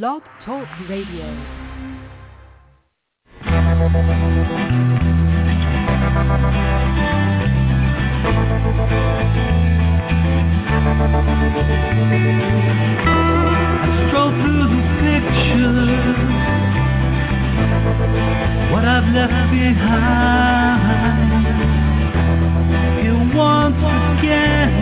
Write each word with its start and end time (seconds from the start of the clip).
Blog 0.00 0.22
Talk 0.46 0.66
Radio. 0.88 1.26
I 3.44 3.48
stroll 14.08 14.32
through 14.40 14.66
the 14.72 14.82
pictures, 15.02 16.16
what 18.72 18.84
I've 18.86 19.08
left 19.12 19.50
behind. 19.52 21.20
Here 23.02 23.22
once 23.36 23.82
again. 24.20 24.81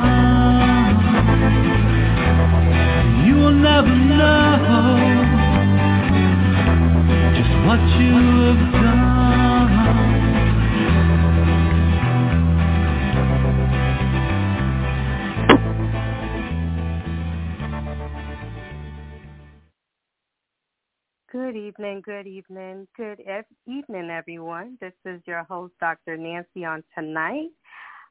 Good 21.31 21.55
evening, 21.55 22.01
good 22.05 22.27
evening, 22.27 22.87
good 22.97 23.21
ev- 23.21 23.45
evening, 23.65 24.09
everyone. 24.09 24.77
This 24.81 24.91
is 25.05 25.21
your 25.25 25.45
host, 25.45 25.73
Dr. 25.79 26.17
Nancy, 26.17 26.65
on 26.65 26.83
tonight. 26.93 27.51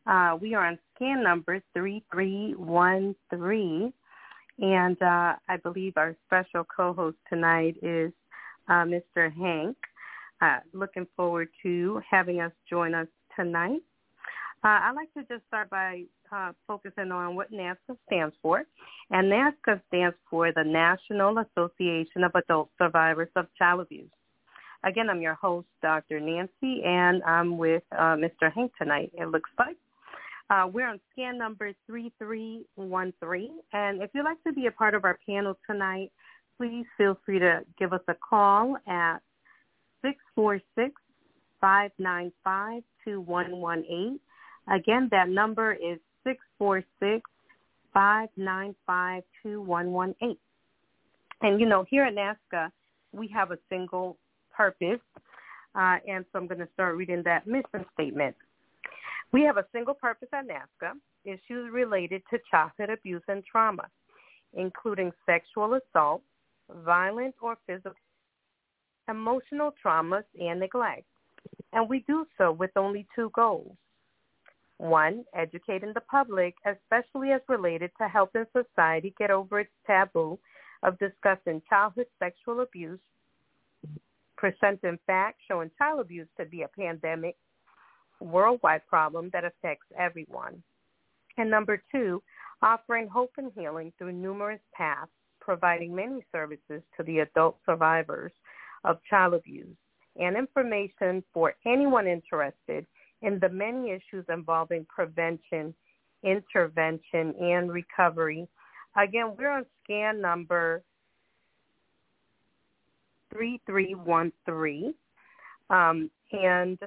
Uh, 0.06 0.38
we 0.40 0.54
are 0.54 0.66
on 0.66 0.78
scan 0.94 1.22
number 1.22 1.62
3313, 1.74 3.92
and 4.60 5.00
uh, 5.00 5.34
I 5.48 5.56
believe 5.62 5.94
our 5.96 6.14
special 6.26 6.64
co-host 6.64 7.16
tonight 7.28 7.76
is 7.82 8.12
uh, 8.68 8.84
Mr. 8.84 9.34
Hank. 9.34 9.76
Uh, 10.40 10.58
looking 10.72 11.06
forward 11.16 11.48
to 11.62 12.00
having 12.08 12.40
us 12.40 12.52
join 12.68 12.94
us 12.94 13.08
tonight. 13.36 13.80
Uh, 14.62 14.68
I'd 14.82 14.92
like 14.94 15.12
to 15.14 15.22
just 15.32 15.46
start 15.48 15.70
by 15.70 16.04
uh, 16.30 16.52
focusing 16.66 17.10
on 17.10 17.34
what 17.34 17.50
NAASCA 17.50 17.96
stands 18.06 18.34
for. 18.42 18.64
And 19.10 19.32
NAASCA 19.32 19.80
stands 19.88 20.16
for 20.28 20.52
the 20.52 20.62
National 20.62 21.38
Association 21.38 22.24
of 22.24 22.32
Adult 22.34 22.68
Survivors 22.78 23.30
of 23.36 23.46
Child 23.58 23.80
Abuse. 23.80 24.10
Again, 24.84 25.08
I'm 25.10 25.20
your 25.20 25.34
host, 25.34 25.66
Dr. 25.82 26.20
Nancy, 26.20 26.82
and 26.84 27.22
I'm 27.24 27.58
with 27.58 27.82
uh, 27.92 28.16
Mr. 28.16 28.52
Hank 28.54 28.72
tonight, 28.78 29.10
it 29.14 29.28
looks 29.28 29.50
like. 29.58 29.76
Uh, 30.50 30.66
we're 30.66 30.88
on 30.88 30.98
scan 31.12 31.38
number 31.38 31.72
3313. 31.86 33.50
And 33.72 34.02
if 34.02 34.10
you'd 34.12 34.24
like 34.24 34.42
to 34.44 34.52
be 34.52 34.66
a 34.66 34.72
part 34.72 34.94
of 34.94 35.04
our 35.04 35.16
panel 35.24 35.56
tonight, 35.68 36.10
please 36.58 36.84
feel 36.98 37.16
free 37.24 37.38
to 37.38 37.60
give 37.78 37.92
us 37.92 38.00
a 38.08 38.14
call 38.14 38.76
at 38.88 39.18
646-595-2118. 41.62 44.18
Again, 44.72 45.08
that 45.12 45.28
number 45.28 45.74
is 45.74 46.00
646-595-2118. 47.96 50.36
And, 51.42 51.58
you 51.60 51.66
know, 51.66 51.84
here 51.88 52.04
at 52.04 52.14
NAASCA, 52.14 52.70
we 53.12 53.28
have 53.28 53.52
a 53.52 53.58
single 53.68 54.16
purpose, 54.54 55.00
uh, 55.74 55.96
and 56.06 56.24
so 56.32 56.38
I'm 56.38 56.46
going 56.46 56.60
to 56.60 56.68
start 56.74 56.96
reading 56.96 57.22
that 57.24 57.46
mission 57.46 57.84
statement. 57.94 58.36
We 59.32 59.42
have 59.42 59.58
a 59.58 59.66
single 59.72 59.94
purpose 59.94 60.28
at 60.32 60.46
NAASCA, 60.46 60.92
issues 61.24 61.70
related 61.72 62.22
to 62.30 62.38
childhood 62.50 62.90
abuse 62.90 63.22
and 63.28 63.44
trauma, 63.44 63.86
including 64.54 65.12
sexual 65.24 65.74
assault, 65.74 66.22
violent 66.84 67.34
or 67.40 67.56
physical, 67.66 67.92
emotional 69.08 69.72
traumas, 69.84 70.24
and 70.40 70.60
neglect. 70.60 71.04
And 71.72 71.88
we 71.88 72.04
do 72.08 72.26
so 72.36 72.52
with 72.52 72.70
only 72.76 73.06
two 73.14 73.30
goals. 73.34 73.76
One, 74.78 75.24
educating 75.34 75.92
the 75.92 76.00
public, 76.00 76.54
especially 76.64 77.32
as 77.32 77.42
related 77.48 77.90
to 77.98 78.08
helping 78.08 78.46
society 78.52 79.14
get 79.18 79.30
over 79.30 79.60
its 79.60 79.70
taboo 79.86 80.38
of 80.82 80.98
discussing 80.98 81.62
childhood 81.68 82.06
sexual 82.18 82.60
abuse, 82.60 82.98
presenting 84.36 84.98
facts 85.06 85.38
showing 85.46 85.70
child 85.76 86.00
abuse 86.00 86.28
to 86.38 86.46
be 86.46 86.62
a 86.62 86.68
pandemic, 86.68 87.36
worldwide 88.20 88.86
problem 88.86 89.30
that 89.32 89.44
affects 89.44 89.86
everyone. 89.98 90.62
And 91.36 91.50
number 91.50 91.82
two, 91.90 92.22
offering 92.62 93.08
hope 93.08 93.32
and 93.38 93.50
healing 93.56 93.92
through 93.98 94.12
numerous 94.12 94.60
paths, 94.74 95.10
providing 95.40 95.94
many 95.94 96.24
services 96.32 96.82
to 96.96 97.02
the 97.04 97.20
adult 97.20 97.58
survivors 97.64 98.32
of 98.84 98.98
child 99.08 99.34
abuse 99.34 99.76
and 100.18 100.36
information 100.36 101.22
for 101.32 101.54
anyone 101.66 102.06
interested 102.06 102.86
in 103.22 103.38
the 103.40 103.48
many 103.48 103.90
issues 103.90 104.24
involving 104.28 104.86
prevention, 104.88 105.74
intervention, 106.22 107.34
and 107.40 107.72
recovery. 107.72 108.48
Again, 108.96 109.34
we're 109.38 109.50
on 109.50 109.66
scan 109.84 110.20
number 110.20 110.82
3313. 113.34 114.94
Um, 115.70 116.10
and 116.32 116.78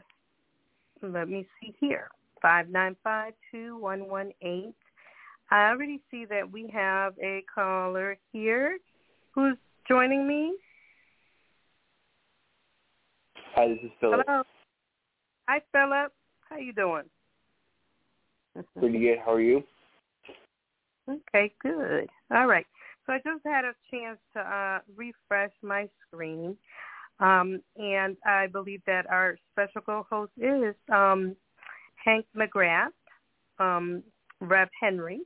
let 1.08 1.30
me 1.30 1.48
see 1.60 1.74
here, 1.80 2.10
5952118. 2.44 4.74
I 5.52 5.70
already 5.70 6.02
see 6.10 6.26
that 6.26 6.52
we 6.52 6.68
have 6.74 7.14
a 7.22 7.44
caller 7.54 8.18
here 8.32 8.80
who's 9.32 9.58
joining 9.88 10.28
me. 10.28 10.56
Hi, 13.56 13.68
this 13.68 13.78
is 13.84 13.92
Philip. 14.00 14.22
Hello. 14.26 14.42
Hi, 15.48 15.62
Philip. 15.72 16.12
How 16.50 16.58
you 16.58 16.74
doing? 16.74 17.04
Pretty 18.80 19.00
good. 19.00 19.18
How 19.24 19.34
are 19.34 19.42
you? 19.42 19.64
Okay, 21.10 21.52
good. 21.62 22.10
All 22.32 22.48
right. 22.48 22.66
So 23.06 23.14
I 23.14 23.18
just 23.18 23.46
had 23.46 23.66
a 23.66 23.74
chance 23.92 24.18
to 24.34 24.40
uh, 24.40 24.80
refresh 24.96 25.52
my 25.62 25.90
screen, 26.08 26.56
um, 27.20 27.62
and 27.78 28.18
I 28.26 28.48
believe 28.48 28.82
that 28.88 29.10
our 29.10 29.38
special 29.52 29.82
co-host 29.82 30.32
is 30.38 30.76
um, 30.92 31.36
Hank 32.04 32.26
McGrath, 32.36 32.88
um, 33.60 34.04
Rev 34.42 34.70
Henry. 34.80 35.22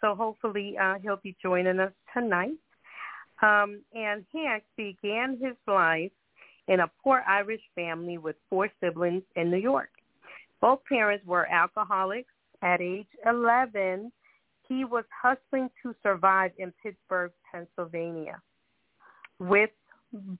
So 0.00 0.14
hopefully 0.14 0.76
uh, 0.80 0.94
he'll 1.02 1.20
be 1.22 1.36
joining 1.42 1.80
us 1.80 1.92
tonight. 2.14 2.56
Um, 3.42 3.82
and 3.94 4.24
Hank 4.32 4.64
began 4.76 5.38
his 5.40 5.56
life 5.66 6.12
in 6.68 6.80
a 6.80 6.90
poor 7.02 7.22
Irish 7.28 7.60
family 7.74 8.18
with 8.18 8.36
four 8.48 8.68
siblings 8.80 9.22
in 9.36 9.50
New 9.50 9.58
York. 9.58 9.90
Both 10.60 10.80
parents 10.88 11.24
were 11.26 11.46
alcoholics. 11.46 12.32
At 12.62 12.80
age 12.80 13.06
11, 13.26 14.10
he 14.66 14.84
was 14.84 15.04
hustling 15.22 15.68
to 15.82 15.94
survive 16.02 16.52
in 16.58 16.72
Pittsburgh, 16.82 17.30
Pennsylvania, 17.52 18.40
with 19.38 19.70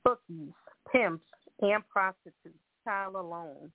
bookies, 0.02 0.54
pimps, 0.96 1.24
and 1.60 1.82
prostitutes, 1.88 2.58
child 2.84 3.14
alone. 3.14 3.70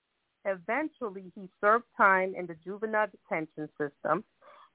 Eventually, 0.46 1.32
he 1.36 1.50
served 1.60 1.86
time 1.96 2.34
in 2.38 2.48
the 2.48 2.56
juvenile 2.64 3.08
detention 3.08 3.70
system 3.80 4.24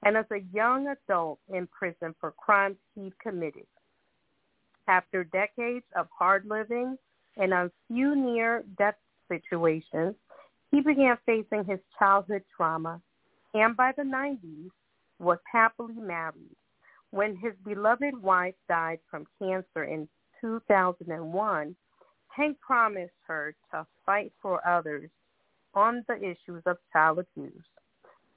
and 0.05 0.15
as 0.15 0.25
a 0.31 0.45
young 0.53 0.87
adult 0.87 1.39
in 1.49 1.67
prison 1.67 2.13
for 2.19 2.31
crimes 2.31 2.77
he 2.95 3.11
committed. 3.21 3.65
After 4.87 5.23
decades 5.25 5.85
of 5.95 6.07
hard 6.17 6.45
living 6.45 6.97
and 7.35 7.51
a 7.51 7.71
few 7.87 8.15
near-death 8.15 8.95
situations, 9.27 10.15
he 10.71 10.81
began 10.81 11.17
facing 11.25 11.65
his 11.65 11.79
childhood 11.97 12.43
trauma 12.55 13.01
and 13.53 13.75
by 13.75 13.91
the 13.97 14.03
90s 14.03 14.69
was 15.19 15.39
happily 15.51 15.95
married. 15.95 16.55
When 17.11 17.35
his 17.35 17.53
beloved 17.65 18.21
wife 18.21 18.55
died 18.69 18.99
from 19.09 19.25
cancer 19.39 19.83
in 19.83 20.07
2001, 20.41 21.75
Hank 22.37 22.59
promised 22.61 23.11
her 23.27 23.55
to 23.71 23.85
fight 24.05 24.31
for 24.41 24.65
others 24.65 25.09
on 25.73 26.05
the 26.07 26.17
issues 26.17 26.61
of 26.67 26.77
child 26.93 27.17
abuse. 27.19 27.63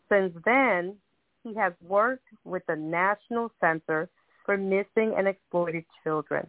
Since 0.08 0.32
then, 0.47 0.97
he 1.44 1.55
has 1.55 1.75
worked 1.87 2.25
with 2.44 2.62
the 2.67 2.76
National 2.76 3.52
Center 3.61 4.08
for 4.47 4.56
missing 4.56 5.14
and 5.19 5.29
exploited 5.29 5.85
children, 6.02 6.49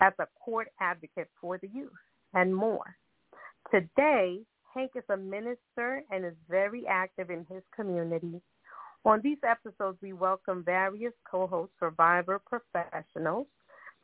as 0.00 0.12
a 0.18 0.26
court 0.44 0.68
advocate 0.78 1.30
for 1.40 1.56
the 1.56 1.68
youth, 1.68 1.90
and 2.34 2.54
more. 2.54 2.94
Today, 3.70 4.40
Hank 4.74 4.90
is 4.94 5.04
a 5.08 5.16
minister 5.16 6.02
and 6.10 6.24
is 6.24 6.34
very 6.50 6.86
active 6.86 7.30
in 7.30 7.46
his 7.50 7.62
community. 7.74 8.42
On 9.06 9.20
these 9.22 9.38
episodes, 9.42 9.98
we 10.02 10.12
welcome 10.12 10.62
various 10.62 11.14
co-host 11.30 11.72
survivor 11.80 12.38
professionals 12.38 13.46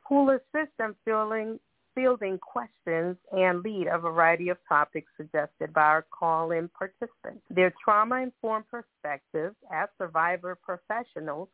who 0.08 0.24
will 0.24 0.30
assist 0.30 0.72
in 0.78 0.94
fielding, 1.04 1.60
fielding 1.94 2.38
questions 2.38 3.16
and 3.32 3.62
lead 3.62 3.86
a 3.86 3.98
variety 3.98 4.48
of 4.48 4.58
topics 4.68 5.10
suggested 5.16 5.72
by 5.72 5.82
our 5.82 6.06
call-in 6.10 6.68
participants. 6.68 7.42
Their 7.50 7.72
trauma-informed 7.82 8.66
perspectives 8.70 9.56
as 9.72 9.88
survivor 9.98 10.56
professionals 10.62 11.48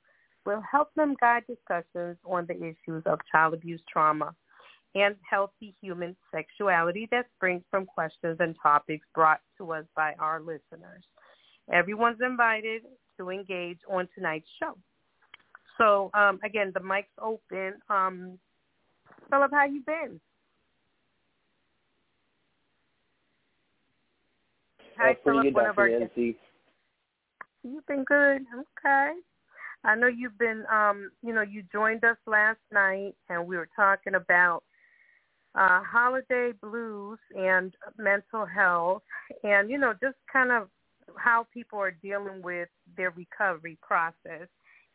will 0.44 0.62
help 0.70 0.94
them 0.94 1.16
guide 1.20 1.44
discussions 1.48 2.16
on 2.24 2.46
the 2.46 2.56
issues 2.56 3.02
of 3.06 3.18
child 3.30 3.54
abuse 3.54 3.80
trauma 3.92 4.34
and 4.94 5.16
healthy 5.28 5.74
human 5.82 6.16
sexuality 6.34 7.08
that 7.10 7.26
springs 7.36 7.62
from 7.70 7.84
questions 7.84 8.36
and 8.40 8.54
topics 8.62 9.06
brought 9.14 9.40
to 9.58 9.72
us 9.72 9.84
by 9.94 10.14
our 10.18 10.40
listeners. 10.40 11.04
Everyone's 11.70 12.20
invited 12.24 12.82
to 13.18 13.30
engage 13.30 13.78
on 13.90 14.08
tonight's 14.14 14.48
show. 14.60 14.76
So 15.78 16.10
um, 16.14 16.38
again, 16.44 16.72
the 16.72 16.80
mic's 16.80 17.08
open. 17.20 17.74
Um, 17.90 18.38
Philip, 19.28 19.50
how 19.52 19.66
you 19.66 19.82
been? 19.84 20.20
Hi, 24.98 25.10
uh, 25.10 25.14
Philip. 25.24 25.54
One 25.54 25.66
of 25.66 25.78
our 25.78 25.88
Nancy. 25.88 26.36
You've 27.62 27.86
been 27.86 28.04
good. 28.04 28.42
Okay. 28.78 29.12
I 29.84 29.94
know 29.94 30.06
you've 30.06 30.38
been, 30.38 30.64
um, 30.72 31.10
you 31.22 31.34
know, 31.34 31.42
you 31.42 31.62
joined 31.72 32.04
us 32.04 32.16
last 32.26 32.58
night, 32.72 33.14
and 33.28 33.46
we 33.46 33.56
were 33.56 33.68
talking 33.76 34.14
about 34.14 34.62
uh, 35.54 35.80
holiday 35.82 36.52
blues 36.60 37.18
and 37.36 37.74
mental 37.98 38.44
health, 38.44 39.02
and 39.42 39.70
you 39.70 39.78
know, 39.78 39.94
just 40.02 40.16
kind 40.32 40.50
of 40.50 40.68
how 41.16 41.46
people 41.52 41.78
are 41.78 41.96
dealing 42.02 42.42
with 42.42 42.68
their 42.96 43.10
recovery 43.10 43.78
process 43.80 44.48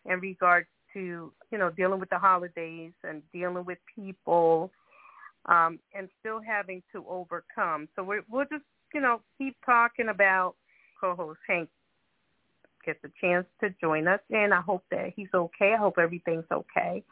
in 0.06 0.20
regards 0.20 0.68
to, 0.94 1.32
you 1.52 1.58
know, 1.58 1.70
dealing 1.70 2.00
with 2.00 2.10
the 2.10 2.20
holidays 2.20 2.92
and 3.04 3.22
dealing 3.32 3.64
with 3.66 3.78
people, 3.96 4.72
um, 5.46 5.80
and 5.96 6.10
still 6.20 6.42
having 6.46 6.84
to 6.92 7.06
overcome. 7.08 7.88
So 7.96 8.04
we 8.04 8.20
we'll 8.30 8.46
just, 8.46 8.66
you 8.94 9.02
know, 9.02 9.22
keep 9.38 9.56
talking 9.66 10.10
about 10.10 10.56
co-host 11.00 11.40
Hank 11.48 11.70
gets 12.86 13.00
a 13.04 13.10
chance 13.20 13.46
to 13.60 13.70
join 13.82 14.08
us, 14.08 14.20
and 14.30 14.54
I 14.54 14.62
hope 14.62 14.84
that 14.92 15.14
he's 15.16 15.28
okay. 15.34 15.74
I 15.74 15.78
hope 15.78 15.96
everything's 15.98 16.46
okay. 16.52 17.04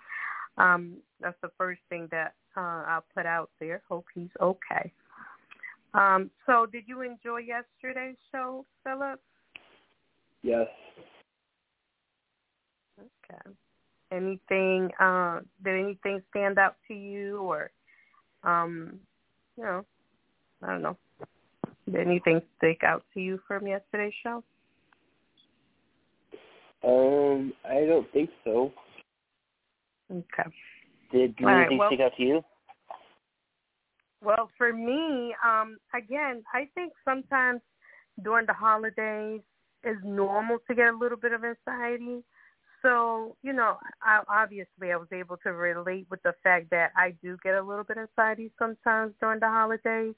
Um, 0.57 0.97
that's 1.21 1.37
the 1.41 1.51
first 1.57 1.81
thing 1.89 2.07
that 2.11 2.33
uh, 2.57 2.83
I'll 2.87 3.05
put 3.15 3.25
out 3.25 3.49
there. 3.59 3.81
Hope 3.87 4.05
he's 4.13 4.29
okay. 4.41 4.91
Um, 5.93 6.29
so, 6.45 6.65
did 6.65 6.83
you 6.87 7.01
enjoy 7.01 7.39
yesterday's 7.39 8.17
show, 8.31 8.65
Philip? 8.83 9.19
Yes. 10.43 10.67
Okay. 12.99 13.55
Anything? 14.11 14.89
Uh, 14.99 15.39
did 15.63 15.79
anything 15.79 16.21
stand 16.29 16.59
out 16.59 16.75
to 16.87 16.93
you, 16.93 17.39
or, 17.39 17.71
um, 18.43 18.99
you 19.57 19.63
know, 19.63 19.85
I 20.61 20.67
don't 20.67 20.81
know. 20.81 20.97
Did 21.91 22.07
anything 22.07 22.41
stick 22.57 22.83
out 22.83 23.03
to 23.13 23.19
you 23.19 23.39
from 23.47 23.65
yesterday's 23.65 24.13
show? 24.21 24.43
Um, 26.83 27.51
I 27.65 27.85
don't 27.85 28.11
think 28.13 28.29
so. 28.43 28.71
Okay. 30.11 30.49
Did 31.11 31.35
anything 31.39 31.45
right, 31.45 31.77
well, 31.77 31.89
stick 31.89 31.99
out 31.99 32.11
to 32.17 32.23
you? 32.23 32.41
Well, 34.21 34.49
for 34.57 34.71
me, 34.71 35.33
um, 35.43 35.77
again, 35.95 36.43
I 36.53 36.67
think 36.75 36.93
sometimes 37.03 37.61
during 38.23 38.45
the 38.45 38.53
holidays 38.53 39.41
it's 39.83 39.99
normal 40.03 40.57
to 40.67 40.75
get 40.75 40.93
a 40.93 40.97
little 40.97 41.17
bit 41.17 41.31
of 41.31 41.41
anxiety. 41.43 42.23
So, 42.81 43.35
you 43.41 43.53
know, 43.53 43.77
I, 44.01 44.21
obviously 44.29 44.91
I 44.91 44.97
was 44.97 45.07
able 45.11 45.37
to 45.37 45.53
relate 45.53 46.05
with 46.09 46.21
the 46.23 46.33
fact 46.43 46.69
that 46.71 46.91
I 46.95 47.13
do 47.23 47.37
get 47.43 47.55
a 47.55 47.61
little 47.61 47.83
bit 47.83 47.97
of 47.97 48.09
anxiety 48.09 48.51
sometimes 48.59 49.13
during 49.19 49.39
the 49.39 49.47
holidays 49.47 50.15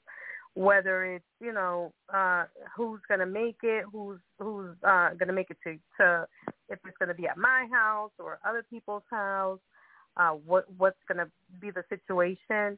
whether 0.54 1.04
it's 1.04 1.24
you 1.40 1.52
know 1.52 1.92
uh 2.12 2.44
who's 2.76 3.00
to 3.20 3.26
make 3.26 3.56
it 3.62 3.84
who's 3.90 4.18
who's 4.38 4.76
uh 4.86 5.10
to 5.28 5.32
make 5.32 5.50
it 5.50 5.56
to 5.64 5.76
to 5.98 6.26
if 6.68 6.78
it's 6.86 6.96
to 7.08 7.14
be 7.14 7.26
at 7.26 7.38
my 7.38 7.66
house 7.72 8.10
or 8.18 8.38
other 8.46 8.64
people's 8.68 9.02
house 9.10 9.60
uh 10.18 10.30
what 10.30 10.66
what's 10.76 10.98
to 11.18 11.30
be 11.60 11.70
the 11.70 11.82
situation 11.88 12.76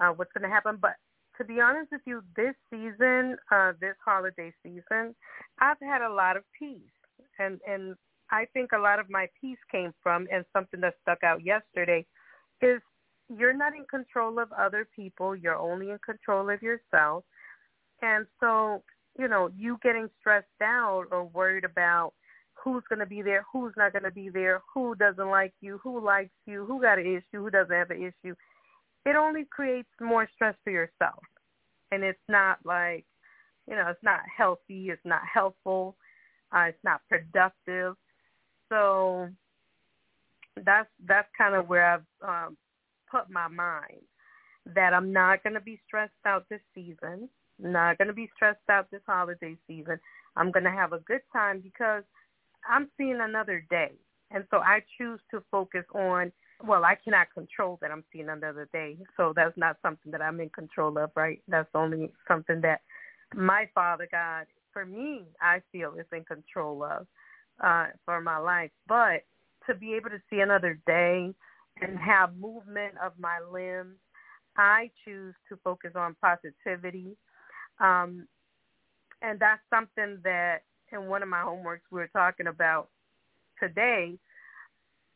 uh 0.00 0.08
what's 0.08 0.30
to 0.40 0.48
happen. 0.48 0.78
But 0.80 0.96
to 1.38 1.44
be 1.44 1.60
honest 1.60 1.92
with 1.92 2.02
you 2.06 2.22
this 2.36 2.54
season 2.70 3.36
uh 3.52 3.72
this 3.80 3.94
holiday 4.04 4.52
season 4.62 5.14
i've 5.60 5.78
had 5.80 6.02
a 6.02 6.12
lot 6.12 6.36
of 6.36 6.42
peace. 6.58 6.80
And 7.38 7.60
and 7.68 7.94
i 8.32 8.46
think 8.52 8.72
a 8.72 8.78
lot 8.78 8.98
of 8.98 9.08
my 9.08 9.28
peace 9.40 9.58
came 9.70 9.94
from 10.02 10.26
and 10.32 10.44
something 10.52 10.80
that 10.80 10.94
stuck 11.02 11.22
out 11.22 11.44
yesterday 11.44 12.04
is 12.60 12.80
you're 13.28 13.56
not 13.56 13.74
in 13.74 13.84
control 13.90 14.38
of 14.38 14.52
other 14.52 14.86
people. 14.94 15.34
You're 15.34 15.58
only 15.58 15.90
in 15.90 15.98
control 16.04 16.50
of 16.50 16.62
yourself. 16.62 17.24
And 18.02 18.26
so, 18.40 18.82
you 19.18 19.28
know, 19.28 19.50
you 19.56 19.78
getting 19.82 20.08
stressed 20.20 20.46
out 20.62 21.04
or 21.10 21.24
worried 21.24 21.64
about 21.64 22.12
who's 22.54 22.82
going 22.88 22.98
to 22.98 23.06
be 23.06 23.22
there, 23.22 23.44
who's 23.52 23.72
not 23.76 23.92
going 23.92 24.04
to 24.04 24.10
be 24.10 24.28
there, 24.28 24.60
who 24.72 24.94
doesn't 24.94 25.28
like 25.28 25.52
you, 25.60 25.80
who 25.82 26.04
likes 26.04 26.30
you, 26.46 26.64
who 26.64 26.80
got 26.80 26.98
an 26.98 27.06
issue, 27.06 27.42
who 27.42 27.50
doesn't 27.50 27.74
have 27.74 27.90
an 27.90 27.98
issue. 28.02 28.34
It 29.04 29.16
only 29.16 29.44
creates 29.50 29.88
more 30.00 30.28
stress 30.34 30.54
for 30.64 30.70
yourself. 30.70 31.22
And 31.90 32.02
it's 32.04 32.18
not 32.28 32.58
like, 32.64 33.04
you 33.68 33.76
know, 33.76 33.88
it's 33.88 34.02
not 34.02 34.20
healthy, 34.36 34.90
it's 34.90 35.04
not 35.04 35.22
helpful, 35.32 35.96
uh, 36.54 36.66
it's 36.68 36.84
not 36.84 37.00
productive. 37.08 37.94
So 38.68 39.28
that's 40.64 40.88
that's 41.06 41.28
kind 41.36 41.54
of 41.54 41.68
where 41.68 41.94
I've 41.94 42.04
um, 42.26 42.56
put 43.12 43.30
my 43.30 43.48
mind 43.48 44.02
that 44.74 44.94
I'm 44.94 45.12
not 45.12 45.42
going 45.42 45.54
to 45.54 45.60
be 45.60 45.80
stressed 45.86 46.12
out 46.24 46.46
this 46.48 46.60
season, 46.74 47.28
not 47.58 47.98
going 47.98 48.08
to 48.08 48.14
be 48.14 48.30
stressed 48.34 48.68
out 48.70 48.90
this 48.90 49.02
holiday 49.06 49.56
season. 49.66 49.98
I'm 50.36 50.50
going 50.50 50.64
to 50.64 50.70
have 50.70 50.92
a 50.92 51.00
good 51.00 51.20
time 51.32 51.60
because 51.60 52.04
I'm 52.68 52.88
seeing 52.96 53.20
another 53.20 53.64
day. 53.70 53.92
And 54.30 54.44
so 54.50 54.58
I 54.58 54.80
choose 54.98 55.20
to 55.30 55.42
focus 55.50 55.84
on, 55.94 56.32
well, 56.66 56.84
I 56.84 56.94
cannot 56.94 57.26
control 57.34 57.78
that 57.82 57.90
I'm 57.90 58.04
seeing 58.12 58.28
another 58.28 58.68
day. 58.72 58.96
So 59.16 59.32
that's 59.34 59.56
not 59.56 59.76
something 59.82 60.10
that 60.12 60.22
I'm 60.22 60.40
in 60.40 60.48
control 60.48 60.96
of, 60.96 61.10
right? 61.14 61.42
That's 61.48 61.68
only 61.74 62.12
something 62.26 62.60
that 62.62 62.80
my 63.34 63.68
Father 63.74 64.08
God, 64.10 64.46
for 64.72 64.86
me, 64.86 65.24
I 65.40 65.60
feel 65.70 65.94
is 65.98 66.06
in 66.12 66.24
control 66.24 66.84
of 66.84 67.06
uh, 67.62 67.86
for 68.04 68.20
my 68.20 68.38
life. 68.38 68.70
But 68.88 69.24
to 69.66 69.74
be 69.74 69.94
able 69.94 70.10
to 70.10 70.22
see 70.30 70.40
another 70.40 70.78
day, 70.86 71.34
and 71.80 71.98
have 71.98 72.36
movement 72.36 72.94
of 73.02 73.12
my 73.18 73.38
limbs. 73.50 73.96
I 74.56 74.90
choose 75.04 75.34
to 75.48 75.56
focus 75.64 75.92
on 75.96 76.16
positivity. 76.20 77.16
Um, 77.80 78.26
and 79.22 79.38
that's 79.38 79.62
something 79.70 80.18
that 80.24 80.62
in 80.92 81.06
one 81.06 81.22
of 81.22 81.28
my 81.28 81.40
homeworks 81.40 81.80
we 81.90 82.00
were 82.00 82.10
talking 82.12 82.48
about 82.48 82.88
today, 83.58 84.18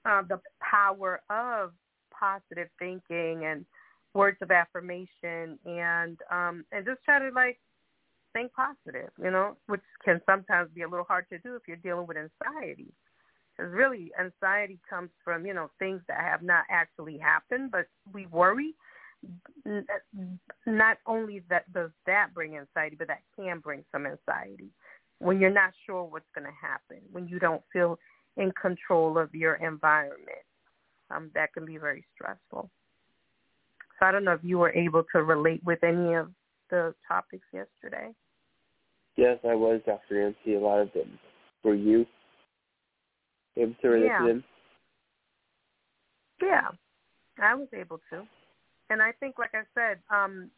uh, 0.05 0.23
the 0.29 0.41
power 0.61 1.21
of 1.29 1.73
positive 2.19 2.69
thinking 2.79 3.45
and 3.45 3.67
words 4.15 4.39
of 4.41 4.51
affirmation 4.51 5.59
and 5.67 6.19
um, 6.31 6.65
and 6.73 6.87
just 6.87 7.03
try 7.05 7.19
to 7.19 7.29
like 7.35 7.59
think 8.33 8.53
positive, 8.53 9.11
you 9.23 9.31
know, 9.31 9.57
which 9.67 9.83
can 10.05 10.21
sometimes 10.27 10.71
be 10.75 10.83
a 10.83 10.89
little 10.89 11.05
hard 11.05 11.27
to 11.31 11.39
do 11.39 11.57
if 11.57 11.63
you're 11.67 11.77
dealing 11.79 12.07
with 12.07 12.17
anxiety. 12.17 12.93
Because 13.57 13.73
really, 13.73 14.13
anxiety 14.21 14.79
comes 14.89 15.11
from, 15.25 15.47
you 15.47 15.55
know, 15.55 15.71
things 15.79 16.01
that 16.09 16.21
have 16.21 16.43
not 16.43 16.65
actually 16.71 17.19
happened, 17.19 17.71
but 17.71 17.87
we 18.13 18.27
worry. 18.27 18.75
Not 20.67 20.99
only 21.07 21.43
that 21.49 21.73
does 21.73 21.91
that 22.07 22.29
bring 22.35 22.57
anxiety, 22.57 22.97
but 22.97 23.09
that 23.09 23.23
can 23.37 23.61
bring 23.61 23.85
some 23.93 24.07
anxiety 24.07 24.71
when 25.19 25.41
you're 25.41 25.51
not 25.51 25.73
sure 25.87 26.05
what's 26.05 26.29
going 26.35 26.47
to 26.47 26.53
happen, 26.61 26.99
when 27.11 27.27
you 27.27 27.39
don't 27.39 27.63
feel 27.73 27.99
in 28.37 28.53
control 28.61 29.19
of 29.19 29.35
your 29.35 29.55
environment. 29.55 30.45
Um, 31.11 31.31
that 31.35 31.55
can 31.55 31.65
be 31.65 31.79
very 31.79 32.05
stressful. 32.15 32.69
So 33.99 34.07
I 34.07 34.13
don't 34.13 34.25
know 34.25 34.33
if 34.33 34.45
you 34.45 34.59
were 34.59 34.73
able 34.73 35.05
to 35.15 35.23
relate 35.23 35.63
with 35.65 35.83
any 35.83 36.15
of 36.15 36.31
the 36.69 36.95
topics 37.09 37.47
yesterday. 37.53 38.13
Yes, 39.17 39.39
I 39.49 39.55
was, 39.55 39.81
Dr. 39.87 40.23
Nancy. 40.23 40.57
A 40.57 40.61
lot 40.61 40.81
of 40.81 40.93
them. 40.93 41.19
For 41.63 41.75
you? 41.75 42.05
Able 43.57 43.75
to 43.83 43.89
relate 43.89 44.07
yeah. 44.07 44.19
to 44.19 44.27
them? 44.27 44.45
Yeah, 46.43 46.69
I 47.43 47.55
was 47.55 47.69
able 47.73 48.01
to, 48.11 48.27
and 48.91 49.01
I 49.01 49.13
think, 49.13 49.39
like 49.39 49.55
I 49.55 49.63
said, 49.75 49.99
um, 50.11 50.51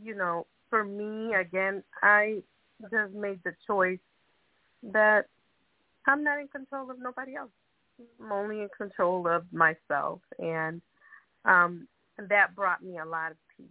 you 0.00 0.14
know, 0.14 0.46
for 0.70 0.84
me, 0.84 1.34
again, 1.34 1.82
I 2.02 2.42
just 2.90 3.12
made 3.12 3.40
the 3.44 3.52
choice 3.66 3.98
that 4.92 5.26
I'm 6.06 6.24
not 6.24 6.40
in 6.40 6.48
control 6.48 6.90
of 6.90 6.98
nobody 6.98 7.34
else. 7.36 7.50
I'm 8.20 8.32
only 8.32 8.62
in 8.62 8.68
control 8.76 9.28
of 9.28 9.44
myself, 9.52 10.20
and 10.38 10.80
um, 11.44 11.86
that 12.16 12.54
brought 12.56 12.82
me 12.82 12.98
a 12.98 13.04
lot 13.04 13.32
of 13.32 13.36
peace 13.56 13.66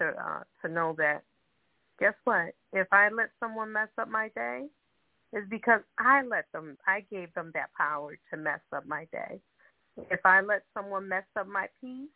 to 0.00 0.08
uh, 0.08 0.42
to 0.62 0.72
know 0.72 0.94
that. 0.98 1.22
Guess 1.98 2.14
what? 2.24 2.54
If 2.72 2.88
I 2.92 3.08
let 3.10 3.30
someone 3.40 3.72
mess 3.72 3.88
up 3.98 4.08
my 4.08 4.28
day, 4.34 4.66
it's 5.34 5.50
because 5.50 5.80
I 5.98 6.22
let 6.22 6.46
them. 6.52 6.78
I 6.86 7.04
gave 7.10 7.34
them 7.34 7.50
that 7.54 7.70
power 7.76 8.16
to 8.30 8.36
mess 8.36 8.60
up 8.74 8.86
my 8.86 9.06
day. 9.10 9.40
If 10.10 10.20
I 10.24 10.40
let 10.40 10.62
someone 10.74 11.08
mess 11.08 11.24
up 11.36 11.48
my 11.48 11.66
peace, 11.80 12.08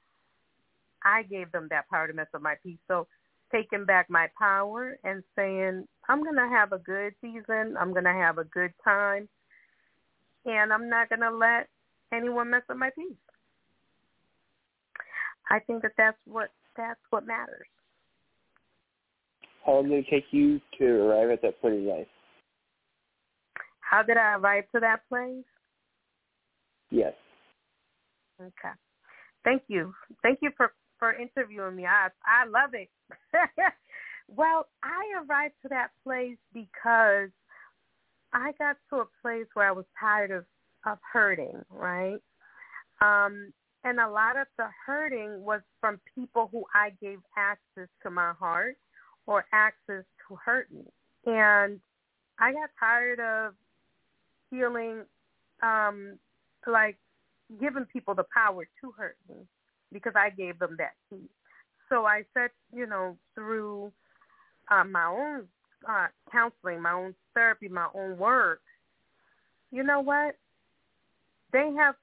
I 1.05 1.25
gave 1.25 1.51
them 1.51 1.67
that 1.71 1.89
power 1.91 2.07
to 2.07 2.13
mess 2.13 2.29
up 2.33 2.43
my 2.43 2.55
peace. 2.63 2.79
So 2.87 3.09
taking 3.53 3.85
back 3.85 4.09
my 4.09 4.29
power 4.39 4.99
and 5.03 5.25
saying, 5.35 5.87
I'm 6.09 6.23
going 6.23 6.37
to 6.37 6.49
have 6.49 6.73
a 6.73 6.79
good 6.79 7.13
season. 7.21 7.75
I'm 7.79 7.93
going 7.93 8.05
to 8.05 8.13
have 8.13 8.39
a 8.39 8.45
good 8.45 8.73
time. 8.85 9.29
And 10.47 10.73
I'm 10.73 10.89
not 10.89 11.09
going 11.09 11.21
to 11.21 11.31
let 11.31 11.69
anyone 12.13 12.51
mess 12.51 12.63
up 12.71 12.77
my 12.77 12.91
peace. 12.91 13.17
I 15.51 15.59
think 15.59 15.83
that 15.83 15.93
that's 15.99 16.19
what 16.25 16.51
that's 16.77 17.01
what 17.11 17.27
matters. 17.27 17.67
How 19.67 19.75
long 19.75 19.89
did 19.89 20.05
it 20.05 20.07
take 20.09 20.25
you 20.31 20.61
to 20.79 20.85
arrive 20.85 21.31
at 21.31 21.43
that 21.43 21.61
point 21.61 21.75
in 21.75 21.87
life? 21.89 22.07
How 23.89 24.03
did 24.03 24.19
I 24.19 24.35
arrive 24.35 24.65
to 24.75 24.81
that 24.81 25.09
place? 25.09 25.45
Yes. 26.91 27.15
Okay. 28.41 28.75
Thank 29.45 29.63
you. 29.69 29.95
Thank 30.23 30.41
you 30.43 30.51
for 30.57 30.73
for 30.99 31.15
interviewing 31.15 31.77
me. 31.77 31.87
I 31.87 32.09
I 32.25 32.47
love 32.47 32.75
it. 32.75 32.91
well, 34.29 34.67
I 34.83 35.25
arrived 35.25 35.55
to 35.63 35.69
that 35.69 35.89
place 36.05 36.37
because 36.53 37.31
I 38.33 38.53
got 38.59 38.77
to 38.91 38.97
a 38.97 39.07
place 39.23 39.47
where 39.55 39.69
I 39.69 39.73
was 39.73 39.87
tired 39.99 40.31
of 40.31 40.45
of 40.87 40.99
hurting, 41.13 41.65
right? 41.71 42.21
Um 43.01 43.53
and 43.85 44.01
a 44.01 44.09
lot 44.09 44.37
of 44.37 44.49
the 44.59 44.67
hurting 44.85 45.43
was 45.45 45.63
from 45.81 46.01
people 46.15 46.49
who 46.53 46.65
I 46.75 46.91
gave 47.01 47.21
access 47.37 47.89
to 48.03 48.11
my 48.11 48.33
heart 48.39 48.77
or 49.27 49.47
access 49.53 50.05
to 50.27 50.37
hurt 50.45 50.71
me. 50.71 50.85
And 51.25 51.81
I 52.39 52.53
got 52.53 52.71
tired 52.79 53.21
of 53.21 53.55
feeling 54.51 55.05
um 55.63 56.19
like 56.67 56.97
giving 57.61 57.87
people 57.87 58.15
the 58.15 58.25
power 58.35 58.65
to 58.81 58.93
hurt 58.97 59.17
me 59.29 59.37
because 59.93 60.13
I 60.17 60.31
gave 60.31 60.59
them 60.59 60.77
that 60.79 60.93
key. 61.09 61.29
So 61.89 62.05
I 62.05 62.25
said, 62.35 62.51
you 62.75 62.87
know, 62.87 63.17
through 63.35 63.93
uh, 64.71 64.85
my 64.85 65.07
own 65.07 65.45
uh, 65.89 66.09
counseling, 66.31 66.83
my 66.83 66.93
own 66.93 67.15
therapy, 67.35 67.69
my 67.69 67.89
own 67.95 68.19
work, 68.19 68.61
you 69.71 69.83
know 69.83 70.01
what? 70.01 70.37
They 71.53 71.73
have 71.79 71.95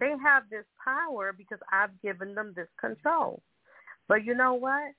they 0.00 0.14
have 0.22 0.44
this 0.50 0.64
power 0.82 1.34
because 1.36 1.58
I've 1.70 2.00
given 2.00 2.34
them 2.34 2.54
this 2.56 2.68
control. 2.80 3.42
But 4.08 4.24
you 4.24 4.34
know 4.34 4.54
what? 4.54 4.92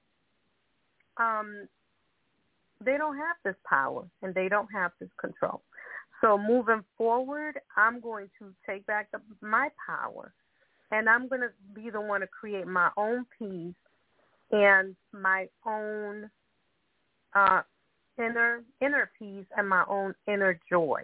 Um, 1.18 1.68
they 2.84 2.98
don't 2.98 3.18
have 3.18 3.38
this 3.44 3.56
power 3.68 4.04
and 4.22 4.34
they 4.36 4.48
don't 4.48 4.70
have 4.74 4.92
this 5.00 5.10
control. 5.20 5.62
So 6.26 6.40
moving 6.40 6.84
forward, 6.98 7.60
I'm 7.78 8.00
going 8.00 8.32
to 8.40 8.52
take 8.68 8.84
back 8.88 9.12
the, 9.12 9.20
my 9.42 9.70
power 9.86 10.34
and 10.90 11.08
I'm 11.08 11.28
going 11.28 11.42
to 11.42 11.52
be 11.76 11.92
the 11.92 12.02
one 12.02 12.22
to 12.22 12.28
create 12.28 12.66
my 12.66 12.90
own 12.98 13.28
peace 13.38 13.76
and 14.52 14.96
my 15.14 15.48
own 15.68 16.32
uh, 17.36 17.62
inner 18.18 18.64
inner 18.82 19.12
peace 19.20 19.46
and 19.56 19.70
my 19.70 19.84
own 19.88 20.16
inner 20.28 20.60
joy 20.68 21.04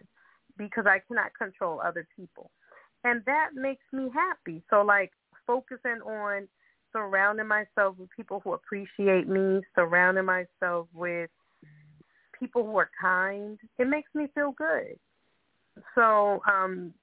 because 0.57 0.85
I 0.87 1.01
cannot 1.07 1.37
control 1.37 1.79
other 1.79 2.07
people. 2.15 2.49
And 3.03 3.21
that 3.25 3.49
makes 3.53 3.85
me 3.93 4.09
happy. 4.11 4.63
So 4.71 4.81
like 4.81 5.11
focusing 5.45 6.01
on 6.03 6.47
surrounding 6.91 7.47
myself 7.47 7.95
with 7.99 8.09
people 8.09 8.41
who 8.43 8.53
appreciate 8.53 9.27
me, 9.27 9.61
surrounding 9.75 10.25
myself 10.25 10.87
with 10.95 11.29
people 12.39 12.65
who 12.65 12.75
are 12.77 12.89
kind, 12.99 13.59
it 13.77 13.87
makes 13.87 14.09
me 14.15 14.25
feel 14.33 14.55
good. 14.57 14.97
So 15.95 16.41
um 16.51 16.93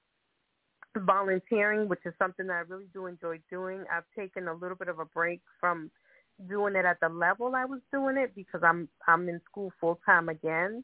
volunteering, 0.97 1.87
which 1.87 1.99
is 2.05 2.13
something 2.17 2.47
that 2.47 2.53
I 2.53 2.59
really 2.61 2.87
do 2.93 3.05
enjoy 3.05 3.39
doing. 3.49 3.83
I've 3.91 4.03
taken 4.17 4.47
a 4.47 4.53
little 4.53 4.75
bit 4.75 4.87
of 4.87 4.99
a 4.99 5.05
break 5.05 5.41
from 5.59 5.91
doing 6.47 6.75
it 6.75 6.85
at 6.85 6.99
the 7.01 7.09
level 7.09 7.53
I 7.55 7.65
was 7.65 7.81
doing 7.91 8.17
it 8.17 8.33
because 8.35 8.61
I'm 8.63 8.87
I'm 9.07 9.27
in 9.29 9.41
school 9.49 9.71
full 9.79 9.99
time 10.05 10.29
again. 10.29 10.83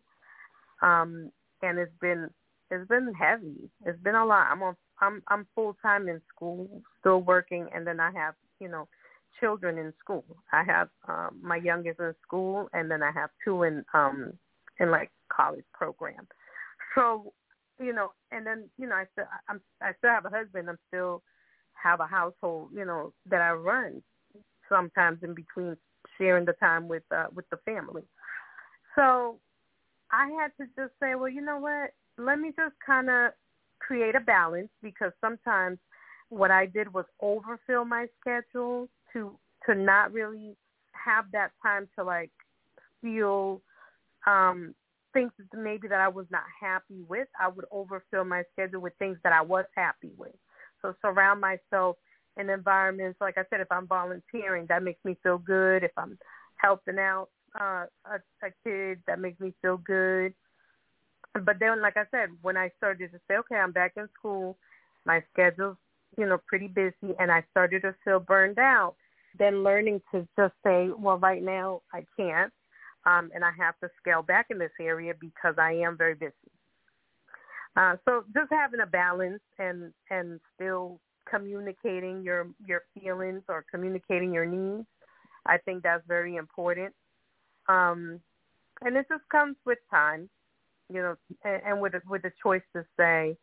Um 0.81 1.31
and 1.61 1.79
it's 1.79 1.91
been 2.01 2.29
it's 2.71 2.87
been 2.87 3.13
heavy. 3.13 3.69
It's 3.85 4.01
been 4.01 4.15
a 4.15 4.25
lot. 4.25 4.47
I'm 4.51 4.61
on 4.63 4.75
I'm 5.01 5.23
I'm 5.27 5.47
full 5.55 5.75
time 5.81 6.07
in 6.07 6.21
school, 6.33 6.67
still 6.99 7.21
working 7.21 7.67
and 7.73 7.85
then 7.85 7.99
I 7.99 8.11
have, 8.11 8.35
you 8.59 8.67
know, 8.67 8.87
children 9.39 9.77
in 9.77 9.93
school. 9.99 10.25
I 10.51 10.63
have 10.63 10.89
um 11.07 11.39
my 11.41 11.57
youngest 11.57 11.99
in 11.99 12.13
school 12.21 12.69
and 12.73 12.89
then 12.91 13.01
I 13.01 13.11
have 13.11 13.29
two 13.43 13.63
in 13.63 13.83
um 13.93 14.33
in 14.79 14.91
like 14.91 15.09
college 15.29 15.65
program. 15.73 16.27
So 16.95 17.33
you 17.79 17.93
know, 17.93 18.11
and 18.31 18.45
then 18.45 18.69
you 18.77 18.87
know, 18.87 18.95
I 18.95 19.05
still 19.11 19.25
I'm 19.49 19.61
I 19.81 19.91
still 19.97 20.11
have 20.11 20.25
a 20.25 20.29
husband. 20.29 20.69
I'm 20.69 20.79
still 20.87 21.21
have 21.73 21.99
a 21.99 22.07
household, 22.07 22.69
you 22.73 22.85
know, 22.85 23.13
that 23.29 23.41
I 23.41 23.51
run. 23.51 24.01
Sometimes 24.69 25.19
in 25.21 25.35
between 25.35 25.77
sharing 26.17 26.45
the 26.45 26.53
time 26.53 26.87
with 26.87 27.03
uh, 27.11 27.27
with 27.33 27.49
the 27.49 27.57
family. 27.65 28.03
So 28.95 29.37
I 30.11 30.29
had 30.39 30.51
to 30.59 30.69
just 30.75 30.93
say, 31.01 31.15
well, 31.15 31.29
you 31.29 31.41
know 31.41 31.59
what? 31.59 31.91
Let 32.17 32.39
me 32.39 32.51
just 32.57 32.75
kind 32.85 33.09
of 33.09 33.31
create 33.79 34.15
a 34.15 34.19
balance 34.21 34.69
because 34.81 35.11
sometimes 35.21 35.77
what 36.29 36.51
I 36.51 36.65
did 36.65 36.93
was 36.93 37.05
overfill 37.21 37.85
my 37.85 38.07
schedule 38.19 38.89
to 39.13 39.37
to 39.65 39.75
not 39.75 40.13
really 40.13 40.55
have 40.93 41.25
that 41.33 41.51
time 41.61 41.87
to 41.97 42.03
like 42.03 42.31
feel 43.01 43.61
um 44.25 44.73
things 45.15 45.31
that 45.39 45.57
maybe 45.57 45.87
that 45.87 46.01
I 46.01 46.09
was 46.09 46.27
not 46.29 46.43
happy 46.61 47.01
with, 47.07 47.27
I 47.39 47.47
would 47.47 47.65
overfill 47.71 48.25
my 48.25 48.43
schedule 48.51 48.81
with 48.81 48.93
things 48.99 49.17
that 49.23 49.33
I 49.33 49.41
was 49.41 49.65
happy 49.75 50.11
with. 50.17 50.35
So 50.81 50.93
surround 51.01 51.41
myself 51.41 51.95
in 52.37 52.49
environments, 52.49 53.19
like 53.21 53.37
I 53.37 53.43
said, 53.49 53.61
if 53.61 53.71
I'm 53.71 53.87
volunteering, 53.87 54.65
that 54.67 54.83
makes 54.83 55.03
me 55.05 55.15
feel 55.23 55.37
good. 55.37 55.83
If 55.83 55.91
I'm 55.97 56.19
helping 56.57 56.99
out 56.99 57.29
uh, 57.59 57.85
a, 58.05 58.17
a 58.43 58.51
kid, 58.63 58.99
that 59.07 59.19
makes 59.19 59.39
me 59.39 59.53
feel 59.61 59.77
good. 59.77 60.33
But 61.33 61.59
then, 61.59 61.81
like 61.81 61.97
I 61.97 62.03
said, 62.11 62.29
when 62.41 62.57
I 62.57 62.69
started 62.77 63.11
to 63.13 63.19
say, 63.27 63.37
okay, 63.37 63.55
I'm 63.55 63.71
back 63.71 63.93
in 63.95 64.07
school, 64.19 64.57
my 65.05 65.23
schedule's, 65.31 65.77
you 66.17 66.25
know, 66.25 66.39
pretty 66.45 66.67
busy, 66.67 67.15
and 67.19 67.31
I 67.31 67.43
started 67.51 67.81
to 67.83 67.95
feel 68.03 68.19
burned 68.19 68.59
out, 68.59 68.95
then 69.39 69.63
learning 69.63 70.01
to 70.11 70.27
just 70.37 70.53
say, 70.63 70.89
well, 70.97 71.17
right 71.17 71.43
now 71.43 71.81
I 71.93 72.05
can't 72.17 72.51
um, 73.05 73.31
and 73.33 73.43
I 73.43 73.51
have 73.57 73.79
to 73.79 73.89
scale 74.01 74.23
back 74.23 74.47
in 74.49 74.57
this 74.57 74.71
area 74.79 75.13
because 75.19 75.55
I 75.57 75.73
am 75.73 75.97
very 75.97 76.15
busy. 76.15 76.33
Uh, 77.77 77.95
so 78.05 78.23
just 78.33 78.51
having 78.51 78.79
a 78.79 78.85
balance 78.85 79.41
and 79.59 79.91
and 80.09 80.39
still 80.55 80.99
communicating 81.29 82.23
your 82.23 82.47
your 82.65 82.83
feelings 82.93 83.43
or 83.49 83.65
communicating 83.69 84.33
your 84.33 84.45
needs, 84.45 84.87
I 85.45 85.57
think 85.57 85.83
that's 85.83 86.03
very 86.07 86.37
important. 86.37 86.93
Um, 87.67 88.19
and 88.81 88.95
it 88.95 89.05
just 89.09 89.23
comes 89.31 89.57
with 89.65 89.79
time, 89.89 90.29
you 90.89 91.01
know, 91.01 91.15
and, 91.43 91.61
and 91.65 91.81
with 91.81 91.93
with 92.07 92.21
the 92.21 92.31
choice 92.41 92.61
to 92.73 92.85
say, 92.97 93.35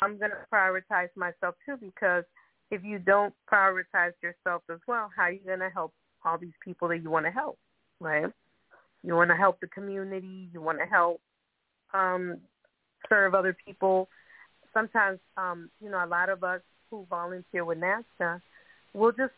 I'm 0.00 0.18
going 0.18 0.30
to 0.30 0.36
prioritize 0.52 1.08
myself 1.16 1.54
too, 1.66 1.76
because 1.80 2.24
if 2.70 2.84
you 2.84 2.98
don't 2.98 3.34
prioritize 3.52 4.12
yourself 4.22 4.62
as 4.70 4.78
well, 4.86 5.10
how 5.14 5.24
are 5.24 5.32
you 5.32 5.40
going 5.44 5.58
to 5.58 5.68
help 5.68 5.92
all 6.24 6.38
these 6.38 6.54
people 6.64 6.88
that 6.88 7.02
you 7.02 7.10
want 7.10 7.26
to 7.26 7.32
help, 7.32 7.58
right? 8.00 8.32
You 9.02 9.14
want 9.16 9.30
to 9.30 9.36
help 9.36 9.60
the 9.60 9.66
community. 9.66 10.48
You 10.52 10.60
want 10.60 10.78
to 10.78 10.86
help 10.86 11.20
um, 11.92 12.38
serve 13.08 13.34
other 13.34 13.56
people. 13.66 14.08
Sometimes, 14.72 15.18
um, 15.36 15.70
you 15.82 15.90
know, 15.90 16.04
a 16.04 16.06
lot 16.06 16.28
of 16.28 16.44
us 16.44 16.60
who 16.90 17.06
volunteer 17.10 17.64
with 17.64 17.78
NAASCA 17.78 18.40
will 18.94 19.12
just 19.12 19.32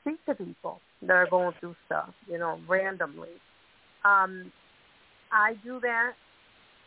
speak 0.00 0.24
to 0.26 0.34
people 0.34 0.80
that 1.02 1.12
are 1.12 1.28
going 1.28 1.54
through 1.60 1.74
stuff, 1.86 2.10
you 2.30 2.38
know, 2.38 2.58
randomly. 2.68 3.28
Um, 4.04 4.52
I 5.32 5.54
do 5.64 5.80
that 5.80 6.12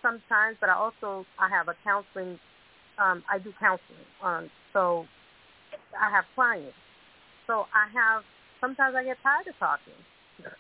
sometimes, 0.02 0.58
but 0.60 0.70
I 0.70 0.74
also 0.74 1.26
I 1.40 1.50
have 1.50 1.68
a 1.68 1.76
counseling. 1.84 2.40
Um, 2.98 3.24
I 3.32 3.40
do 3.40 3.54
counseling, 3.60 4.06
um, 4.24 4.50
so 4.74 5.06
I 6.00 6.10
have 6.12 6.26
clients. 6.36 6.76
So 7.48 7.66
I 7.74 7.88
have 7.94 8.24
sometimes 8.60 8.96
I 8.96 9.04
get 9.04 9.18
tired 9.24 9.48
of 9.48 9.58
talking 9.60 9.94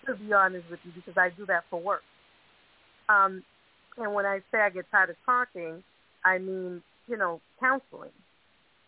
to 0.08 0.16
be 0.16 0.34
honest 0.34 0.70
with 0.70 0.80
you, 0.86 0.92
because 0.96 1.18
I 1.18 1.30
do 1.30 1.46
that 1.48 1.66
for 1.70 1.82
work. 1.82 2.04
Um, 3.10 3.44
and 3.98 4.14
when 4.14 4.26
I 4.26 4.40
say 4.52 4.60
I 4.62 4.70
get 4.70 4.86
tired 4.92 5.12
of 5.12 5.18
talking, 5.26 5.84
I 6.26 6.38
mean, 6.40 6.84
you 7.08 7.18
know, 7.18 7.42
counseling. 7.60 8.12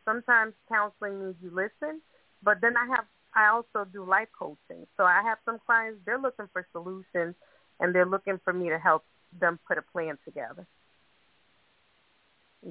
Sometimes 0.05 0.53
counseling 0.69 1.19
means 1.19 1.35
you 1.41 1.51
listen, 1.51 2.01
but 2.43 2.61
then 2.61 2.77
I 2.77 2.87
have 2.95 3.05
I 3.35 3.47
also 3.47 3.87
do 3.91 4.05
life 4.05 4.29
coaching. 4.37 4.87
So 4.97 5.03
I 5.03 5.21
have 5.23 5.39
some 5.45 5.59
clients 5.65 5.99
they're 6.05 6.19
looking 6.19 6.47
for 6.53 6.67
solutions 6.71 7.35
and 7.79 7.95
they're 7.95 8.05
looking 8.05 8.39
for 8.43 8.53
me 8.53 8.69
to 8.69 8.79
help 8.79 9.03
them 9.39 9.59
put 9.67 9.77
a 9.77 9.81
plan 9.81 10.17
together. 10.25 10.67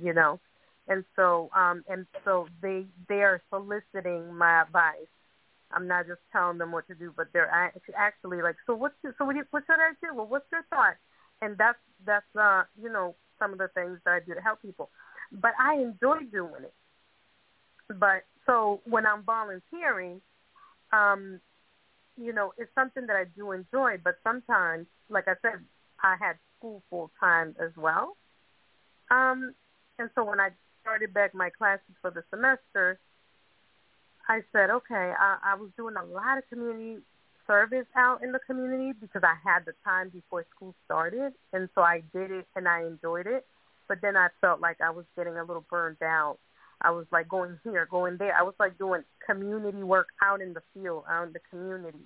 You 0.02 0.14
know. 0.14 0.40
and 0.88 1.04
so 1.16 1.50
um 1.56 1.84
and 1.88 2.06
so 2.24 2.48
they 2.62 2.86
they 3.08 3.22
are 3.22 3.42
soliciting 3.50 4.34
my 4.34 4.62
advice. 4.62 5.08
I'm 5.74 5.88
not 5.88 6.06
just 6.06 6.20
telling 6.32 6.58
them 6.58 6.72
what 6.72 6.86
to 6.88 6.94
do, 6.94 7.12
but 7.16 7.28
they're 7.32 7.50
actually 7.96 8.42
like, 8.42 8.56
so 8.66 8.74
what's 8.74 8.94
your, 9.02 9.14
so 9.18 9.24
what, 9.24 9.36
you, 9.36 9.44
what 9.50 9.64
should 9.66 9.80
I 9.80 9.92
do? 10.02 10.14
Well, 10.14 10.26
what's 10.26 10.46
your 10.52 10.64
thought? 10.70 10.96
And 11.40 11.56
that's 11.58 11.78
that's 12.06 12.36
uh 12.38 12.62
you 12.80 12.90
know 12.90 13.14
some 13.38 13.52
of 13.52 13.58
the 13.58 13.68
things 13.74 13.98
that 14.04 14.12
I 14.12 14.20
do 14.20 14.34
to 14.34 14.40
help 14.40 14.62
people. 14.62 14.90
But 15.32 15.52
I 15.58 15.74
enjoy 15.74 16.24
doing 16.30 16.62
it. 16.62 16.74
But 17.88 18.24
so 18.46 18.80
when 18.84 19.06
I'm 19.06 19.22
volunteering, 19.22 20.20
um, 20.92 21.40
you 22.16 22.32
know, 22.32 22.52
it's 22.58 22.70
something 22.74 23.06
that 23.06 23.16
I 23.16 23.24
do 23.36 23.52
enjoy. 23.52 23.96
But 24.02 24.16
sometimes, 24.22 24.86
like 25.08 25.26
I 25.26 25.34
said, 25.42 25.64
I 26.02 26.16
had 26.20 26.36
school 26.58 26.82
full 26.90 27.10
time 27.18 27.56
as 27.60 27.70
well. 27.76 28.16
Um, 29.10 29.54
and 29.98 30.10
so 30.14 30.24
when 30.24 30.40
I 30.40 30.50
started 30.82 31.12
back 31.14 31.34
my 31.34 31.50
classes 31.50 31.94
for 32.00 32.10
the 32.10 32.24
semester, 32.30 32.98
I 34.28 34.42
said, 34.52 34.70
okay, 34.70 35.12
I, 35.18 35.38
I 35.44 35.54
was 35.54 35.70
doing 35.76 35.94
a 35.96 36.04
lot 36.04 36.38
of 36.38 36.48
community 36.48 36.98
service 37.46 37.86
out 37.96 38.22
in 38.22 38.32
the 38.32 38.38
community 38.38 38.92
because 38.98 39.22
I 39.24 39.34
had 39.44 39.64
the 39.64 39.72
time 39.84 40.10
before 40.10 40.44
school 40.54 40.74
started, 40.84 41.32
and 41.52 41.68
so 41.74 41.82
I 41.82 42.02
did 42.14 42.30
it 42.30 42.46
and 42.54 42.68
I 42.68 42.84
enjoyed 42.84 43.26
it. 43.26 43.46
But 43.88 43.98
then 44.00 44.16
I 44.16 44.28
felt 44.40 44.60
like 44.60 44.80
I 44.80 44.90
was 44.90 45.04
getting 45.16 45.36
a 45.36 45.44
little 45.44 45.64
burned 45.68 46.02
out. 46.02 46.38
I 46.80 46.90
was 46.90 47.06
like 47.12 47.28
going 47.28 47.58
here, 47.64 47.86
going 47.90 48.16
there. 48.16 48.34
I 48.34 48.42
was 48.42 48.54
like 48.58 48.78
doing 48.78 49.02
community 49.26 49.82
work 49.82 50.08
out 50.22 50.40
in 50.40 50.54
the 50.54 50.62
field, 50.72 51.04
out 51.08 51.26
in 51.26 51.32
the 51.32 51.40
community, 51.50 51.98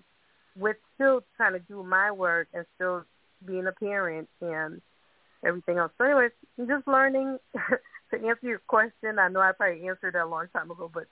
with 0.56 0.76
still 0.94 1.22
trying 1.36 1.52
to 1.52 1.60
do 1.60 1.82
my 1.82 2.10
work 2.10 2.48
and 2.52 2.64
still 2.74 3.04
being 3.46 3.66
a 3.66 3.72
parent 3.72 4.28
and 4.40 4.80
everything 5.44 5.78
else. 5.78 5.92
So 5.98 6.04
anyways, 6.04 6.32
just 6.58 6.88
learning 6.88 7.38
to 7.54 8.16
answer 8.16 8.46
your 8.46 8.60
question. 8.66 9.18
I 9.18 9.28
know 9.28 9.40
I 9.40 9.52
probably 9.52 9.86
answered 9.86 10.14
that 10.14 10.24
a 10.24 10.26
long 10.26 10.46
time 10.52 10.70
ago, 10.70 10.90
but 10.92 11.06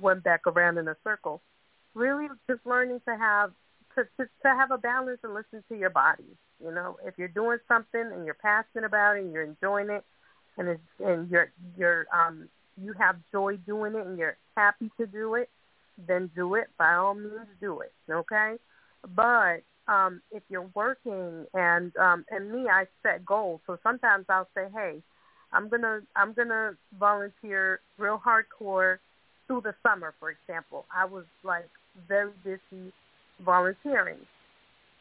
went 0.00 0.24
back 0.24 0.46
around 0.46 0.78
in 0.78 0.88
a 0.88 0.96
circle. 1.04 1.40
Really, 1.94 2.28
just 2.48 2.64
learning 2.64 3.00
to 3.06 3.16
have 3.16 3.52
to, 3.94 4.04
to 4.18 4.24
to 4.24 4.48
have 4.48 4.70
a 4.70 4.78
balance 4.78 5.20
and 5.22 5.34
listen 5.34 5.62
to 5.68 5.76
your 5.76 5.90
body. 5.90 6.24
You 6.64 6.72
know, 6.72 6.96
if 7.04 7.14
you're 7.18 7.28
doing 7.28 7.58
something 7.68 8.00
and 8.00 8.24
you're 8.24 8.34
passionate 8.34 8.84
about 8.84 9.16
it 9.16 9.24
and 9.24 9.32
you're 9.32 9.44
enjoying 9.44 9.90
it, 9.90 10.04
and 10.56 10.68
it's 10.68 10.80
and 11.04 11.30
you're 11.30 11.52
you're 11.76 12.06
um 12.12 12.48
you 12.82 12.94
have 12.94 13.16
joy 13.30 13.56
doing 13.58 13.94
it 13.94 14.06
and 14.06 14.18
you're 14.18 14.36
happy 14.56 14.90
to 14.98 15.06
do 15.06 15.34
it, 15.34 15.50
then 16.06 16.30
do 16.34 16.54
it. 16.54 16.68
By 16.78 16.94
all 16.94 17.14
means, 17.14 17.48
do 17.60 17.80
it. 17.80 17.92
Okay, 18.10 18.56
but 19.14 19.62
um, 19.88 20.22
if 20.30 20.42
you're 20.48 20.70
working 20.74 21.46
and 21.54 21.96
um, 21.96 22.24
and 22.30 22.50
me, 22.50 22.68
I 22.68 22.86
set 23.02 23.24
goals. 23.24 23.60
So 23.66 23.78
sometimes 23.82 24.26
I'll 24.28 24.48
say, 24.54 24.66
hey, 24.74 25.02
I'm 25.52 25.68
gonna 25.68 26.00
I'm 26.16 26.32
gonna 26.32 26.72
volunteer 26.98 27.80
real 27.98 28.20
hardcore 28.24 28.98
through 29.46 29.62
the 29.62 29.74
summer. 29.82 30.14
For 30.18 30.30
example, 30.30 30.84
I 30.94 31.04
was 31.04 31.24
like 31.42 31.68
very 32.08 32.32
busy 32.44 32.92
volunteering, 33.44 34.18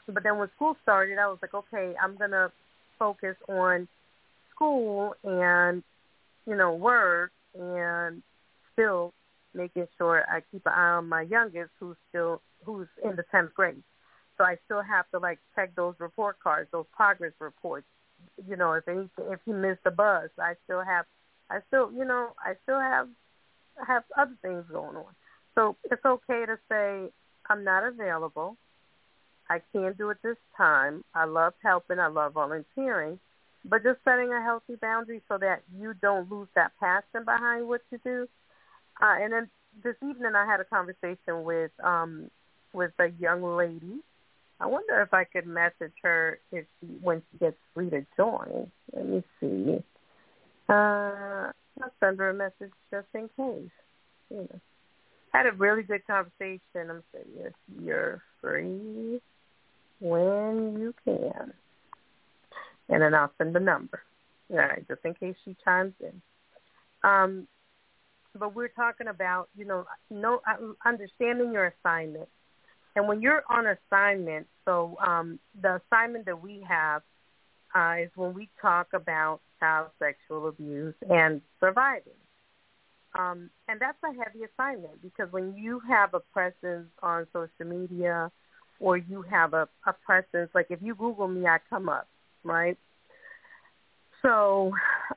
but 0.08 0.24
then 0.24 0.38
when 0.38 0.50
school 0.56 0.76
started, 0.84 1.18
I 1.18 1.28
was 1.28 1.40
like, 1.42 1.54
okay, 1.54 1.94
I'm 2.02 2.18
gonna 2.18 2.52
focus 3.00 3.36
on 3.48 3.88
school 4.54 5.16
and 5.24 5.84
you 6.46 6.56
know 6.56 6.76
work 6.76 7.32
and 7.58 8.22
still 8.74 9.14
making 9.54 9.88
sure 9.98 10.24
I 10.30 10.42
keep 10.52 10.66
an 10.66 10.74
eye 10.74 10.92
on 10.92 11.10
my 11.10 11.24
youngest 11.24 11.72
who's 11.80 11.98
still 12.10 12.42
who's 12.66 12.88
in 13.04 13.16
the 13.16 13.24
tenth 13.32 13.54
grade. 13.54 13.84
So 14.38 14.44
I 14.46 14.58
still 14.66 14.82
have 14.82 15.10
to 15.12 15.20
like 15.20 15.40
check 15.56 15.76
those 15.76 15.96
report 16.00 16.38
cards, 16.42 16.70
those 16.72 16.86
progress 16.96 17.34
reports. 17.40 17.86
You 18.48 18.56
know, 18.56 18.74
if 18.74 18.88
any, 18.88 19.10
if 19.30 19.40
he 19.46 19.52
missed 19.52 19.84
the 19.84 19.92
bus, 19.92 20.30
I 20.40 20.54
still 20.64 20.82
have, 20.82 21.06
I 21.50 21.60
still, 21.68 21.92
you 21.92 22.06
know, 22.06 22.30
I 22.40 22.54
still 22.64 22.80
have 22.80 23.08
have 23.88 24.04
other 24.18 24.36
things 24.42 24.64
going 24.72 24.96
on. 24.96 25.14
So 25.56 25.76
it's 25.84 26.04
okay 26.06 26.46
to 26.46 26.58
say 26.70 27.12
I'm 27.50 27.64
not 27.64 27.86
available. 27.86 28.58
I 29.50 29.62
can't 29.74 29.98
do 29.98 30.10
it 30.12 30.18
this 30.24 30.38
time. 30.56 31.04
I 31.14 31.26
love 31.26 31.54
helping. 31.62 32.00
I 32.00 32.08
love 32.08 32.34
volunteering, 32.34 33.20
but 33.66 33.84
just 33.84 34.00
setting 34.06 34.32
a 34.32 34.42
healthy 34.42 34.76
boundary 34.76 35.22
so 35.28 35.38
that 35.38 35.64
you 35.78 35.94
don't 36.02 36.32
lose 36.32 36.48
that 36.56 36.72
passion 36.80 37.26
behind 37.26 37.68
what 37.68 37.82
you 37.92 38.00
do. 38.04 38.28
Uh, 39.02 39.16
and 39.20 39.34
then 39.34 39.50
this 39.84 39.96
evening, 39.98 40.34
I 40.36 40.46
had 40.46 40.60
a 40.62 40.66
conversation 40.66 41.44
with 41.44 41.72
um, 41.84 42.30
with 42.74 42.92
a 43.00 43.08
young 43.20 43.44
lady 43.44 44.02
I 44.62 44.68
wonder 44.68 45.02
if 45.02 45.12
I 45.12 45.24
could 45.24 45.48
message 45.48 45.94
her 46.04 46.40
if 46.52 46.66
she, 46.80 46.88
when 47.02 47.24
she 47.32 47.40
gets 47.40 47.58
free 47.74 47.90
to 47.90 48.06
join. 48.16 48.72
Let 48.94 49.08
me 49.08 49.24
see. 49.40 49.84
Uh, 50.72 51.52
I'll 51.82 51.92
send 52.00 52.20
her 52.20 52.30
a 52.30 52.34
message 52.34 52.72
just 52.92 53.08
in 53.14 53.30
case. 53.36 53.72
You 54.30 54.38
know, 54.38 54.60
had 55.34 55.46
a 55.46 55.52
really 55.52 55.84
good 55.84 56.06
conversation. 56.08 56.62
I'm 56.76 57.04
saying 57.14 57.26
yes, 57.38 57.52
you're 57.84 58.22
free 58.40 59.20
when 60.00 60.78
you 60.80 60.94
can, 61.04 61.54
and 62.90 63.02
then 63.02 63.14
I'll 63.14 63.32
send 63.38 63.54
the 63.54 63.60
number. 63.60 64.02
All 64.50 64.58
right, 64.58 64.88
just 64.88 65.02
in 65.04 65.14
case 65.16 65.36
she 65.44 65.56
chimes 65.64 65.94
in. 66.00 66.22
Um, 67.04 67.48
but 68.38 68.56
we're 68.56 68.70
talking 68.70 69.08
about 69.08 69.50
you 69.58 69.66
know, 69.66 69.86
no 70.10 70.42
uh, 70.48 70.74
understanding 70.86 71.52
your 71.52 71.74
assignment 71.80 72.30
and 72.96 73.08
when 73.08 73.22
you're 73.22 73.44
on 73.50 73.66
assignment, 73.68 74.48
so 74.66 74.98
um, 75.06 75.40
the 75.62 75.82
assignment 75.82 76.26
that 76.26 76.42
we 76.42 76.66
have 76.68 77.02
uh, 77.74 78.04
is 78.04 78.10
when 78.16 78.34
we 78.34 78.50
talk 78.62 78.88
about 78.94 79.40
child 79.62 79.90
sexual 80.00 80.50
abuse 80.50 80.96
and 81.10 81.42
surviving. 81.60 82.14
Um, 83.18 83.50
and 83.68 83.80
that's 83.80 83.98
a 84.04 84.14
heavy 84.24 84.46
assignment 84.46 85.02
because 85.02 85.32
when 85.32 85.56
you 85.56 85.82
have 85.88 86.14
a 86.14 86.20
presence 86.20 86.90
on 87.04 87.28
social 87.34 87.66
media 87.66 88.32
or 88.80 88.98
you 88.98 89.22
have 89.24 89.54
a, 89.54 89.68
a 89.86 89.94
presence, 90.06 90.50
like 90.56 90.68
if 90.70 90.82
you 90.82 90.96
Google 90.96 91.28
me, 91.28 91.46
I 91.46 91.60
come 91.70 91.90
up, 91.90 92.08
right? 92.44 92.78
So 94.22 94.72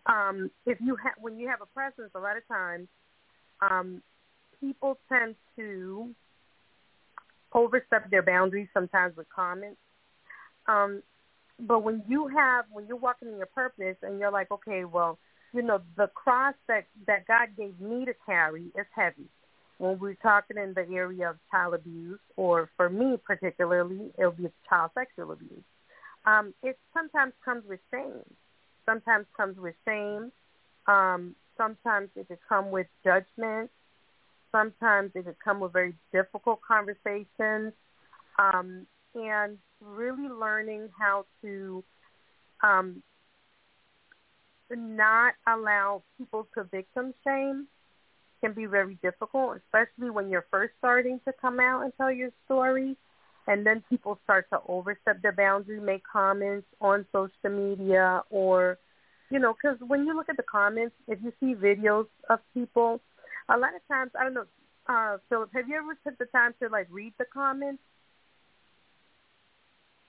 um, 0.06 0.50
if 0.66 0.78
you 0.80 0.96
ha- 1.02 1.14
when 1.20 1.38
you 1.38 1.48
have 1.48 1.60
a 1.62 1.66
presence, 1.66 2.10
a 2.14 2.20
lot 2.20 2.36
of 2.36 2.46
times 2.48 2.88
um, 3.60 4.02
people 4.60 4.98
tend 5.08 5.36
to 5.56 6.08
overstep 7.52 8.10
their 8.10 8.22
boundaries 8.22 8.68
sometimes 8.74 9.16
with 9.16 9.28
comments. 9.34 9.78
Um, 10.66 11.02
but 11.60 11.82
when 11.82 12.02
you 12.08 12.28
have 12.28 12.64
when 12.70 12.86
you're 12.86 12.96
walking 12.96 13.28
in 13.28 13.36
your 13.36 13.46
purpose 13.46 13.96
and 14.02 14.18
you're 14.18 14.30
like, 14.30 14.50
okay, 14.50 14.84
well, 14.84 15.18
you 15.52 15.62
know, 15.62 15.80
the 15.96 16.08
cross 16.08 16.54
that 16.68 16.86
that 17.06 17.26
God 17.26 17.48
gave 17.56 17.78
me 17.80 18.04
to 18.04 18.14
carry 18.26 18.64
is 18.78 18.86
heavy. 18.94 19.28
When 19.78 19.98
we're 19.98 20.14
talking 20.14 20.56
in 20.56 20.74
the 20.74 20.86
area 20.94 21.30
of 21.30 21.36
child 21.50 21.74
abuse, 21.74 22.20
or 22.36 22.70
for 22.76 22.88
me 22.88 23.16
particularly, 23.24 24.12
it'll 24.18 24.32
be 24.32 24.48
child 24.68 24.92
sexual 24.94 25.32
abuse. 25.32 25.64
Um, 26.26 26.54
it 26.62 26.78
sometimes 26.94 27.32
comes 27.44 27.64
with 27.68 27.80
shame. 27.92 28.24
Sometimes 28.86 29.26
comes 29.36 29.58
with 29.58 29.74
shame. 29.84 30.30
Um, 30.86 31.34
sometimes 31.56 32.10
it 32.16 32.28
can 32.28 32.38
come 32.48 32.70
with 32.70 32.86
judgment 33.04 33.70
sometimes 34.54 35.10
it 35.14 35.24
could 35.24 35.38
come 35.44 35.58
with 35.58 35.72
very 35.72 35.94
difficult 36.12 36.60
conversations 36.66 37.72
um, 38.38 38.86
and 39.14 39.58
really 39.80 40.28
learning 40.28 40.88
how 40.98 41.26
to 41.42 41.84
um, 42.62 43.02
not 44.70 45.34
allow 45.46 46.02
people 46.18 46.46
to 46.54 46.64
victim 46.64 47.14
shame 47.24 47.66
can 48.40 48.52
be 48.52 48.66
very 48.66 48.98
difficult, 49.02 49.58
especially 49.66 50.10
when 50.10 50.28
you're 50.30 50.46
first 50.50 50.74
starting 50.78 51.20
to 51.26 51.32
come 51.40 51.60
out 51.60 51.82
and 51.82 51.92
tell 51.96 52.12
your 52.12 52.30
story. 52.44 52.96
And 53.46 53.66
then 53.66 53.84
people 53.90 54.18
start 54.24 54.46
to 54.50 54.60
overstep 54.68 55.20
their 55.20 55.32
boundary, 55.32 55.78
make 55.78 56.02
comments 56.10 56.66
on 56.80 57.04
social 57.12 57.50
media 57.50 58.22
or, 58.30 58.78
you 59.30 59.38
know, 59.38 59.54
because 59.54 59.78
when 59.86 60.06
you 60.06 60.16
look 60.16 60.30
at 60.30 60.38
the 60.38 60.42
comments, 60.42 60.94
if 61.08 61.18
you 61.22 61.32
see 61.40 61.54
videos 61.54 62.06
of 62.28 62.40
people– 62.54 63.00
a 63.48 63.58
lot 63.58 63.74
of 63.74 63.86
times, 63.88 64.10
I 64.18 64.24
don't 64.24 64.34
know, 64.34 64.46
uh, 64.86 65.18
Philip, 65.28 65.50
have 65.54 65.68
you 65.68 65.76
ever 65.76 65.96
took 66.04 66.18
the 66.18 66.26
time 66.26 66.54
to 66.62 66.68
like 66.68 66.86
read 66.90 67.12
the 67.18 67.24
comments? 67.32 67.82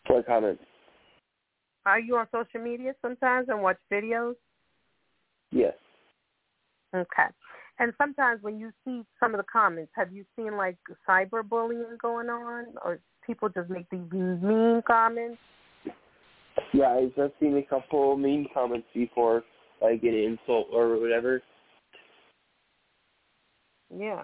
What 0.08 0.26
comments? 0.26 0.64
Are 1.86 2.00
you 2.00 2.18
on 2.18 2.28
social 2.32 2.62
media 2.62 2.94
sometimes 3.02 3.50
and 3.50 3.62
watch 3.62 3.78
videos? 3.92 4.36
Yes. 5.52 5.74
Okay. 6.96 7.28
And 7.78 7.94
sometimes 7.98 8.42
when 8.42 8.60
you 8.60 8.72
see 8.86 9.04
some 9.20 9.34
of 9.34 9.38
the 9.38 9.46
comments, 9.52 9.92
have 9.96 10.12
you 10.12 10.26
seen 10.36 10.56
like 10.56 10.78
cyberbullying 11.08 11.98
going 12.02 12.30
on, 12.30 12.66
or 12.84 13.00
people 13.26 13.50
just 13.50 13.70
make 13.70 13.90
these 13.90 14.12
mean 14.12 14.82
comments? 14.88 15.38
Yeah, 16.74 16.90
I've 16.90 17.16
just 17.16 17.34
seen 17.40 17.58
a 17.58 17.64
couple 17.64 18.16
mean 18.16 18.48
comments 18.54 18.88
before, 18.94 19.44
like 19.82 20.04
an 20.04 20.14
insult 20.14 20.68
or 20.72 20.98
whatever. 21.00 21.42
Yeah. 23.96 24.24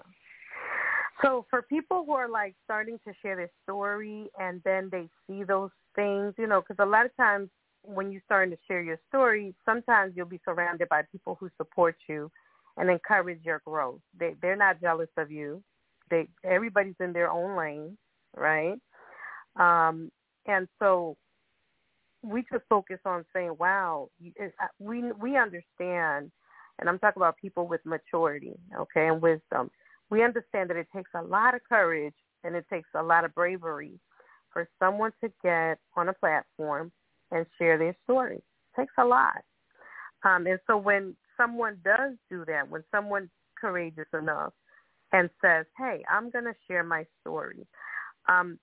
So 1.22 1.46
for 1.50 1.62
people 1.62 2.04
who 2.04 2.12
are 2.12 2.28
like 2.28 2.54
starting 2.64 2.98
to 3.06 3.12
share 3.22 3.36
their 3.36 3.50
story 3.62 4.28
and 4.38 4.60
then 4.64 4.88
they 4.90 5.08
see 5.26 5.44
those 5.44 5.70
things, 5.94 6.34
you 6.36 6.46
know, 6.46 6.60
because 6.60 6.82
a 6.84 6.88
lot 6.88 7.06
of 7.06 7.16
times 7.16 7.48
when 7.82 8.10
you're 8.10 8.22
starting 8.24 8.54
to 8.54 8.60
share 8.66 8.82
your 8.82 8.98
story, 9.08 9.54
sometimes 9.64 10.14
you'll 10.16 10.26
be 10.26 10.40
surrounded 10.44 10.88
by 10.88 11.02
people 11.12 11.36
who 11.38 11.48
support 11.56 11.96
you 12.08 12.30
and 12.76 12.90
encourage 12.90 13.40
your 13.44 13.60
growth. 13.64 14.00
They 14.18 14.34
they're 14.40 14.56
not 14.56 14.80
jealous 14.80 15.10
of 15.16 15.30
you. 15.30 15.62
They 16.10 16.28
everybody's 16.44 16.94
in 17.00 17.12
their 17.12 17.30
own 17.30 17.56
lane, 17.56 17.96
right? 18.36 18.78
Um, 19.56 20.10
and 20.46 20.66
so 20.78 21.16
we 22.22 22.44
just 22.50 22.64
focus 22.68 22.98
on 23.04 23.24
saying, 23.32 23.56
"Wow, 23.58 24.10
uh, 24.40 24.46
we 24.78 25.12
we 25.12 25.36
understand," 25.36 26.30
and 26.78 26.88
I'm 26.88 26.98
talking 26.98 27.20
about 27.20 27.36
people 27.36 27.66
with 27.66 27.84
maturity, 27.84 28.58
okay, 28.76 29.08
and 29.08 29.20
wisdom. 29.20 29.70
We 30.12 30.22
understand 30.22 30.68
that 30.68 30.76
it 30.76 30.88
takes 30.94 31.10
a 31.14 31.22
lot 31.22 31.54
of 31.54 31.62
courage 31.66 32.12
and 32.44 32.54
it 32.54 32.66
takes 32.68 32.90
a 32.94 33.02
lot 33.02 33.24
of 33.24 33.34
bravery 33.34 33.98
for 34.52 34.68
someone 34.78 35.12
to 35.24 35.32
get 35.42 35.78
on 35.96 36.10
a 36.10 36.12
platform 36.12 36.92
and 37.30 37.46
share 37.56 37.78
their 37.78 37.96
story. 38.04 38.36
It 38.36 38.80
takes 38.80 38.92
a 38.98 39.06
lot. 39.06 39.42
Um, 40.22 40.46
and 40.46 40.58
so 40.66 40.76
when 40.76 41.16
someone 41.38 41.78
does 41.82 42.12
do 42.28 42.44
that, 42.46 42.68
when 42.68 42.84
someone 42.94 43.30
courageous 43.58 44.04
enough 44.12 44.52
and 45.14 45.30
says, 45.40 45.64
"Hey, 45.78 46.04
I'm 46.10 46.28
going 46.28 46.44
to 46.44 46.54
share 46.68 46.84
my 46.84 47.06
story," 47.22 47.66
um, 48.28 48.58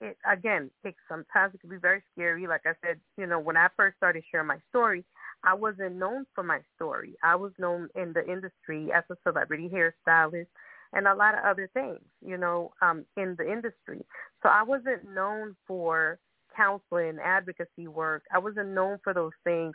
it, 0.00 0.16
again, 0.24 0.70
it 0.82 0.94
sometimes 1.10 1.54
it 1.54 1.60
can 1.60 1.68
be 1.68 1.76
very 1.76 2.02
scary. 2.14 2.46
Like 2.46 2.62
I 2.64 2.72
said, 2.82 2.98
you 3.18 3.26
know, 3.26 3.38
when 3.38 3.58
I 3.58 3.68
first 3.76 3.98
started 3.98 4.24
sharing 4.30 4.46
my 4.46 4.60
story, 4.70 5.04
I 5.44 5.54
wasn't 5.54 5.96
known 5.96 6.26
for 6.34 6.44
my 6.44 6.60
story. 6.76 7.14
I 7.22 7.34
was 7.36 7.52
known 7.58 7.88
in 7.94 8.12
the 8.12 8.24
industry 8.30 8.90
as 8.92 9.04
a 9.10 9.16
celebrity 9.22 9.68
hairstylist 9.68 10.46
and 10.92 11.06
a 11.06 11.14
lot 11.14 11.34
of 11.34 11.44
other 11.44 11.68
things, 11.74 12.00
you 12.24 12.36
know, 12.36 12.72
um, 12.80 13.04
in 13.16 13.34
the 13.38 13.50
industry. 13.50 14.04
So 14.42 14.48
I 14.48 14.62
wasn't 14.62 15.08
known 15.14 15.56
for 15.66 16.18
counseling, 16.56 17.18
advocacy 17.24 17.88
work. 17.88 18.24
I 18.32 18.38
wasn't 18.38 18.70
known 18.70 18.98
for 19.02 19.14
those 19.14 19.32
things 19.42 19.74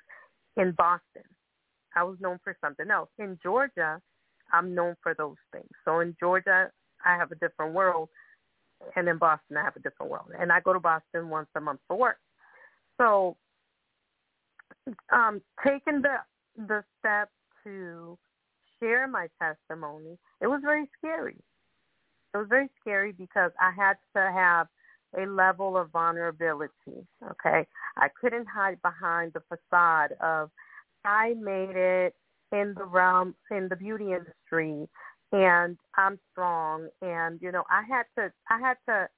in 0.55 0.73
Boston. 0.77 1.23
I 1.95 2.03
was 2.03 2.17
known 2.19 2.39
for 2.43 2.55
something 2.61 2.89
else. 2.91 3.09
In 3.17 3.39
Georgia, 3.41 3.99
I'm 4.53 4.75
known 4.75 4.95
for 5.01 5.13
those 5.15 5.37
things. 5.51 5.69
So 5.83 5.99
in 5.99 6.15
Georgia, 6.19 6.69
I 7.03 7.15
have 7.15 7.31
a 7.31 7.35
different 7.35 7.73
world, 7.73 8.09
and 8.95 9.07
in 9.07 9.17
Boston, 9.17 9.57
I 9.57 9.63
have 9.63 9.75
a 9.75 9.81
different 9.81 10.11
world. 10.11 10.31
And 10.39 10.51
I 10.51 10.59
go 10.61 10.73
to 10.73 10.79
Boston 10.79 11.29
once 11.29 11.47
a 11.55 11.61
month 11.61 11.79
for 11.87 11.97
work. 11.97 12.17
So 12.97 13.37
um, 15.11 15.41
taking 15.65 16.01
the 16.01 16.17
the 16.57 16.83
step 16.99 17.29
to 17.63 18.17
share 18.79 19.07
my 19.07 19.27
testimony, 19.41 20.17
it 20.41 20.47
was 20.47 20.61
very 20.63 20.89
scary. 20.97 21.37
It 22.33 22.37
was 22.37 22.47
very 22.49 22.69
scary 22.79 23.11
because 23.11 23.51
I 23.59 23.71
had 23.75 23.95
to 24.15 24.31
have 24.31 24.67
a 25.17 25.25
level 25.25 25.77
of 25.77 25.91
vulnerability. 25.91 27.07
Okay, 27.31 27.65
I 27.97 28.07
couldn't 28.19 28.47
hide 28.47 28.81
behind 28.81 29.33
the 29.33 29.41
facade 29.47 30.13
of 30.21 30.49
I 31.05 31.35
made 31.39 31.75
it 31.75 32.15
in 32.51 32.73
the 32.77 32.85
realm 32.85 33.35
in 33.51 33.67
the 33.69 33.75
beauty 33.75 34.13
industry 34.13 34.87
and 35.31 35.77
I'm 35.95 36.17
strong 36.31 36.87
and 37.01 37.39
you 37.41 37.51
know 37.51 37.63
I 37.69 37.83
had 37.83 38.03
to 38.17 38.31
I 38.49 38.59
had 38.59 38.77
to 38.87 39.09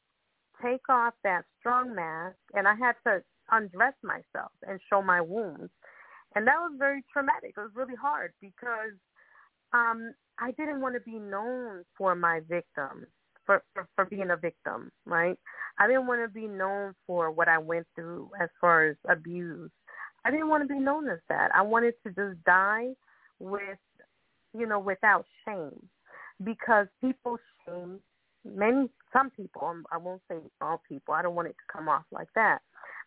take 0.64 0.90
off 0.90 1.14
that 1.24 1.46
strong 1.60 1.96
mask 1.96 2.38
and 2.54 2.68
I 2.68 2.76
had 2.76 2.96
to 3.06 3.22
undress 3.52 3.94
myself 4.04 4.52
and 4.68 4.80
show 4.90 5.02
my 5.02 5.22
wounds. 5.22 5.72
And 6.36 6.46
that 6.48 6.58
was 6.58 6.74
very 6.78 7.04
traumatic. 7.12 7.54
It 7.58 7.60
was 7.60 7.72
really 7.76 7.96
hard 7.96 8.34
because 8.42 8.94
um 9.74 10.14
I 10.40 10.52
didn't 10.52 10.82
want 10.82 10.96
to 10.96 11.02
be 11.02 11.20
known 11.20 11.84
for 11.98 12.16
my 12.16 12.40
victim, 12.48 13.06
for, 13.46 13.62
for 13.74 13.88
for 13.96 14.06
being 14.06 14.32
a 14.32 14.38
victim, 14.38 14.92
right? 15.06 15.38
I 15.80 15.88
didn't 15.88 16.08
want 16.08 16.22
to 16.24 16.34
be 16.34 16.48
known 16.48 16.94
for 17.06 17.32
what 17.32 17.48
I 17.48 17.58
went 17.58 17.88
through 17.96 18.32
as 18.42 18.50
far 18.62 18.88
as 18.88 18.96
abuse. 19.10 19.72
I 20.26 20.32
didn't 20.32 20.50
want 20.50 20.64
to 20.68 20.74
be 20.74 20.80
known 20.80 21.10
as 21.10 21.20
that. 21.30 21.52
I 21.56 21.62
wanted 21.62 21.94
to 22.06 22.10
just 22.14 22.44
die 22.44 22.90
with, 23.40 23.80
you 24.58 24.66
know, 24.66 24.80
without 24.80 25.26
shame, 25.46 25.88
because 26.44 26.88
people 27.02 27.38
shame 27.66 28.00
many 28.46 28.90
some 29.14 29.30
people. 29.30 29.66
Um, 29.66 29.86
I 29.92 29.98
won't 29.98 30.22
say 30.30 30.38
all 30.62 30.82
people. 30.88 31.14
I 31.14 31.22
don't 31.22 31.36
want 31.36 31.48
it 31.48 31.56
to 31.58 31.74
come 31.74 31.90
off 31.90 32.04
like 32.12 32.28
that, 32.36 32.60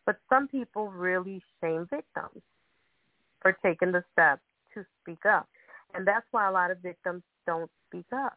but 0.07 0.17
some 0.29 0.49
people 0.49 0.89
really 0.89 1.43
shame 1.61 1.87
victims 1.91 2.43
for 3.41 3.57
taking 3.65 3.93
the 3.93 4.05
step 4.13 4.41
to 4.75 4.85
speak 5.01 5.25
up, 5.27 5.49
and 5.95 6.07
that's 6.07 6.27
why 6.31 6.49
a 6.49 6.53
lot 6.53 6.71
of 6.71 6.79
victims 6.79 7.23
don't 7.47 7.71
speak 7.89 8.07
up 8.15 8.37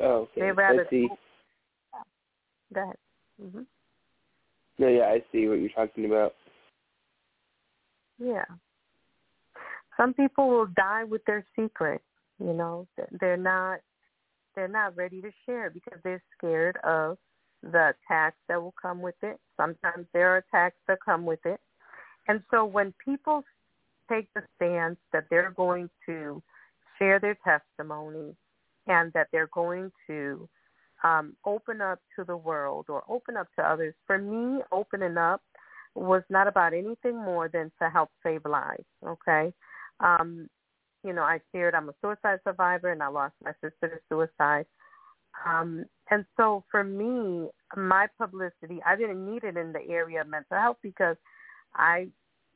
Oh, 0.00 0.28
okay. 0.32 0.40
They 0.40 0.52
rather 0.52 0.86
I 0.86 0.90
see. 0.90 1.08
Go 2.74 2.82
ahead. 2.82 2.96
Mm-hmm. 3.42 3.62
No, 4.78 4.88
yeah, 4.88 5.04
I 5.04 5.22
see 5.30 5.46
what 5.46 5.60
you're 5.60 5.68
talking 5.70 6.06
about. 6.06 6.34
Yeah. 8.18 8.44
Some 9.96 10.14
people 10.14 10.48
will 10.48 10.68
die 10.76 11.04
with 11.04 11.22
their 11.26 11.44
secret. 11.54 12.00
You 12.38 12.54
know, 12.54 12.86
they're 13.20 13.36
not 13.36 13.80
they're 14.54 14.68
not 14.68 14.96
ready 14.96 15.20
to 15.20 15.30
share 15.44 15.68
because 15.68 15.98
they're 16.02 16.22
scared 16.36 16.78
of 16.84 17.18
the 17.62 17.92
attacks 17.94 18.38
that 18.48 18.60
will 18.60 18.74
come 18.80 19.00
with 19.00 19.16
it. 19.22 19.38
Sometimes 19.56 20.06
there 20.12 20.34
are 20.34 20.38
attacks 20.38 20.76
that 20.88 20.98
come 21.04 21.26
with 21.26 21.44
it. 21.44 21.60
And 22.28 22.42
so 22.50 22.64
when 22.64 22.94
people 23.04 23.44
take 24.10 24.28
the 24.34 24.42
stance 24.56 24.98
that 25.12 25.24
they're 25.30 25.52
going 25.52 25.88
to 26.06 26.42
share 26.98 27.18
their 27.18 27.38
testimony 27.44 28.34
and 28.86 29.12
that 29.12 29.28
they're 29.32 29.50
going 29.52 29.90
to 30.06 30.48
um, 31.02 31.34
open 31.44 31.80
up 31.80 32.00
to 32.16 32.24
the 32.24 32.36
world 32.36 32.86
or 32.88 33.02
open 33.08 33.36
up 33.36 33.48
to 33.56 33.62
others. 33.62 33.94
For 34.06 34.18
me, 34.18 34.62
opening 34.72 35.16
up 35.16 35.42
was 35.94 36.22
not 36.28 36.46
about 36.46 36.74
anything 36.74 37.16
more 37.16 37.48
than 37.48 37.72
to 37.80 37.88
help 37.88 38.10
save 38.22 38.44
lives. 38.44 38.84
Okay, 39.04 39.52
um, 40.00 40.48
you 41.02 41.12
know, 41.12 41.22
I 41.22 41.40
shared 41.52 41.74
I'm 41.74 41.88
a 41.88 41.94
suicide 42.02 42.40
survivor 42.44 42.92
and 42.92 43.02
I 43.02 43.08
lost 43.08 43.34
my 43.42 43.52
sister 43.62 43.88
to 43.88 44.00
suicide. 44.08 44.66
Um, 45.46 45.84
and 46.10 46.24
so 46.36 46.64
for 46.70 46.82
me, 46.82 47.48
my 47.76 48.08
publicity, 48.18 48.80
I 48.84 48.96
didn't 48.96 49.24
need 49.24 49.44
it 49.44 49.56
in 49.56 49.72
the 49.72 49.88
area 49.88 50.22
of 50.22 50.28
mental 50.28 50.58
health 50.58 50.78
because 50.82 51.16
I 51.74 52.08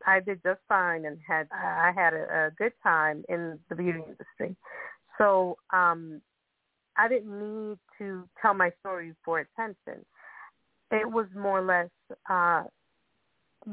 I 0.06 0.20
did 0.20 0.42
just 0.42 0.60
fine 0.68 1.04
and 1.04 1.18
had 1.26 1.48
I 1.52 1.92
had 1.94 2.14
a, 2.14 2.46
a 2.46 2.50
good 2.58 2.72
time 2.82 3.24
in 3.28 3.58
the 3.68 3.76
beauty 3.76 4.00
industry. 4.00 4.56
So 5.18 5.56
um, 5.72 6.20
I 6.96 7.08
didn't 7.08 7.38
need 7.38 7.78
to 7.98 8.28
tell 8.42 8.54
my 8.54 8.70
story 8.80 9.14
for 9.24 9.38
attention. 9.38 10.04
It 10.90 11.10
was 11.10 11.26
more 11.34 11.60
or 11.60 11.64
less 11.64 11.90
uh, 12.28 12.64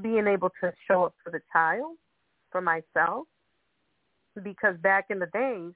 being 0.02 0.28
able 0.28 0.52
to 0.62 0.72
show 0.88 1.06
up 1.06 1.16
for 1.24 1.32
the 1.32 1.42
child, 1.52 1.98
for 2.52 2.62
myself, 2.62 3.28
because 4.44 4.78
back 4.82 5.08
in 5.10 5.20
the 5.20 5.26
days, 5.28 5.74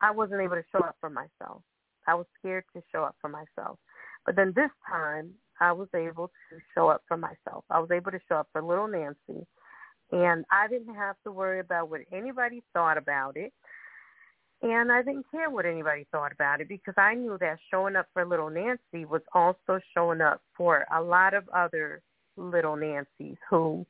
I 0.00 0.10
wasn't 0.10 0.40
able 0.40 0.56
to 0.56 0.64
show 0.72 0.80
up 0.80 0.96
for 1.00 1.10
myself. 1.10 1.62
I 2.06 2.14
was 2.14 2.26
scared 2.38 2.64
to 2.74 2.82
show 2.92 3.04
up 3.04 3.16
for 3.20 3.28
myself. 3.28 3.78
But 4.26 4.36
then 4.36 4.52
this 4.54 4.70
time, 4.88 5.30
I 5.60 5.72
was 5.72 5.88
able 5.94 6.28
to 6.28 6.58
show 6.74 6.88
up 6.88 7.02
for 7.06 7.16
myself. 7.16 7.64
I 7.70 7.78
was 7.78 7.90
able 7.90 8.10
to 8.10 8.20
show 8.28 8.36
up 8.36 8.48
for 8.52 8.62
little 8.62 8.88
Nancy. 8.88 9.46
And 10.12 10.44
I 10.50 10.68
didn't 10.68 10.94
have 10.94 11.16
to 11.24 11.32
worry 11.32 11.60
about 11.60 11.90
what 11.90 12.00
anybody 12.12 12.62
thought 12.72 12.98
about 12.98 13.36
it. 13.36 13.52
And 14.62 14.90
I 14.90 15.02
didn't 15.02 15.26
care 15.30 15.50
what 15.50 15.66
anybody 15.66 16.06
thought 16.10 16.32
about 16.32 16.60
it 16.60 16.68
because 16.68 16.94
I 16.96 17.14
knew 17.14 17.36
that 17.40 17.58
showing 17.70 17.96
up 17.96 18.06
for 18.12 18.24
little 18.24 18.50
Nancy 18.50 19.04
was 19.04 19.22
also 19.34 19.78
showing 19.94 20.20
up 20.20 20.40
for 20.56 20.86
a 20.94 21.02
lot 21.02 21.34
of 21.34 21.48
other 21.50 22.00
little 22.36 22.76
Nancys 22.76 23.36
who 23.50 23.84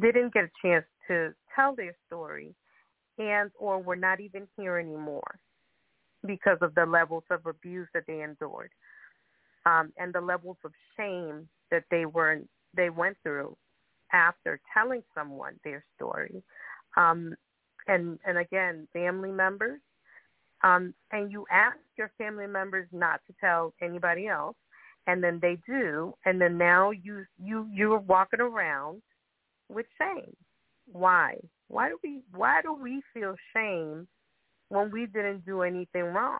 didn't 0.00 0.32
get 0.32 0.44
a 0.44 0.50
chance 0.62 0.86
to 1.08 1.34
tell 1.54 1.74
their 1.74 1.94
story 2.06 2.54
and 3.18 3.50
or 3.58 3.82
were 3.82 3.96
not 3.96 4.20
even 4.20 4.48
here 4.56 4.78
anymore 4.78 5.38
because 6.26 6.58
of 6.60 6.74
the 6.74 6.86
levels 6.86 7.24
of 7.30 7.46
abuse 7.46 7.88
that 7.94 8.04
they 8.06 8.22
endured 8.22 8.70
um, 9.66 9.92
and 9.96 10.12
the 10.12 10.20
levels 10.20 10.56
of 10.64 10.72
shame 10.96 11.48
that 11.70 11.84
they 11.90 12.06
were 12.06 12.40
they 12.74 12.90
went 12.90 13.16
through 13.22 13.56
after 14.12 14.60
telling 14.74 15.02
someone 15.14 15.58
their 15.64 15.84
story. 15.96 16.42
Um, 16.96 17.34
and 17.88 18.18
and 18.26 18.38
again, 18.38 18.86
family 18.92 19.32
members, 19.32 19.80
um, 20.62 20.94
and 21.10 21.32
you 21.32 21.44
ask 21.50 21.78
your 21.96 22.10
family 22.18 22.46
members 22.46 22.86
not 22.92 23.20
to 23.26 23.34
tell 23.40 23.74
anybody 23.82 24.28
else, 24.28 24.56
and 25.06 25.22
then 25.22 25.38
they 25.42 25.58
do, 25.66 26.14
and 26.24 26.40
then 26.40 26.58
now 26.58 26.90
you 26.90 27.24
you 27.42 27.66
you're 27.72 27.98
walking 27.98 28.40
around 28.40 29.02
with 29.68 29.86
shame. 29.98 30.36
Why? 30.90 31.38
Why 31.68 31.88
do 31.88 31.98
we 32.02 32.20
why 32.34 32.62
do 32.62 32.74
we 32.74 33.02
feel 33.14 33.34
shame 33.54 34.06
when 34.72 34.90
we 34.90 35.04
didn't 35.06 35.44
do 35.44 35.62
anything 35.62 36.04
wrong? 36.04 36.38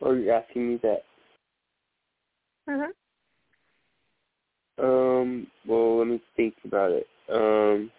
Oh, 0.00 0.12
you're 0.12 0.34
asking 0.34 0.68
me 0.68 0.76
that. 0.82 1.04
Mhm. 2.68 2.92
Um. 4.78 5.46
Well, 5.66 5.98
let 5.98 6.06
me 6.06 6.22
think 6.36 6.54
about 6.64 6.92
it. 6.92 7.08
Um, 7.28 7.90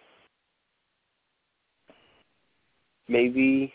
maybe 3.08 3.74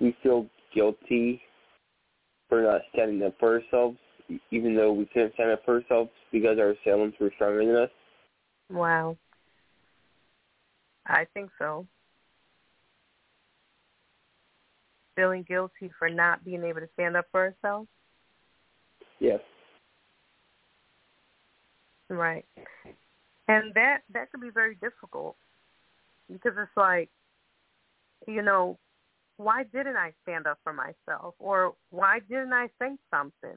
we 0.00 0.16
feel 0.22 0.48
guilty 0.74 1.42
for 2.48 2.62
not 2.62 2.82
standing 2.92 3.22
up 3.22 3.38
for 3.38 3.60
ourselves, 3.60 3.98
even 4.50 4.74
though 4.74 4.92
we 4.92 5.04
couldn't 5.06 5.34
stand 5.34 5.50
up 5.50 5.64
for 5.64 5.76
ourselves 5.76 6.10
because 6.30 6.58
our 6.58 6.70
assailants 6.70 7.18
were 7.20 7.30
stronger 7.34 7.64
than 7.64 7.76
us? 7.76 7.90
Wow. 8.70 9.16
I 11.06 11.26
think 11.34 11.50
so. 11.58 11.86
Feeling 15.16 15.44
guilty 15.46 15.90
for 15.98 16.08
not 16.08 16.44
being 16.44 16.64
able 16.64 16.80
to 16.80 16.88
stand 16.94 17.16
up 17.16 17.26
for 17.30 17.54
ourselves? 17.62 17.88
Yes. 19.20 19.40
Right. 22.08 22.44
And 23.48 23.74
that 23.74 23.98
that 24.12 24.30
could 24.30 24.40
be 24.40 24.50
very 24.50 24.76
difficult 24.76 25.36
because 26.30 26.52
it's 26.56 26.76
like, 26.76 27.10
you 28.26 28.42
know, 28.42 28.78
why 29.36 29.64
didn't 29.64 29.96
I 29.96 30.12
stand 30.22 30.46
up 30.46 30.58
for 30.62 30.72
myself 30.72 31.34
or 31.38 31.74
why 31.90 32.20
didn't 32.28 32.52
I 32.52 32.68
say 32.80 32.96
something? 33.10 33.56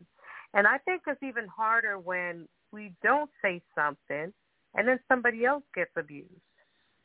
And 0.53 0.67
I 0.67 0.77
think 0.79 1.03
it's 1.07 1.21
even 1.21 1.47
harder 1.47 1.99
when 1.99 2.47
we 2.71 2.93
don't 3.03 3.29
say 3.41 3.61
something 3.75 4.33
and 4.75 4.87
then 4.87 4.99
somebody 5.07 5.45
else 5.45 5.63
gets 5.73 5.91
abused, 5.97 6.29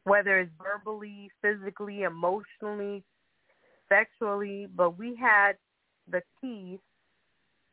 whether 0.05 0.41
it's 0.41 0.51
verbally, 0.63 1.31
physically, 1.43 2.03
emotionally, 2.03 3.03
sexually, 3.89 4.67
but 4.75 4.99
we 4.99 5.17
had 5.17 5.53
the 6.11 6.23
keys 6.41 6.79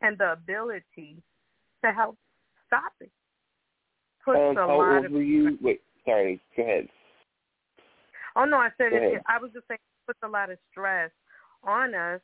and 0.01 0.17
the 0.17 0.33
ability 0.33 1.21
to 1.83 1.91
help 1.91 2.17
stop 2.67 2.93
it. 2.99 3.11
Puts 4.23 4.37
um, 4.37 4.57
a 4.57 4.59
how 4.59 4.77
lot 4.77 4.95
old 4.97 5.05
of, 5.05 5.11
were 5.11 5.21
you? 5.21 5.57
Wait, 5.61 5.81
sorry. 6.05 6.41
Go 6.55 6.63
ahead. 6.63 6.87
Oh 8.35 8.45
no, 8.45 8.57
I 8.57 8.69
said 8.77 8.93
it, 8.93 9.21
I 9.27 9.39
was 9.39 9.51
just 9.53 9.67
saying 9.67 9.79
it 9.81 10.07
puts 10.07 10.19
a 10.23 10.27
lot 10.27 10.51
of 10.51 10.57
stress 10.69 11.09
on 11.63 11.95
us 11.95 12.21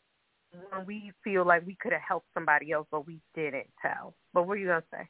when 0.70 0.86
we 0.86 1.12
feel 1.24 1.46
like 1.46 1.66
we 1.66 1.76
could 1.82 1.92
have 1.92 2.02
helped 2.08 2.28
somebody 2.36 2.72
else, 2.72 2.86
but 2.92 3.08
we 3.08 3.20
didn't 3.34 3.68
tell. 3.82 4.14
But 4.34 4.42
what 4.42 4.50
were 4.50 4.58
you 4.58 4.68
gonna 4.68 4.84
say? 4.92 5.08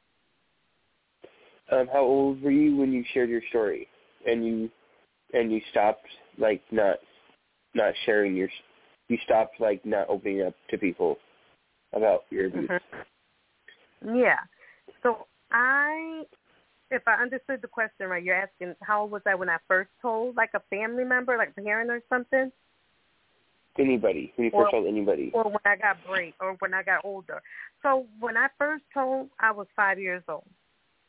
Um, 1.70 1.88
how 1.92 2.00
old 2.00 2.42
were 2.42 2.50
you 2.50 2.76
when 2.76 2.92
you 2.92 3.04
shared 3.12 3.28
your 3.28 3.42
story, 3.50 3.86
and 4.26 4.46
you 4.46 4.70
and 5.34 5.52
you 5.52 5.60
stopped 5.70 6.06
like 6.38 6.62
not 6.70 6.96
not 7.74 7.92
sharing 8.06 8.34
your 8.34 8.48
you 9.08 9.18
stopped 9.24 9.60
like 9.60 9.84
not 9.84 10.08
opening 10.08 10.42
up 10.42 10.54
to 10.70 10.78
people 10.78 11.16
about 11.92 12.24
your 12.30 12.46
abuse. 12.46 12.68
Mm-hmm. 12.70 14.16
Yeah. 14.16 14.38
So 15.02 15.26
I 15.50 16.22
if 16.90 17.02
I 17.06 17.20
understood 17.20 17.60
the 17.60 17.68
question 17.68 18.08
right, 18.08 18.22
you're 18.22 18.34
asking 18.34 18.74
how 18.82 19.02
old 19.02 19.10
was 19.10 19.22
I 19.26 19.34
when 19.34 19.48
I 19.48 19.58
first 19.68 19.90
told 20.00 20.36
like 20.36 20.50
a 20.54 20.60
family 20.70 21.04
member, 21.04 21.36
like 21.36 21.52
a 21.56 21.60
parent 21.60 21.90
or 21.90 22.00
something? 22.08 22.50
Anybody. 23.78 24.32
When 24.36 24.46
you 24.46 24.50
or, 24.52 24.64
first 24.64 24.72
told 24.72 24.86
anybody. 24.86 25.32
Or 25.34 25.44
when 25.44 25.56
I 25.64 25.76
got 25.76 25.96
break 26.06 26.34
or 26.40 26.54
when 26.60 26.72
I 26.72 26.82
got 26.82 27.04
older. 27.04 27.42
So 27.82 28.06
when 28.20 28.36
I 28.36 28.46
first 28.56 28.84
told 28.94 29.28
I 29.40 29.50
was 29.50 29.66
five 29.74 29.98
years 29.98 30.22
old 30.28 30.44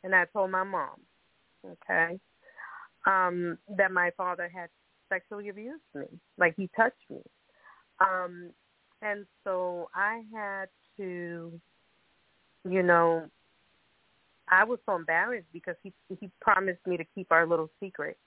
and 0.03 0.15
I 0.15 0.25
told 0.33 0.51
my 0.51 0.63
mom, 0.63 0.99
okay, 1.65 2.19
um, 3.05 3.57
that 3.77 3.91
my 3.91 4.11
father 4.17 4.49
had 4.53 4.69
sexually 5.09 5.49
abused 5.49 5.83
me. 5.93 6.05
Like 6.37 6.55
he 6.55 6.69
touched 6.75 7.09
me. 7.09 7.21
Um 7.99 8.49
and 9.01 9.25
so 9.43 9.89
I 9.93 10.23
had 10.33 10.69
to 10.97 11.59
you 12.67 12.81
know, 12.81 13.25
I 14.49 14.63
was 14.63 14.79
so 14.85 14.95
embarrassed 14.95 15.47
because 15.53 15.75
he 15.83 15.93
he 16.19 16.29
promised 16.41 16.85
me 16.85 16.97
to 16.97 17.05
keep 17.15 17.31
our 17.31 17.45
little 17.45 17.69
secret, 17.79 18.17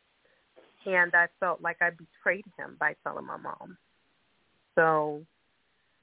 and 0.87 1.13
I 1.15 1.27
felt 1.41 1.61
like 1.61 1.77
I 1.81 1.91
betrayed 1.91 2.45
him 2.59 2.77
by 2.79 2.95
telling 3.03 3.27
my 3.27 3.37
mom. 3.37 3.77
So 4.75 5.23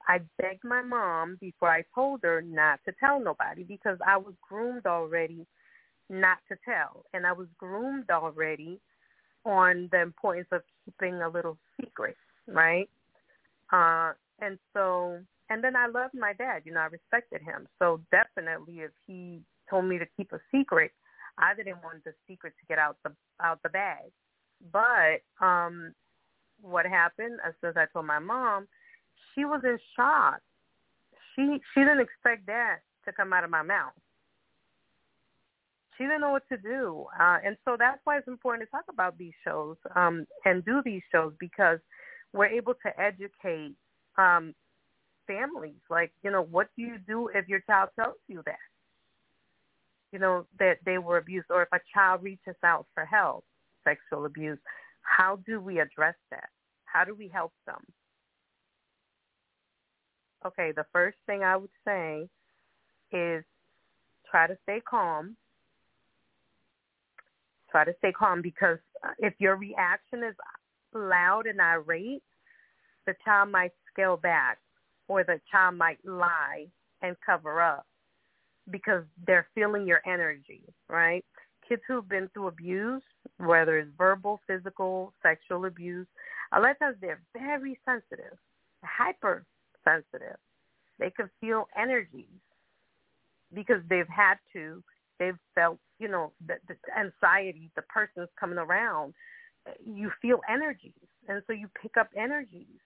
I 0.08 0.20
begged 0.40 0.64
my 0.64 0.82
mom 0.82 1.38
before 1.40 1.70
I 1.70 1.82
told 1.94 2.20
her 2.22 2.42
not 2.42 2.80
to 2.86 2.92
tell 3.00 3.20
nobody 3.20 3.62
because 3.62 3.98
I 4.06 4.16
was 4.16 4.34
groomed 4.46 4.86
already 4.86 5.46
not 6.08 6.38
to 6.48 6.56
tell, 6.64 7.04
and 7.12 7.26
I 7.26 7.32
was 7.32 7.48
groomed 7.58 8.10
already 8.10 8.80
on 9.44 9.88
the 9.92 10.02
importance 10.02 10.48
of 10.52 10.62
keeping 10.84 11.14
a 11.14 11.28
little 11.28 11.56
secret, 11.80 12.16
right? 12.46 12.88
Uh, 13.72 14.12
and 14.40 14.58
so, 14.72 15.18
and 15.50 15.62
then 15.62 15.76
I 15.76 15.86
loved 15.86 16.14
my 16.14 16.32
dad. 16.32 16.62
You 16.64 16.72
know, 16.72 16.80
I 16.80 16.86
respected 16.86 17.42
him. 17.42 17.66
So 17.78 18.00
definitely, 18.10 18.80
if 18.80 18.90
he 19.06 19.40
told 19.68 19.84
me 19.84 19.98
to 19.98 20.06
keep 20.16 20.32
a 20.32 20.40
secret. 20.52 20.92
I 21.38 21.54
didn't 21.54 21.82
want 21.82 22.04
the 22.04 22.12
secret 22.26 22.54
to 22.58 22.66
get 22.66 22.78
out 22.78 22.96
the 23.04 23.12
out 23.42 23.62
the 23.62 23.68
bag. 23.68 24.10
But 24.72 25.22
um 25.44 25.92
what 26.62 26.86
happened 26.86 27.38
as 27.46 27.54
soon 27.60 27.70
as 27.70 27.76
I 27.76 27.86
told 27.92 28.06
my 28.06 28.18
mom, 28.18 28.66
she 29.34 29.44
was 29.44 29.60
in 29.64 29.78
shock. 29.94 30.40
She 31.34 31.60
she 31.74 31.80
didn't 31.80 32.00
expect 32.00 32.46
that 32.46 32.78
to 33.04 33.12
come 33.12 33.32
out 33.32 33.44
of 33.44 33.50
my 33.50 33.62
mouth. 33.62 33.92
She 35.96 36.04
didn't 36.04 36.20
know 36.20 36.30
what 36.30 36.48
to 36.50 36.56
do. 36.56 37.06
Uh 37.18 37.38
and 37.44 37.56
so 37.64 37.76
that's 37.78 38.00
why 38.04 38.18
it's 38.18 38.28
important 38.28 38.66
to 38.66 38.70
talk 38.70 38.84
about 38.88 39.16
these 39.18 39.34
shows 39.44 39.76
um 39.94 40.26
and 40.44 40.64
do 40.64 40.82
these 40.84 41.02
shows 41.12 41.32
because 41.40 41.78
we're 42.32 42.46
able 42.46 42.74
to 42.74 43.00
educate 43.00 43.74
um 44.18 44.54
families 45.26 45.80
like, 45.90 46.12
you 46.22 46.30
know, 46.30 46.42
what 46.42 46.68
do 46.76 46.82
you 46.82 46.98
do 47.06 47.28
if 47.34 47.48
your 47.48 47.60
child 47.60 47.90
tells 47.98 48.16
you 48.28 48.42
that? 48.46 48.58
you 50.12 50.18
know, 50.18 50.46
that 50.58 50.78
they 50.84 50.98
were 50.98 51.18
abused, 51.18 51.48
or 51.50 51.62
if 51.62 51.68
a 51.72 51.80
child 51.92 52.22
reaches 52.22 52.56
out 52.64 52.86
for 52.94 53.04
help, 53.04 53.44
sexual 53.84 54.24
abuse, 54.24 54.58
how 55.02 55.38
do 55.46 55.60
we 55.60 55.78
address 55.80 56.14
that? 56.30 56.48
How 56.84 57.04
do 57.04 57.14
we 57.14 57.28
help 57.28 57.52
them? 57.66 57.84
Okay, 60.46 60.72
the 60.74 60.86
first 60.92 61.18
thing 61.26 61.42
I 61.42 61.56
would 61.56 61.70
say 61.84 62.28
is 63.12 63.44
try 64.30 64.46
to 64.46 64.56
stay 64.62 64.80
calm. 64.88 65.36
Try 67.76 67.84
to 67.84 67.94
stay 67.98 68.10
calm 68.10 68.40
because 68.40 68.78
uh, 69.04 69.10
if 69.18 69.34
your 69.38 69.56
reaction 69.56 70.24
is 70.24 70.34
loud 70.94 71.44
and 71.46 71.60
irate, 71.60 72.22
the 73.04 73.14
child 73.22 73.52
might 73.52 73.72
scale 73.92 74.16
back 74.16 74.56
or 75.08 75.24
the 75.24 75.38
child 75.52 75.74
might 75.74 75.98
lie 76.02 76.68
and 77.02 77.14
cover 77.26 77.60
up 77.60 77.84
because 78.70 79.04
they're 79.26 79.46
feeling 79.54 79.86
your 79.86 80.00
energy, 80.06 80.62
right? 80.88 81.22
Kids 81.68 81.82
who've 81.86 82.08
been 82.08 82.30
through 82.32 82.46
abuse, 82.46 83.02
whether 83.36 83.76
it's 83.76 83.90
verbal, 83.98 84.40
physical, 84.46 85.12
sexual 85.22 85.66
abuse, 85.66 86.06
a 86.54 86.58
lot 86.58 86.70
of 86.70 86.78
times 86.78 86.96
they're 87.02 87.20
very 87.34 87.78
sensitive, 87.84 88.38
hyper 88.84 89.44
sensitive. 89.84 90.38
They 90.98 91.10
can 91.10 91.28
feel 91.42 91.68
energies 91.78 92.40
because 93.52 93.82
they've 93.90 94.08
had 94.08 94.36
to. 94.54 94.82
They've 95.18 95.38
felt, 95.54 95.78
you 95.98 96.08
know, 96.08 96.32
the, 96.46 96.54
the 96.68 96.76
anxiety, 96.98 97.70
the 97.76 97.82
person's 97.82 98.28
coming 98.38 98.58
around. 98.58 99.14
You 99.84 100.10
feel 100.22 100.40
energies, 100.48 100.92
and 101.28 101.42
so 101.46 101.52
you 101.52 101.68
pick 101.80 101.96
up 101.98 102.08
energies. 102.16 102.80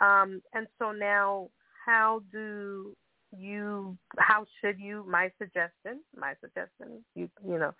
Um, 0.00 0.42
and 0.52 0.66
so 0.78 0.92
now, 0.92 1.48
how 1.84 2.22
do 2.30 2.94
you 3.38 3.96
how 4.18 4.46
should 4.60 4.78
you 4.78 5.04
my 5.08 5.30
suggestion 5.38 6.00
my 6.16 6.34
suggestion 6.40 7.04
you 7.14 7.28
you 7.46 7.58
know 7.58 7.72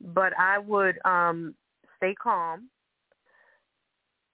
but 0.00 0.32
i 0.38 0.58
would 0.58 0.98
um 1.04 1.54
stay 1.96 2.14
calm 2.20 2.68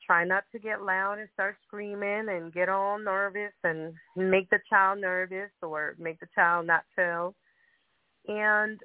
try 0.05 0.25
not 0.25 0.45
to 0.53 0.59
get 0.59 0.83
loud 0.83 1.19
and 1.19 1.29
start 1.35 1.57
screaming 1.67 2.29
and 2.29 2.53
get 2.53 2.69
all 2.69 2.99
nervous 2.99 3.53
and 3.65 3.93
make 4.17 4.49
the 4.51 4.59
child 4.71 5.01
nervous 5.01 5.51
or 5.63 5.95
make 5.99 6.19
the 6.21 6.29
child 6.35 6.67
not 6.67 6.85
tell 6.97 7.35
and 8.27 8.81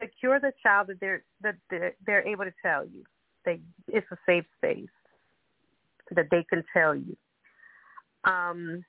secure 0.00 0.40
the 0.40 0.52
child 0.62 0.88
that 0.88 1.00
they're 1.00 1.22
that 1.42 1.56
they're, 1.70 1.94
they're 2.06 2.26
able 2.26 2.44
to 2.44 2.52
tell 2.64 2.84
you 2.84 3.04
they 3.44 3.60
it's 3.88 4.06
a 4.12 4.16
safe 4.26 4.44
space 4.56 4.88
that 6.10 6.26
they 6.30 6.44
can 6.48 6.62
tell 6.72 6.94
you 6.94 7.16
um 8.24 8.84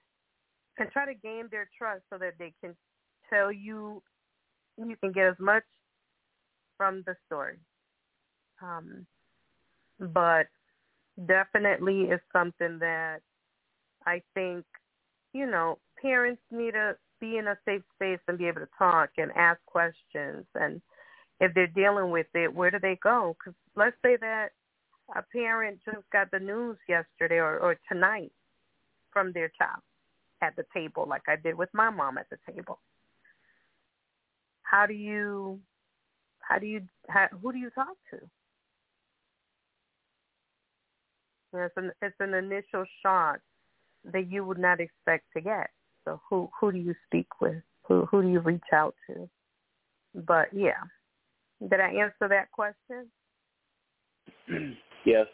and 0.77 0.89
try 0.91 1.05
to 1.05 1.13
gain 1.13 1.45
their 1.51 1.69
trust 1.77 2.03
so 2.09 2.17
that 2.17 2.33
they 2.39 2.53
can 2.61 2.75
tell 3.29 3.51
you 3.51 4.01
you 4.77 4.95
can 4.95 5.11
get 5.11 5.27
as 5.27 5.35
much 5.39 5.63
from 6.77 7.03
the 7.05 7.15
story. 7.25 7.57
Um, 8.61 9.05
but 9.99 10.47
definitely 11.27 12.03
is 12.03 12.21
something 12.31 12.79
that 12.79 13.19
I 14.05 14.21
think, 14.33 14.65
you 15.33 15.45
know, 15.45 15.77
parents 16.01 16.41
need 16.51 16.71
to 16.71 16.95
be 17.19 17.37
in 17.37 17.47
a 17.47 17.57
safe 17.65 17.81
space 17.95 18.19
and 18.27 18.37
be 18.37 18.47
able 18.47 18.61
to 18.61 18.69
talk 18.77 19.09
and 19.17 19.31
ask 19.35 19.59
questions. 19.65 20.45
And 20.55 20.81
if 21.39 21.53
they're 21.53 21.67
dealing 21.67 22.11
with 22.11 22.27
it, 22.33 22.53
where 22.53 22.71
do 22.71 22.79
they 22.79 22.97
go? 23.01 23.35
Because 23.39 23.57
let's 23.75 23.95
say 24.03 24.17
that 24.19 24.49
a 25.15 25.23
parent 25.33 25.79
just 25.85 26.09
got 26.11 26.29
the 26.31 26.39
news 26.39 26.77
yesterday 26.87 27.37
or, 27.37 27.57
or 27.59 27.77
tonight 27.91 28.31
from 29.11 29.31
their 29.33 29.51
child 29.57 29.81
at 30.41 30.55
the 30.55 30.65
table 30.73 31.05
like 31.07 31.23
I 31.27 31.35
did 31.35 31.55
with 31.55 31.69
my 31.73 31.89
mom 31.89 32.17
at 32.17 32.27
the 32.29 32.37
table. 32.51 32.79
How 34.63 34.85
do 34.85 34.93
you 34.93 35.59
how 36.41 36.59
do 36.59 36.65
you 36.65 36.81
how, 37.07 37.27
who 37.41 37.51
do 37.51 37.57
you 37.57 37.69
talk 37.71 37.95
to? 38.11 38.17
It's 41.53 41.73
an 41.77 41.91
it's 42.01 42.15
an 42.19 42.33
initial 42.33 42.85
shock 43.01 43.39
that 44.05 44.31
you 44.31 44.45
would 44.45 44.59
not 44.59 44.79
expect 44.79 45.25
to 45.35 45.41
get. 45.41 45.69
So 46.05 46.21
who 46.29 46.49
who 46.59 46.71
do 46.71 46.77
you 46.77 46.93
speak 47.07 47.27
with? 47.41 47.61
Who 47.87 48.05
who 48.05 48.21
do 48.21 48.29
you 48.29 48.39
reach 48.39 48.61
out 48.71 48.95
to? 49.07 49.27
But 50.13 50.49
yeah, 50.53 50.83
did 51.67 51.79
I 51.79 51.89
answer 51.89 52.27
that 52.29 52.51
question? 52.51 53.09
yes. 55.05 55.27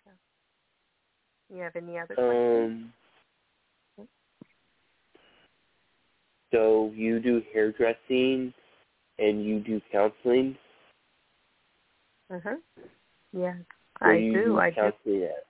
Okay. 0.00 0.16
You 1.54 1.62
have 1.62 1.76
any 1.76 1.98
other 1.98 2.14
questions? 2.14 2.92
Um. 3.98 4.08
So 6.52 6.92
you 6.94 7.18
do 7.18 7.42
hairdressing, 7.52 8.54
and 9.18 9.44
you 9.44 9.58
do 9.58 9.80
counseling. 9.90 10.56
Mhm. 12.30 12.58
Yeah, 13.32 13.56
Where 13.98 14.12
I 14.12 14.18
you 14.18 14.32
do. 14.32 14.58
I 14.58 14.70
do. 14.70 14.76
counseling 14.76 15.22
at? 15.24 15.46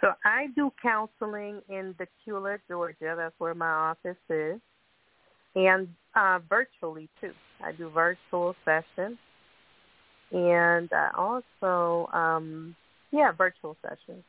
So 0.00 0.12
I 0.24 0.46
do 0.54 0.72
counseling 0.80 1.60
in 1.68 1.94
Decula, 1.94 2.60
Georgia. 2.68 3.14
That's 3.16 3.34
where 3.38 3.54
my 3.54 3.70
office 3.70 4.16
is, 4.30 4.60
and 5.56 5.88
uh, 6.16 6.40
virtually 6.48 7.08
too. 7.20 7.32
I 7.62 7.72
do 7.72 7.90
virtual 7.90 8.54
sessions, 8.64 9.18
and 10.32 10.90
I 10.92 11.10
also, 11.16 12.10
um, 12.12 12.74
yeah, 13.12 13.32
virtual 13.32 13.76
sessions. 13.82 14.24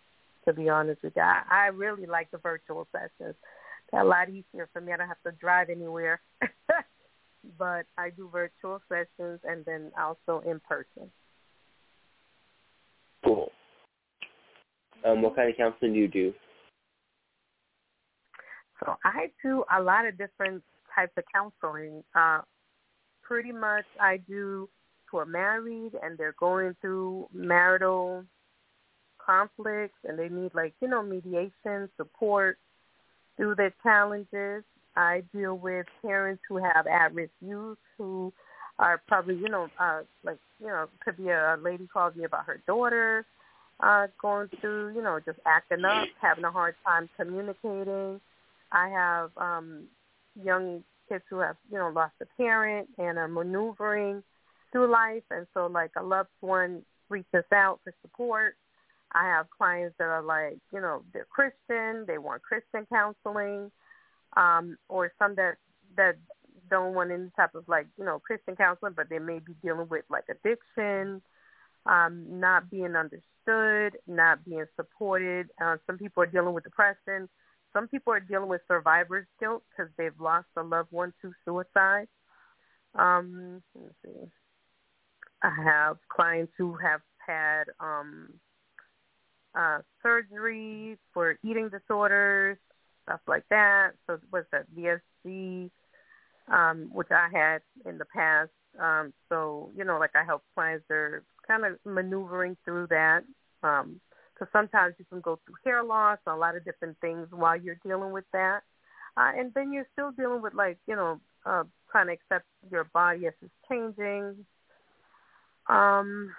To 0.46 0.54
be 0.54 0.70
honest 0.70 1.04
with 1.04 1.14
you, 1.16 1.22
I, 1.22 1.42
I 1.50 1.66
really 1.68 2.06
like 2.06 2.32
the 2.32 2.38
virtual 2.38 2.88
sessions. 2.94 3.36
They're 3.92 4.02
a 4.02 4.06
lot 4.06 4.30
easier 4.30 4.70
for 4.72 4.80
me. 4.80 4.94
I 4.94 4.98
don't 4.98 5.08
have 5.08 5.22
to 5.26 5.32
drive 5.34 5.70
anywhere. 5.70 6.22
but 7.58 7.86
I 7.98 8.10
do 8.10 8.30
virtual 8.32 8.82
sessions 8.90 9.40
and 9.44 9.64
then 9.66 9.92
also 10.00 10.44
in 10.50 10.60
person. 10.62 11.12
Cool. 13.24 13.52
Um, 15.06 15.22
what 15.22 15.36
kind 15.36 15.50
of 15.50 15.58
counseling 15.58 15.94
do 15.94 16.00
you 16.00 16.08
do? 16.08 16.34
So 18.80 18.96
I 19.04 19.32
do 19.44 19.64
a 19.76 19.82
lot 19.82 20.06
of 20.06 20.18
different 20.18 20.64
types 20.98 21.14
of 21.18 21.24
counseling. 21.34 22.04
Uh, 22.16 22.42
pretty 23.24 23.52
much 23.52 23.86
I 24.00 24.18
do 24.18 24.70
who 25.06 25.18
are 25.18 25.26
married 25.26 25.92
and 26.02 26.18
they're 26.18 26.36
going 26.40 26.76
through 26.82 27.28
marital 27.34 28.24
conflicts 29.24 29.98
and 30.08 30.18
they 30.18 30.30
need 30.30 30.52
like, 30.54 30.74
you 30.82 30.88
know, 30.88 31.04
mediation, 31.04 31.90
support 31.98 32.58
through 33.36 33.56
their 33.56 33.74
challenges. 33.84 34.64
I 34.96 35.24
deal 35.34 35.58
with 35.58 35.86
parents 36.02 36.42
who 36.48 36.58
have 36.58 36.88
at-risk 36.88 37.32
youth 37.40 37.78
who 37.98 38.34
are 38.80 39.02
probably, 39.08 39.36
you 39.36 39.50
know, 39.50 39.68
uh, 39.80 40.02
like, 40.24 40.40
you 40.60 40.68
know, 40.68 40.88
could 41.04 41.18
be 41.18 41.30
a 41.30 41.58
lady 41.62 41.88
calls 41.92 42.16
me 42.16 42.24
about 42.24 42.46
her 42.46 42.60
daughter 42.66 43.26
uh, 43.80 44.08
going 44.22 44.50
through, 44.60 44.96
you 44.96 45.02
know, 45.02 45.20
just 45.24 45.40
acting 45.46 45.86
up, 45.86 46.08
having 46.22 46.44
a 46.46 46.52
hard 46.52 46.76
time 46.86 47.10
communicating. 47.16 48.20
I 48.72 48.90
have 48.90 49.32
um, 49.38 49.84
young 50.44 50.84
kids 51.10 51.24
who 51.30 51.40
have, 51.40 51.58
you 51.72 51.78
know, 51.78 51.90
lost 51.90 52.14
a 52.22 52.26
parent 52.38 52.90
and 52.98 53.18
are 53.18 53.28
maneuvering 53.28 54.24
through 54.72 54.92
life, 54.92 55.24
and 55.32 55.48
so 55.54 55.68
like 55.68 55.92
a 55.98 56.04
loved 56.04 56.30
one 56.42 56.84
reaches 57.10 57.46
out 57.54 57.80
for 57.84 57.94
support. 58.02 58.56
I 59.14 59.24
have 59.24 59.48
clients 59.50 59.96
that 60.00 60.06
are 60.06 60.22
like, 60.22 60.60
you 60.74 60.82
know, 60.82 61.04
they're 61.14 61.28
Christian, 61.30 62.06
they 62.06 62.18
want 62.18 62.42
Christian 62.42 62.86
counseling 62.92 63.72
um, 64.36 64.78
or 64.90 65.12
some 65.20 65.36
that 65.36 65.56
that 65.96 66.18
don't 66.70 66.94
want 66.94 67.12
any 67.12 67.30
type 67.36 67.56
of 67.56 67.64
like 67.68 67.88
you 67.98 68.06
know 68.06 68.20
Christian 68.20 68.56
counseling, 68.56 68.94
but 68.96 69.10
they 69.10 69.20
may 69.20 69.40
be 69.40 69.54
dealing 69.64 69.88
with 69.90 70.04
like 70.10 70.26
addiction, 70.30 71.22
um, 71.86 72.26
not 72.30 72.70
being 72.70 72.96
understood, 72.96 74.00
not 74.08 74.44
being 74.44 74.66
supported. 74.76 75.48
Uh, 75.62 75.78
some 75.86 75.98
people 75.98 76.24
are 76.24 76.28
dealing 76.28 76.54
with 76.54 76.64
depression. 76.64 77.30
Some 77.78 77.88
people 77.88 78.12
are 78.12 78.20
dealing 78.20 78.50
with 78.50 78.62
survivor's 78.68 79.28
guilt 79.40 79.62
because 79.70 79.92
they've 80.00 80.20
lost 80.20 80.48
a 80.58 80.64
loved 80.64 80.92
one 80.92 81.14
to 81.22 81.32
suicide. 81.46 82.08
Um, 82.96 83.62
let's 83.76 83.94
see. 84.04 84.32
I 85.44 85.52
have 85.64 85.98
clients 86.10 86.54
who 86.58 86.74
have 86.74 87.02
had 87.20 87.66
um, 87.80 88.34
uh, 89.54 89.82
surgery 90.02 90.98
for 91.14 91.38
eating 91.44 91.70
disorders, 91.70 92.58
stuff 93.04 93.20
like 93.28 93.44
that. 93.52 93.92
So 94.08 94.18
what's 94.32 94.48
that 94.52 94.66
VSG, 94.76 95.70
um, 96.52 96.90
which 96.92 97.12
I 97.12 97.28
had 97.32 97.62
in 97.86 98.00
the 98.00 98.06
past. 98.06 98.50
Um, 98.80 99.14
so 99.30 99.70
you 99.78 99.84
know, 99.84 100.00
like 100.00 100.16
I 100.16 100.24
help 100.24 100.42
clients 100.56 100.86
they're 100.90 101.22
kind 101.48 101.64
of 101.64 101.78
maneuvering 101.86 102.58
through 102.66 102.88
that. 102.88 103.22
Um, 103.62 104.02
because 104.38 104.52
sometimes 104.52 104.94
you 105.00 105.06
can 105.06 105.22
go 105.22 105.40
through 105.46 105.56
hair 105.64 105.84
loss 105.84 106.20
and 106.26 106.36
a 106.36 106.38
lot 106.38 106.56
of 106.56 106.64
different 106.64 106.98
things 107.00 107.28
while 107.32 107.60
you're 107.60 107.80
dealing 107.86 108.12
with 108.12 108.26
that. 108.34 108.62
Uh, 109.16 109.32
and 109.36 109.52
then 109.56 109.74
you're 109.74 109.88
still 109.94 110.12
dealing 110.12 110.42
with 110.42 110.54
like, 110.54 110.78
you 110.88 110.96
know, 110.96 111.20
uh, 111.46 111.64
trying 111.92 112.08
to 112.08 112.14
accept 112.14 112.46
your 112.70 112.84
body 112.86 113.26
as 113.26 113.34
it's 113.42 113.52
changing. 113.68 114.46
Um, 115.68 116.32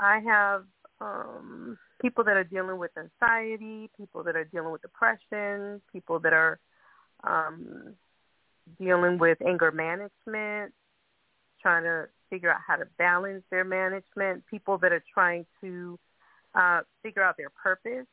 I 0.00 0.20
have 0.26 0.64
um, 1.00 1.78
people 2.00 2.24
that 2.24 2.36
are 2.36 2.44
dealing 2.44 2.78
with 2.78 2.90
anxiety, 2.98 3.88
people 3.96 4.24
that 4.24 4.34
are 4.34 4.44
dealing 4.44 4.72
with 4.72 4.82
depression, 4.82 5.80
people 5.92 6.18
that 6.20 6.32
are 6.32 6.58
um, 7.22 7.94
dealing 8.78 9.18
with 9.18 9.38
anger 9.46 9.70
management, 9.70 10.72
trying 11.62 11.84
to 11.84 12.08
figure 12.30 12.50
out 12.50 12.60
how 12.66 12.76
to 12.76 12.86
balance 12.98 13.44
their 13.50 13.64
management, 13.64 14.44
people 14.50 14.76
that 14.78 14.92
are 14.92 15.04
trying 15.14 15.46
to 15.60 15.98
uh, 16.54 16.80
figure 17.02 17.22
out 17.22 17.36
their 17.36 17.50
purpose. 17.50 18.06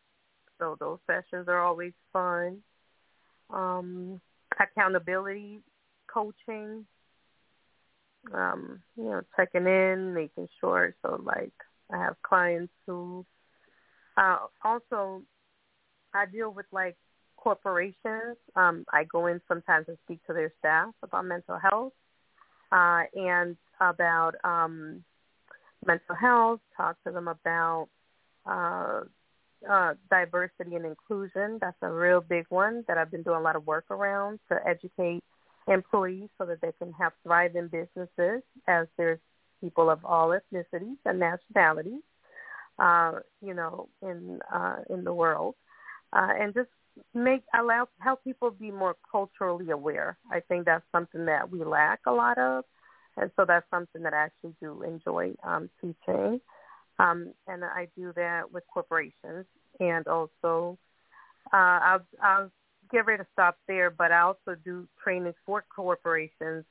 So 0.59 0.77
those 0.79 0.99
sessions 1.07 1.47
are 1.47 1.61
always 1.61 1.93
fun. 2.13 2.59
Um, 3.49 4.21
accountability 4.59 5.59
coaching, 6.07 6.85
um, 8.33 8.81
you 8.95 9.03
know, 9.03 9.21
checking 9.35 9.67
in, 9.67 10.13
making 10.13 10.47
sure. 10.59 10.95
So 11.01 11.21
like 11.23 11.53
I 11.91 11.97
have 11.97 12.15
clients 12.23 12.73
who 12.87 13.25
uh, 14.17 14.37
also 14.63 15.23
I 16.13 16.25
deal 16.25 16.51
with 16.51 16.65
like 16.71 16.95
corporations. 17.37 18.37
Um, 18.55 18.85
I 18.91 19.03
go 19.03 19.27
in 19.27 19.41
sometimes 19.47 19.85
and 19.87 19.97
speak 20.05 20.25
to 20.27 20.33
their 20.33 20.51
staff 20.59 20.93
about 21.03 21.25
mental 21.25 21.59
health 21.59 21.93
uh, 22.71 23.03
and 23.13 23.57
about 23.79 24.35
um, 24.43 25.03
mental 25.85 26.15
health. 26.15 26.61
Talk 26.75 26.97
to 27.05 27.11
them 27.11 27.27
about 27.27 27.89
uh, 28.45 29.01
uh, 29.69 29.93
diversity 30.09 30.75
and 30.75 30.85
inclusion. 30.85 31.57
That's 31.59 31.77
a 31.81 31.91
real 31.91 32.21
big 32.21 32.45
one 32.49 32.83
that 32.87 32.97
I've 32.97 33.11
been 33.11 33.23
doing 33.23 33.37
a 33.37 33.41
lot 33.41 33.55
of 33.55 33.65
work 33.65 33.85
around 33.89 34.39
to 34.49 34.59
educate 34.67 35.23
employees 35.67 36.29
so 36.37 36.45
that 36.45 36.61
they 36.61 36.71
can 36.79 36.93
have 36.93 37.13
thriving 37.23 37.67
businesses 37.67 38.43
as 38.67 38.87
there's 38.97 39.19
people 39.61 39.89
of 39.89 40.03
all 40.05 40.29
ethnicities 40.29 40.97
and 41.05 41.19
nationalities, 41.19 42.01
uh, 42.77 43.13
you 43.41 43.53
know, 43.53 43.89
in 44.01 44.39
uh, 44.53 44.77
in 44.89 45.03
the 45.03 45.13
world, 45.13 45.55
uh, 46.13 46.29
and 46.39 46.53
just 46.53 46.69
make 47.13 47.43
allow 47.57 47.87
help 47.99 48.23
people 48.23 48.51
be 48.51 48.71
more 48.71 48.95
culturally 49.11 49.71
aware. 49.71 50.17
I 50.31 50.41
think 50.41 50.65
that's 50.65 50.85
something 50.91 51.25
that 51.25 51.49
we 51.49 51.63
lack 51.63 52.01
a 52.05 52.11
lot 52.11 52.37
of, 52.37 52.65
and 53.17 53.31
so 53.35 53.45
that's 53.45 53.65
something 53.71 54.03
that 54.03 54.13
I 54.13 54.25
actually 54.25 54.55
do 54.61 54.83
enjoy 54.83 55.33
um, 55.43 55.69
teaching. 55.81 56.39
Um, 56.99 57.33
and 57.47 57.63
I 57.63 57.87
do 57.97 58.13
that 58.15 58.51
with 58.51 58.63
corporations, 58.73 59.45
and 59.79 60.07
also 60.07 60.77
uh, 61.51 61.55
I'll, 61.57 62.05
I'll 62.21 62.51
get 62.91 63.05
ready 63.05 63.23
to 63.23 63.27
stop 63.33 63.57
there, 63.67 63.89
but 63.89 64.11
I 64.11 64.21
also 64.21 64.55
do 64.63 64.87
training 65.03 65.33
for 65.45 65.63
corporations 65.73 66.63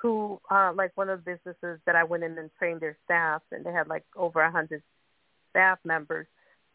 who, 0.00 0.40
uh, 0.50 0.72
like 0.74 0.92
one 0.94 1.08
of 1.08 1.24
the 1.24 1.32
businesses 1.32 1.80
that 1.86 1.96
I 1.96 2.04
went 2.04 2.22
in 2.22 2.38
and 2.38 2.50
trained 2.58 2.80
their 2.80 2.96
staff, 3.04 3.42
and 3.50 3.64
they 3.64 3.72
had 3.72 3.88
like 3.88 4.04
over 4.14 4.40
a 4.40 4.50
hundred 4.50 4.82
staff 5.50 5.78
members. 5.84 6.26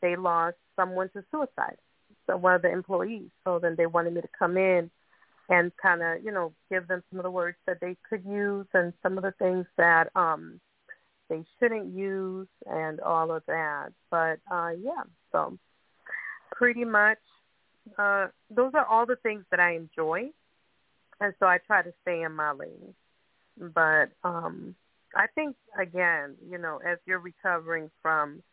They 0.01 0.15
lost 0.15 0.58
someone 0.75 1.10
to 1.10 1.23
suicide, 1.32 1.77
so 2.27 2.36
one 2.36 2.56
of 2.56 2.62
the 2.62 2.71
employees. 2.71 3.30
So 3.43 3.60
then 3.60 3.75
they 3.77 3.86
wanted 3.86 4.13
me 4.13 4.21
to 4.21 4.30
come 4.38 4.58
in 4.58 4.89
and 5.49 5.72
kind 5.78 6.01
of, 6.01 6.24
you 6.24 6.32
know, 6.32 6.53
give 6.72 6.88
them 6.88 7.03
some 7.09 7.20
of 7.20 7.24
the 7.24 7.32
words 7.32 7.57
that 7.68 7.80
they 7.80 7.95
could 8.09 8.26
use 8.26 8.66
and 8.74 8.93
some 9.03 9.18
of 9.18 9.24
the 9.24 9.34
things 9.34 9.66
that 9.78 10.09
um 10.16 10.59
they 11.32 11.43
shouldn't 11.59 11.95
use 11.95 12.47
and 12.69 12.99
all 12.99 13.32
of 13.32 13.41
that. 13.47 13.89
But 14.11 14.39
uh 14.51 14.71
yeah, 14.71 15.03
so 15.32 15.57
pretty 16.51 16.84
much 16.84 17.17
uh 17.97 18.27
those 18.49 18.73
are 18.75 18.86
all 18.86 19.05
the 19.05 19.15
things 19.15 19.45
that 19.49 19.59
I 19.59 19.75
enjoy. 19.75 20.29
And 21.21 21.34
so 21.39 21.45
I 21.45 21.59
try 21.65 21.82
to 21.84 21.93
stay 22.01 22.21
in 22.21 22.34
my 22.34 22.51
lane. 22.51 22.93
But 23.57 24.09
um 24.23 24.75
I 25.15 25.27
think 25.34 25.55
again, 25.79 26.36
you 26.49 26.57
know, 26.57 26.79
as 26.86 26.97
you're 27.05 27.19
recovering 27.19 27.89
from 28.01 28.43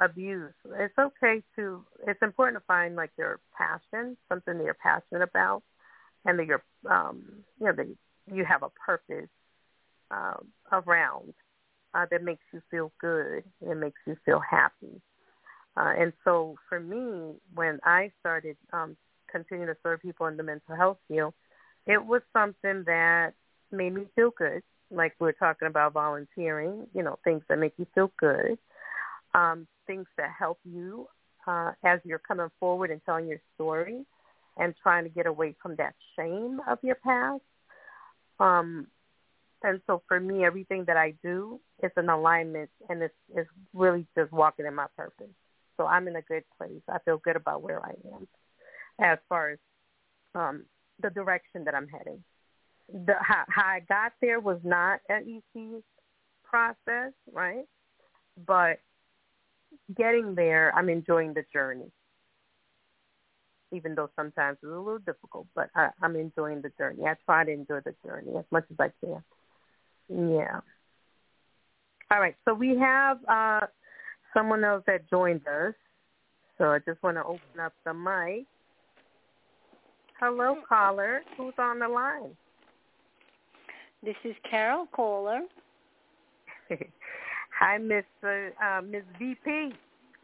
abuse, 0.00 0.54
it's 0.78 0.98
okay 0.98 1.42
to 1.56 1.84
it's 2.08 2.22
important 2.22 2.62
to 2.62 2.66
find 2.66 2.96
like 2.96 3.10
your 3.18 3.40
passion, 3.56 4.16
something 4.30 4.56
that 4.56 4.64
you're 4.64 4.74
passionate 4.82 5.22
about 5.22 5.62
and 6.24 6.38
that 6.38 6.46
you're 6.46 6.64
um 6.90 7.22
you 7.60 7.66
know, 7.66 7.72
that 7.72 7.88
you 8.32 8.44
have 8.46 8.62
a 8.62 8.70
purpose 8.70 9.28
uh, 10.10 10.34
around 10.72 11.34
uh, 11.94 12.06
that 12.10 12.22
makes 12.22 12.44
you 12.52 12.62
feel 12.70 12.92
good 13.00 13.44
and 13.66 13.80
makes 13.80 14.00
you 14.06 14.16
feel 14.24 14.40
happy. 14.40 15.00
Uh, 15.76 15.92
and 15.98 16.12
so 16.24 16.56
for 16.68 16.80
me, 16.80 17.34
when 17.54 17.80
I 17.84 18.10
started 18.20 18.56
um, 18.72 18.96
continuing 19.30 19.68
to 19.68 19.76
serve 19.82 20.02
people 20.02 20.26
in 20.26 20.36
the 20.36 20.42
mental 20.42 20.76
health 20.76 20.98
field, 21.08 21.34
it 21.86 22.04
was 22.04 22.22
something 22.32 22.84
that 22.86 23.32
made 23.70 23.94
me 23.94 24.06
feel 24.14 24.30
good. 24.36 24.62
Like 24.90 25.14
we 25.18 25.28
are 25.28 25.32
talking 25.32 25.68
about 25.68 25.94
volunteering, 25.94 26.86
you 26.94 27.02
know, 27.02 27.18
things 27.24 27.42
that 27.48 27.58
make 27.58 27.72
you 27.78 27.86
feel 27.94 28.12
good, 28.18 28.58
um, 29.34 29.66
things 29.86 30.06
that 30.18 30.30
help 30.38 30.58
you 30.64 31.06
uh, 31.46 31.72
as 31.84 32.00
you're 32.04 32.18
coming 32.18 32.50
forward 32.60 32.90
and 32.90 33.00
telling 33.04 33.26
your 33.26 33.40
story 33.54 34.04
and 34.58 34.74
trying 34.82 35.04
to 35.04 35.10
get 35.10 35.26
away 35.26 35.54
from 35.62 35.76
that 35.76 35.94
shame 36.16 36.60
of 36.68 36.78
your 36.82 36.96
past. 36.96 37.42
Um, 38.38 38.86
and 39.62 39.80
so 39.86 40.02
for 40.08 40.18
me, 40.18 40.44
everything 40.44 40.84
that 40.86 40.96
I 40.96 41.14
do 41.22 41.60
is 41.82 41.92
an 41.96 42.08
alignment 42.08 42.70
and 42.88 43.02
it's, 43.02 43.14
it's 43.34 43.48
really 43.72 44.06
just 44.16 44.32
walking 44.32 44.66
in 44.66 44.74
my 44.74 44.86
purpose. 44.96 45.30
So 45.76 45.86
I'm 45.86 46.08
in 46.08 46.16
a 46.16 46.22
good 46.22 46.44
place. 46.58 46.82
I 46.88 46.98
feel 47.04 47.18
good 47.18 47.36
about 47.36 47.62
where 47.62 47.84
I 47.84 47.92
am 48.14 48.28
as 49.00 49.18
far 49.28 49.50
as 49.50 49.58
um, 50.34 50.64
the 51.00 51.10
direction 51.10 51.64
that 51.64 51.74
I'm 51.74 51.88
heading. 51.88 52.22
The, 52.92 53.14
how, 53.20 53.44
how 53.48 53.66
I 53.66 53.80
got 53.88 54.12
there 54.20 54.40
was 54.40 54.58
not 54.64 55.00
an 55.08 55.42
easy 55.54 55.82
process, 56.44 57.12
right? 57.32 57.64
But 58.46 58.80
getting 59.96 60.34
there, 60.34 60.72
I'm 60.76 60.88
enjoying 60.88 61.34
the 61.34 61.44
journey. 61.52 61.90
Even 63.72 63.94
though 63.94 64.10
sometimes 64.16 64.58
it's 64.62 64.70
a 64.70 64.76
little 64.76 64.98
difficult, 64.98 65.46
but 65.54 65.70
I, 65.74 65.88
I'm 66.02 66.16
enjoying 66.16 66.60
the 66.60 66.70
journey. 66.76 67.04
I 67.06 67.14
try 67.24 67.44
to 67.44 67.50
enjoy 67.50 67.80
the 67.80 67.94
journey 68.04 68.36
as 68.36 68.44
much 68.50 68.64
as 68.70 68.76
I 68.78 68.90
can. 69.02 69.22
Yeah. 70.12 70.60
All 72.10 72.20
right. 72.20 72.36
So 72.44 72.52
we 72.52 72.76
have 72.78 73.18
uh, 73.26 73.66
someone 74.34 74.64
else 74.64 74.82
that 74.86 75.08
joined 75.08 75.46
us. 75.46 75.74
So 76.58 76.64
I 76.64 76.78
just 76.80 77.02
want 77.02 77.16
to 77.16 77.24
open 77.24 77.60
up 77.60 77.72
the 77.84 77.94
mic. 77.94 78.46
Hello, 80.20 80.56
caller. 80.68 81.22
Who's 81.36 81.54
on 81.58 81.78
the 81.78 81.88
line? 81.88 82.36
This 84.04 84.14
is 84.24 84.34
Carol 84.48 84.86
Caller. 84.94 85.40
Hi, 87.58 87.78
Miss 87.78 88.04
uh, 88.22 88.50
uh, 88.64 88.82
Miss 88.82 89.02
VP. 89.18 89.72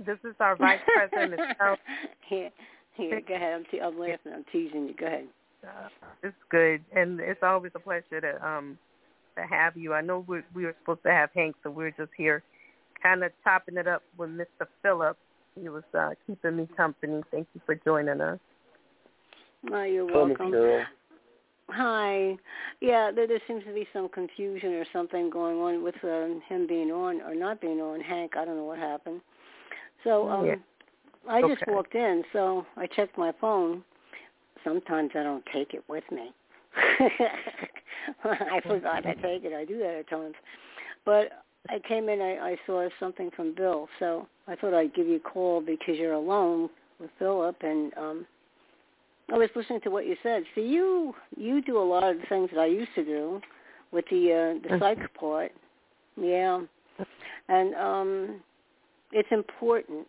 This 0.04 0.18
is 0.24 0.34
our 0.40 0.56
Vice 0.56 0.80
President, 0.86 1.30
Miss 1.30 1.40
Here, 2.28 2.50
here, 2.94 3.20
go 3.26 3.34
ahead. 3.34 3.54
I'm, 3.54 3.64
te- 3.70 3.80
I'm 3.80 3.98
laughing. 3.98 4.32
I'm 4.34 4.44
teasing 4.52 4.86
you. 4.86 4.94
Go 4.94 5.06
ahead. 5.06 5.26
Uh, 5.64 5.88
it's 6.22 6.36
good, 6.50 6.84
and 6.94 7.18
it's 7.20 7.42
always 7.42 7.72
a 7.74 7.80
pleasure 7.80 8.20
to 8.20 8.46
um 8.46 8.78
to 9.40 9.46
have 9.46 9.76
you. 9.76 9.94
I 9.94 10.00
know 10.00 10.24
we're, 10.26 10.44
we 10.54 10.64
were 10.64 10.74
supposed 10.80 11.02
to 11.04 11.10
have 11.12 11.30
Hank, 11.34 11.56
so 11.62 11.70
we 11.70 11.84
are 11.84 11.90
just 11.90 12.10
here, 12.16 12.42
kind 13.02 13.22
of 13.24 13.32
topping 13.44 13.76
it 13.76 13.86
up 13.86 14.02
with 14.16 14.30
Mr. 14.30 14.66
Phillips. 14.82 15.18
He 15.60 15.68
was 15.68 15.84
uh, 15.98 16.10
keeping 16.26 16.56
me 16.56 16.68
company. 16.76 17.22
Thank 17.30 17.48
you 17.54 17.60
for 17.66 17.74
joining 17.74 18.20
us. 18.20 18.38
Oh, 19.72 19.82
you're 19.82 20.06
welcome. 20.06 20.52
Hi. 21.70 22.36
Yeah, 22.80 23.10
there, 23.14 23.26
there 23.26 23.40
seems 23.46 23.64
to 23.64 23.74
be 23.74 23.86
some 23.92 24.08
confusion 24.08 24.74
or 24.74 24.86
something 24.92 25.28
going 25.28 25.58
on 25.58 25.82
with 25.82 25.96
uh, 26.02 26.26
him 26.48 26.66
being 26.66 26.90
on 26.90 27.20
or 27.20 27.34
not 27.34 27.60
being 27.60 27.80
on. 27.80 28.00
Hank, 28.00 28.36
I 28.36 28.44
don't 28.44 28.56
know 28.56 28.64
what 28.64 28.78
happened. 28.78 29.20
So 30.04 30.28
um 30.28 30.46
yeah. 30.46 30.54
I 31.28 31.42
okay. 31.42 31.54
just 31.54 31.68
walked 31.68 31.94
in, 31.94 32.22
so 32.32 32.64
I 32.76 32.86
checked 32.86 33.18
my 33.18 33.32
phone. 33.40 33.82
Sometimes 34.64 35.10
I 35.14 35.22
don't 35.22 35.44
take 35.52 35.74
it 35.74 35.84
with 35.88 36.04
me. 36.10 36.32
I 38.24 38.60
forgot 38.66 39.02
to 39.02 39.14
take 39.16 39.44
it. 39.44 39.52
I 39.52 39.64
do 39.64 39.78
that 39.78 39.94
at 40.00 40.10
times. 40.10 40.34
But 41.04 41.30
I 41.68 41.78
came 41.86 42.08
in, 42.08 42.20
I, 42.20 42.50
I 42.50 42.56
saw 42.66 42.88
something 42.98 43.30
from 43.34 43.54
Bill, 43.54 43.88
so 43.98 44.26
I 44.46 44.56
thought 44.56 44.74
I'd 44.74 44.94
give 44.94 45.06
you 45.06 45.16
a 45.16 45.20
call 45.20 45.60
because 45.60 45.96
you're 45.96 46.14
alone 46.14 46.70
with 47.00 47.10
Phillip, 47.18 47.56
and 47.62 47.92
um, 47.96 48.26
I 49.32 49.36
was 49.36 49.50
listening 49.54 49.80
to 49.82 49.90
what 49.90 50.06
you 50.06 50.16
said. 50.22 50.44
See, 50.54 50.62
you 50.62 51.14
you 51.36 51.62
do 51.62 51.78
a 51.78 51.84
lot 51.84 52.04
of 52.04 52.16
the 52.16 52.26
things 52.28 52.50
that 52.52 52.60
I 52.60 52.66
used 52.66 52.94
to 52.94 53.04
do 53.04 53.40
with 53.92 54.04
the 54.10 54.58
uh, 54.62 54.68
the 54.68 54.78
psych 54.78 55.14
part, 55.14 55.52
yeah, 56.16 56.60
and 57.48 57.74
um, 57.74 58.40
it's 59.12 59.28
important. 59.30 60.06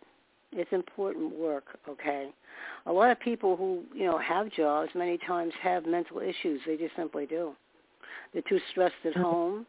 It's 0.52 0.72
important 0.72 1.34
work. 1.36 1.64
Okay, 1.88 2.30
a 2.86 2.92
lot 2.92 3.10
of 3.10 3.20
people 3.20 3.56
who 3.56 3.82
you 3.94 4.06
know 4.06 4.18
have 4.18 4.50
jobs 4.52 4.90
many 4.94 5.18
times 5.18 5.52
have 5.62 5.86
mental 5.86 6.20
issues. 6.20 6.60
They 6.66 6.76
just 6.76 6.96
simply 6.96 7.26
do. 7.26 7.52
They're 8.32 8.42
too 8.48 8.60
stressed 8.70 8.94
at 9.04 9.16
home, 9.16 9.66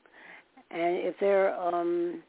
and 0.70 0.98
if 0.98 1.16
they're 1.20 1.60
um, 1.60 2.22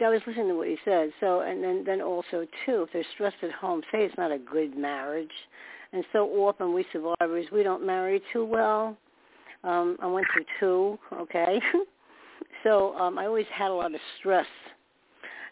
I 0.00 0.08
was 0.08 0.20
listening 0.26 0.48
to 0.48 0.54
what 0.56 0.68
you 0.68 0.76
said. 0.84 1.10
So, 1.20 1.40
and 1.40 1.62
then 1.62 1.84
then 1.84 2.00
also 2.00 2.46
too, 2.64 2.82
if 2.82 2.92
they're 2.92 3.04
stressed 3.14 3.42
at 3.42 3.52
home, 3.52 3.82
say 3.92 4.04
it's 4.04 4.16
not 4.18 4.32
a 4.32 4.38
good 4.38 4.76
marriage, 4.76 5.30
and 5.92 6.04
so 6.12 6.26
often 6.28 6.74
we 6.74 6.84
survivors 6.92 7.46
we 7.52 7.62
don't 7.62 7.84
marry 7.86 8.20
too 8.32 8.44
well. 8.44 8.96
Um, 9.64 9.96
I 10.00 10.06
went 10.06 10.26
through 10.32 10.44
two, 10.60 10.98
okay. 11.22 11.60
so 12.64 12.94
um, 12.96 13.18
I 13.18 13.26
always 13.26 13.46
had 13.52 13.70
a 13.70 13.74
lot 13.74 13.94
of 13.94 14.00
stress, 14.18 14.46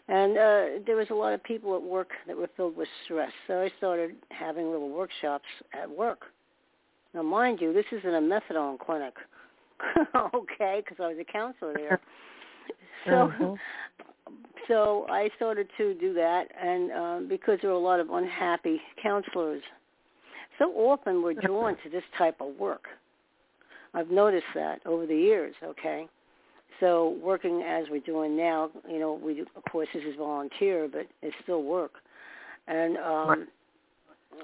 and 0.07 0.37
uh, 0.37 0.65
there 0.85 0.95
was 0.95 1.07
a 1.09 1.13
lot 1.13 1.33
of 1.33 1.43
people 1.43 1.75
at 1.75 1.81
work 1.81 2.11
that 2.27 2.37
were 2.37 2.49
filled 2.55 2.75
with 2.75 2.87
stress. 3.03 3.31
So 3.47 3.61
I 3.61 3.71
started 3.77 4.15
having 4.29 4.71
little 4.71 4.89
workshops 4.89 5.45
at 5.73 5.89
work. 5.89 6.21
Now, 7.13 7.23
mind 7.23 7.59
you, 7.61 7.73
this 7.73 7.85
isn't 7.91 8.13
a 8.13 8.19
methadone 8.19 8.77
clinic, 8.77 9.13
okay, 10.33 10.83
because 10.83 11.03
I 11.03 11.07
was 11.07 11.17
a 11.19 11.31
counselor 11.31 11.73
there. 11.73 11.99
So, 13.05 13.11
mm-hmm. 13.11 13.53
so 14.67 15.05
I 15.11 15.29
started 15.35 15.67
to 15.77 15.93
do 15.93 16.11
that, 16.15 16.47
and 16.59 16.91
um, 16.91 17.27
because 17.29 17.59
there 17.61 17.69
were 17.69 17.75
a 17.75 17.79
lot 17.79 17.99
of 17.99 18.09
unhappy 18.09 18.81
counselors 18.99 19.61
so 20.57 20.71
often 20.71 21.21
we're 21.21 21.33
drawn 21.33 21.75
to 21.83 21.89
this 21.89 22.03
type 22.17 22.39
of 22.39 22.55
work. 22.57 22.85
I've 23.93 24.09
noticed 24.09 24.45
that 24.55 24.81
over 24.85 25.05
the 25.05 25.15
years, 25.15 25.55
okay? 25.63 26.07
So 26.79 27.17
working 27.21 27.63
as 27.63 27.85
we're 27.89 28.01
doing 28.01 28.35
now, 28.35 28.69
you 28.89 28.99
know, 28.99 29.19
we 29.21 29.35
do, 29.35 29.45
of 29.55 29.63
course 29.71 29.87
this 29.93 30.03
is 30.03 30.15
volunteer, 30.17 30.87
but 30.91 31.07
it's 31.21 31.35
still 31.43 31.63
work. 31.63 31.93
And 32.67 32.97
um 32.97 33.27
right. 33.29 33.39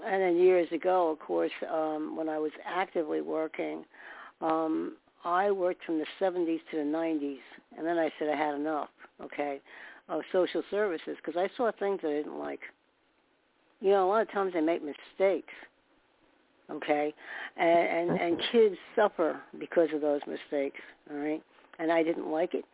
and 0.06 0.22
then 0.22 0.38
years 0.38 0.72
ago, 0.72 1.10
of 1.10 1.20
course, 1.20 1.52
um 1.72 2.16
when 2.16 2.30
I 2.30 2.38
was 2.38 2.52
actively 2.66 3.22
working, 3.22 3.84
um 4.42 4.96
I 5.24 5.52
worked 5.52 5.84
from 5.86 6.00
the 6.00 6.06
70s 6.20 6.60
to 6.72 6.78
the 6.78 6.84
90s, 6.84 7.38
and 7.78 7.86
then 7.86 8.00
I 8.00 8.10
said 8.18 8.28
I 8.30 8.36
had 8.36 8.56
enough, 8.56 8.90
okay, 9.24 9.62
of 10.10 10.22
social 10.32 10.64
services 10.72 11.18
because 11.24 11.38
I 11.38 11.50
saw 11.56 11.72
things 11.78 12.00
I 12.04 12.08
didn't 12.08 12.40
like. 12.40 12.62
You 13.82 13.92
know, 13.92 14.08
a 14.08 14.10
lot 14.10 14.22
of 14.22 14.32
times 14.32 14.54
they 14.54 14.62
make 14.62 14.82
mistakes 14.84 15.54
okay 16.72 17.14
and 17.58 18.10
and, 18.12 18.20
and 18.20 18.42
kids 18.52 18.76
suffer 18.96 19.40
because 19.60 19.90
of 19.94 20.02
those 20.02 20.22
mistakes 20.28 20.80
all 21.10 21.18
right 21.18 21.44
and 21.82 21.92
i 21.92 22.04
didn't 22.04 22.30
like 22.30 22.54
it. 22.54 22.66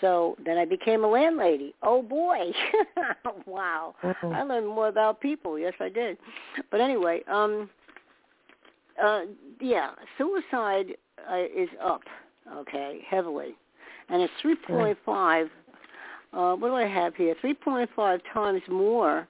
So 0.00 0.36
then 0.44 0.58
i 0.58 0.64
became 0.64 1.04
a 1.04 1.08
landlady. 1.08 1.74
Oh 1.82 2.02
boy. 2.02 2.52
Wow. 3.46 3.94
Mm-hmm. 4.02 4.32
i 4.32 4.42
learned 4.42 4.66
more 4.68 4.88
about 4.88 5.20
people. 5.20 5.58
Yes 5.58 5.74
i 5.80 5.88
did. 5.88 6.16
But 6.70 6.80
anyway 6.80 7.22
um 7.30 7.70
uh 9.02 9.22
yeah 9.60 9.90
suicide 10.18 10.96
uh, 11.30 11.44
is 11.54 11.68
up 11.82 12.02
okay 12.58 13.00
heavily. 13.08 13.54
And 14.08 14.22
it's 14.22 14.32
3.5 14.42 15.50
uh 16.32 16.56
what 16.56 16.68
do 16.68 16.74
i 16.74 16.86
have 16.86 17.14
here? 17.14 17.34
3.5 17.42 18.20
times 18.32 18.62
more 18.68 19.28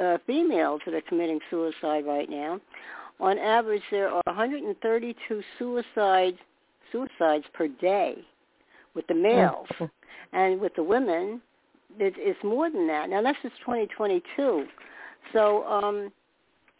uh, 0.00 0.18
females 0.26 0.80
that 0.84 0.94
are 0.94 1.00
committing 1.02 1.40
suicide 1.50 2.04
right 2.06 2.28
now. 2.28 2.60
On 3.20 3.38
average, 3.38 3.82
there 3.90 4.08
are 4.08 4.22
132 4.26 5.42
suicides 5.58 6.38
suicides 6.92 7.44
per 7.52 7.68
day 7.68 8.16
with 8.94 9.06
the 9.06 9.14
males, 9.14 9.66
and 10.32 10.60
with 10.60 10.74
the 10.74 10.82
women, 10.82 11.40
it, 11.98 12.14
it's 12.16 12.42
more 12.42 12.70
than 12.70 12.86
that. 12.88 13.08
Now 13.10 13.22
that's 13.22 13.38
just 13.42 13.56
2022, 13.60 14.66
so 15.32 15.64
um, 15.66 16.12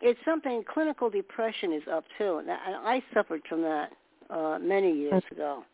it's 0.00 0.18
something. 0.24 0.62
Clinical 0.72 1.10
depression 1.10 1.72
is 1.72 1.82
up 1.90 2.04
too, 2.16 2.38
and 2.38 2.50
I 2.50 3.02
suffered 3.14 3.42
from 3.48 3.62
that 3.62 3.92
uh, 4.30 4.58
many 4.60 4.92
years 4.92 5.22
ago, 5.30 5.64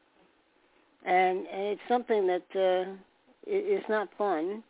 and, 1.05 1.39
and 1.39 1.63
it's 1.63 1.83
something 1.89 2.27
that 2.27 2.45
uh, 2.55 2.93
is 3.47 3.83
not 3.89 4.09
fun 4.17 4.63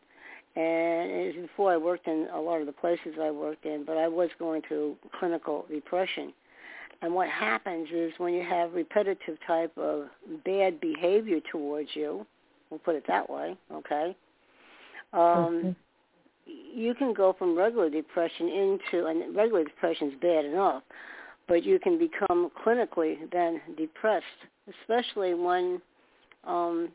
and 0.56 1.10
it 1.10 1.36
was 1.36 1.48
before 1.48 1.72
I 1.72 1.76
worked 1.76 2.06
in 2.06 2.28
a 2.32 2.40
lot 2.40 2.60
of 2.60 2.66
the 2.66 2.72
places 2.72 3.14
I 3.20 3.30
worked 3.30 3.64
in, 3.64 3.84
but 3.84 3.96
I 3.96 4.06
was 4.06 4.30
going 4.38 4.62
through 4.66 4.96
clinical 5.18 5.66
depression. 5.68 6.32
And 7.04 7.14
what 7.14 7.28
happens 7.28 7.86
is 7.92 8.12
when 8.16 8.32
you 8.32 8.42
have 8.42 8.72
repetitive 8.72 9.36
type 9.46 9.76
of 9.76 10.06
bad 10.46 10.80
behavior 10.80 11.38
towards 11.52 11.90
you, 11.92 12.24
we'll 12.70 12.80
put 12.80 12.94
it 12.94 13.04
that 13.06 13.28
way, 13.28 13.58
okay, 13.70 14.16
um, 15.12 15.20
mm-hmm. 15.20 15.70
you 16.46 16.94
can 16.94 17.12
go 17.12 17.34
from 17.38 17.58
regular 17.58 17.90
depression 17.90 18.48
into, 18.48 19.04
and 19.04 19.36
regular 19.36 19.64
depression 19.64 20.12
is 20.12 20.14
bad 20.22 20.46
enough, 20.46 20.82
but 21.46 21.62
you 21.62 21.78
can 21.78 21.98
become 21.98 22.50
clinically 22.64 23.30
then 23.30 23.60
depressed, 23.76 24.24
especially 24.80 25.34
when 25.34 25.82
um, 26.44 26.88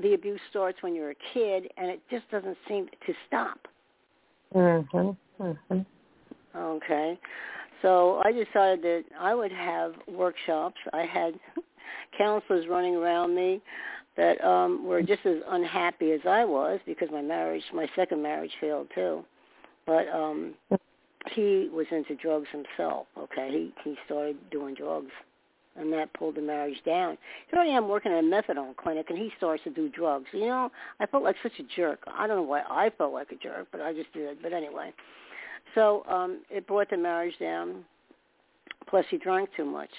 the 0.00 0.14
abuse 0.14 0.40
starts 0.48 0.78
when 0.80 0.94
you're 0.94 1.10
a 1.10 1.16
kid 1.34 1.70
and 1.76 1.90
it 1.90 2.00
just 2.10 2.28
doesn't 2.30 2.56
seem 2.66 2.88
to 3.06 3.12
stop. 3.26 3.68
Mhm. 4.54 5.14
Mhm. 5.38 5.86
Okay. 6.54 7.18
So 7.82 8.22
I 8.24 8.32
decided 8.32 8.82
that 8.82 9.04
I 9.18 9.34
would 9.34 9.52
have 9.52 9.94
workshops. 10.08 10.76
I 10.92 11.02
had 11.02 11.34
counselors 12.18 12.66
running 12.68 12.96
around 12.96 13.34
me 13.34 13.60
that 14.16 14.42
um 14.42 14.86
were 14.86 15.02
just 15.02 15.26
as 15.26 15.36
unhappy 15.48 16.12
as 16.12 16.20
I 16.26 16.44
was 16.44 16.80
because 16.86 17.08
my 17.12 17.22
marriage, 17.22 17.62
my 17.74 17.86
second 17.94 18.22
marriage 18.22 18.52
failed 18.60 18.88
too. 18.94 19.24
But 19.86 20.08
um 20.08 20.54
he 21.32 21.68
was 21.72 21.86
into 21.90 22.14
drugs 22.14 22.48
himself, 22.50 23.06
okay? 23.18 23.50
He 23.50 23.90
he 23.90 23.96
started 24.06 24.36
doing 24.50 24.74
drugs 24.74 25.10
and 25.78 25.92
that 25.92 26.12
pulled 26.14 26.36
the 26.36 26.42
marriage 26.42 26.78
down. 26.84 27.18
Here 27.50 27.60
I 27.60 27.66
am 27.66 27.88
working 27.88 28.12
at 28.12 28.18
a 28.18 28.22
methadone 28.22 28.76
clinic, 28.76 29.06
and 29.10 29.18
he 29.18 29.30
starts 29.36 29.62
to 29.64 29.70
do 29.70 29.88
drugs. 29.88 30.26
You 30.32 30.46
know, 30.46 30.70
I 31.00 31.06
felt 31.06 31.22
like 31.22 31.36
such 31.42 31.52
a 31.58 31.76
jerk. 31.76 32.00
I 32.06 32.26
don't 32.26 32.36
know 32.36 32.42
why 32.42 32.62
I 32.68 32.90
felt 32.96 33.12
like 33.12 33.30
a 33.32 33.36
jerk, 33.36 33.68
but 33.70 33.80
I 33.80 33.92
just 33.92 34.12
did. 34.12 34.42
But 34.42 34.52
anyway, 34.52 34.92
so 35.76 36.04
um, 36.08 36.40
it 36.50 36.66
brought 36.66 36.90
the 36.90 36.96
marriage 36.96 37.34
down. 37.38 37.84
Plus, 38.88 39.04
he 39.10 39.18
drank 39.18 39.50
too 39.56 39.64
much. 39.64 39.90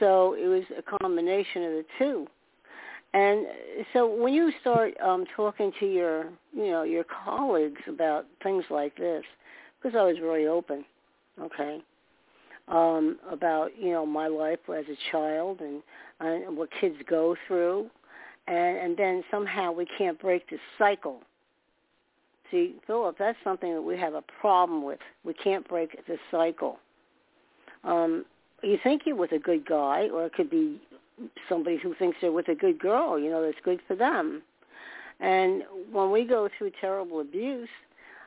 So 0.00 0.34
it 0.34 0.46
was 0.46 0.64
a 0.76 0.98
combination 0.98 1.62
of 1.64 1.72
the 1.72 1.84
two. 1.98 2.26
And 3.14 3.46
so 3.92 4.06
when 4.06 4.32
you 4.32 4.50
start 4.62 4.94
um, 5.04 5.26
talking 5.36 5.70
to 5.80 5.86
your, 5.86 6.24
you 6.54 6.70
know, 6.70 6.82
your 6.82 7.04
colleagues 7.04 7.82
about 7.86 8.24
things 8.42 8.64
like 8.70 8.96
this, 8.96 9.22
because 9.80 9.96
I 9.98 10.02
was 10.04 10.16
very 10.18 10.46
open, 10.46 10.84
okay, 11.38 11.82
um, 12.68 13.18
about 13.30 13.70
you 13.78 13.90
know 13.90 14.06
my 14.06 14.28
life 14.28 14.60
as 14.68 14.84
a 14.86 15.10
child 15.10 15.60
and, 15.60 15.82
and 16.20 16.56
what 16.56 16.70
kids 16.80 16.96
go 17.08 17.36
through, 17.46 17.90
and 18.46 18.78
and 18.78 18.96
then 18.96 19.22
somehow 19.30 19.72
we 19.72 19.86
can't 19.98 20.18
break 20.18 20.48
the 20.48 20.56
cycle. 20.78 21.20
See, 22.52 22.76
Philip, 22.86 23.16
that's 23.18 23.38
something 23.42 23.74
that 23.74 23.82
we 23.82 23.96
have 23.96 24.14
a 24.14 24.22
problem 24.40 24.84
with. 24.84 25.00
We 25.24 25.32
can't 25.32 25.66
break 25.66 26.06
the 26.06 26.18
cycle. 26.30 26.78
Um, 27.82 28.26
you 28.62 28.78
think 28.80 29.02
you're 29.06 29.16
with 29.16 29.32
a 29.32 29.38
good 29.38 29.66
guy, 29.66 30.08
or 30.12 30.26
it 30.26 30.34
could 30.34 30.50
be 30.50 30.80
somebody 31.48 31.78
who 31.78 31.94
thinks 31.94 32.18
they're 32.20 32.30
with 32.30 32.48
a 32.48 32.54
good 32.54 32.78
girl. 32.78 33.18
You 33.18 33.30
know, 33.30 33.42
that's 33.42 33.58
good 33.64 33.80
for 33.88 33.96
them. 33.96 34.42
And 35.18 35.62
when 35.90 36.10
we 36.10 36.24
go 36.24 36.48
through 36.56 36.72
terrible 36.80 37.20
abuse, 37.20 37.68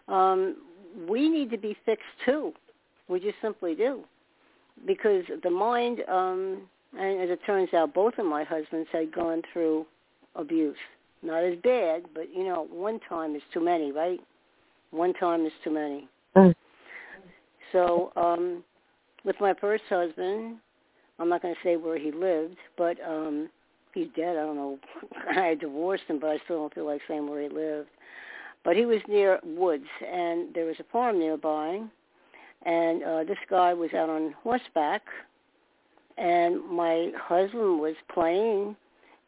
um, 0.07 0.57
we 1.07 1.29
need 1.29 1.51
to 1.51 1.57
be 1.57 1.77
fixed 1.85 2.03
too. 2.25 2.53
We 3.07 3.19
just 3.19 3.35
simply 3.41 3.75
do 3.75 4.03
because 4.87 5.23
the 5.43 5.49
mind, 5.49 6.01
um, 6.09 6.61
and 6.97 7.21
as 7.21 7.29
it 7.29 7.39
turns 7.45 7.73
out, 7.73 7.93
both 7.93 8.17
of 8.17 8.25
my 8.25 8.43
husbands 8.43 8.89
had 8.91 9.13
gone 9.13 9.41
through 9.53 9.85
abuse. 10.35 10.77
Not 11.25 11.43
as 11.43 11.57
bad, 11.63 12.03
but 12.13 12.33
you 12.33 12.43
know, 12.43 12.67
one 12.69 12.99
time 13.09 13.35
is 13.35 13.41
too 13.51 13.59
many, 13.59 13.91
right? 13.91 14.19
One 14.91 15.11
time 15.13 15.45
is 15.45 15.51
too 15.63 15.71
many. 15.71 16.07
Mm. 16.37 16.53
So, 17.71 18.11
um, 18.15 18.63
with 19.23 19.35
my 19.41 19.55
first 19.59 19.83
husband, 19.89 20.57
I'm 21.17 21.27
not 21.27 21.41
going 21.41 21.55
to 21.55 21.59
say 21.63 21.77
where 21.77 21.97
he 21.97 22.11
lived, 22.11 22.57
but 22.77 22.97
um, 23.05 23.49
he's 23.95 24.07
dead. 24.15 24.37
I 24.37 24.41
don't 24.41 24.55
know. 24.55 24.77
I 25.35 25.55
divorced 25.55 26.03
him, 26.07 26.19
but 26.19 26.29
I 26.29 26.37
still 26.45 26.57
don't 26.57 26.75
feel 26.75 26.85
like 26.85 27.01
saying 27.07 27.27
where 27.27 27.41
he 27.41 27.49
lived. 27.49 27.89
But 28.63 28.75
he 28.75 28.85
was 28.85 28.99
near 29.07 29.39
woods, 29.43 29.87
and 30.07 30.53
there 30.53 30.65
was 30.65 30.75
a 30.79 30.85
farm 30.91 31.17
nearby, 31.17 31.81
and 32.65 33.03
uh, 33.03 33.23
this 33.23 33.37
guy 33.49 33.73
was 33.73 33.93
out 33.93 34.09
on 34.09 34.35
horseback, 34.43 35.01
and 36.17 36.63
my 36.69 37.11
husband 37.17 37.79
was 37.79 37.95
playing, 38.13 38.75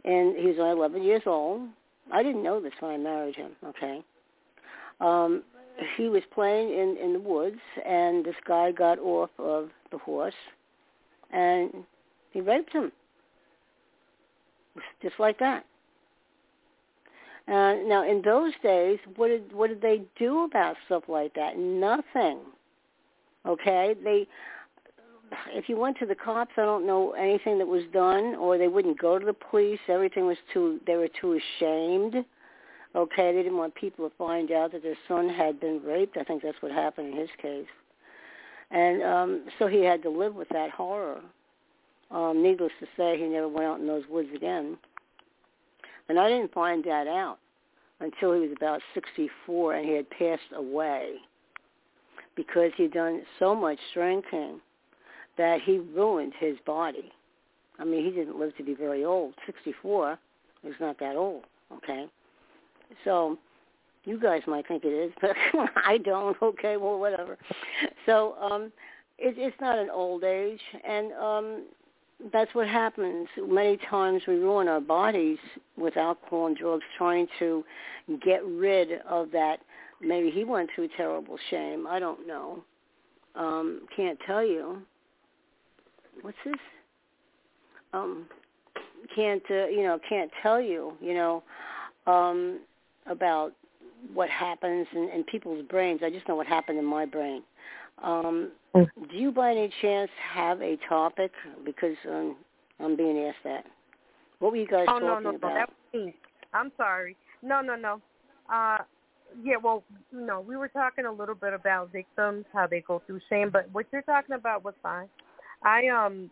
and 0.05 0.35
he 0.37 0.47
was 0.47 0.57
only 0.59 0.77
11 0.77 1.03
years 1.03 1.23
old. 1.25 1.69
I 2.11 2.23
didn't 2.23 2.43
know 2.43 2.61
this 2.61 2.73
when 2.79 2.91
I 2.91 2.97
married 2.97 3.35
him. 3.35 3.51
Okay, 3.65 4.01
um, 5.01 5.43
he 5.95 6.09
was 6.09 6.23
playing 6.33 6.69
in 6.69 6.97
in 6.97 7.13
the 7.13 7.19
woods, 7.19 7.59
and 7.85 8.25
this 8.25 8.35
guy 8.47 8.71
got 8.71 8.99
off 8.99 9.29
of 9.37 9.69
the 9.91 9.97
horse, 9.97 10.33
and 11.31 11.71
he 12.31 12.41
raped 12.41 12.73
him, 12.73 12.91
just 15.01 15.19
like 15.19 15.39
that. 15.39 15.65
Uh, 17.47 17.75
now, 17.85 18.03
in 18.09 18.21
those 18.23 18.51
days, 18.61 18.99
what 19.15 19.29
did 19.29 19.53
what 19.53 19.69
did 19.69 19.81
they 19.81 20.01
do 20.19 20.43
about 20.43 20.75
stuff 20.85 21.03
like 21.07 21.33
that? 21.35 21.57
Nothing. 21.57 22.39
Okay, 23.45 23.95
they 24.03 24.27
if 25.49 25.69
you 25.69 25.77
went 25.77 25.97
to 25.99 26.05
the 26.05 26.15
cops, 26.15 26.51
I 26.57 26.61
don't 26.61 26.85
know 26.85 27.11
anything 27.11 27.57
that 27.57 27.67
was 27.67 27.83
done, 27.93 28.35
or 28.35 28.57
they 28.57 28.67
wouldn't 28.67 28.99
go 28.99 29.19
to 29.19 29.25
the 29.25 29.33
police. 29.33 29.79
Everything 29.87 30.25
was 30.25 30.37
too 30.53 30.79
they 30.85 30.95
were 30.95 31.09
too 31.19 31.33
ashamed. 31.33 32.25
Okay, 32.95 33.33
they 33.33 33.43
didn't 33.43 33.57
want 33.57 33.75
people 33.75 34.09
to 34.09 34.15
find 34.15 34.51
out 34.51 34.71
that 34.71 34.83
their 34.83 34.97
son 35.07 35.29
had 35.29 35.59
been 35.59 35.81
raped. 35.83 36.17
I 36.17 36.23
think 36.23 36.41
that's 36.41 36.61
what 36.61 36.71
happened 36.71 37.13
in 37.13 37.19
his 37.19 37.29
case, 37.41 37.67
and 38.71 39.03
um, 39.03 39.45
so 39.59 39.67
he 39.67 39.83
had 39.83 40.01
to 40.03 40.09
live 40.09 40.35
with 40.35 40.49
that 40.49 40.71
horror. 40.71 41.21
Um, 42.09 42.41
needless 42.41 42.71
to 42.79 42.87
say, 42.95 43.17
he 43.17 43.25
never 43.25 43.49
went 43.49 43.67
out 43.67 43.79
in 43.79 43.87
those 43.87 44.03
woods 44.09 44.29
again. 44.33 44.77
And 46.07 46.17
I 46.17 46.29
didn't 46.29 46.53
find 46.53 46.81
that 46.85 47.05
out 47.05 47.37
until 47.99 48.33
he 48.33 48.39
was 48.39 48.51
about 48.55 48.81
64 48.93 49.75
and 49.75 49.85
he 49.85 49.93
had 49.93 50.09
passed 50.09 50.41
away 50.55 51.15
because 52.35 52.71
he'd 52.77 52.93
done 52.93 53.23
so 53.39 53.53
much 53.53 53.79
drinking 53.93 54.61
that 55.37 55.61
he 55.61 55.79
ruined 55.79 56.33
his 56.39 56.57
body. 56.65 57.11
I 57.79 57.85
mean, 57.85 58.03
he 58.03 58.11
didn't 58.11 58.39
live 58.39 58.55
to 58.57 58.63
be 58.63 58.73
very 58.73 59.05
old. 59.05 59.33
64 59.45 60.17
is 60.63 60.73
not 60.79 60.99
that 60.99 61.15
old, 61.15 61.43
okay? 61.71 62.07
So 63.03 63.37
you 64.03 64.19
guys 64.19 64.41
might 64.47 64.67
think 64.67 64.83
it 64.83 64.89
is, 64.89 65.11
but 65.21 65.35
I 65.75 65.97
don't. 65.97 66.35
Okay, 66.41 66.77
well, 66.77 66.99
whatever. 66.99 67.37
So 68.05 68.35
um, 68.41 68.71
it, 69.17 69.35
it's 69.37 69.59
not 69.59 69.77
an 69.77 69.89
old 69.89 70.23
age, 70.23 70.61
and 70.87 71.11
um, 71.13 71.65
that's 72.31 72.53
what 72.55 72.67
happens. 72.67 73.27
Many 73.37 73.77
times 73.89 74.23
we 74.27 74.35
ruin 74.35 74.67
our 74.67 74.81
bodies 74.81 75.37
with 75.77 75.97
alcohol 75.97 76.47
and 76.47 76.57
drugs 76.57 76.83
trying 76.97 77.27
to 77.39 77.63
get 78.23 78.43
rid 78.45 79.01
of 79.07 79.31
that. 79.31 79.57
Maybe 80.01 80.31
he 80.31 80.43
went 80.43 80.69
through 80.73 80.89
terrible 80.95 81.37
shame. 81.49 81.85
I 81.87 81.99
don't 81.99 82.27
know. 82.27 82.63
Um, 83.35 83.81
can't 83.95 84.17
tell 84.25 84.43
you. 84.43 84.81
What's 86.21 86.37
this? 86.45 86.55
Um, 87.93 88.27
can't 89.15 89.43
uh, 89.49 89.67
you 89.67 89.83
know? 89.83 89.99
Can't 90.07 90.31
tell 90.41 90.59
you. 90.59 90.93
You 91.01 91.13
know 91.13 91.43
um, 92.07 92.59
about 93.05 93.51
what 94.13 94.29
happens 94.29 94.87
in, 94.93 95.09
in 95.09 95.23
people's 95.23 95.65
brains. 95.67 96.01
I 96.03 96.09
just 96.09 96.27
know 96.27 96.35
what 96.35 96.47
happened 96.47 96.79
in 96.79 96.85
my 96.85 97.05
brain. 97.05 97.43
Um, 98.03 98.51
Mm. 98.75 98.85
do 99.09 99.17
you 99.17 99.31
by 99.31 99.51
any 99.51 99.71
chance 99.81 100.11
have 100.33 100.61
a 100.61 100.77
topic? 100.87 101.31
Because 101.65 101.95
um, 102.07 102.35
I'm 102.79 102.95
being 102.95 103.17
asked 103.19 103.43
that. 103.43 103.63
What 104.39 104.51
were 104.51 104.57
you 104.57 104.67
guys 104.67 104.85
Oh 104.89 104.99
talking 104.99 105.07
no, 105.07 105.19
no, 105.19 105.31
no, 105.31 105.37
about? 105.37 105.53
that 105.55 105.69
was 105.69 106.05
me. 106.05 106.15
I'm 106.53 106.71
sorry. 106.77 107.15
No, 107.41 107.61
no, 107.61 107.75
no. 107.75 108.01
Uh, 108.53 108.79
yeah, 109.43 109.55
well, 109.61 109.83
no, 110.11 110.41
we 110.41 110.57
were 110.57 110.67
talking 110.67 111.05
a 111.05 111.11
little 111.11 111.33
bit 111.33 111.53
about 111.53 111.91
victims, 111.91 112.45
how 112.53 112.67
they 112.67 112.81
go 112.81 113.01
through 113.07 113.19
shame, 113.29 113.49
but 113.51 113.67
what 113.71 113.85
you're 113.91 114.03
talking 114.03 114.35
about 114.35 114.63
was 114.63 114.73
fine. 114.83 115.07
I 115.63 115.87
um, 115.87 116.29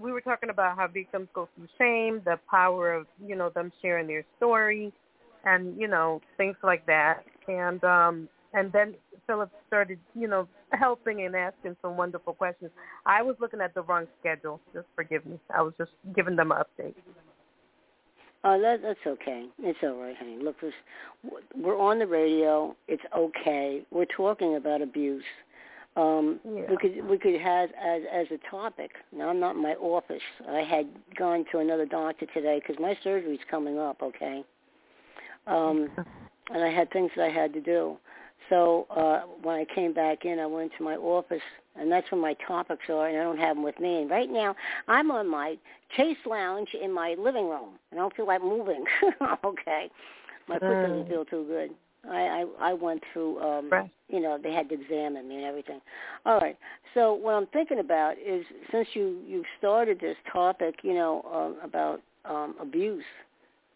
we 0.00 0.12
were 0.12 0.20
talking 0.20 0.50
about 0.50 0.76
how 0.76 0.86
victims 0.88 1.28
go 1.34 1.48
through 1.54 1.68
shame, 1.78 2.20
the 2.24 2.38
power 2.50 2.92
of 2.92 3.06
you 3.24 3.36
know 3.36 3.50
them 3.50 3.72
sharing 3.82 4.06
their 4.06 4.24
story, 4.36 4.92
and 5.44 5.78
you 5.78 5.88
know 5.88 6.20
things 6.36 6.56
like 6.62 6.84
that, 6.86 7.24
and 7.48 7.82
um, 7.84 8.28
and 8.52 8.72
then 8.72 8.94
Philip 9.26 9.50
started 9.66 9.98
you 10.14 10.28
know 10.28 10.48
helping 10.72 11.22
and 11.22 11.34
asking 11.34 11.76
some 11.82 11.96
wonderful 11.96 12.34
questions. 12.34 12.70
I 13.04 13.22
was 13.22 13.36
looking 13.40 13.60
at 13.60 13.74
the 13.74 13.82
wrong 13.82 14.06
schedule. 14.20 14.60
Just 14.74 14.86
forgive 14.94 15.24
me. 15.26 15.38
I 15.54 15.62
was 15.62 15.72
just 15.78 15.92
giving 16.14 16.36
them 16.36 16.52
an 16.52 16.58
update. 16.58 16.94
Oh, 18.44 18.60
that, 18.60 18.80
that's 18.80 19.00
okay. 19.04 19.46
It's 19.58 19.78
all 19.82 20.00
right, 20.00 20.14
honey. 20.16 20.38
Look, 20.40 20.56
we're 21.56 21.80
on 21.80 21.98
the 21.98 22.06
radio. 22.06 22.76
It's 22.86 23.02
okay. 23.16 23.82
We're 23.90 24.04
talking 24.04 24.54
about 24.54 24.82
abuse. 24.82 25.24
Um, 25.96 26.40
Yeah. 26.44 26.62
We 26.68 26.76
could 26.76 27.08
we 27.08 27.18
could 27.18 27.40
have 27.40 27.70
as 27.80 28.02
as 28.12 28.26
a 28.30 28.38
topic. 28.50 28.92
Now 29.12 29.30
I'm 29.30 29.40
not 29.40 29.56
in 29.56 29.62
my 29.62 29.74
office. 29.74 30.22
I 30.48 30.60
had 30.60 30.86
gone 31.16 31.44
to 31.52 31.58
another 31.58 31.86
doctor 31.86 32.26
today 32.26 32.60
because 32.60 32.78
my 32.80 32.96
surgery's 33.02 33.40
coming 33.50 33.78
up. 33.78 34.02
Okay, 34.02 34.44
um, 35.46 35.90
and 36.52 36.62
I 36.62 36.68
had 36.70 36.90
things 36.92 37.10
that 37.16 37.24
I 37.24 37.30
had 37.30 37.52
to 37.54 37.60
do. 37.60 37.96
So 38.50 38.86
uh, 38.94 39.22
when 39.42 39.56
I 39.56 39.64
came 39.74 39.92
back 39.92 40.24
in, 40.24 40.38
I 40.38 40.46
went 40.46 40.70
to 40.78 40.84
my 40.84 40.94
office, 40.96 41.42
and 41.74 41.90
that's 41.90 42.08
where 42.12 42.20
my 42.20 42.34
topics 42.46 42.84
are, 42.88 43.08
and 43.08 43.18
I 43.18 43.22
don't 43.24 43.38
have 43.38 43.56
them 43.56 43.64
with 43.64 43.80
me. 43.80 44.02
And 44.02 44.10
right 44.10 44.30
now, 44.30 44.54
I'm 44.86 45.10
on 45.10 45.26
my 45.28 45.56
Chase 45.96 46.18
Lounge 46.24 46.68
in 46.80 46.92
my 46.92 47.16
living 47.18 47.48
room, 47.48 47.70
and 47.90 47.98
I 47.98 48.02
don't 48.02 48.14
feel 48.14 48.26
like 48.26 48.42
moving. 48.42 48.84
okay, 49.44 49.90
my 50.46 50.58
foot 50.60 50.80
doesn't 50.80 51.04
Mm. 51.06 51.08
feel 51.08 51.24
too 51.24 51.44
good. 51.48 51.70
I 52.08 52.44
I, 52.60 52.70
I 52.70 52.72
went 52.72 53.02
through, 53.12 53.40
um, 53.40 53.70
Right. 53.70 53.90
you 54.08 54.20
know, 54.20 54.38
they 54.42 54.52
had 54.52 54.68
to 54.68 54.74
examine 54.74 55.28
me 55.28 55.36
and 55.36 55.44
everything. 55.44 55.80
All 56.24 56.38
right. 56.38 56.56
So 56.94 57.14
what 57.14 57.34
I'm 57.34 57.46
thinking 57.46 57.80
about 57.80 58.16
is 58.18 58.44
since 58.70 58.88
you 58.94 59.20
you 59.26 59.44
started 59.58 60.00
this 60.00 60.16
topic, 60.32 60.76
you 60.82 60.94
know, 60.94 61.56
uh, 61.62 61.66
about 61.66 62.00
um, 62.24 62.54
abuse, 62.60 63.04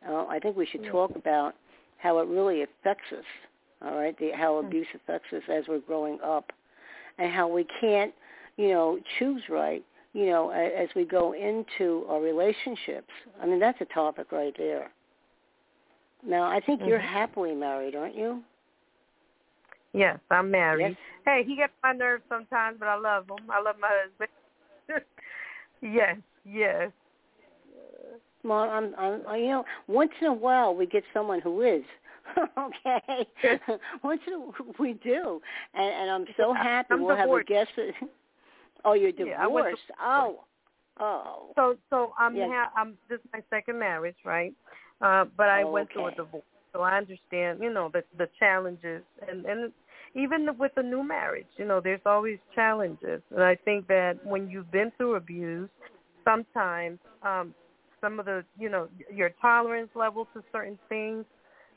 uh, 0.08 0.26
I 0.26 0.38
think 0.40 0.56
we 0.56 0.66
should 0.66 0.84
talk 0.86 1.14
about 1.16 1.54
how 1.98 2.18
it 2.18 2.28
really 2.28 2.62
affects 2.62 3.12
us 3.12 3.24
all 3.82 3.96
right, 3.96 4.18
the, 4.18 4.30
how 4.34 4.56
abuse 4.58 4.86
affects 4.94 5.32
us 5.32 5.42
as 5.50 5.64
we're 5.68 5.80
growing 5.80 6.18
up, 6.22 6.52
and 7.18 7.32
how 7.32 7.48
we 7.48 7.66
can't, 7.80 8.12
you 8.56 8.68
know, 8.68 8.98
choose 9.18 9.42
right, 9.48 9.82
you 10.12 10.26
know, 10.26 10.50
as 10.50 10.88
we 10.94 11.04
go 11.04 11.32
into 11.32 12.04
our 12.08 12.20
relationships. 12.20 13.10
I 13.40 13.46
mean, 13.46 13.58
that's 13.58 13.80
a 13.80 13.86
topic 13.86 14.32
right 14.32 14.54
there. 14.58 14.90
Now, 16.26 16.44
I 16.44 16.60
think 16.60 16.80
mm-hmm. 16.80 16.88
you're 16.88 16.98
happily 16.98 17.54
married, 17.54 17.94
aren't 17.94 18.16
you? 18.16 18.42
Yes, 19.92 20.18
I'm 20.30 20.50
married. 20.50 20.90
Yes. 20.90 20.96
Hey, 21.24 21.44
he 21.46 21.56
gets 21.56 21.72
my 21.82 21.92
nerves 21.92 22.22
sometimes, 22.28 22.76
but 22.78 22.88
I 22.88 22.96
love 22.96 23.24
him. 23.24 23.50
I 23.50 23.60
love 23.60 23.76
my 23.80 23.90
husband. 23.90 25.04
yes, 25.82 26.16
yes. 26.44 26.90
Well, 28.42 28.58
I'm, 28.58 28.94
I'm, 28.96 29.20
you 29.38 29.48
know, 29.48 29.64
once 29.86 30.12
in 30.20 30.28
a 30.28 30.32
while 30.32 30.74
we 30.74 30.86
get 30.86 31.04
someone 31.12 31.40
who 31.40 31.62
is. 31.62 31.82
okay, 32.58 33.26
once 34.04 34.20
in 34.26 34.34
a, 34.34 34.82
we 34.82 34.92
do, 34.94 35.40
and, 35.74 35.84
and 35.84 36.10
I'm 36.10 36.24
so 36.36 36.52
happy 36.52 36.88
I'm 36.92 37.02
we'll 37.02 37.16
divorced. 37.16 37.48
have 37.50 37.58
a 37.58 37.64
guest. 37.64 37.96
oh, 38.84 38.92
you're 38.92 39.10
divorced. 39.10 39.36
Yeah, 39.36 39.46
went 39.48 39.76
oh, 40.00 40.44
oh. 41.00 41.48
So, 41.56 41.76
so 41.90 42.12
I'm 42.16 42.36
ha- 42.36 42.70
I'm 42.76 42.94
this 43.08 43.18
is 43.18 43.26
my 43.32 43.42
second 43.50 43.80
marriage, 43.80 44.14
right? 44.24 44.54
Uh, 45.00 45.24
but 45.36 45.48
I 45.48 45.64
Oh, 45.64 45.72
went 45.72 45.92
through 45.92 46.06
a 46.08 46.12
divorce, 46.12 46.44
so 46.72 46.80
I 46.82 46.96
understand, 46.96 47.60
you 47.62 47.72
know, 47.72 47.90
the 47.92 48.04
the 48.18 48.28
challenges, 48.38 49.02
and 49.28 49.44
and 49.46 49.72
even 50.14 50.48
with 50.58 50.72
a 50.76 50.82
new 50.82 51.02
marriage, 51.02 51.48
you 51.56 51.64
know, 51.64 51.80
there's 51.80 52.00
always 52.06 52.38
challenges, 52.54 53.22
and 53.30 53.42
I 53.42 53.56
think 53.64 53.86
that 53.88 54.18
when 54.24 54.48
you've 54.50 54.70
been 54.70 54.92
through 54.96 55.14
abuse, 55.16 55.70
sometimes 56.24 56.98
um, 57.22 57.54
some 58.00 58.18
of 58.18 58.26
the, 58.26 58.44
you 58.58 58.68
know, 58.68 58.88
your 59.12 59.30
tolerance 59.40 59.90
level 59.94 60.26
to 60.34 60.42
certain 60.52 60.78
things, 60.88 61.24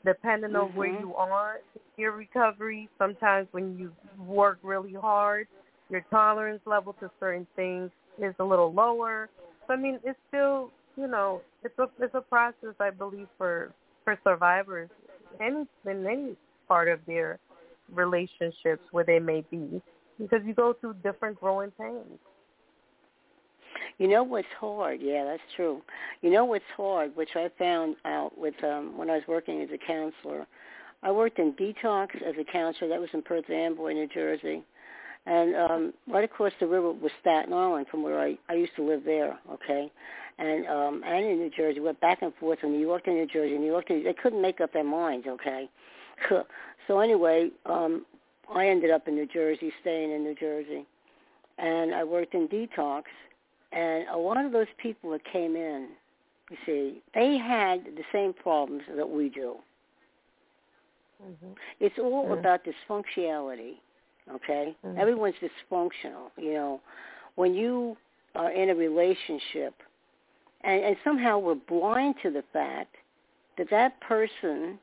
depending 0.04 0.54
on 0.54 0.74
where 0.74 0.88
Mhm. 0.88 1.00
you 1.00 1.14
are 1.14 1.60
in 1.74 1.80
your 1.96 2.12
recovery, 2.12 2.88
sometimes 2.98 3.48
when 3.52 3.76
you 3.78 3.92
work 4.18 4.58
really 4.62 4.92
hard, 4.94 5.46
your 5.88 6.02
tolerance 6.10 6.62
level 6.66 6.94
to 7.00 7.10
certain 7.20 7.46
things 7.56 7.90
is 8.18 8.34
a 8.38 8.44
little 8.44 8.72
lower. 8.72 9.28
So 9.66 9.74
I 9.74 9.76
mean, 9.76 9.98
it's 10.04 10.18
still, 10.28 10.72
you 10.96 11.06
know, 11.06 11.42
it's 11.62 11.78
a 11.78 11.88
it's 12.00 12.14
a 12.14 12.20
process 12.20 12.74
I 12.80 12.90
believe 12.90 13.28
for 13.38 13.72
for 14.04 14.18
survivors, 14.24 14.90
any 15.40 15.66
in 15.86 16.06
any 16.06 16.36
part 16.68 16.88
of 16.88 17.00
their 17.06 17.38
relationships 17.92 18.82
where 18.90 19.04
they 19.04 19.18
may 19.18 19.44
be, 19.50 19.80
because 20.18 20.40
you 20.44 20.54
go 20.54 20.74
through 20.80 20.94
different 21.02 21.40
growing 21.40 21.70
pains. 21.72 22.18
You 23.98 24.08
know 24.08 24.22
what's 24.22 24.48
hard? 24.58 25.00
Yeah, 25.02 25.24
that's 25.24 25.42
true. 25.56 25.82
You 26.22 26.30
know 26.30 26.44
what's 26.44 26.64
hard, 26.76 27.14
which 27.16 27.30
I 27.34 27.50
found 27.58 27.96
out 28.04 28.36
with 28.36 28.54
um 28.64 28.96
when 28.96 29.10
I 29.10 29.14
was 29.14 29.24
working 29.28 29.60
as 29.62 29.68
a 29.72 29.78
counselor. 29.78 30.46
I 31.02 31.10
worked 31.10 31.38
in 31.38 31.52
detox 31.52 32.14
as 32.22 32.34
a 32.40 32.44
counselor. 32.44 32.88
That 32.88 33.00
was 33.00 33.10
in 33.12 33.22
Perth 33.22 33.50
Amboy, 33.50 33.92
New 33.92 34.08
Jersey, 34.08 34.64
and 35.26 35.54
um 35.56 35.94
right 36.08 36.24
across 36.24 36.52
the 36.60 36.66
river 36.66 36.92
was 36.92 37.12
Staten 37.20 37.52
Island, 37.52 37.86
from 37.90 38.02
where 38.02 38.20
I 38.20 38.38
I 38.48 38.54
used 38.54 38.74
to 38.76 38.82
live 38.82 39.04
there. 39.04 39.38
Okay, 39.52 39.90
and 40.38 40.66
um 40.66 41.02
and 41.04 41.24
in 41.24 41.38
New 41.38 41.50
Jersey, 41.50 41.80
went 41.80 42.00
back 42.00 42.22
and 42.22 42.34
forth 42.36 42.60
from 42.60 42.72
New 42.72 42.80
York 42.80 43.04
to 43.04 43.10
New 43.10 43.26
Jersey, 43.26 43.56
New 43.58 43.66
York 43.66 43.86
to 43.88 44.02
they 44.02 44.14
couldn't 44.14 44.42
make 44.42 44.60
up 44.60 44.72
their 44.72 44.84
minds. 44.84 45.26
Okay, 45.26 45.68
so 46.86 47.00
anyway, 47.00 47.50
um 47.66 48.04
I 48.54 48.68
ended 48.68 48.90
up 48.90 49.08
in 49.08 49.14
New 49.14 49.26
Jersey, 49.26 49.72
staying 49.80 50.10
in 50.12 50.22
New 50.22 50.34
Jersey, 50.34 50.84
and 51.58 51.94
I 51.94 52.04
worked 52.04 52.34
in 52.34 52.46
detox 52.48 53.04
and 53.72 54.06
a 54.08 54.16
lot 54.16 54.44
of 54.44 54.52
those 54.52 54.68
people 54.78 55.10
that 55.10 55.24
came 55.24 55.56
in, 55.56 55.88
you 56.50 56.56
see, 56.64 57.02
they 57.14 57.36
had 57.36 57.84
the 57.96 58.04
same 58.12 58.32
problems 58.32 58.82
that 58.96 59.08
we 59.08 59.28
do. 59.28 59.56
Mm-hmm. 61.22 61.52
It's 61.80 61.98
all 61.98 62.26
Mhm. 62.26 62.38
about 62.38 62.64
dysfunctionality, 62.64 63.78
okay? 64.30 64.76
Mhm. 64.84 64.98
Everyone's 64.98 65.34
dysfunctional, 65.36 66.30
you 66.36 66.52
know. 66.52 66.80
When 67.34 67.54
you 67.54 67.96
are 68.36 68.50
in 68.50 68.70
a 68.70 68.74
relationship, 68.74 69.74
and, 70.64 70.84
and 70.84 70.96
somehow 71.04 71.38
we're 71.38 71.54
blind 71.54 72.16
to 72.22 72.30
the 72.30 72.44
fact 72.52 72.96
that 73.58 73.68
that 73.70 74.00
person 74.00 74.78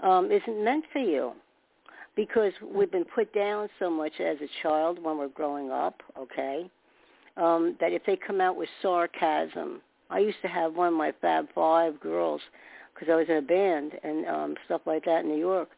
um, 0.00 0.30
isn't 0.30 0.64
meant 0.64 0.84
for 0.92 1.00
you 1.00 1.32
because 2.16 2.52
we've 2.74 2.92
been 2.92 3.04
put 3.04 3.32
down 3.34 3.68
so 3.78 3.90
much 3.90 4.12
as 4.20 4.36
a 4.38 4.48
child 4.62 5.02
when 5.02 5.18
we're 5.18 5.28
growing 5.28 5.70
up, 5.70 6.02
okay? 6.18 6.68
um, 7.36 7.76
that 7.80 7.92
if 7.92 8.04
they 8.04 8.16
come 8.16 8.40
out 8.40 8.56
with 8.56 8.68
sarcasm, 8.80 9.80
I 10.10 10.18
used 10.18 10.38
to 10.42 10.48
have 10.48 10.74
one 10.74 10.88
of 10.88 10.94
my 10.94 11.12
Fab 11.20 11.46
Five 11.54 11.98
girls 12.00 12.40
because 12.94 13.08
I 13.10 13.16
was 13.16 13.26
in 13.28 13.36
a 13.36 13.42
band 13.42 13.92
and 14.02 14.26
um, 14.26 14.54
stuff 14.66 14.82
like 14.86 15.04
that 15.06 15.24
in 15.24 15.28
New 15.28 15.38
York. 15.38 15.70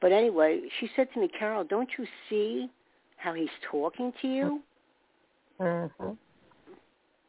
But 0.00 0.12
anyway, 0.12 0.62
she 0.80 0.90
said 0.96 1.08
to 1.14 1.20
me, 1.20 1.28
Carol, 1.38 1.64
don't 1.64 1.88
you 1.96 2.06
see 2.28 2.68
how 3.16 3.34
he's 3.34 3.48
talking 3.70 4.12
to 4.20 4.28
you? 4.28 4.60
Mm-hmm. 5.60 6.10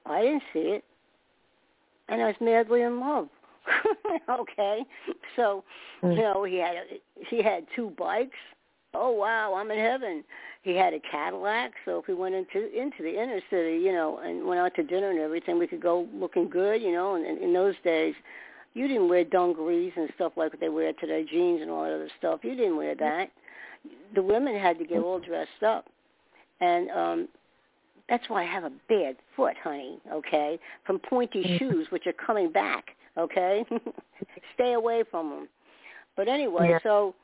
I 0.06 0.22
didn't 0.22 0.43
see 0.54 0.60
it, 0.60 0.84
and 2.10 2.22
I 2.22 2.28
was 2.28 2.36
madly 2.39 2.82
in 2.82 2.99
love. 2.99 3.30
okay, 4.30 4.86
so 5.36 5.64
you 6.01 6.16
know 6.16 6.43
he 6.43 6.55
had 6.58 6.76
he 7.30 7.43
had 7.43 7.66
two 7.76 7.91
bikes. 7.97 8.38
Oh 8.93 9.12
wow, 9.12 9.55
I'm 9.55 9.70
in 9.72 9.78
heaven. 9.78 10.24
He 10.64 10.76
had 10.76 10.93
a 10.93 10.99
Cadillac, 10.99 11.74
so 11.86 11.99
if 11.99 12.08
we 12.08 12.14
went 12.14 12.36
into 12.36 12.74
into 12.74 13.03
the 13.03 13.22
inner 13.22 13.41
city, 13.49 13.78
you 13.84 13.91
know, 13.91 14.20
and 14.20 14.45
went 14.45 14.60
out 14.60 14.74
to 14.76 14.84
dinner 14.84 15.10
and 15.10 15.20
everything, 15.20 15.60
we 15.60 15.68
could 15.68 15.82
go 15.82 16.08
looking 16.14 16.49
good, 16.49 16.82
you 16.82 16.91
know. 16.91 17.16
And, 17.16 17.26
and 17.26 17.39
in 17.39 17.53
those 17.53 17.76
days, 17.84 18.16
you 18.74 18.88
didn't 18.88 19.10
wear 19.10 19.24
dungarees 19.24 19.93
and 19.97 20.10
stuff 20.16 20.34
like 20.38 20.51
what 20.51 20.60
they 20.60 20.70
wear 20.70 20.93
today, 20.93 21.26
jeans 21.30 21.62
and 21.62 21.70
all 21.70 21.84
that 21.84 21.93
other 21.93 22.10
stuff. 22.18 22.39
You 22.43 22.55
didn't 22.55 22.78
wear 22.78 22.95
that. 22.95 23.32
The 24.16 24.22
women 24.22 24.58
had 24.58 24.80
to 24.80 24.86
get 24.86 24.99
all 24.99 25.20
dressed 25.20 25.64
up, 25.66 25.86
and 26.62 26.89
um 26.91 27.28
that's 28.10 28.30
why 28.30 28.43
I 28.43 28.45
have 28.45 28.64
a 28.64 28.72
bad 28.88 29.18
foot, 29.36 29.55
honey. 29.62 29.99
Okay, 30.12 30.60
from 30.86 30.99
pointy 30.99 31.58
shoes, 31.58 31.88
which 31.89 32.08
are 32.08 32.14
coming 32.14 32.51
back. 32.51 32.95
Okay, 33.18 33.66
stay 34.53 34.74
away 34.74 35.03
from 35.10 35.30
them. 35.30 35.49
But 36.16 36.28
anyway, 36.28 36.70
Yeah. 36.70 36.80
so 36.84 37.16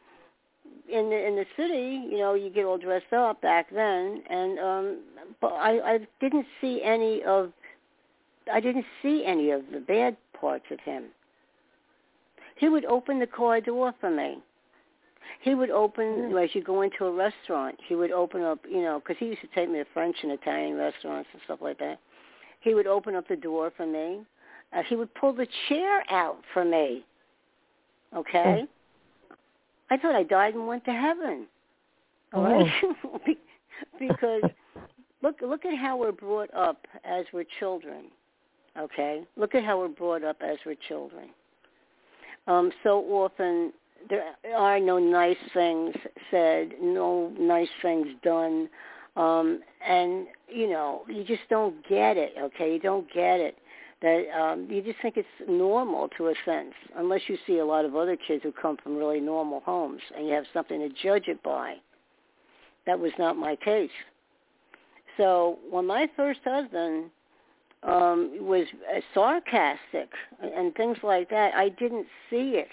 in 0.90 1.10
the 1.10 1.28
in 1.28 1.36
the 1.36 1.46
city, 1.56 2.08
you 2.10 2.18
know, 2.18 2.34
you 2.34 2.50
get 2.50 2.66
all 2.66 2.78
dressed 2.78 3.14
up 3.14 3.42
back 3.42 3.70
then, 3.74 4.24
and 4.30 4.60
um 4.60 5.00
but 5.42 5.54
I 5.54 5.94
I 5.96 6.08
didn't 6.20 6.46
see 6.60 6.82
any 6.84 7.24
of 7.24 7.52
I 8.52 8.60
didn't 8.60 8.86
see 9.02 9.24
any 9.26 9.52
of 9.52 9.62
the 9.72 9.80
bad 9.80 10.18
parts 10.40 10.66
of 10.72 10.80
him. 10.82 11.06
He 12.58 12.70
would 12.70 12.86
open 12.86 13.20
the 13.20 13.28
car 13.28 13.62
door 13.62 13.94
for 14.00 14.10
me. 14.10 14.40
He 15.42 15.56
would 15.56 15.70
open 15.70 16.36
as 16.38 16.50
you 16.54 16.64
go 16.64 16.82
into 16.82 17.06
a 17.06 17.12
restaurant. 17.12 17.78
He 17.88 17.96
would 17.96 18.12
open 18.12 18.42
up, 18.42 18.60
you 18.70 18.82
know, 18.82 19.00
because 19.00 19.18
he 19.20 19.28
used 19.28 19.42
to 19.42 19.48
take 19.56 19.70
me 19.70 19.80
to 19.80 19.86
French 19.94 20.16
and 20.24 20.32
Italian 20.32 20.78
restaurants 20.78 21.30
and 21.34 21.42
stuff 21.46 21.60
like 21.62 21.80
that. 21.80 22.00
He 22.62 22.74
would 22.74 22.88
open 22.88 23.16
up 23.16 23.28
the 23.28 23.36
door 23.36 23.72
for 23.76 23.86
me. 23.86 24.22
Uh, 24.72 24.82
he 24.88 24.96
would 24.96 25.14
pull 25.16 25.34
the 25.34 25.48
chair 25.68 26.04
out 26.10 26.38
for 26.54 26.64
me. 26.64 27.04
Okay. 28.16 28.66
I 29.90 29.98
thought 29.98 30.16
I 30.16 30.24
died 30.24 30.56
and 30.56 30.68
went 30.68 30.86
to 30.86 30.92
heaven. 30.92 31.48
All 32.34 32.44
right, 32.44 32.72
Be- 33.26 33.38
because 34.00 34.42
look 35.22 35.36
look 35.42 35.66
at 35.66 35.78
how 35.78 35.98
we're 35.98 36.12
brought 36.12 36.52
up 36.54 36.88
as 37.04 37.26
we're 37.32 37.46
children. 37.60 38.06
Okay, 38.78 39.22
look 39.38 39.54
at 39.54 39.64
how 39.64 39.78
we're 39.80 39.88
brought 39.88 40.24
up 40.24 40.38
as 40.42 40.58
we're 40.66 40.76
children. 40.88 41.30
Um, 42.48 42.72
so 42.82 43.00
often 43.02 43.72
there 44.10 44.24
are 44.56 44.80
no 44.80 45.00
nice 45.00 45.38
things 45.54 45.96
said, 46.32 46.74
no 46.82 47.32
nice 47.40 47.70
things 47.82 48.08
done, 48.24 48.70
um, 49.16 49.62
and 49.88 50.28
you 50.48 50.70
know 50.70 51.04
you 51.08 51.24
just 51.24 51.44
don't 51.50 51.76
get 51.88 52.18
it. 52.18 52.34
Okay, 52.40 52.74
you 52.74 52.80
don't 52.80 53.08
get 53.14 53.40
it. 53.40 53.58
That 54.02 54.26
um, 54.38 54.68
you 54.70 54.82
just 54.82 55.00
think 55.02 55.16
it's 55.16 55.28
normal 55.48 56.10
to 56.18 56.28
a 56.28 56.34
sense, 56.44 56.74
unless 56.98 57.22
you 57.28 57.38
see 57.48 57.60
a 57.60 57.66
lot 57.66 57.86
of 57.86 57.96
other 57.96 58.18
kids 58.18 58.44
who 58.44 58.52
come 58.52 58.78
from 58.84 58.98
really 58.98 59.22
normal 59.22 59.62
homes 59.62 60.02
and 60.16 60.28
you 60.28 60.34
have 60.34 60.46
something 60.54 60.80
to 60.80 60.90
judge 61.02 61.28
it 61.28 61.42
by. 61.42 61.76
That 62.86 63.00
was 63.00 63.14
not 63.18 63.38
my 63.38 63.56
case. 63.56 63.90
So 65.16 65.60
when 65.70 65.88
my 65.88 66.10
first 66.18 66.42
husband 66.44 67.12
um, 67.84 68.32
was 68.42 68.66
uh, 68.94 69.00
sarcastic 69.14 70.10
and 70.42 70.76
things 70.76 70.98
like 71.04 71.30
that, 71.30 71.54
I 71.56 71.70
didn't 71.70 72.08
see 72.30 72.56
it. 72.56 72.70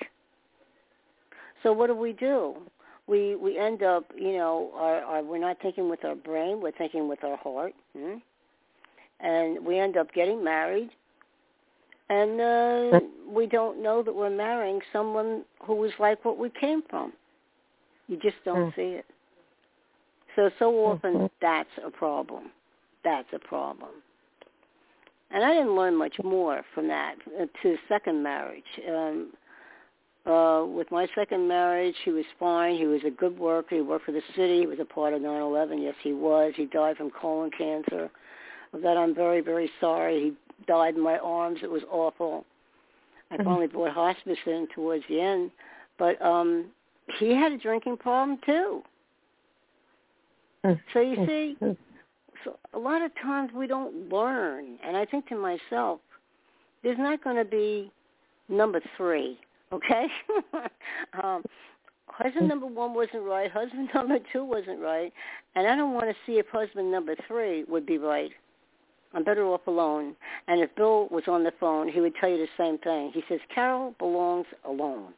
So 1.63 1.73
what 1.73 1.89
do 1.89 1.95
we 1.95 2.13
do? 2.13 2.57
We 3.07 3.35
we 3.35 3.59
end 3.59 3.83
up, 3.83 4.05
you 4.17 4.33
know, 4.33 4.71
our, 4.75 5.01
our, 5.03 5.23
we're 5.23 5.39
not 5.39 5.57
thinking 5.61 5.89
with 5.89 6.05
our 6.05 6.15
brain, 6.15 6.61
we're 6.61 6.73
thinking 6.73 7.09
with 7.09 7.23
our 7.25 7.37
heart, 7.37 7.75
hmm? 7.97 8.17
and 9.21 9.65
we 9.65 9.79
end 9.79 9.97
up 9.97 10.13
getting 10.15 10.43
married, 10.45 10.91
and 12.09 12.41
uh, 12.41 13.01
we 13.29 13.47
don't 13.47 13.83
know 13.83 14.03
that 14.03 14.15
we're 14.15 14.31
marrying 14.31 14.81
someone 14.93 15.45
who 15.65 15.83
is 15.85 15.93
like 15.99 16.25
what 16.25 16.39
we 16.39 16.51
came 16.61 16.83
from. 16.89 17.13
You 18.07 18.17
just 18.17 18.37
don't 18.45 18.71
Mm. 18.71 18.77
see 18.77 18.93
it. 18.99 19.07
So 20.37 20.51
so 20.59 20.75
often 20.87 21.31
that's 21.41 21.71
a 21.85 21.91
problem. 21.91 22.51
That's 23.03 23.29
a 23.33 23.39
problem. 23.39 23.91
And 25.33 25.45
I 25.45 25.53
didn't 25.55 25.77
learn 25.77 25.95
much 25.95 26.17
more 26.23 26.65
from 26.75 26.89
that 26.89 27.15
uh, 27.41 27.47
to 27.63 27.77
second 27.89 28.23
marriage. 28.23 28.65
Um, 28.89 29.33
uh, 30.27 30.65
with 30.67 30.91
my 30.91 31.07
second 31.15 31.49
marriage, 31.49 31.95
he 32.05 32.11
was 32.11 32.25
fine. 32.39 32.77
He 32.77 32.87
was 32.87 33.01
a 33.07 33.11
good 33.11 33.39
worker. 33.39 33.77
He 33.77 33.81
worked 33.81 34.05
for 34.05 34.13
the 34.13 34.23
city. 34.37 34.61
He 34.61 34.67
was 34.67 34.79
a 34.79 34.85
part 34.85 35.15
of 35.15 35.23
9/11. 35.23 35.83
Yes, 35.83 35.95
he 36.03 36.13
was. 36.13 36.53
He 36.57 36.67
died 36.67 36.97
from 36.97 37.11
colon 37.11 37.51
cancer. 37.51 38.11
Of 38.73 38.83
that, 38.83 38.97
I'm 38.97 39.15
very, 39.15 39.41
very 39.41 39.71
sorry. 39.81 40.21
He 40.21 40.65
died 40.67 40.95
in 40.95 41.01
my 41.01 41.19
arms. 41.19 41.61
It 41.63 41.71
was 41.71 41.83
awful. 41.91 42.45
I 43.31 43.37
Mhm. 43.37 43.45
finally 43.45 43.67
brought 43.69 43.93
hospice 43.93 44.39
in 44.47 44.67
towards 44.69 45.07
the 45.07 45.21
end, 45.21 45.51
but 45.99 46.21
um, 46.21 46.71
he 47.19 47.35
had 47.35 47.53
a 47.53 47.59
drinking 47.59 47.97
problem 47.97 48.39
too. 48.39 48.85
Mm. 50.65 50.81
So 50.93 51.01
you 51.01 51.27
see, 51.27 51.57
Mm. 51.61 51.77
so 52.45 52.59
a 52.75 52.79
lot 52.79 53.03
of 53.03 53.15
times 53.15 53.53
we 53.53 53.67
don't 53.67 54.11
learn, 54.11 54.79
and 54.83 54.97
I 54.97 55.05
think 55.05 55.29
to 55.29 55.37
myself, 55.37 56.01
there's 56.83 56.99
not 56.99 57.23
going 57.23 57.37
to 57.37 57.45
be 57.45 57.91
number 58.49 58.81
three, 58.97 59.39
okay? 59.73 60.07
um, 61.23 61.43
husband 62.09 62.49
number 62.49 62.67
one 62.67 62.95
wasn't 62.95 63.23
right. 63.23 63.51
Husband 63.51 63.89
number 63.95 64.19
two 64.33 64.45
wasn't 64.45 64.81
right, 64.81 65.13
and 65.55 65.67
I 65.67 65.77
don't 65.77 65.95
want 65.95 66.07
to 66.07 66.15
see 66.27 66.39
if 66.39 66.47
husband 66.49 66.91
number 66.91 67.15
three 67.27 67.65
would 67.65 67.87
be 67.87 67.99
right. 67.99 68.31
I'm 69.13 69.25
better 69.25 69.45
off 69.47 69.67
alone. 69.67 70.15
And 70.47 70.61
if 70.61 70.75
Bill 70.77 71.09
was 71.11 71.25
on 71.27 71.43
the 71.43 71.53
phone, 71.59 71.89
he 71.89 72.01
would 72.01 72.15
tell 72.21 72.29
you 72.29 72.37
the 72.37 72.47
same 72.57 72.79
thing. 72.79 73.11
He 73.13 73.25
says 73.29 73.41
Carol 73.53 73.95
belongs 73.99 74.47
alone, 74.65 75.13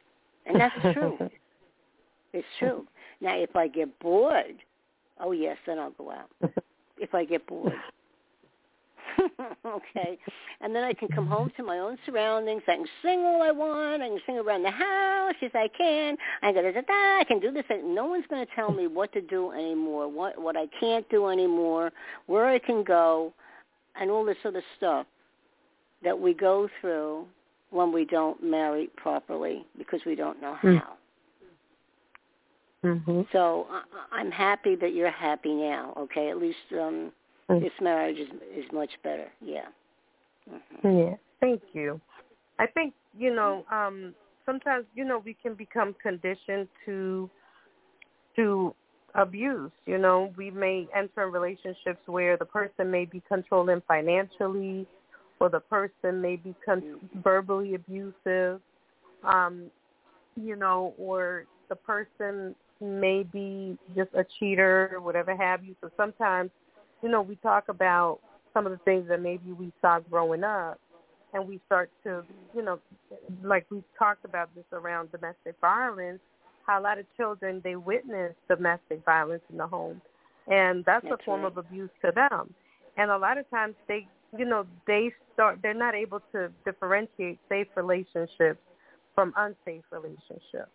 and 0.45 0.59
that's 0.59 0.75
true. 0.93 1.17
It's 2.35 2.47
true. 2.57 2.87
Now, 3.21 3.37
if 3.37 3.55
I 3.55 3.67
get 3.67 3.99
bored, 3.99 4.55
oh 5.19 5.33
yes, 5.33 5.55
then 5.67 5.77
I'll 5.77 5.91
go 5.91 6.09
out. 6.09 6.31
If 6.97 7.13
I 7.13 7.25
get 7.25 7.45
bored. 7.45 7.73
okay. 9.65 10.17
And 10.61 10.75
then 10.75 10.83
I 10.83 10.93
can 10.93 11.07
come 11.09 11.27
home 11.27 11.51
to 11.57 11.63
my 11.63 11.79
own 11.79 11.97
surroundings. 12.05 12.63
I 12.67 12.75
can 12.75 12.85
sing 13.01 13.19
all 13.21 13.41
I 13.41 13.51
want. 13.51 14.01
I 14.01 14.07
can 14.07 14.19
sing 14.25 14.37
around 14.37 14.63
the 14.63 14.71
house 14.71 15.35
as 15.41 15.51
I 15.53 15.69
can. 15.77 16.17
I 16.41 16.51
da 16.51 16.61
da 16.61 16.71
da 16.71 16.81
da. 16.81 17.19
I 17.19 17.23
can 17.27 17.39
do 17.39 17.51
this. 17.51 17.65
No 17.83 18.05
one's 18.05 18.25
going 18.29 18.45
to 18.45 18.55
tell 18.55 18.71
me 18.71 18.87
what 18.87 19.11
to 19.13 19.21
do 19.21 19.51
anymore. 19.51 20.07
What 20.07 20.39
what 20.39 20.57
I 20.57 20.67
can't 20.79 21.07
do 21.09 21.27
anymore. 21.27 21.91
Where 22.27 22.47
I 22.47 22.59
can 22.59 22.83
go, 22.83 23.33
and 23.99 24.09
all 24.09 24.25
this 24.25 24.37
other 24.45 24.63
stuff 24.77 25.05
that 26.03 26.17
we 26.17 26.33
go 26.33 26.69
through 26.81 27.25
when 27.71 27.91
we 27.91 28.05
don't 28.05 28.41
marry 28.43 28.89
properly 28.97 29.65
because 29.77 30.01
we 30.05 30.15
don't 30.15 30.41
know 30.41 30.55
how. 30.61 30.69
Mm. 30.69 30.83
Mhm. 33.05 33.27
So 33.31 33.67
I, 33.71 33.81
I'm 34.11 34.31
happy 34.31 34.75
that 34.75 34.93
you're 34.93 35.09
happy 35.09 35.53
now. 35.53 35.93
Okay, 35.97 36.29
at 36.29 36.37
least 36.37 36.57
um. 36.73 37.11
This 37.49 37.71
marriage 37.81 38.17
is 38.17 38.29
is 38.55 38.65
much 38.71 38.91
better. 39.03 39.31
Yeah. 39.41 39.67
hmm 40.49 40.87
Yeah. 40.87 41.15
Thank 41.39 41.61
you. 41.73 41.99
I 42.59 42.67
think 42.67 42.93
you 43.17 43.33
know 43.33 43.65
um 43.71 44.13
sometimes 44.45 44.85
you 44.95 45.05
know 45.05 45.21
we 45.23 45.35
can 45.41 45.53
become 45.55 45.95
conditioned 46.01 46.67
to 46.85 47.29
to 48.35 48.73
abuse. 49.15 49.71
You 49.85 49.97
know, 49.97 50.33
we 50.37 50.49
may 50.49 50.87
enter 50.95 51.29
relationships 51.29 51.99
where 52.07 52.37
the 52.37 52.45
person 52.45 52.89
may 52.89 53.05
be 53.05 53.21
controlling 53.27 53.81
financially, 53.87 54.87
or 55.39 55.49
the 55.49 55.59
person 55.59 56.21
may 56.21 56.35
be 56.35 56.55
con- 56.65 56.99
verbally 57.23 57.75
abusive. 57.75 58.59
Um, 59.23 59.69
you 60.35 60.55
know, 60.55 60.93
or 60.97 61.45
the 61.69 61.75
person 61.75 62.55
may 62.81 63.23
be 63.23 63.77
just 63.95 64.09
a 64.13 64.25
cheater 64.39 64.91
or 64.93 64.99
whatever 65.01 65.35
have 65.35 65.63
you. 65.63 65.75
So 65.81 65.89
sometimes, 65.95 66.49
you 67.03 67.09
know, 67.09 67.21
we 67.21 67.35
talk 67.37 67.65
about 67.67 68.19
some 68.53 68.65
of 68.65 68.71
the 68.71 68.79
things 68.79 69.07
that 69.09 69.21
maybe 69.21 69.51
we 69.51 69.71
saw 69.81 69.99
growing 69.99 70.43
up 70.43 70.79
and 71.33 71.47
we 71.47 71.59
start 71.65 71.89
to, 72.03 72.23
you 72.55 72.63
know, 72.63 72.79
like 73.43 73.65
we 73.69 73.83
talked 73.99 74.23
about 74.23 74.49
this 74.55 74.65
around 74.71 75.11
domestic 75.11 75.55
violence, 75.59 76.19
how 76.65 76.79
a 76.79 76.81
lot 76.81 76.97
of 76.97 77.05
children 77.17 77.59
they 77.63 77.75
witness 77.75 78.33
domestic 78.47 79.03
violence 79.03 79.41
in 79.51 79.57
the 79.57 79.67
home, 79.67 80.01
and 80.47 80.85
that's, 80.85 81.03
That's 81.09 81.21
a 81.21 81.25
form 81.25 81.41
right. 81.41 81.51
of 81.51 81.57
abuse 81.57 81.89
to 82.05 82.11
them. 82.11 82.53
And 82.97 83.11
a 83.11 83.17
lot 83.17 83.37
of 83.37 83.49
times 83.49 83.75
they, 83.87 84.07
you 84.37 84.45
know, 84.45 84.65
they 84.87 85.11
start 85.33 85.59
they're 85.61 85.73
not 85.73 85.95
able 85.95 86.21
to 86.31 86.51
differentiate 86.63 87.39
safe 87.49 87.67
relationships 87.75 88.59
from 89.15 89.33
unsafe 89.35 89.83
relationships 89.91 90.71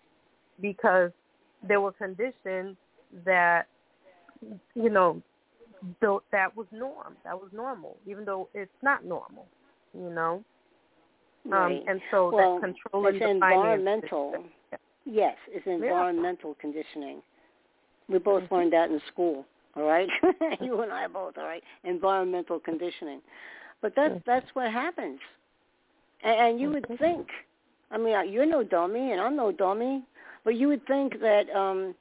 because 0.60 1.10
they 1.66 1.76
were 1.76 1.92
conditioned 1.92 2.76
that, 3.24 3.66
you 4.74 4.90
know, 4.90 5.22
though 6.00 6.22
that 6.32 6.56
was 6.56 6.66
norm, 6.72 7.16
that 7.24 7.34
was 7.36 7.50
normal, 7.52 7.96
even 8.06 8.24
though 8.24 8.48
it's 8.54 8.70
not 8.82 9.04
normal, 9.04 9.46
you 9.94 10.10
know. 10.10 10.42
Right. 11.44 11.80
Um, 11.80 11.82
and 11.88 12.00
so 12.10 12.30
well, 12.32 12.54
that 12.60 12.60
controlling 12.60 13.18
the 13.18 13.28
environmental. 13.30 14.32
finances. 14.32 14.50
Yes, 15.04 15.36
it's 15.48 15.66
environmental 15.66 16.56
conditioning. 16.60 17.22
We 18.08 18.18
both 18.18 18.42
Mm-hmm. 18.42 18.54
learned 18.54 18.72
that 18.72 18.90
in 18.90 19.00
school. 19.12 19.44
All 19.76 19.84
right, 19.84 20.08
you 20.60 20.80
and 20.82 20.92
I 20.92 21.06
both. 21.06 21.38
All 21.38 21.44
right, 21.44 21.62
environmental 21.84 22.58
conditioning. 22.58 23.20
But 23.80 23.94
that's 23.96 24.14
Mm. 24.14 24.22
that's 24.26 24.46
what 24.54 24.70
happens. 24.72 25.20
And, 26.22 26.40
and 26.40 26.60
you 26.60 26.70
would 26.70 26.84
Mm-hmm. 26.90 26.94
think. 26.98 27.28
I 27.90 27.96
mean, 27.96 28.14
uh, 28.14 28.22
you're 28.22 28.46
no 28.46 28.62
dummy, 28.64 29.12
and 29.12 29.20
I'm 29.20 29.36
no 29.36 29.50
dummy. 29.52 30.04
But 30.44 30.56
you 30.56 30.68
would 30.68 30.86
think 30.86 31.20
that 31.20 31.48
um 31.54 31.94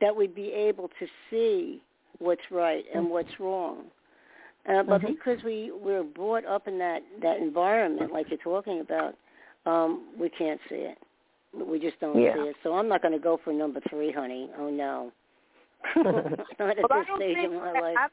that 0.00 0.14
we'd 0.14 0.34
be 0.34 0.50
able 0.52 0.88
to 0.98 1.06
see 1.30 1.82
what's 2.18 2.50
right 2.50 2.84
and 2.94 3.10
what's 3.10 3.40
wrong. 3.40 3.84
Uh, 4.66 4.82
but 4.82 5.02
Mhm. 5.02 5.08
because 5.08 5.42
we 5.42 5.70
we're 5.72 6.02
brought 6.02 6.44
up 6.46 6.66
in 6.68 6.78
that 6.78 7.02
that 7.20 7.38
environment, 7.38 8.12
like 8.12 8.28
you're 8.30 8.38
talking 8.38 8.80
about, 8.80 9.14
um, 9.66 10.08
we 10.18 10.28
can't 10.30 10.60
see 10.68 10.76
it. 10.76 10.98
We 11.52 11.78
just 11.78 12.00
don't 12.00 12.18
Yeah. 12.18 12.34
see 12.34 12.48
it. 12.48 12.56
So 12.62 12.74
I'm 12.74 12.88
not 12.88 13.02
going 13.02 13.12
to 13.12 13.18
go 13.18 13.36
for 13.36 13.52
number 13.52 13.80
three, 13.90 14.10
honey. 14.10 14.50
Oh 14.58 14.70
no. 14.70 15.12
not 15.96 16.78
at 16.78 16.88
Well, 16.90 17.04
this 17.04 17.16
stage 17.16 17.36
in 17.36 17.54
my 17.56 17.72
life. 17.72 17.96
I, 17.98 18.08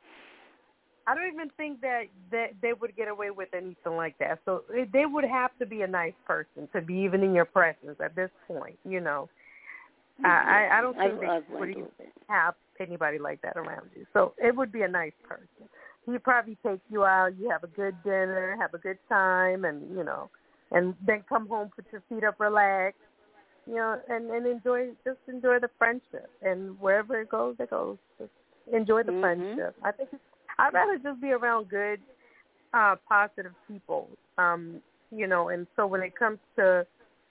I 1.07 1.15
don't 1.15 1.27
even 1.33 1.49
think 1.51 1.79
that 1.81 2.07
that 2.31 2.51
they 2.61 2.73
would 2.73 2.95
get 2.95 3.07
away 3.07 3.31
with 3.31 3.53
anything 3.53 3.95
like 3.95 4.17
that. 4.17 4.39
So 4.45 4.63
they- 4.69 4.83
they 4.83 5.05
would 5.05 5.23
have 5.23 5.57
to 5.59 5.65
be 5.65 5.81
a 5.83 5.87
nice 5.87 6.13
person 6.25 6.67
to 6.73 6.81
be 6.81 6.95
even 6.95 7.23
in 7.23 7.33
your 7.33 7.45
presence 7.45 7.99
at 8.01 8.13
this 8.15 8.29
point. 8.47 8.77
You 8.83 8.99
know, 8.99 9.29
I 10.23 10.67
I, 10.69 10.79
I 10.79 10.81
don't 10.81 10.95
think 10.97 11.13
I've, 11.15 11.19
they 11.21 11.27
I've 11.27 11.43
would 11.49 11.59
learned 11.59 11.63
a 11.63 11.77
even 11.77 11.81
little 11.81 11.91
bit. 11.97 12.13
have 12.29 12.55
anybody 12.79 13.19
like 13.19 13.41
that 13.41 13.57
around 13.57 13.89
you. 13.95 14.05
So 14.13 14.33
it 14.37 14.55
would 14.55 14.71
be 14.71 14.81
a 14.81 14.87
nice 14.87 15.13
person. 15.27 15.69
He'd 16.05 16.23
probably 16.23 16.57
take 16.65 16.79
you 16.89 17.05
out. 17.05 17.37
You 17.39 17.49
have 17.49 17.63
a 17.63 17.67
good 17.67 17.95
dinner, 18.03 18.57
have 18.59 18.73
a 18.73 18.79
good 18.79 18.97
time, 19.07 19.65
and 19.65 19.95
you 19.95 20.03
know, 20.03 20.29
and 20.71 20.95
then 21.05 21.23
come 21.29 21.47
home, 21.47 21.69
put 21.75 21.85
your 21.91 22.01
feet 22.09 22.23
up, 22.23 22.39
relax, 22.39 22.95
you 23.67 23.75
know, 23.75 23.99
and 24.09 24.29
and 24.31 24.47
enjoy 24.47 24.89
just 25.05 25.19
enjoy 25.27 25.59
the 25.59 25.69
friendship. 25.77 26.29
And 26.41 26.79
wherever 26.79 27.21
it 27.21 27.29
goes, 27.29 27.55
it 27.59 27.69
goes. 27.69 27.97
Just 28.17 28.31
enjoy 28.73 29.03
the 29.03 29.11
Mhm. 29.11 29.21
friendship. 29.21 29.75
I 29.83 29.91
think 29.91 30.09
it's, 30.13 30.23
I'd 30.57 30.73
rather 30.73 30.97
just 30.97 31.21
be 31.21 31.31
around 31.31 31.69
good, 31.69 32.01
uh, 32.73 32.95
positive 33.07 33.53
people. 33.67 34.09
Um, 34.37 34.81
you 35.11 35.27
know, 35.27 35.49
and 35.49 35.67
so 35.75 35.85
when 35.85 36.01
it 36.01 36.15
comes 36.15 36.39
to, 36.55 36.85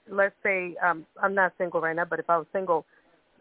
let's 0.09 0.35
say, 0.43 0.75
um, 0.83 1.05
I'm 1.21 1.33
not 1.33 1.53
single 1.57 1.81
right 1.81 1.95
now, 1.95 2.05
but 2.05 2.19
if 2.19 2.29
I 2.29 2.37
was 2.37 2.47
single, 2.53 2.85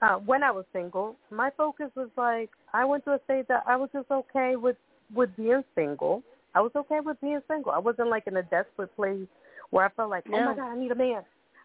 uh, 0.03 0.17
when 0.17 0.43
I 0.43 0.51
was 0.51 0.65
single, 0.73 1.17
my 1.31 1.51
focus 1.57 1.91
was 1.95 2.09
like 2.17 2.51
I 2.73 2.85
went 2.85 3.05
to 3.05 3.13
a 3.13 3.21
stage 3.25 3.47
that 3.49 3.65
I 3.67 3.77
was 3.77 3.91
just 3.93 4.11
okay 4.11 4.57
with 4.57 4.77
with 5.15 5.35
being 5.37 5.63
single. 5.75 6.23
I 6.55 6.61
was 6.61 6.73
okay 6.75 7.01
with 7.01 7.21
being 7.21 7.41
single. 7.49 7.73
I 7.73 7.79
wasn't 7.79 8.09
like 8.09 8.27
in 8.27 8.37
a 8.37 8.43
desperate 8.45 8.95
place 8.97 9.27
where 9.71 9.85
I 9.87 9.89
felt 9.91 10.11
like, 10.11 10.25
oh 10.33 10.41
my 10.45 10.55
god, 10.55 10.73
I 10.73 10.77
need 10.77 10.91
a 10.91 10.95
man. 10.95 11.23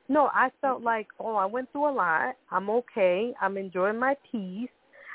No, 0.08 0.30
I 0.34 0.52
felt 0.62 0.84
like, 0.84 1.08
oh, 1.20 1.36
I 1.36 1.46
went 1.46 1.72
through 1.72 1.90
a 1.90 1.94
lot. 1.94 2.36
I'm 2.52 2.70
okay. 2.70 3.34
I'm 3.42 3.58
enjoying 3.58 4.00
my 4.00 4.16
peace. 4.32 4.70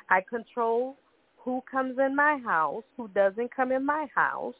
I 0.08 0.20
control 0.28 0.96
who 1.38 1.62
comes 1.70 1.98
in 1.98 2.16
my 2.16 2.38
house, 2.44 2.82
who 2.96 3.08
doesn't 3.08 3.54
come 3.54 3.70
in 3.70 3.86
my 3.86 4.06
house. 4.14 4.54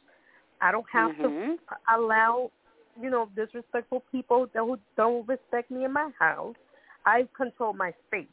I 0.61 0.71
don't 0.71 0.87
have 0.93 1.17
to 1.17 1.29
Mhm. 1.29 1.59
allow, 1.93 2.51
you 3.01 3.11
know, 3.11 3.29
disrespectful 3.37 4.03
people 4.11 4.47
that 4.55 4.61
who 4.61 4.79
don't 4.97 5.27
respect 5.29 5.71
me 5.71 5.85
in 5.85 5.93
my 5.93 6.11
house. 6.19 6.57
I 7.07 7.29
control 7.37 7.73
my 7.73 7.93
space. 8.07 8.27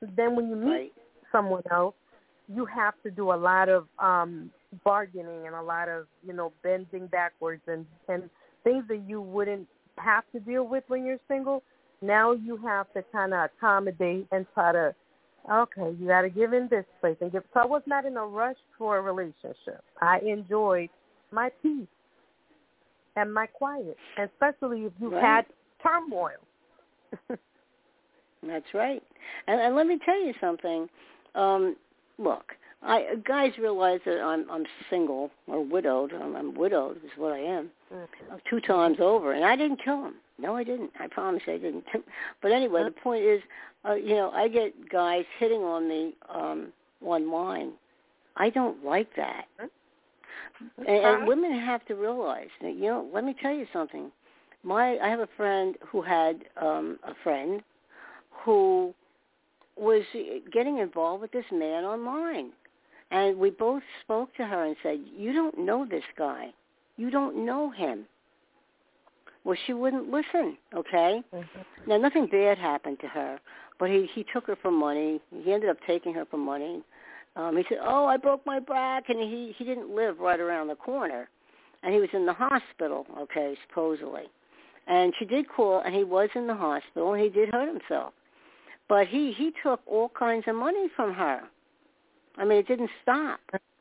Then 0.00 0.36
when 0.36 0.48
you 0.48 0.56
meet 0.56 0.70
Right. 0.70 0.94
someone 1.32 1.62
else, 1.70 1.94
you 2.48 2.64
have 2.66 2.94
to 3.02 3.10
do 3.10 3.32
a 3.32 3.34
lot 3.34 3.68
of 3.68 3.88
um 3.98 4.52
bargaining 4.84 5.46
and 5.46 5.54
a 5.54 5.62
lot 5.62 5.88
of, 5.88 6.06
you 6.26 6.32
know, 6.32 6.52
bending 6.62 7.06
backwards 7.06 7.62
and 7.66 7.86
and 8.08 8.28
things 8.64 8.86
that 8.88 9.02
you 9.08 9.20
wouldn't 9.20 9.68
have 9.98 10.24
to 10.32 10.40
deal 10.40 10.64
with 10.64 10.84
when 10.88 11.04
you're 11.04 11.20
single. 11.28 11.62
Now 12.02 12.32
you 12.32 12.56
have 12.58 12.92
to 12.92 13.02
kind 13.12 13.32
of 13.32 13.48
accommodate 13.50 14.26
and 14.30 14.46
try 14.54 14.72
to 14.72 14.94
okay, 15.50 15.94
you 15.98 16.06
got 16.06 16.22
to 16.22 16.30
give 16.30 16.52
in 16.52 16.68
this 16.68 16.84
place 17.00 17.16
and 17.20 17.30
give. 17.32 17.44
So 17.52 17.60
I 17.60 17.66
was 17.66 17.82
not 17.86 18.04
in 18.06 18.16
a 18.16 18.26
rush 18.26 18.56
for 18.78 18.98
a 18.98 19.02
relationship. 19.02 19.82
I 20.00 20.18
enjoyed 20.20 20.90
my 21.30 21.50
peace 21.62 21.86
and 23.16 23.32
my 23.32 23.46
quiet, 23.46 23.96
especially 24.18 24.84
if 24.86 24.92
you 25.00 25.10
Right. 25.10 25.22
had 25.22 25.46
turmoil. 25.82 26.30
That's 28.42 28.74
right. 28.74 29.02
And, 29.46 29.60
and 29.60 29.74
let 29.74 29.86
me 29.86 29.98
tell 30.04 30.20
you 30.20 30.34
something. 30.40 30.88
Um, 31.34 31.76
look, 32.18 32.54
I 32.82 33.16
guys 33.24 33.52
realize 33.58 34.00
that 34.04 34.20
I'm 34.20 34.48
I'm 34.50 34.66
single 34.90 35.30
or 35.46 35.64
widowed. 35.64 36.12
I'm, 36.12 36.36
I'm 36.36 36.54
widowed 36.54 36.98
is 36.98 37.10
what 37.16 37.32
I 37.32 37.38
am. 37.38 37.70
Uh, 37.92 38.36
Two 38.48 38.60
times 38.60 38.98
over, 39.00 39.32
and 39.32 39.44
I 39.44 39.56
didn't 39.56 39.82
kill 39.82 40.04
him. 40.04 40.14
No, 40.38 40.54
I 40.56 40.64
didn't. 40.64 40.90
I 40.98 41.06
promise 41.06 41.42
I 41.46 41.52
didn't. 41.56 41.84
but 42.42 42.52
anyway, 42.52 42.84
the 42.84 42.90
point 42.90 43.24
is, 43.24 43.40
uh, 43.88 43.94
you 43.94 44.14
know, 44.14 44.30
I 44.32 44.48
get 44.48 44.90
guys 44.90 45.24
hitting 45.38 45.62
on 45.62 45.88
me 45.88 46.14
um 46.28 46.72
online. 47.02 47.72
I 48.36 48.50
don't 48.50 48.84
like 48.84 49.14
that. 49.16 49.44
And, 50.78 50.88
and 50.88 51.28
women 51.28 51.58
have 51.58 51.84
to 51.86 51.94
realize 51.94 52.48
that, 52.62 52.74
you 52.74 52.86
know, 52.86 53.08
let 53.12 53.24
me 53.24 53.34
tell 53.40 53.52
you 53.52 53.66
something. 53.72 54.10
My 54.62 54.98
I 54.98 55.08
have 55.08 55.20
a 55.20 55.28
friend 55.36 55.76
who 55.86 56.02
had 56.02 56.44
um 56.60 56.98
a 57.04 57.14
friend 57.22 57.62
who 58.30 58.94
was 59.76 60.02
getting 60.52 60.78
involved 60.78 61.22
with 61.22 61.32
this 61.32 61.44
man 61.52 61.84
online. 61.84 62.50
And 63.10 63.38
we 63.38 63.50
both 63.50 63.82
spoke 64.02 64.34
to 64.36 64.46
her 64.46 64.64
and 64.64 64.76
said, 64.82 64.98
"You 65.16 65.32
don't 65.32 65.58
know 65.58 65.86
this 65.88 66.04
guy. 66.16 66.52
You 66.96 67.10
don't 67.10 67.44
know 67.44 67.70
him." 67.70 68.06
Well, 69.44 69.56
she 69.66 69.74
wouldn't 69.74 70.10
listen. 70.10 70.56
Okay. 70.74 71.22
Mm-hmm. 71.34 71.90
Now, 71.90 71.98
nothing 71.98 72.26
bad 72.26 72.56
happened 72.56 72.98
to 73.00 73.08
her, 73.08 73.38
but 73.78 73.90
he 73.90 74.08
he 74.14 74.24
took 74.32 74.46
her 74.46 74.56
for 74.56 74.70
money. 74.70 75.20
He 75.30 75.52
ended 75.52 75.68
up 75.68 75.76
taking 75.86 76.14
her 76.14 76.24
for 76.24 76.38
money. 76.38 76.82
Um, 77.36 77.56
he 77.56 77.64
said, 77.68 77.78
"Oh, 77.82 78.06
I 78.06 78.16
broke 78.16 78.44
my 78.46 78.60
back," 78.60 79.08
and 79.08 79.18
he 79.20 79.54
he 79.58 79.64
didn't 79.64 79.94
live 79.94 80.20
right 80.20 80.40
around 80.40 80.68
the 80.68 80.76
corner, 80.76 81.28
and 81.82 81.92
he 81.92 82.00
was 82.00 82.10
in 82.12 82.26
the 82.26 82.32
hospital. 82.32 83.06
Okay, 83.18 83.56
supposedly, 83.68 84.24
and 84.86 85.12
she 85.18 85.24
did 85.24 85.48
call, 85.48 85.80
and 85.80 85.94
he 85.94 86.04
was 86.04 86.28
in 86.34 86.46
the 86.46 86.54
hospital, 86.54 87.12
and 87.12 87.22
he 87.22 87.28
did 87.28 87.50
hurt 87.50 87.68
himself, 87.68 88.12
but 88.88 89.06
he 89.08 89.32
he 89.32 89.52
took 89.62 89.80
all 89.86 90.10
kinds 90.16 90.44
of 90.46 90.54
money 90.54 90.88
from 90.94 91.12
her. 91.12 91.42
I 92.36 92.44
mean, 92.44 92.58
it 92.58 92.68
didn't 92.68 92.90
stop. 93.02 93.40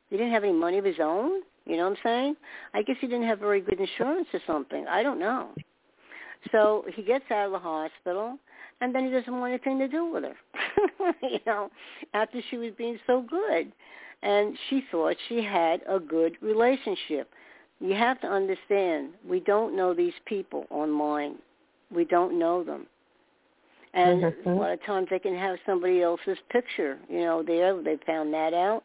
He 0.09 0.17
didn't 0.17 0.31
have 0.31 0.43
any 0.43 0.53
money 0.53 0.77
of 0.77 0.85
his 0.85 0.99
own. 0.99 1.41
You 1.65 1.77
know 1.77 1.89
what 1.89 1.97
I'm 1.97 2.03
saying? 2.03 2.35
I 2.73 2.83
guess 2.83 2.97
he 2.99 3.07
didn't 3.07 3.27
have 3.27 3.39
very 3.39 3.61
good 3.61 3.79
insurance 3.79 4.27
or 4.33 4.41
something. 4.45 4.85
I 4.87 5.01
don't 5.01 5.19
know. 5.19 5.49
So 6.51 6.85
he 6.93 7.03
gets 7.03 7.25
out 7.31 7.47
of 7.47 7.51
the 7.53 7.59
hospital, 7.59 8.37
and 8.83 8.93
then 8.93 9.05
he 9.05 9.11
doesn't 9.11 9.39
want 9.39 9.53
anything 9.53 9.79
to 9.79 9.87
do 9.87 10.05
with 10.11 10.25
her. 10.25 11.15
you 11.23 11.39
know, 11.45 11.71
after 12.13 12.41
she 12.49 12.57
was 12.57 12.71
being 12.77 12.99
so 13.07 13.25
good, 13.27 13.71
and 14.21 14.57
she 14.69 14.83
thought 14.91 15.15
she 15.29 15.41
had 15.41 15.81
a 15.87 15.99
good 15.99 16.35
relationship. 16.41 17.29
You 17.79 17.93
have 17.93 18.19
to 18.21 18.27
understand, 18.27 19.11
we 19.27 19.39
don't 19.39 19.75
know 19.75 19.93
these 19.93 20.13
people 20.25 20.65
online. 20.69 21.35
We 21.95 22.03
don't 22.03 22.37
know 22.37 22.63
them. 22.63 22.85
And 23.93 24.23
mm-hmm. 24.23 24.49
a 24.49 24.53
lot 24.53 24.71
of 24.71 24.83
times 24.85 25.07
they 25.09 25.19
can 25.19 25.35
have 25.35 25.57
somebody 25.65 26.01
else's 26.01 26.37
picture, 26.51 26.97
you 27.09 27.19
know, 27.21 27.41
there. 27.41 27.81
They 27.81 27.97
found 28.05 28.33
that 28.33 28.53
out. 28.53 28.83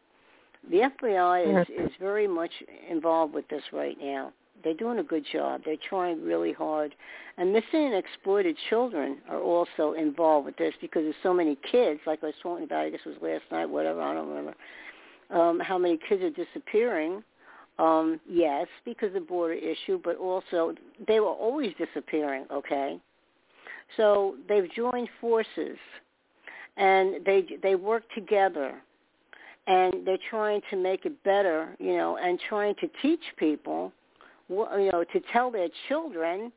The 0.71 0.91
FBI 1.03 1.63
is, 1.63 1.67
mm-hmm. 1.67 1.87
is 1.87 1.93
very 1.99 2.29
much 2.29 2.51
involved 2.89 3.35
with 3.35 3.49
this 3.49 3.63
right 3.73 3.97
now. 4.01 4.33
They're 4.63 4.75
doing 4.75 4.99
a 4.99 5.03
good 5.03 5.25
job. 5.33 5.63
They're 5.65 5.77
trying 5.89 6.23
really 6.25 6.53
hard. 6.53 6.95
And 7.37 7.53
missing 7.53 7.87
and 7.87 7.95
exploited 7.95 8.57
children 8.69 9.19
are 9.29 9.41
also 9.41 9.93
involved 9.93 10.47
with 10.47 10.57
this 10.57 10.75
because 10.81 11.03
there's 11.03 11.15
so 11.23 11.33
many 11.33 11.57
kids, 11.71 12.01
like 12.07 12.23
I 12.23 12.27
was 12.27 12.35
talking 12.43 12.65
about, 12.65 12.87
I 12.87 12.91
guess 12.91 13.01
it 13.05 13.09
was 13.09 13.19
last 13.23 13.45
night, 13.51 13.67
whatever, 13.67 14.01
I 14.03 14.15
don't 14.15 14.29
remember, 14.29 14.55
um, 15.31 15.61
how 15.61 15.79
many 15.79 15.99
kids 16.09 16.23
are 16.23 16.31
disappearing. 16.31 17.23
Um, 17.79 18.21
yes, 18.29 18.67
because 18.85 19.09
of 19.09 19.15
the 19.15 19.21
border 19.21 19.55
issue, 19.55 20.01
but 20.03 20.17
also 20.17 20.75
they 21.07 21.21
were 21.21 21.27
always 21.29 21.73
disappearing, 21.79 22.45
okay? 22.53 22.99
So 23.97 24.35
they've 24.49 24.71
joined 24.75 25.09
forces 25.21 25.79
and 26.77 27.25
they 27.25 27.47
they 27.63 27.75
work 27.75 28.03
together 28.15 28.75
and 29.67 30.07
they're 30.07 30.19
trying 30.31 30.63
to 30.71 30.77
make 30.77 31.05
it 31.05 31.23
better, 31.25 31.77
you 31.79 31.97
know, 31.97 32.17
and 32.17 32.41
trying 32.49 32.75
to 32.77 32.89
teach 33.03 33.21
people, 33.37 33.93
you 34.49 34.91
know, 34.93 35.05
to 35.13 35.21
tell 35.33 35.51
their 35.51 35.69
children 35.89 36.53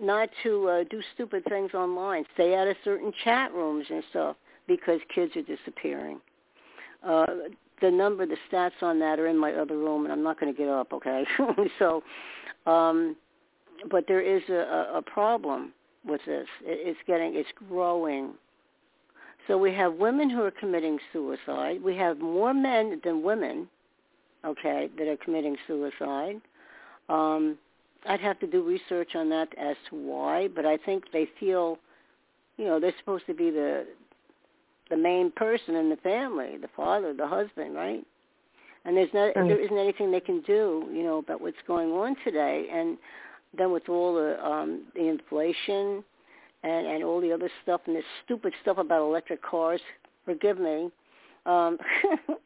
not 0.00 0.28
to 0.42 0.68
uh, 0.68 0.84
do 0.90 1.00
stupid 1.14 1.44
things 1.48 1.72
online, 1.74 2.24
stay 2.34 2.54
out 2.54 2.66
of 2.66 2.76
certain 2.84 3.12
chat 3.22 3.52
rooms 3.52 3.86
and 3.90 4.02
stuff 4.10 4.36
because 4.66 5.00
kids 5.14 5.32
are 5.36 5.42
disappearing. 5.42 6.20
Uh, 7.06 7.26
the 7.80 7.90
number, 7.90 8.26
the 8.26 8.36
stats 8.50 8.82
on 8.82 8.98
that 8.98 9.18
are 9.18 9.26
in 9.26 9.36
my 9.36 9.52
other 9.52 9.76
room, 9.76 10.04
and 10.04 10.12
I'm 10.12 10.22
not 10.22 10.40
going 10.40 10.52
to 10.52 10.58
get 10.58 10.68
up, 10.68 10.92
okay? 10.92 11.24
so, 11.78 12.02
um, 12.66 13.16
but 13.90 14.04
there 14.08 14.22
is 14.22 14.42
a, 14.48 14.96
a 14.96 15.02
problem 15.02 15.72
with 16.06 16.20
this. 16.26 16.46
It's 16.62 16.98
getting, 17.06 17.34
it's 17.34 17.48
growing 17.68 18.34
so 19.46 19.58
we 19.58 19.74
have 19.74 19.94
women 19.94 20.30
who 20.30 20.42
are 20.42 20.50
committing 20.50 20.98
suicide. 21.12 21.82
We 21.82 21.96
have 21.96 22.18
more 22.18 22.54
men 22.54 23.00
than 23.04 23.22
women, 23.22 23.68
okay, 24.44 24.88
that 24.96 25.06
are 25.06 25.16
committing 25.18 25.56
suicide. 25.66 26.40
Um, 27.08 27.58
I'd 28.06 28.20
have 28.20 28.38
to 28.40 28.46
do 28.46 28.62
research 28.62 29.14
on 29.14 29.30
that 29.30 29.48
as 29.58 29.76
to 29.90 29.96
why, 29.96 30.48
but 30.48 30.66
I 30.66 30.76
think 30.76 31.04
they 31.12 31.28
feel, 31.40 31.78
you 32.56 32.66
know, 32.66 32.78
they're 32.78 32.94
supposed 32.98 33.26
to 33.26 33.34
be 33.34 33.50
the 33.50 33.86
the 34.90 34.96
main 34.96 35.30
person 35.30 35.76
in 35.76 35.88
the 35.88 35.96
family, 35.96 36.58
the 36.60 36.68
father, 36.76 37.14
the 37.14 37.26
husband, 37.26 37.74
right? 37.74 38.04
And 38.84 38.96
there's 38.96 39.12
not 39.14 39.34
mm. 39.34 39.48
there 39.48 39.58
isn't 39.58 39.78
anything 39.78 40.10
they 40.10 40.20
can 40.20 40.42
do, 40.42 40.86
you 40.92 41.02
know, 41.02 41.18
about 41.18 41.40
what's 41.40 41.56
going 41.66 41.90
on 41.92 42.16
today. 42.22 42.66
And 42.70 42.98
then 43.56 43.72
with 43.72 43.88
all 43.88 44.14
the 44.14 44.44
um 44.44 44.82
the 44.94 45.08
inflation 45.08 46.04
and 46.62 46.86
and 46.86 47.02
all 47.02 47.20
the 47.20 47.32
other 47.32 47.50
stuff 47.62 47.80
and 47.86 47.96
this 47.96 48.04
stupid 48.24 48.52
stuff 48.60 48.78
about 48.78 49.02
electric 49.02 49.42
cars. 49.42 49.80
Forgive 50.26 50.58
me. 50.58 50.90
Um 51.46 51.78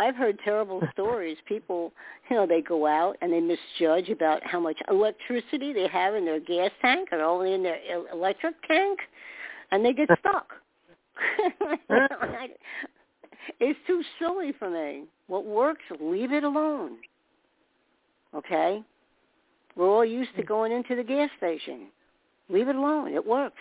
I've 0.00 0.16
heard 0.16 0.38
terrible 0.42 0.82
stories. 0.92 1.36
People, 1.46 1.92
you 2.28 2.36
know, 2.36 2.46
they 2.46 2.62
go 2.62 2.86
out 2.86 3.16
and 3.20 3.32
they 3.32 3.40
misjudge 3.40 4.08
about 4.08 4.42
how 4.44 4.58
much 4.58 4.78
electricity 4.90 5.72
they 5.72 5.86
have 5.88 6.14
in 6.14 6.24
their 6.24 6.40
gas 6.40 6.70
tank 6.80 7.10
or 7.12 7.20
only 7.20 7.52
in 7.52 7.62
their 7.62 7.78
electric 8.12 8.54
tank, 8.66 8.98
and 9.70 9.84
they 9.84 9.92
get 9.92 10.08
stuck. 10.18 10.52
it's 13.60 13.78
too 13.86 14.02
silly 14.18 14.52
for 14.58 14.70
me. 14.70 15.04
What 15.26 15.44
works, 15.44 15.82
leave 16.00 16.32
it 16.32 16.44
alone. 16.44 16.96
Okay? 18.34 18.82
We're 19.76 19.88
all 19.88 20.04
used 20.04 20.34
to 20.36 20.42
going 20.42 20.72
into 20.72 20.96
the 20.96 21.04
gas 21.04 21.28
station. 21.36 21.88
Leave 22.48 22.68
it 22.68 22.76
alone. 22.76 23.12
It 23.12 23.24
works. 23.24 23.60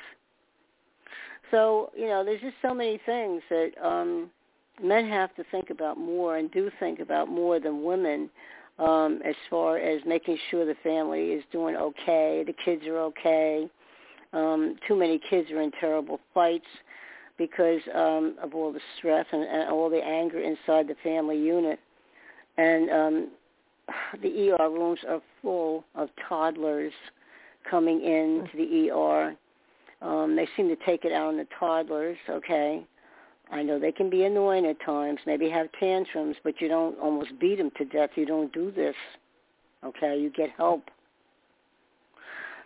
So, 1.51 1.91
you 1.97 2.07
know, 2.07 2.23
there's 2.23 2.41
just 2.41 2.55
so 2.61 2.73
many 2.73 2.99
things 3.05 3.41
that 3.49 3.71
um, 3.83 4.29
men 4.83 5.07
have 5.07 5.35
to 5.35 5.43
think 5.51 5.69
about 5.69 5.97
more 5.97 6.37
and 6.37 6.51
do 6.51 6.69
think 6.79 6.99
about 6.99 7.29
more 7.29 7.59
than 7.59 7.83
women 7.83 8.29
um, 8.79 9.21
as 9.25 9.35
far 9.49 9.77
as 9.77 10.01
making 10.05 10.37
sure 10.49 10.65
the 10.65 10.75
family 10.83 11.31
is 11.31 11.43
doing 11.51 11.75
okay, 11.75 12.43
the 12.45 12.55
kids 12.63 12.85
are 12.87 12.97
okay. 12.99 13.69
Um, 14.31 14.75
too 14.87 14.95
many 14.95 15.19
kids 15.29 15.51
are 15.51 15.61
in 15.61 15.71
terrible 15.79 16.19
fights 16.33 16.67
because 17.37 17.81
um, 17.95 18.35
of 18.41 18.53
all 18.53 18.71
the 18.71 18.79
stress 18.97 19.25
and, 19.31 19.43
and 19.43 19.69
all 19.69 19.89
the 19.89 20.03
anger 20.03 20.39
inside 20.39 20.87
the 20.87 20.95
family 21.03 21.37
unit. 21.37 21.79
And 22.57 22.89
um, 22.89 23.31
the 24.21 24.51
ER 24.51 24.69
rooms 24.69 24.99
are 25.07 25.21
full 25.41 25.83
of 25.95 26.09
toddlers 26.27 26.93
coming 27.69 28.01
in 28.01 28.47
to 28.51 28.57
the 28.57 28.91
ER. 28.91 29.35
Um, 30.01 30.35
they 30.35 30.47
seem 30.55 30.69
to 30.69 30.77
take 30.85 31.03
it 31.03 31.11
out 31.11 31.27
on 31.27 31.37
the 31.37 31.47
toddlers, 31.59 32.17
okay? 32.29 32.85
I 33.51 33.63
know 33.63 33.79
they 33.79 33.91
can 33.91 34.09
be 34.09 34.23
annoying 34.25 34.65
at 34.65 34.79
times, 34.85 35.19
maybe 35.25 35.49
have 35.49 35.67
tantrums, 35.79 36.35
but 36.43 36.61
you 36.61 36.67
don't 36.67 36.97
almost 36.99 37.31
beat 37.39 37.57
them 37.57 37.71
to 37.77 37.85
death. 37.85 38.11
You 38.15 38.25
don't 38.25 38.53
do 38.53 38.71
this, 38.71 38.95
okay? 39.83 40.19
You 40.19 40.29
get 40.29 40.51
help. 40.51 40.83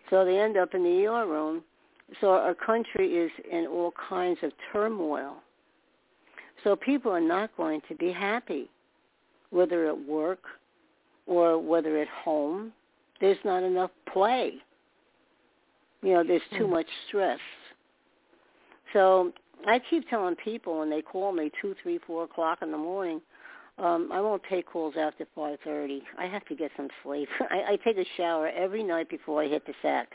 So 0.10 0.26
they 0.26 0.38
end 0.38 0.58
up 0.58 0.74
in 0.74 0.84
the 0.84 1.06
ER 1.06 1.26
room. 1.26 1.64
So 2.20 2.32
our 2.32 2.54
country 2.54 3.14
is 3.14 3.32
in 3.50 3.66
all 3.66 3.94
kinds 4.10 4.40
of 4.44 4.52
turmoil. 4.72 5.38
So 6.64 6.76
people 6.76 7.12
are 7.12 7.22
not 7.22 7.56
going 7.56 7.82
to 7.88 7.96
be 7.96 8.12
happy, 8.12 8.70
whether 9.52 9.88
at 9.88 10.06
work 10.06 10.44
or 11.26 11.58
whether 11.58 12.00
at 12.02 12.10
home. 12.10 12.74
There's 13.22 13.38
not 13.46 13.64
enough 13.64 13.92
play. 14.12 14.56
You 16.02 16.14
know, 16.16 16.24
there's 16.26 16.42
too 16.58 16.66
hmm. 16.66 16.74
much 16.74 16.88
stress. 17.08 17.40
So 18.92 19.32
I 19.66 19.80
keep 19.90 20.10
telling 20.10 20.36
people 20.36 20.80
when 20.80 20.90
they 20.90 21.02
call 21.02 21.32
me 21.32 21.52
two, 21.62 21.76
three, 21.82 22.00
four 22.06 22.26
o'clock 22.26 22.60
in 22.62 22.72
the 22.72 22.78
morning, 22.78 23.22
um, 23.78 24.10
I 24.12 24.22
won't 24.22 24.44
take 24.50 24.68
calls 24.68 24.96
after 25.00 25.26
five 25.34 25.58
thirty. 25.64 26.04
I 26.18 26.28
have 26.28 26.46
to 26.46 26.56
get 26.56 26.72
some 26.78 26.90
sleep. 27.04 27.28
I, 27.50 27.74
I 27.74 27.76
take 27.78 27.98
a 27.98 28.06
shower 28.18 28.50
every 28.50 28.84
night 28.84 29.10
before 29.10 29.42
I 29.42 29.48
hit 29.48 29.66
the 29.66 29.74
sack. 29.82 30.14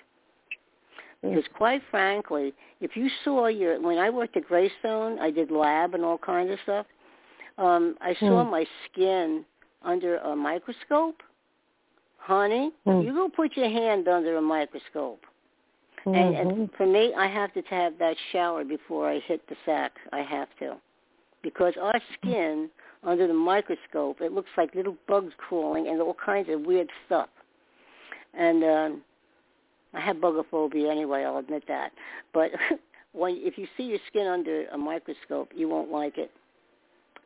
Because 1.22 1.44
quite 1.54 1.82
frankly, 1.90 2.54
if 2.80 2.96
you 2.96 3.08
saw 3.24 3.48
your 3.48 3.80
when 3.80 3.98
I 3.98 4.10
worked 4.10 4.36
at 4.36 4.46
Greystone, 4.46 5.18
I 5.18 5.32
did 5.32 5.50
lab 5.50 5.94
and 5.94 6.04
all 6.04 6.18
kinds 6.18 6.52
of 6.52 6.58
stuff. 6.62 6.86
Um, 7.58 7.96
I 8.00 8.14
saw 8.20 8.44
mm. 8.44 8.50
my 8.50 8.64
skin 8.84 9.44
under 9.82 10.18
a 10.18 10.36
microscope. 10.36 11.22
Honey, 12.18 12.70
mm. 12.86 13.04
you 13.04 13.12
go 13.12 13.28
put 13.28 13.56
your 13.56 13.68
hand 13.68 14.06
under 14.06 14.36
a 14.36 14.42
microscope. 14.42 15.24
Mm-hmm. 16.06 16.14
And, 16.14 16.50
and 16.50 16.70
for 16.76 16.86
me, 16.86 17.12
I 17.16 17.26
have 17.26 17.52
to 17.54 17.62
have 17.62 17.98
that 17.98 18.16
shower 18.32 18.64
before 18.64 19.10
I 19.10 19.20
hit 19.20 19.46
the 19.48 19.56
sack. 19.64 19.92
I 20.12 20.20
have 20.20 20.48
to, 20.60 20.76
because 21.42 21.74
our 21.80 22.00
skin 22.18 22.70
under 23.04 23.26
the 23.26 23.34
microscope, 23.34 24.20
it 24.20 24.32
looks 24.32 24.50
like 24.56 24.74
little 24.74 24.96
bugs 25.06 25.32
crawling 25.38 25.88
and 25.88 26.00
all 26.00 26.16
kinds 26.24 26.48
of 26.50 26.62
weird 26.62 26.88
stuff. 27.06 27.28
And 28.34 28.64
um, 28.64 29.02
I 29.94 30.00
have 30.00 30.16
bugger 30.16 30.44
phobia 30.50 30.90
anyway. 30.90 31.24
I'll 31.24 31.38
admit 31.38 31.64
that. 31.68 31.92
But 32.32 32.50
when 33.12 33.36
if 33.38 33.56
you 33.58 33.66
see 33.76 33.84
your 33.84 33.98
skin 34.08 34.26
under 34.26 34.66
a 34.68 34.78
microscope, 34.78 35.50
you 35.54 35.68
won't 35.68 35.90
like 35.90 36.18
it. 36.18 36.30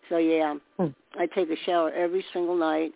So 0.08 0.18
yeah, 0.18 0.54
Hmm. 0.78 0.88
I 1.14 1.26
take 1.26 1.50
a 1.50 1.56
shower 1.64 1.90
every 1.90 2.24
single 2.32 2.56
night, 2.56 2.92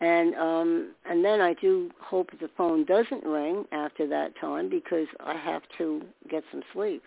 and 0.00 0.34
um 0.34 0.94
and 1.08 1.24
then 1.24 1.40
I 1.40 1.54
do 1.54 1.90
hope 2.00 2.30
the 2.40 2.50
phone 2.56 2.84
doesn't 2.84 3.24
ring 3.24 3.64
after 3.72 4.06
that 4.08 4.38
time 4.40 4.68
because 4.68 5.06
I 5.20 5.34
have 5.36 5.62
to 5.78 6.02
get 6.28 6.44
some 6.50 6.62
sleep. 6.72 7.02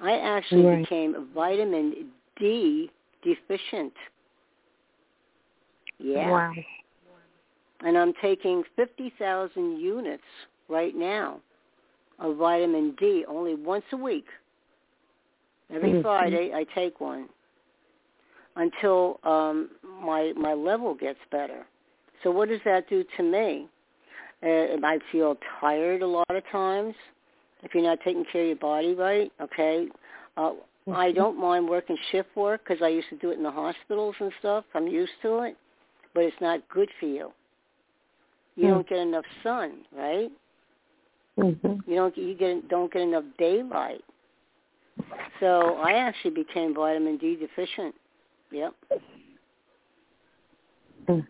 I 0.00 0.12
actually 0.18 0.64
Right. 0.64 0.82
became 0.82 1.28
vitamin 1.34 2.10
D 2.38 2.90
deficient. 3.22 3.92
Yeah. 5.98 6.30
Wow. 6.30 6.54
And 7.84 7.98
I'm 7.98 8.12
taking 8.22 8.62
50,000 8.76 9.78
units 9.78 10.22
right 10.68 10.94
now 10.94 11.40
of 12.20 12.36
vitamin 12.36 12.92
D 12.98 13.24
only 13.28 13.54
once 13.54 13.84
a 13.92 13.96
week. 13.96 14.26
Every 15.70 15.92
Mhm. 15.92 16.02
Friday 16.02 16.52
I 16.54 16.64
take 16.64 17.00
one 17.00 17.28
until 18.56 19.18
um 19.24 19.70
my 20.00 20.32
my 20.36 20.54
level 20.54 20.94
gets 20.94 21.18
better. 21.30 21.66
So 22.22 22.30
what 22.30 22.48
does 22.48 22.60
that 22.64 22.88
do 22.88 23.04
to 23.16 23.22
me? 23.22 23.68
Uh, 24.42 24.76
I 24.84 24.98
feel 25.10 25.36
tired 25.60 26.02
a 26.02 26.06
lot 26.06 26.30
of 26.30 26.42
times 26.50 26.94
if 27.62 27.74
you're 27.74 27.82
not 27.84 27.98
taking 28.04 28.24
care 28.30 28.42
of 28.42 28.48
your 28.48 28.56
body 28.56 28.94
right, 28.94 29.32
okay? 29.40 29.86
Uh 30.36 30.52
I 30.92 31.12
don't 31.12 31.38
mind 31.38 31.68
working 31.68 31.96
shift 32.10 32.34
work 32.34 32.62
because 32.64 32.82
I 32.82 32.88
used 32.88 33.08
to 33.10 33.16
do 33.18 33.30
it 33.30 33.36
in 33.36 33.44
the 33.44 33.50
hospitals 33.52 34.16
and 34.18 34.32
stuff. 34.40 34.64
I'm 34.74 34.88
used 34.88 35.12
to 35.22 35.38
it, 35.42 35.56
but 36.12 36.24
it's 36.24 36.40
not 36.40 36.68
good 36.68 36.88
for 36.98 37.06
you. 37.06 37.32
You 38.56 38.64
Hmm. 38.64 38.70
don't 38.70 38.88
get 38.88 38.98
enough 38.98 39.24
sun, 39.44 39.86
right? 39.92 40.30
Mhm. 41.38 41.86
You 41.86 41.94
don't 41.94 42.16
you 42.16 42.34
get 42.34 42.68
don't 42.68 42.92
get 42.92 43.02
enough 43.02 43.24
daylight. 43.38 44.04
So 45.38 45.76
I 45.76 45.92
actually 45.92 46.34
became 46.34 46.74
vitamin 46.74 47.16
D 47.16 47.36
deficient. 47.36 47.94
Yep. 48.50 48.74
Mm. 51.08 51.26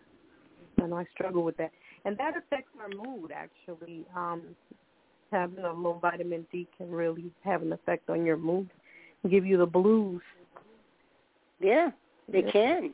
And 0.83 0.93
I 0.93 1.05
struggle 1.13 1.43
with 1.43 1.57
that. 1.57 1.71
And 2.05 2.17
that 2.17 2.35
affects 2.37 2.71
our 2.81 2.89
mood 2.89 3.31
actually. 3.31 4.05
Um 4.15 4.55
having 5.31 5.63
a 5.63 5.73
low 5.73 5.97
vitamin 5.99 6.45
D 6.51 6.67
can 6.77 6.91
really 6.91 7.31
have 7.43 7.63
an 7.63 7.73
effect 7.73 8.09
on 8.09 8.25
your 8.25 8.37
mood. 8.37 8.69
Give 9.29 9.45
you 9.45 9.57
the 9.57 9.65
blues. 9.65 10.21
Yeah, 11.59 11.91
they 12.27 12.41
Yeah. 12.41 12.51
can. 12.51 12.93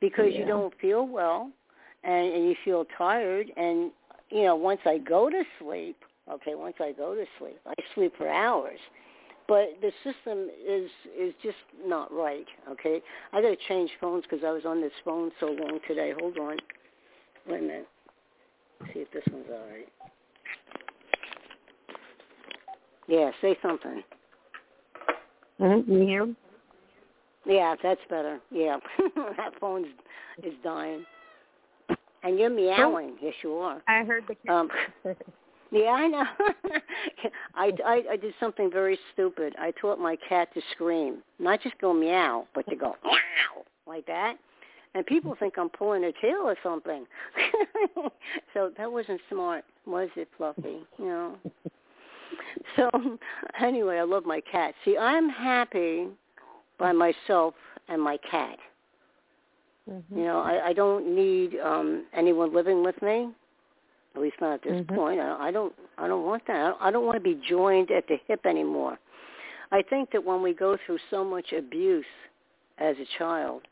Because 0.00 0.32
you 0.34 0.44
don't 0.44 0.74
feel 0.80 1.06
well 1.06 1.50
and, 2.04 2.32
and 2.34 2.48
you 2.48 2.54
feel 2.64 2.84
tired 2.96 3.50
and 3.56 3.90
you 4.30 4.42
know, 4.42 4.56
once 4.56 4.80
I 4.84 4.98
go 4.98 5.30
to 5.30 5.44
sleep, 5.58 5.96
okay, 6.30 6.54
once 6.54 6.76
I 6.80 6.92
go 6.92 7.14
to 7.14 7.24
sleep, 7.38 7.58
I 7.66 7.74
sleep 7.94 8.12
for 8.16 8.28
hours. 8.28 8.78
But 9.46 9.76
the 9.82 9.90
system 10.02 10.48
is 10.66 10.90
is 11.18 11.34
just 11.42 11.56
not 11.84 12.12
right, 12.12 12.46
okay? 12.70 13.02
I 13.32 13.42
got 13.42 13.48
to 13.48 13.56
change 13.68 13.90
phones 14.00 14.22
because 14.22 14.44
I 14.44 14.50
was 14.50 14.64
on 14.64 14.80
this 14.80 14.92
phone 15.04 15.30
so 15.38 15.46
long 15.46 15.80
today. 15.86 16.12
Hold 16.18 16.38
on. 16.38 16.56
Wait 17.46 17.58
a 17.58 17.62
minute. 17.62 17.88
See 18.92 19.00
if 19.00 19.10
this 19.12 19.22
one's 19.30 19.46
all 19.50 19.66
right. 19.70 19.88
Yeah, 23.06 23.30
say 23.42 23.56
something. 23.60 24.02
Mm-hmm. 25.60 25.92
You 25.92 26.00
hear? 26.00 26.34
Yeah, 27.46 27.74
that's 27.82 28.00
better. 28.08 28.40
Yeah, 28.50 28.78
that 29.36 29.52
phone's 29.60 29.86
is 30.42 30.54
dying. 30.62 31.04
And 32.22 32.38
you're 32.38 32.48
meowing. 32.48 33.16
Yes, 33.20 33.34
you 33.42 33.52
are. 33.56 33.82
I 33.86 34.02
heard 34.04 34.24
the 34.26 34.52
Um, 34.52 34.70
yeah, 35.74 35.90
I 35.90 36.06
know. 36.06 36.24
I, 37.54 37.72
I 37.84 38.02
I 38.12 38.16
did 38.16 38.32
something 38.40 38.70
very 38.70 38.98
stupid. 39.12 39.54
I 39.58 39.72
taught 39.72 39.98
my 39.98 40.16
cat 40.28 40.48
to 40.54 40.60
scream, 40.72 41.22
not 41.38 41.60
just 41.62 41.76
go 41.80 41.92
meow, 41.92 42.46
but 42.54 42.66
to 42.70 42.76
go 42.76 42.94
meow 43.04 43.64
like 43.86 44.06
that. 44.06 44.36
And 44.94 45.04
people 45.04 45.34
think 45.38 45.54
I'm 45.58 45.68
pulling 45.68 46.02
her 46.04 46.12
tail 46.22 46.42
or 46.44 46.56
something. 46.62 47.04
so 48.54 48.70
that 48.78 48.90
wasn't 48.90 49.20
smart, 49.28 49.64
was 49.86 50.08
it, 50.16 50.28
Fluffy? 50.36 50.86
You 50.98 51.04
know. 51.06 51.36
So 52.76 52.90
anyway, 53.60 53.98
I 53.98 54.02
love 54.02 54.24
my 54.24 54.40
cat. 54.40 54.74
See, 54.84 54.96
I'm 54.96 55.28
happy 55.28 56.08
by 56.78 56.92
myself 56.92 57.54
and 57.88 58.00
my 58.00 58.18
cat. 58.30 58.58
Mhm. 59.90 60.02
You 60.10 60.24
know, 60.24 60.40
I, 60.40 60.68
I 60.68 60.72
don't 60.72 61.14
need 61.14 61.56
um 61.60 62.06
anyone 62.14 62.54
living 62.54 62.82
with 62.84 63.00
me. 63.02 63.30
At 64.14 64.20
least 64.20 64.40
not 64.40 64.54
at 64.54 64.62
this 64.62 64.76
Mhm. 64.86 64.94
point. 64.94 65.20
I, 65.20 65.48
I 65.48 65.50
don't. 65.50 65.74
I 65.98 66.06
don't 66.06 66.24
want 66.24 66.46
that. 66.46 66.56
I 66.56 66.68
don't, 66.68 66.82
I 66.82 66.90
don't 66.90 67.04
want 67.04 67.16
to 67.16 67.20
be 67.20 67.34
joined 67.34 67.90
at 67.90 68.06
the 68.06 68.16
hip 68.28 68.46
anymore. 68.46 68.98
I 69.72 69.82
think 69.82 70.10
that 70.12 70.22
when 70.24 70.42
we 70.42 70.54
go 70.54 70.76
through 70.86 70.98
so 71.10 71.24
much 71.24 71.52
abuse 71.52 72.06
as 72.78 72.96
a 72.98 73.06
child, 73.18 73.62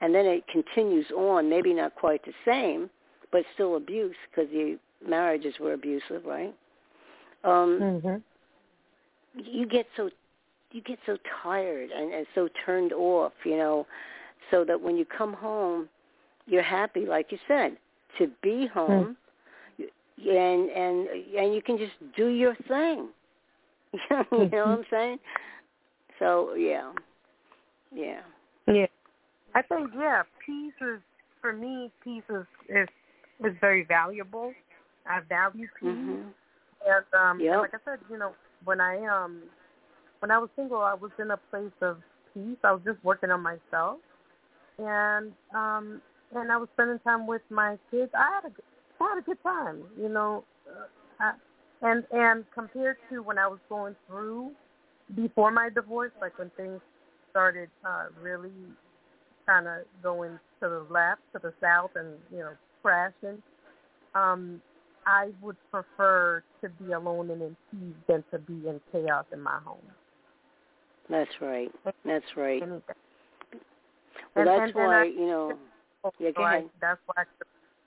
and 0.00 0.14
then 0.14 0.26
it 0.26 0.46
continues 0.48 1.10
on, 1.16 1.48
maybe 1.48 1.72
not 1.72 1.94
quite 1.94 2.24
the 2.24 2.32
same, 2.44 2.90
but 3.32 3.44
still 3.54 3.76
abuse 3.76 4.16
because 4.30 4.50
the 4.50 4.78
marriages 5.04 5.58
were 5.58 5.72
abusive, 5.72 6.24
right? 6.24 6.54
Um, 7.44 7.80
Mhm. 8.04 8.22
you 9.34 9.66
get 9.66 9.86
so 9.96 10.10
you 10.70 10.80
get 10.82 10.98
so 11.06 11.16
tired 11.42 11.90
and, 11.90 12.12
and 12.12 12.26
so 12.34 12.48
turned 12.64 12.92
off, 12.92 13.32
you 13.44 13.56
know, 13.56 13.86
so 14.50 14.64
that 14.64 14.80
when 14.80 14.96
you 14.96 15.04
come 15.04 15.32
home, 15.32 15.88
you're 16.46 16.62
happy, 16.62 17.04
like 17.06 17.30
you 17.30 17.38
said, 17.46 17.76
to 18.18 18.28
be 18.42 18.66
home, 18.66 19.08
y 19.08 19.21
and 20.18 20.70
and 20.70 21.08
and 21.36 21.54
you 21.54 21.62
can 21.62 21.78
just 21.78 21.92
do 22.16 22.28
your 22.28 22.54
thing. 22.68 23.08
you 24.10 24.18
know 24.30 24.48
what 24.50 24.54
I'm 24.54 24.84
saying? 24.90 25.18
So 26.18 26.54
yeah, 26.54 26.92
yeah. 27.94 28.20
Yeah. 28.66 28.86
I 29.54 29.62
think 29.62 29.90
yeah, 29.96 30.22
peace 30.44 30.72
is 30.80 31.00
for 31.40 31.52
me. 31.52 31.90
Peace 32.02 32.22
is 32.30 32.46
is, 32.68 32.88
is 33.44 33.54
very 33.60 33.84
valuable. 33.84 34.52
I 35.06 35.20
value 35.28 35.66
peace, 35.78 35.88
hmm 35.88 36.22
and 36.86 37.04
um, 37.18 37.40
Yep. 37.40 37.52
and 37.52 37.60
like 37.62 37.74
I 37.74 37.78
said, 37.84 37.98
you 38.10 38.18
know, 38.18 38.32
when 38.64 38.80
I 38.80 39.04
um, 39.06 39.42
when 40.20 40.30
I 40.30 40.38
was 40.38 40.48
single, 40.56 40.80
I 40.80 40.94
was 40.94 41.10
in 41.18 41.30
a 41.30 41.36
place 41.50 41.72
of 41.80 41.98
peace. 42.32 42.56
I 42.64 42.72
was 42.72 42.82
just 42.84 43.02
working 43.04 43.30
on 43.30 43.42
myself, 43.42 43.98
and 44.78 45.32
um, 45.54 46.00
and 46.34 46.50
I 46.50 46.56
was 46.56 46.68
spending 46.74 46.98
time 47.00 47.26
with 47.26 47.42
my 47.50 47.78
kids. 47.90 48.10
I 48.14 48.30
had 48.34 48.50
a 48.50 48.54
good- 48.54 48.64
I 48.64 48.71
had 49.02 49.18
a 49.18 49.22
good 49.22 49.42
time, 49.42 49.82
you 50.00 50.08
know, 50.08 50.44
uh, 50.68 50.86
I, 51.20 51.32
and 51.82 52.04
and 52.12 52.44
compared 52.54 52.96
to 53.10 53.22
when 53.22 53.38
I 53.38 53.46
was 53.48 53.58
going 53.68 53.96
through 54.06 54.52
before 55.16 55.50
my 55.50 55.68
divorce, 55.68 56.12
like 56.20 56.38
when 56.38 56.50
things 56.56 56.80
started 57.30 57.68
uh, 57.84 58.06
really 58.20 58.50
kind 59.46 59.66
of 59.66 59.78
going 60.02 60.32
to 60.60 60.68
the 60.68 60.86
left, 60.90 61.20
to 61.32 61.38
the 61.40 61.52
south, 61.60 61.90
and 61.96 62.08
you 62.30 62.38
know 62.38 62.52
crashing. 62.82 63.42
Um, 64.14 64.60
I 65.06 65.30
would 65.40 65.56
prefer 65.70 66.44
to 66.60 66.68
be 66.68 66.92
alone 66.92 67.30
and 67.30 67.42
in 67.42 67.56
peace 67.72 67.96
than 68.06 68.22
to 68.30 68.38
be 68.38 68.68
in 68.68 68.80
chaos 68.92 69.24
in 69.32 69.40
my 69.40 69.58
home. 69.64 69.78
That's 71.10 71.30
right. 71.40 71.72
That's 72.04 72.24
right. 72.36 72.62
Anything. 72.62 72.82
Well, 74.36 74.46
And- 74.46 74.46
that's 74.48 74.60
and- 74.60 74.66
and 74.68 74.74
why 74.74 75.00
I- 75.00 75.04
you 75.04 75.26
know. 75.26 75.58
Yeah, 76.18 76.30
go 76.30 76.42
So 76.42 76.46
I- 76.46 76.70
that's 76.80 77.00
why 77.06 77.24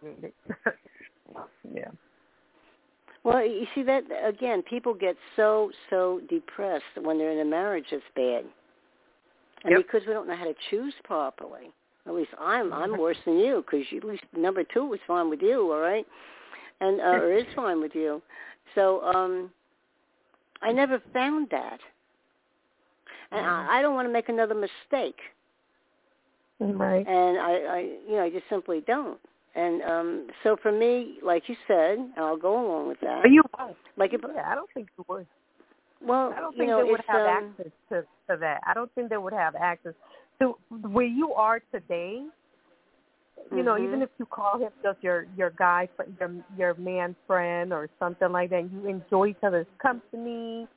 I. 0.03 0.31
yeah. 1.73 1.89
Well, 3.23 3.43
you 3.43 3.65
see 3.73 3.81
that 3.83 4.03
again. 4.23 4.61
People 4.61 4.93
get 4.93 5.15
so 5.35 5.71
so 5.89 6.21
depressed 6.29 6.83
when 7.01 7.17
they're 7.17 7.31
in 7.31 7.39
a 7.39 7.49
marriage 7.49 7.85
that's 7.89 8.03
bad, 8.15 8.45
and 9.63 9.71
Yep. 9.71 9.77
because 9.77 10.07
we 10.07 10.13
don't 10.13 10.27
know 10.27 10.35
how 10.35 10.45
to 10.45 10.53
choose 10.69 10.93
properly. 11.03 11.71
At 12.05 12.13
least 12.13 12.29
I'm 12.39 12.71
I'm 12.71 12.97
worse 12.99 13.17
than 13.25 13.39
you 13.39 13.63
because 13.65 13.85
at 13.97 14.03
least 14.03 14.23
number 14.37 14.63
two 14.63 14.85
was 14.85 14.99
fine 15.07 15.29
with 15.29 15.41
you, 15.41 15.71
all 15.71 15.79
right, 15.79 16.05
and 16.81 17.01
uh, 17.01 17.03
or 17.03 17.33
is 17.33 17.45
fine 17.55 17.81
with 17.81 17.95
you. 17.95 18.21
So 18.75 19.01
um, 19.03 19.51
I 20.61 20.71
never 20.71 21.01
found 21.11 21.49
that, 21.49 21.79
and 23.31 23.43
I, 23.43 23.79
I 23.79 23.81
don't 23.81 23.95
want 23.95 24.07
to 24.07 24.13
make 24.13 24.29
another 24.29 24.53
mistake, 24.53 25.19
Right. 26.59 27.07
and 27.07 27.39
I, 27.39 27.51
I 27.51 27.79
you 28.07 28.17
know 28.17 28.23
I 28.23 28.29
just 28.29 28.47
simply 28.49 28.83
don't. 28.85 29.19
And 29.55 29.81
um, 29.83 30.27
so 30.43 30.57
for 30.61 30.71
me, 30.71 31.17
like 31.23 31.43
you 31.47 31.55
said, 31.67 31.97
and 31.97 32.13
I'll 32.17 32.37
go 32.37 32.53
along 32.65 32.89
with 32.89 32.99
that. 33.01 33.21
But 33.23 33.31
you 33.31 33.41
won't. 33.57 33.77
Like 33.97 34.13
if 34.13 34.21
Yeah, 34.21 34.43
I 34.45 34.53
don't 34.55 34.69
think 34.73 34.89
you 34.97 35.05
would. 35.07 35.27
well, 36.05 36.33
I 36.35 36.41
don't 36.41 36.55
think 36.57 36.67
know, 36.67 36.83
they 36.83 36.91
would 36.91 37.01
have 37.07 37.21
um, 37.21 37.55
access 37.57 37.71
to, 37.89 38.01
to 38.29 38.37
that. 38.39 38.59
I 38.67 38.73
don't 38.73 38.93
think 38.95 39.09
they 39.09 39.17
would 39.17 39.33
have 39.33 39.55
access 39.55 39.93
to 40.41 40.57
where 40.69 41.05
you 41.05 41.33
are 41.33 41.61
today. 41.71 42.25
You 43.55 43.63
know, 43.63 43.75
Mhm. 43.75 43.85
even 43.85 44.01
if 44.01 44.09
you 44.17 44.25
call 44.25 44.59
him 44.59 44.71
just 44.83 45.01
your 45.01 45.27
your 45.37 45.51
guy, 45.51 45.87
fr- 45.95 46.03
your 46.19 46.31
your 46.57 46.73
man 46.75 47.15
friend 47.27 47.71
or 47.71 47.89
something 47.99 48.31
like 48.31 48.49
that, 48.49 48.69
you 48.71 48.87
enjoy 48.87 49.27
each 49.27 49.43
other's 49.43 49.67
company, 49.77 50.67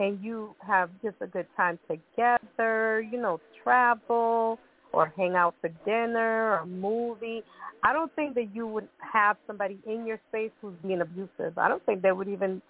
and 0.00 0.20
you 0.24 0.56
have 0.66 0.90
just 1.02 1.16
a 1.20 1.26
good 1.26 1.46
time 1.56 1.78
together. 1.88 3.00
You 3.00 3.20
know, 3.20 3.40
travel, 3.62 4.58
or 4.94 5.12
hang 5.16 5.34
out 5.34 5.54
for 5.60 5.68
dinner 5.84 6.52
or 6.52 6.58
a 6.58 6.66
movie. 6.66 7.42
I 7.82 7.92
don't 7.92 8.14
think 8.16 8.34
that 8.34 8.54
you 8.54 8.66
would 8.66 8.88
have 8.98 9.36
somebody 9.46 9.78
in 9.86 10.06
your 10.06 10.18
space 10.28 10.50
who's 10.62 10.74
being 10.82 11.00
abusive. 11.02 11.58
I 11.58 11.68
don't 11.68 11.84
think 11.84 12.02
they 12.02 12.12
would 12.12 12.28
even 12.28 12.62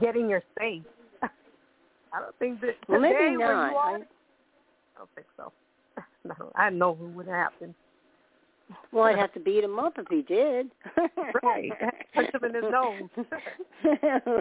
get 0.00 0.16
in 0.16 0.28
your 0.28 0.42
space. 0.54 0.82
I 1.22 2.20
don't 2.20 2.36
think 2.38 2.60
that 2.62 2.76
well, 2.88 3.00
maybe 3.00 3.14
not. 3.14 3.20
where 3.20 3.32
you 3.32 3.42
are, 3.42 3.66
I, 3.66 3.94
I 3.96 4.98
don't 4.98 5.10
think 5.14 5.26
so. 5.36 5.52
no, 6.24 6.52
I 6.54 6.70
know 6.70 6.94
who 6.94 7.08
would 7.08 7.28
happen. 7.28 7.74
well, 8.92 9.04
I'd 9.04 9.18
have 9.18 9.32
to 9.34 9.40
beat 9.40 9.62
him 9.62 9.78
up 9.78 9.94
if 9.98 10.06
he 10.08 10.22
did. 10.22 10.70
Right. 11.42 11.70
Punch 12.14 12.30
him 12.32 12.44
in 12.44 12.54
his 12.54 12.64
nose. 12.70 13.02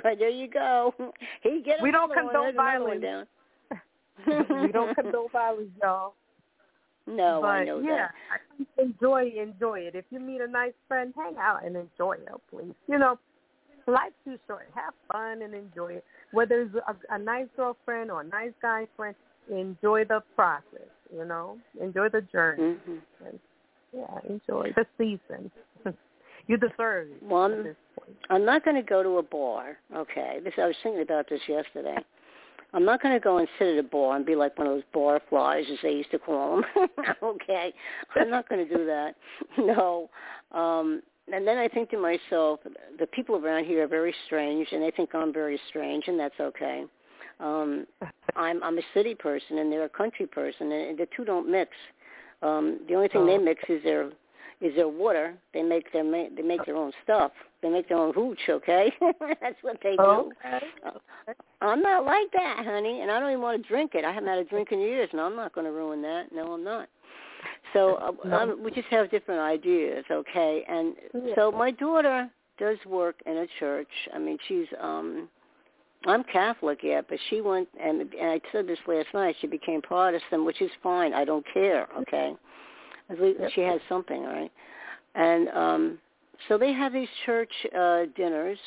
there 0.04 0.30
you 0.30 0.48
go. 0.48 0.94
He 1.44 1.62
get 1.64 1.82
We 1.82 1.92
don't 1.92 2.12
condone 2.14 2.56
there's 2.56 2.56
another 2.56 2.86
one 2.86 3.02
violence. 3.02 3.28
we 4.66 4.72
don't 4.72 4.96
condone 4.96 5.28
violence, 5.32 5.70
y'all. 5.82 6.14
No, 7.08 7.40
but 7.42 7.48
I 7.48 7.64
know 7.66 7.80
yeah, 7.80 8.08
think 8.58 8.68
enjoy 8.78 9.32
enjoy 9.38 9.80
it. 9.82 9.96
If 9.96 10.06
you 10.10 10.20
meet 10.20 10.42
a 10.42 10.48
nice 10.48 10.74
friend, 10.88 11.14
hang 11.16 11.36
out 11.38 11.64
and 11.64 11.76
enjoy 11.76 12.14
it, 12.14 12.30
please. 12.50 12.74
You 12.88 12.98
know, 12.98 13.20
life's 13.88 14.16
too 14.24 14.38
short. 14.48 14.70
Have 14.74 14.94
fun 15.12 15.42
and 15.42 15.54
enjoy 15.54 15.94
it. 15.94 16.06
Whether 16.32 16.62
it's 16.62 16.76
a, 16.76 17.16
a 17.16 17.20
nice 17.20 17.48
girlfriend 17.56 18.12
or 18.12 18.22
a 18.22 18.26
nice 18.26 18.54
guy 18.62 18.88
friend, 18.96 19.16
enjoy 19.50 20.06
the 20.06 20.24
process. 20.36 20.90
You 21.14 21.26
know, 21.26 21.58
enjoy 21.80 22.10
the 22.10 22.22
journey. 22.22 22.78
that. 22.88 22.94
hmm 23.20 23.28
And, 23.28 23.40
yeah, 23.94 24.20
enjoy 24.28 24.74
the 24.76 24.86
season. 24.98 25.52
you 26.48 26.58
deserve 26.58 27.10
it. 27.12 27.24
Well, 27.24 27.44
I'm-. 27.44 27.76
I'm 28.30 28.46
not 28.46 28.64
going 28.66 28.76
to 28.76 28.82
go 28.82 29.04
to 29.04 29.18
a 29.20 29.24
bar. 29.24 29.78
Okay, 29.96 30.40
this 30.44 30.54
I 30.58 30.66
was 30.66 30.76
thinking 30.84 31.02
about 31.02 31.30
this 31.30 31.42
yesterday. 31.48 31.98
I'm 32.76 32.84
not 32.84 33.02
going 33.02 33.14
to 33.14 33.22
go 33.22 33.38
and 33.38 33.48
sit 33.58 33.70
at 33.70 33.78
a 33.78 33.88
bar 33.88 34.18
and 34.18 34.26
be 34.26 34.36
like 34.36 34.58
one 34.58 34.68
of 34.68 34.74
those 34.74 34.84
bar 34.94 35.22
flies, 35.30 35.64
as 35.72 35.78
they 35.82 35.92
used 35.92 36.12
to 36.12 36.20
call 36.20 36.58
them. 36.58 36.88
okay, 37.24 37.74
I'm 38.16 38.30
not 38.30 38.50
going 38.50 38.68
to 38.68 38.78
do 38.78 38.86
that. 38.86 39.16
No. 39.58 40.10
Um, 40.52 41.02
and 41.32 41.48
then 41.48 41.58
I 41.58 41.68
think 41.68 41.90
to 41.92 41.98
myself, 41.98 42.60
the 43.00 43.08
people 43.08 43.36
around 43.38 43.66
here 43.66 43.84
are 43.86 43.88
very 43.88 44.14
strange, 44.28 44.68
and 44.72 44.84
they 44.84 44.92
think 44.92 45.16
I'm 45.16 45.34
very 45.34 45.60
strange, 45.70 46.04
and 46.08 46.20
that's 46.20 46.40
okay. 46.40 46.84
Um, 47.40 47.88
I'm 48.36 48.62
I'm 48.62 48.78
a 48.78 48.82
city 48.94 49.16
person, 49.16 49.58
and 49.58 49.72
they're 49.72 49.86
a 49.86 49.90
country 49.90 50.28
person, 50.28 50.72
and 50.72 50.98
the 50.98 51.08
two 51.16 51.26
don't 51.26 51.50
mix. 51.50 51.72
Um, 52.44 52.80
the 52.88 52.96
only 52.96 53.08
thing 53.08 53.26
they 53.26 53.38
Oh. 53.38 53.42
mix 53.42 53.64
is 53.70 53.82
their 53.84 54.12
is 54.62 54.76
their 54.76 54.88
water. 54.88 55.36
They 55.54 55.64
make 55.64 55.92
their 55.92 56.04
ma- 56.04 56.30
they 56.36 56.42
make 56.42 56.66
their 56.66 56.76
own 56.76 56.92
stuff. 57.04 57.32
They 57.62 57.70
make 57.70 57.90
their 57.90 57.98
own 57.98 58.14
hooch. 58.14 58.40
Okay, 58.50 58.92
that's 59.42 59.62
what 59.62 59.78
they 59.84 59.96
do. 59.96 60.04
Okay. 60.04 60.66
Uh, 60.86 61.34
I'm 61.62 61.82
not 61.82 62.06
like 62.06 62.32
that, 62.34 62.66
honey, 62.66 63.02
and 63.02 63.10
I 63.10 63.20
don't 63.20 63.30
even 63.30 63.42
want 63.42 63.62
to 63.62 63.68
drink 63.68 63.92
it. 63.96 64.06
I 64.06 64.12
haven't 64.12 64.30
had 64.30 64.38
a 64.38 64.44
drink 64.44 64.72
in 64.72 64.80
years, 64.80 65.10
and 65.12 65.22
I'm 65.22 65.36
not 65.36 65.54
going 65.54 65.66
to 65.66 65.72
ruin 65.72 66.02
that. 66.04 66.32
No, 66.32 66.54
I'm 66.54 66.64
not. 66.64 66.88
So 67.74 67.96
uh, 67.96 68.28
No. 68.28 68.38
um, 68.38 68.64
we 68.64 68.72
just 68.72 68.88
have 68.90 69.10
different 69.12 69.42
ideas, 69.42 70.06
okay? 70.12 70.64
And 70.68 70.96
Yeah. 71.14 71.36
so 71.36 71.52
my 71.52 71.72
daughter 71.72 72.30
does 72.58 72.78
work 72.86 73.16
in 73.26 73.38
a 73.38 73.48
church. 73.60 73.90
I 74.14 74.20
mean, 74.20 74.38
she's 74.48 74.68
um 74.80 75.30
I'm 76.08 76.24
Catholic, 76.24 76.80
yeah, 76.84 77.02
but 77.08 77.18
she 77.30 77.42
went 77.42 77.68
and, 77.82 78.02
and 78.02 78.30
I 78.30 78.42
said 78.52 78.68
this 78.68 78.78
last 78.88 79.08
night. 79.14 79.36
She 79.42 79.48
became 79.48 79.82
Protestant, 79.82 80.46
which 80.46 80.62
is 80.62 80.70
fine. 80.84 81.14
I 81.14 81.26
don't 81.26 81.46
care, 81.52 81.88
okay? 82.02 82.36
At 83.10 83.22
least 83.22 83.40
Yep. 83.40 83.52
she 83.54 83.62
has 83.62 83.80
something, 83.88 84.24
right? 84.24 84.52
And 85.16 85.50
um 85.50 86.00
so 86.48 86.58
they 86.58 86.74
have 86.74 86.94
these 86.94 87.10
church 87.26 87.52
uh 87.78 88.06
dinners. 88.16 88.60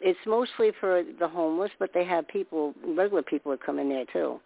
It's 0.00 0.18
mostly 0.26 0.72
for 0.80 1.02
the 1.18 1.28
homeless, 1.28 1.70
but 1.78 1.90
they 1.92 2.04
have 2.04 2.26
people, 2.28 2.74
regular 2.86 3.22
people 3.22 3.50
that 3.52 3.62
come 3.62 3.78
in 3.78 3.90
there 3.90 4.06
too. 4.12 4.40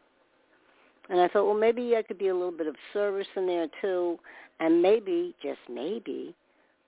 And 1.08 1.20
I 1.20 1.28
thought, 1.28 1.44
well, 1.44 1.54
maybe 1.54 1.96
I 1.96 2.02
could 2.02 2.18
be 2.18 2.28
a 2.28 2.34
little 2.34 2.50
bit 2.50 2.66
of 2.66 2.74
service 2.92 3.26
in 3.36 3.46
there 3.46 3.68
too, 3.80 4.18
and 4.58 4.80
maybe, 4.80 5.34
just 5.42 5.60
maybe, 5.68 6.34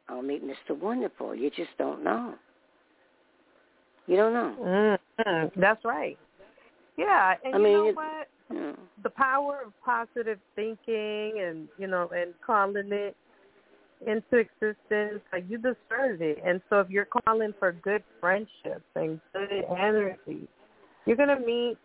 I'll 0.09 0.23
meet 0.23 0.43
Mr. 0.45 0.77
Wonderful. 0.77 1.35
You 1.35 1.51
just 1.51 1.77
don't 1.79 2.03
know. 2.03 2.35
You 4.07 4.17
don't 4.17 4.33
know. 4.33 4.99
Mm-hmm. 5.19 5.61
That's 5.61 5.85
right. 5.85 6.19
Yeah, 6.97 7.35
and 7.45 7.55
I 7.55 7.59
you 7.59 7.73
know 7.73 7.89
it- 7.89 7.97
what? 7.97 8.29
Yeah. 8.53 8.73
The 9.03 9.11
power 9.11 9.63
of 9.67 9.73
positive 9.85 10.39
thinking 10.55 11.41
and 11.41 11.69
you 11.79 11.87
know 11.87 12.09
and 12.15 12.33
calling 12.45 12.93
it 12.93 13.17
into 14.07 14.37
existence, 14.37 15.23
like 15.33 15.45
you 15.49 15.59
deserve 15.59 16.21
it. 16.23 16.39
And 16.45 16.61
so 16.69 16.81
if 16.81 16.91
you're 16.91 17.09
calling 17.27 17.55
for 17.59 17.73
good 17.73 18.03
friendships 18.21 18.85
and 18.95 19.21
good 19.33 19.65
energy, 19.79 20.47
you're 21.07 21.17
gonna 21.17 21.41
meet 21.41 21.77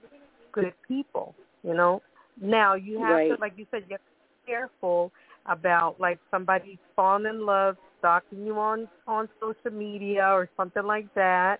good 0.51 0.73
people. 0.87 1.35
You 1.63 1.73
know. 1.73 2.01
Now 2.39 2.75
you 2.75 2.97
have 2.99 3.11
Right. 3.15 3.29
to, 3.29 3.35
like 3.39 3.57
you 3.57 3.67
said, 3.71 3.83
you 3.87 3.93
have 3.93 3.99
to 3.99 4.45
be 4.45 4.51
careful 4.51 5.11
about 5.45 5.99
like 5.99 6.19
somebody 6.29 6.79
falling 6.95 7.25
in 7.25 7.45
love, 7.45 7.77
stalking 7.99 8.45
you 8.45 8.57
on 8.57 8.87
on 9.07 9.27
social 9.39 9.71
media 9.71 10.27
or 10.27 10.49
something 10.57 10.83
like 10.83 11.11
that. 11.15 11.59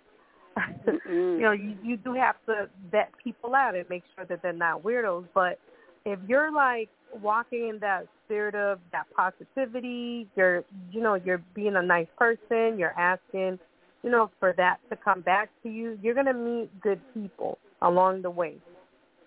You 1.10 1.39
know, 1.41 1.52
you, 1.52 1.76
you 1.84 1.97
do 1.97 2.14
have 2.14 2.36
to 2.47 2.70
vet 2.91 3.12
people 3.24 3.56
out 3.56 3.76
and 3.76 3.88
make 3.89 4.04
sure 4.16 4.26
that 4.26 4.41
they're 4.41 4.54
not 4.54 4.84
weirdos. 4.84 5.26
But 5.34 5.60
if 6.06 6.20
you're 6.28 6.52
like 6.52 6.89
walking 7.22 7.70
in 7.70 7.80
that 7.80 8.08
spirit 8.26 8.56
of 8.56 8.80
that 8.91 9.06
positivity, 9.16 10.28
you're 10.36 10.64
you 10.91 11.02
know, 11.02 11.16
you're 11.16 11.43
being 11.54 11.76
a 11.76 11.82
nice 11.82 12.08
person, 12.18 12.78
you're 12.78 12.97
asking, 12.97 13.60
you 14.04 14.10
know, 14.10 14.32
for 14.39 14.54
that 14.58 14.78
to 14.89 14.95
come 14.95 15.22
back 15.22 15.49
to 15.64 15.70
you, 15.70 15.97
you're 16.02 16.16
gonna 16.16 16.34
meet 16.34 16.70
good 16.82 17.02
people 17.14 17.58
along 17.82 18.22
the 18.22 18.30
way. 18.30 18.56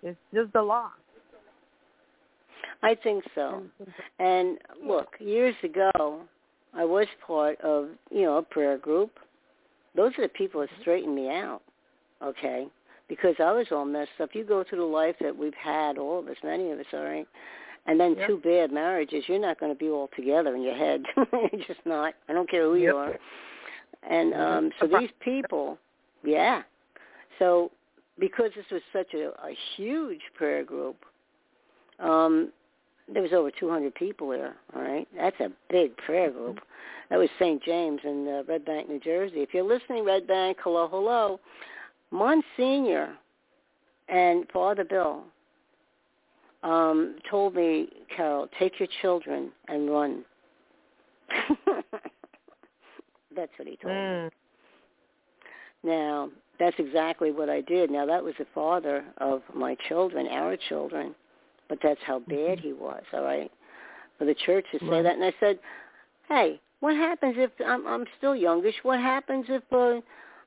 It's 0.02 0.18
just 0.32 0.52
the 0.52 0.62
law. 0.62 0.90
I 2.82 2.94
think 2.94 3.24
so. 3.34 3.62
And 4.18 4.58
look, 4.86 5.08
years 5.18 5.54
ago, 5.62 6.20
I 6.74 6.84
was 6.84 7.06
part 7.26 7.58
of, 7.62 7.88
you 8.10 8.22
know, 8.22 8.36
a 8.38 8.42
prayer 8.42 8.76
group. 8.76 9.12
Those 9.96 10.12
are 10.18 10.22
the 10.22 10.28
people 10.28 10.60
that 10.60 10.70
straightened 10.80 11.14
me 11.14 11.30
out, 11.30 11.62
okay? 12.22 12.66
Because 13.08 13.36
I 13.38 13.52
was 13.52 13.66
all 13.70 13.84
messed 13.84 14.10
up. 14.20 14.30
You 14.34 14.44
go 14.44 14.64
through 14.64 14.78
the 14.78 14.84
life 14.84 15.16
that 15.20 15.36
we've 15.36 15.54
had, 15.54 15.98
all 15.98 16.18
of 16.18 16.28
us, 16.28 16.36
many 16.42 16.70
of 16.70 16.78
us, 16.78 16.86
all 16.92 17.04
right? 17.04 17.28
And 17.86 18.00
then 18.00 18.16
Yep. 18.16 18.26
two 18.26 18.36
bad 18.38 18.72
marriages, 18.72 19.24
you're 19.28 19.38
not 19.38 19.60
going 19.60 19.70
to 19.72 19.78
be 19.78 19.90
all 19.90 20.08
together 20.16 20.54
in 20.54 20.62
your 20.62 20.74
head. 20.74 21.04
you're 21.32 21.64
just 21.66 21.84
not. 21.84 22.14
I 22.28 22.32
don't 22.32 22.48
care 22.48 22.64
who 22.64 22.76
you 22.76 22.96
are. 22.96 23.18
And 24.02 24.32
Mhm. 24.32 24.40
um 24.40 24.72
so 24.80 24.86
these 24.86 25.10
people, 25.20 25.78
yeah. 26.22 26.62
So 27.38 27.70
because 28.18 28.50
this 28.56 28.64
was 28.70 28.82
such 28.92 29.12
a, 29.14 29.28
a 29.46 29.54
huge 29.76 30.22
prayer 30.34 30.64
group, 30.64 31.04
um, 31.98 32.52
there 33.12 33.22
was 33.22 33.32
over 33.32 33.50
200 33.50 33.94
people 33.94 34.28
there. 34.30 34.56
All 34.74 34.82
right, 34.82 35.06
that's 35.16 35.38
a 35.40 35.50
big 35.70 35.96
prayer 35.98 36.30
group. 36.30 36.60
That 37.10 37.18
was 37.18 37.28
St. 37.38 37.62
James 37.62 38.00
in 38.04 38.26
uh, 38.26 38.42
Red 38.50 38.64
Bank, 38.64 38.88
New 38.88 39.00
Jersey. 39.00 39.40
If 39.40 39.52
you're 39.52 39.62
listening, 39.62 40.04
Red 40.04 40.26
Bank, 40.26 40.58
hello, 40.62 40.88
hello. 40.88 41.38
Monsignor 42.10 43.14
and 44.08 44.46
Father 44.52 44.84
Bill 44.84 45.24
um, 46.62 47.16
told 47.30 47.54
me, 47.54 47.88
Carol, 48.14 48.48
take 48.58 48.78
your 48.78 48.88
children 49.02 49.50
and 49.68 49.90
run. 49.90 50.24
that's 53.36 53.52
what 53.56 53.68
he 53.68 53.76
told 53.76 53.94
me. 53.94 54.00
Mm. 54.00 54.30
Now, 55.82 56.30
that's 56.58 56.76
exactly 56.78 57.30
what 57.30 57.50
I 57.50 57.60
did. 57.60 57.90
Now, 57.90 58.06
that 58.06 58.24
was 58.24 58.34
the 58.38 58.46
father 58.54 59.04
of 59.18 59.42
my 59.54 59.76
children, 59.88 60.26
our 60.28 60.56
children, 60.68 61.14
but 61.68 61.78
that's 61.82 62.00
how 62.06 62.20
bad 62.20 62.60
he 62.60 62.72
was, 62.72 63.02
all 63.12 63.22
right? 63.24 63.50
For 64.18 64.24
the 64.24 64.34
church 64.34 64.66
to 64.72 64.78
say 64.78 64.86
Right. 64.86 65.02
that. 65.02 65.14
And 65.14 65.24
I 65.24 65.32
said, 65.40 65.58
hey, 66.28 66.60
what 66.80 66.94
happens 66.94 67.34
if 67.38 67.50
I'm, 67.64 67.86
I'm 67.86 68.04
still 68.18 68.36
youngish? 68.36 68.74
What 68.82 69.00
happens 69.00 69.46
if 69.48 69.62
uh, 69.72 70.00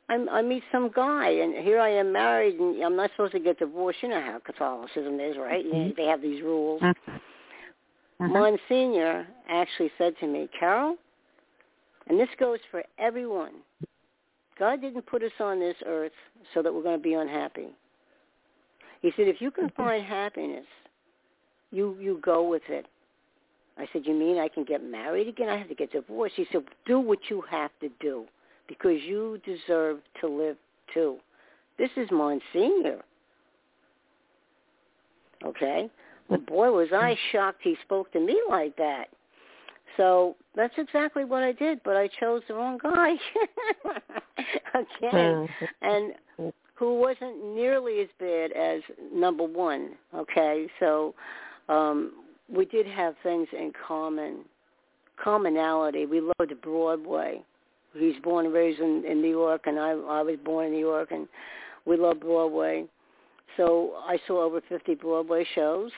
I'm, 0.09 0.29
I 0.29 0.41
meet 0.41 0.63
some 0.71 0.89
guy 0.89 1.29
and 1.29 1.53
here 1.55 1.79
I 1.79 1.89
am 1.89 2.11
married 2.11 2.59
and 2.59 2.81
I'm 2.83 2.95
not 2.95 3.11
supposed 3.11 3.33
to 3.33 3.39
get 3.39 3.59
divorced? 3.59 3.99
You 4.01 4.09
know 4.09 4.21
how 4.21 4.39
Catholicism 4.39 5.19
is, 5.19 5.37
right? 5.37 5.65
Mhm. 5.65 5.95
They 5.95 6.05
have 6.05 6.21
these 6.21 6.43
rules. 6.43 6.81
Mhm. 6.81 8.31
Monsignor 8.31 9.27
actually 9.49 9.91
said 9.97 10.17
to 10.19 10.27
me, 10.27 10.47
Carol, 10.59 10.97
and 12.07 12.19
this 12.19 12.29
goes 12.39 12.59
for 12.71 12.83
everyone. 12.97 13.53
God 14.57 14.81
didn't 14.81 15.05
put 15.05 15.21
us 15.23 15.31
on 15.39 15.59
this 15.59 15.75
earth 15.85 16.13
so 16.53 16.61
that 16.61 16.73
we're 16.73 16.81
going 16.83 16.97
to 16.97 17.03
be 17.03 17.13
unhappy. 17.13 17.67
He 19.01 19.11
said, 19.15 19.27
if 19.27 19.39
you 19.41 19.51
can 19.51 19.69
find 19.71 20.03
happiness, 20.03 20.65
you 21.71 21.97
you 21.99 22.19
go 22.23 22.47
with 22.47 22.63
it. 22.69 22.85
I 23.77 23.87
said, 23.93 24.03
you 24.05 24.13
mean 24.13 24.39
I 24.39 24.47
can 24.47 24.63
get 24.63 24.83
married 24.83 25.27
again? 25.27 25.49
I 25.49 25.57
have 25.57 25.69
to 25.69 25.75
get 25.75 25.91
divorced. 25.91 26.33
He 26.35 26.47
said, 26.51 26.63
do 26.87 26.99
what 26.99 27.19
you 27.29 27.43
have 27.49 27.69
to 27.81 27.89
do 27.99 28.25
because 28.67 29.01
you 29.03 29.39
deserve 29.45 29.99
to 30.21 30.27
live 30.27 30.57
too. 30.93 31.17
This 31.77 31.91
is 31.95 32.09
Monsignor. 32.11 33.01
Okay? 35.45 35.89
Well, 36.27 36.39
boy, 36.39 36.71
was 36.71 36.89
I 36.91 37.15
shocked 37.31 37.59
he 37.63 37.77
spoke 37.83 38.11
to 38.13 38.19
me 38.19 38.39
like 38.49 38.75
that. 38.77 39.05
So 39.95 40.35
that's 40.55 40.73
exactly 40.77 41.23
what 41.23 41.43
I 41.43 41.51
did, 41.51 41.79
but 41.83 41.95
I 41.95 42.09
chose 42.19 42.41
the 42.47 42.55
wrong 42.55 42.79
guy. 42.81 43.13
Again. 44.73 45.47
Mm. 45.47 45.47
And 45.81 46.51
who 46.75 46.99
wasn't 46.99 47.55
nearly 47.55 48.01
as 48.01 48.07
bad 48.19 48.51
as 48.51 48.81
number 49.13 49.43
one. 49.43 49.91
Okay, 50.13 50.67
so 50.79 51.15
um 51.69 52.13
we 52.53 52.65
did 52.65 52.87
have 52.87 53.15
things 53.23 53.47
in 53.51 53.73
common, 53.87 54.45
commonality. 55.21 56.05
We 56.05 56.21
loved 56.21 56.53
Broadway. 56.61 57.43
He's 57.93 58.15
born 58.23 58.45
and 58.45 58.53
raised 58.53 58.79
in, 58.79 59.03
in 59.05 59.21
New 59.21 59.29
York, 59.29 59.63
and 59.65 59.79
I 59.79 59.91
I 59.91 60.21
was 60.21 60.37
born 60.43 60.67
in 60.67 60.73
New 60.73 60.79
York, 60.79 61.11
and 61.11 61.27
we 61.85 61.97
love 61.97 62.19
Broadway. 62.19 62.85
So 63.55 63.93
I 64.05 64.19
saw 64.27 64.43
over 64.43 64.61
50 64.69 64.95
Broadway 64.95 65.45
shows. 65.55 65.91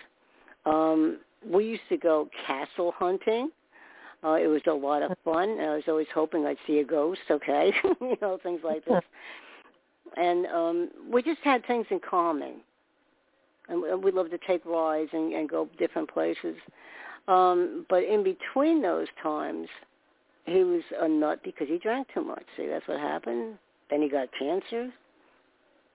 Um, 0.66 1.20
we 1.46 1.66
used 1.66 1.84
to 1.90 1.98
go 1.98 2.30
castle 2.48 2.94
hunting. 2.98 3.50
Uh, 4.24 4.34
it 4.34 4.48
was 4.48 4.62
a 4.68 4.74
lot 4.74 5.02
of 5.02 5.18
fun. 5.24 5.60
I 5.60 5.76
was 5.76 5.84
always 5.88 6.08
hoping 6.14 6.46
I'd 6.46 6.58
see 6.68 6.80
a 6.80 6.84
ghost. 6.84 7.22
Okay, 7.30 7.72
you 8.02 8.18
know 8.22 8.40
things 8.42 8.62
like 8.64 8.86
this. 8.86 9.02
And 10.18 10.48
um, 10.48 10.90
we 11.12 11.22
just 11.22 11.40
had 11.44 11.64
things 11.68 11.86
in 11.92 12.00
common, 12.00 12.62
and 13.70 14.04
we 14.04 14.12
loved 14.12 14.32
to 14.32 14.40
take 14.48 14.66
rides 14.66 15.10
and, 15.14 15.34
and 15.34 15.50
go 15.50 15.70
different 15.78 16.12
places. 16.12 16.56
Um, 17.28 17.86
but 17.90 18.04
in 18.04 18.24
between 18.24 18.82
those 18.82 19.08
times, 19.22 19.68
he 20.46 20.64
was 20.64 20.82
a 21.00 21.08
nut 21.08 21.40
because 21.44 21.68
he 21.68 21.78
drank 21.78 22.08
too 22.14 22.24
much. 22.24 22.44
See, 22.58 22.68
that's 22.68 22.88
what 22.88 23.00
happened. 23.00 23.58
Then 23.90 24.02
he 24.02 24.10
got 24.10 24.30
cancer. 24.38 24.92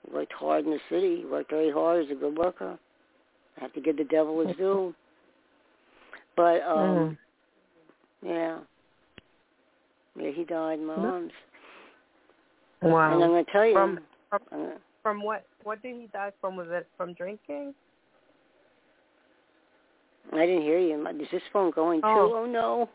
He 0.07 0.15
worked 0.15 0.33
hard 0.33 0.65
in 0.65 0.71
the 0.71 0.79
city. 0.89 1.19
He 1.19 1.25
worked 1.25 1.51
very 1.51 1.73
hard 1.73 2.05
as 2.05 2.11
a 2.11 2.15
good 2.15 2.37
worker. 2.37 2.79
I 3.57 3.61
have 3.61 3.73
to 3.75 3.81
give 3.81 3.97
the 3.97 4.05
devil 4.05 4.47
his 4.47 4.57
due. 4.57 4.95
But 6.37 6.63
um 6.63 6.79
mm. 6.79 7.17
yeah. 8.25 8.59
Yeah, 10.17 10.31
he 10.33 10.45
died 10.45 10.79
in 10.79 10.87
my 10.87 10.95
arms. 10.95 11.33
Wow. 12.83 13.15
And 13.15 13.25
I'm 13.25 13.31
gonna 13.31 13.45
tell 13.53 13.67
you 13.67 13.75
from 13.75 13.99
from, 14.31 14.73
from 15.05 15.23
what 15.23 15.45
what 15.63 15.81
did 15.83 15.95
he 15.95 16.09
die 16.13 16.33
from? 16.41 16.57
Was 16.57 16.67
it 16.71 16.89
from 16.97 17.13
drinking? 17.13 17.75
I 20.33 20.47
didn't 20.47 20.63
hear 20.63 20.81
you. 20.81 21.07
Is 21.21 21.29
this 21.31 21.43
phone 21.53 21.71
going 21.71 22.01
oh. 22.03 22.29
too? 22.29 22.35
Oh 22.35 22.47
no. 22.47 22.89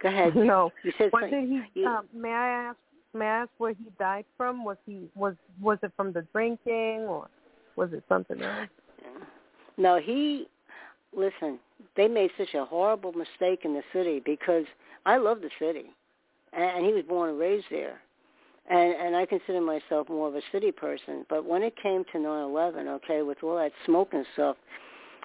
Go 0.00 0.08
ahead. 0.08 0.34
No. 0.36 0.72
You 0.82 0.92
said 0.96 1.10
what 1.10 1.28
did 1.28 1.48
he? 1.48 1.60
You, 1.74 1.88
uh, 1.88 2.00
may 2.14 2.30
I 2.30 2.68
ask? 2.68 2.78
May 3.12 3.26
I 3.26 3.42
ask 3.42 3.50
where 3.58 3.74
he 3.74 3.86
died 3.98 4.24
from? 4.38 4.64
Was 4.64 4.78
he 4.86 5.08
was 5.14 5.34
was 5.60 5.78
it 5.82 5.92
from 5.96 6.12
the 6.12 6.22
drinking 6.32 7.02
or 7.08 7.28
was 7.76 7.92
it 7.92 8.04
something 8.08 8.40
else? 8.40 8.68
No, 9.76 10.00
he. 10.00 10.46
Listen, 11.16 11.60
they 11.96 12.08
made 12.08 12.30
such 12.36 12.54
a 12.54 12.64
horrible 12.64 13.12
mistake 13.12 13.60
in 13.64 13.74
the 13.74 13.82
city 13.92 14.20
because 14.24 14.64
I 15.06 15.16
love 15.16 15.40
the 15.42 15.50
city, 15.60 15.86
and 16.52 16.84
he 16.84 16.92
was 16.92 17.04
born 17.08 17.30
and 17.30 17.38
raised 17.38 17.66
there, 17.70 18.00
and 18.68 18.92
and 18.94 19.16
I 19.16 19.26
consider 19.26 19.60
myself 19.60 20.08
more 20.08 20.28
of 20.28 20.34
a 20.34 20.42
city 20.52 20.72
person. 20.72 21.26
But 21.28 21.44
when 21.44 21.62
it 21.62 21.74
came 21.82 22.04
to 22.12 22.18
nine 22.18 22.44
eleven, 22.44 22.88
okay, 22.88 23.22
with 23.22 23.38
all 23.42 23.56
that 23.56 23.72
smoke 23.86 24.10
and 24.12 24.24
stuff, 24.34 24.56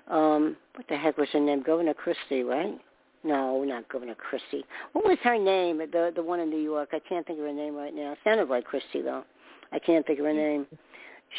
um, 0.10 0.58
what 0.76 0.88
the 0.88 0.98
heck 0.98 1.18
was 1.18 1.30
her 1.34 1.40
name? 1.40 1.64
Governor 1.64 1.94
Christie, 1.94 2.44
right? 2.44 2.80
No, 3.24 3.64
not 3.64 3.88
Governor 3.90 4.16
Christie. 4.16 4.66
What 4.94 5.06
was 5.06 5.18
her 5.24 5.38
name? 5.38 5.78
The 5.78 6.12
the 6.16 6.24
one 6.24 6.40
in 6.40 6.50
New 6.50 6.62
York. 6.62 6.90
I 6.94 7.00
can't 7.00 7.26
think 7.26 7.40
of 7.40 7.46
her 7.46 7.54
name 7.54 7.76
right 7.76 7.94
now. 7.94 8.16
Sounded 8.24 8.50
like 8.50 8.66
Christie 8.66 9.02
though. 9.02 9.24
I 9.72 9.80
can't 9.80 10.06
think 10.06 10.20
of 10.20 10.26
her 10.26 10.34
name. 10.34 10.66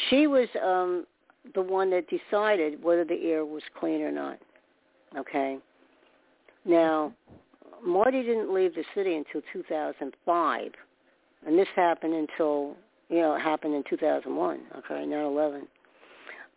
She 0.09 0.27
was 0.27 0.47
um 0.63 1.05
the 1.55 1.61
one 1.61 1.89
that 1.91 2.05
decided 2.07 2.83
whether 2.83 3.03
the 3.03 3.19
air 3.23 3.45
was 3.45 3.63
clean 3.79 4.01
or 4.01 4.11
not. 4.11 4.37
Okay. 5.17 5.57
Now, 6.65 7.13
Marty 7.83 8.21
didn't 8.21 8.53
leave 8.53 8.75
the 8.75 8.83
city 8.93 9.15
until 9.15 9.41
2005, 9.51 10.71
and 11.45 11.57
this 11.57 11.67
happened 11.75 12.13
until 12.13 12.75
you 13.09 13.19
know 13.19 13.35
it 13.35 13.41
happened 13.41 13.75
in 13.75 13.83
2001. 13.89 14.59
Okay, 14.77 15.05
9/11, 15.05 15.67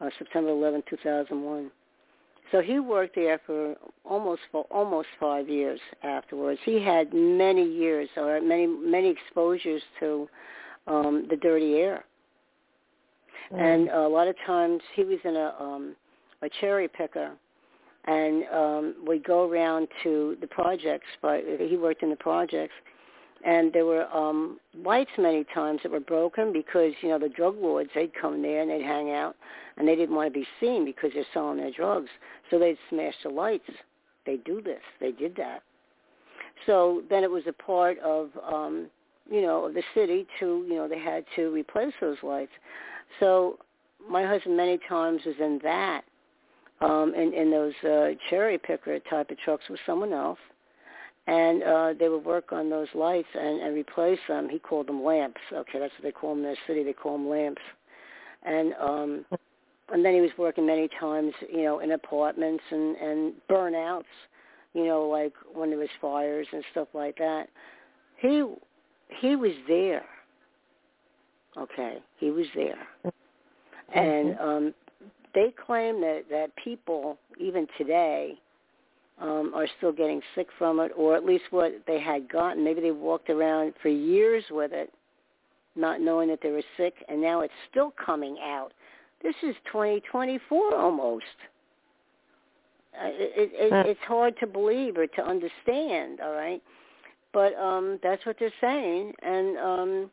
uh, 0.00 0.10
September 0.18 0.50
11, 0.50 0.82
2001. 0.88 1.70
So 2.52 2.60
he 2.60 2.78
worked 2.78 3.14
there 3.14 3.40
for 3.46 3.74
almost 4.04 4.42
for 4.52 4.64
almost 4.70 5.08
five 5.18 5.48
years 5.48 5.80
afterwards. 6.02 6.60
He 6.64 6.80
had 6.80 7.12
many 7.12 7.64
years 7.64 8.08
or 8.16 8.40
many 8.40 8.66
many 8.66 9.08
exposures 9.08 9.82
to 10.00 10.28
um, 10.86 11.26
the 11.30 11.36
dirty 11.36 11.74
air, 11.76 12.04
mm. 13.50 13.58
and 13.58 13.88
a 13.88 14.06
lot 14.06 14.28
of 14.28 14.36
times 14.46 14.82
he 14.94 15.04
was 15.04 15.18
in 15.24 15.36
a 15.36 15.54
um, 15.58 15.96
a 16.42 16.48
cherry 16.60 16.86
picker, 16.86 17.32
and 18.04 18.44
um, 18.52 18.94
we'd 19.06 19.24
go 19.24 19.48
around 19.48 19.88
to 20.02 20.36
the 20.40 20.46
projects. 20.46 21.06
But 21.22 21.40
he 21.58 21.76
worked 21.76 22.02
in 22.02 22.10
the 22.10 22.16
projects, 22.16 22.74
and 23.44 23.72
there 23.72 23.84
were 23.84 24.06
um, 24.14 24.58
lights 24.82 25.10
many 25.18 25.44
times 25.54 25.80
that 25.82 25.92
were 25.92 26.00
broken 26.00 26.52
because 26.52 26.92
you 27.02 27.10
know 27.10 27.18
the 27.18 27.28
drug 27.28 27.56
lords 27.60 27.90
they'd 27.94 28.12
come 28.18 28.42
there 28.42 28.62
and 28.62 28.70
they'd 28.70 28.82
hang 28.82 29.10
out 29.10 29.36
and 29.76 29.86
they 29.86 29.94
didn't 29.94 30.14
want 30.14 30.32
to 30.32 30.38
be 30.38 30.46
seen 30.60 30.84
because 30.84 31.10
they're 31.14 31.26
selling 31.34 31.58
their 31.58 31.70
drugs. 31.70 32.08
So 32.50 32.58
they'd 32.58 32.78
smash 32.88 33.14
the 33.22 33.28
lights. 33.28 33.68
They 34.24 34.36
do 34.38 34.62
this. 34.62 34.80
They 35.00 35.12
did 35.12 35.36
that. 35.36 35.62
So 36.66 37.02
then 37.10 37.22
it 37.22 37.30
was 37.30 37.42
a 37.46 37.52
part 37.52 37.98
of 37.98 38.30
um 38.50 38.88
you 39.30 39.42
know 39.42 39.66
of 39.66 39.74
the 39.74 39.82
city 39.94 40.26
to 40.40 40.64
you 40.68 40.74
know 40.74 40.88
they 40.88 40.98
had 40.98 41.24
to 41.36 41.52
replace 41.52 41.92
those 42.00 42.18
lights. 42.22 42.52
So 43.20 43.58
my 44.08 44.24
husband 44.24 44.56
many 44.56 44.78
times 44.88 45.20
was 45.26 45.36
in 45.38 45.60
that 45.62 46.02
um 46.80 47.12
in 47.14 47.34
in 47.34 47.50
those 47.50 47.74
uh 47.84 48.14
cherry 48.30 48.56
picker 48.56 48.98
type 49.00 49.30
of 49.30 49.38
trucks 49.40 49.64
with 49.68 49.80
someone 49.84 50.14
else 50.14 50.38
and 51.26 51.62
uh 51.62 51.94
they 51.98 52.08
would 52.08 52.24
work 52.24 52.52
on 52.52 52.68
those 52.68 52.88
lights 52.94 53.28
and, 53.34 53.62
and 53.62 53.74
replace 53.74 54.18
them. 54.28 54.48
He 54.48 54.58
called 54.58 54.88
them 54.88 55.02
lamps. 55.02 55.40
Okay, 55.52 55.78
that's 55.78 55.92
what 55.94 56.02
they 56.02 56.12
call 56.12 56.34
them 56.34 56.44
in 56.44 56.50
the 56.50 56.56
city. 56.66 56.84
They 56.84 56.92
call 56.92 57.12
them 57.12 57.28
lamps. 57.28 57.62
And 58.42 58.74
um 58.80 59.24
and 59.92 60.04
then 60.04 60.14
he 60.14 60.20
was 60.20 60.30
working 60.38 60.66
many 60.66 60.88
times, 61.00 61.32
you 61.52 61.62
know, 61.62 61.80
in 61.80 61.92
apartments 61.92 62.64
and 62.70 62.96
and 62.96 63.32
burnouts, 63.50 64.04
you 64.74 64.84
know, 64.84 65.08
like 65.08 65.32
when 65.52 65.70
there 65.70 65.78
was 65.78 65.88
fires 66.00 66.46
and 66.52 66.62
stuff 66.72 66.88
like 66.92 67.16
that. 67.18 67.48
He 68.18 68.44
he 69.20 69.36
was 69.36 69.52
there. 69.66 70.04
Okay, 71.56 71.98
he 72.18 72.30
was 72.30 72.46
there. 72.54 72.86
And 73.94 74.38
um 74.38 74.74
they 75.34 75.54
claim 75.66 76.00
that 76.02 76.24
that 76.30 76.50
people 76.62 77.18
even 77.40 77.66
today 77.78 78.38
um, 79.20 79.52
are 79.54 79.68
still 79.78 79.92
getting 79.92 80.20
sick 80.34 80.48
from 80.58 80.80
it, 80.80 80.92
or 80.96 81.16
at 81.16 81.24
least 81.24 81.44
what 81.50 81.72
they 81.86 82.00
had 82.00 82.28
gotten. 82.28 82.64
Maybe 82.64 82.80
they 82.80 82.90
walked 82.90 83.30
around 83.30 83.74
for 83.80 83.88
years 83.88 84.44
with 84.50 84.72
it, 84.72 84.92
not 85.76 86.00
knowing 86.00 86.28
that 86.28 86.40
they 86.42 86.50
were 86.50 86.64
sick, 86.76 86.94
and 87.08 87.20
now 87.20 87.40
it's 87.40 87.52
still 87.70 87.92
coming 88.04 88.38
out. 88.42 88.72
This 89.22 89.34
is 89.42 89.54
2024 89.66 90.76
almost. 90.76 91.24
Uh, 92.94 93.08
it, 93.08 93.52
it, 93.54 93.72
it, 93.72 93.86
it's 93.86 94.00
hard 94.06 94.38
to 94.38 94.46
believe 94.46 94.96
or 94.96 95.06
to 95.06 95.22
understand, 95.22 96.20
all 96.20 96.32
right? 96.32 96.62
But 97.32 97.54
um, 97.56 97.98
that's 98.02 98.24
what 98.24 98.36
they're 98.38 98.52
saying. 98.60 99.12
And 99.22 99.58
um, 99.58 100.10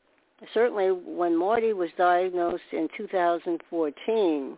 certainly 0.54 0.90
when 0.90 1.38
Marty 1.38 1.74
was 1.74 1.90
diagnosed 1.98 2.64
in 2.72 2.88
2014, 2.98 4.58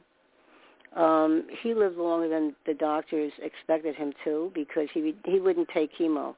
um, 0.95 1.43
he 1.61 1.73
lived 1.73 1.97
longer 1.97 2.29
than 2.29 2.55
the 2.65 2.73
doctors 2.73 3.31
expected 3.41 3.95
him 3.95 4.13
to 4.23 4.51
because 4.53 4.87
he 4.93 5.15
he 5.25 5.39
wouldn't 5.39 5.67
take 5.73 5.91
chemo. 5.97 6.35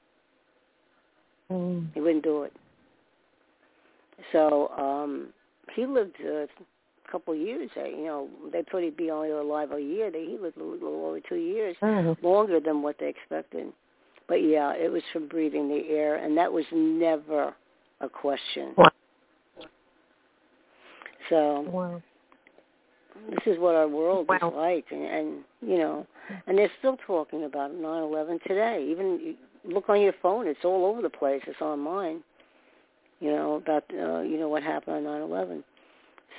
Mm. 1.52 1.88
He 1.94 2.00
wouldn't 2.00 2.24
do 2.24 2.44
it. 2.44 2.54
So 4.32 4.70
um, 4.70 5.28
he 5.76 5.86
lived 5.86 6.16
a 6.22 6.48
couple 7.12 7.34
of 7.34 7.40
years. 7.40 7.70
You 7.76 8.06
know, 8.06 8.30
they 8.52 8.64
thought 8.72 8.82
he'd 8.82 8.98
be 8.98 9.12
only 9.12 9.32
alive 9.32 9.72
a 9.72 9.80
year. 9.80 10.10
They, 10.10 10.26
he 10.26 10.38
lived 10.42 10.58
a 10.58 10.64
little 10.64 11.06
over 11.06 11.20
two 11.20 11.36
years, 11.36 11.76
mm. 11.82 12.16
longer 12.24 12.60
than 12.60 12.82
what 12.82 12.96
they 13.00 13.10
expected. 13.10 13.68
But 14.28 14.36
yeah, 14.36 14.74
it 14.74 14.92
was 14.92 15.04
from 15.12 15.28
breathing 15.28 15.68
the 15.68 15.88
air, 15.90 16.16
and 16.16 16.36
that 16.38 16.52
was 16.52 16.66
never 16.74 17.54
a 18.00 18.10
question. 18.10 18.74
Wow. 18.78 18.92
So. 21.30 21.62
Wow 21.70 22.02
this 23.30 23.54
is 23.54 23.60
what 23.60 23.76
our 23.76 23.88
world 23.88 24.28
wow. 24.28 24.38
is 24.38 24.54
like 24.56 24.86
and, 24.92 25.04
and 25.04 25.44
you 25.62 25.78
know 25.78 26.06
and 26.48 26.58
they're 26.58 26.72
still 26.80 26.98
talking 27.06 27.46
about 27.46 27.74
nine 27.74 28.04
eleven 28.04 28.40
today. 28.48 28.86
Even 28.90 29.36
look 29.64 29.90
on 29.90 30.02
your 30.02 30.14
phone 30.22 30.48
it's 30.48 30.64
all 30.64 30.86
over 30.86 31.02
the 31.02 31.10
place 31.10 31.42
it's 31.48 31.62
on 31.62 31.80
mine 31.80 32.22
you 33.20 33.32
know 33.32 33.56
about 33.56 33.84
uh, 33.94 34.22
you 34.22 34.38
know 34.38 34.50
what 34.50 34.64
happened 34.64 34.98
on 34.98 35.04
nine 35.04 35.22
eleven. 35.22 35.64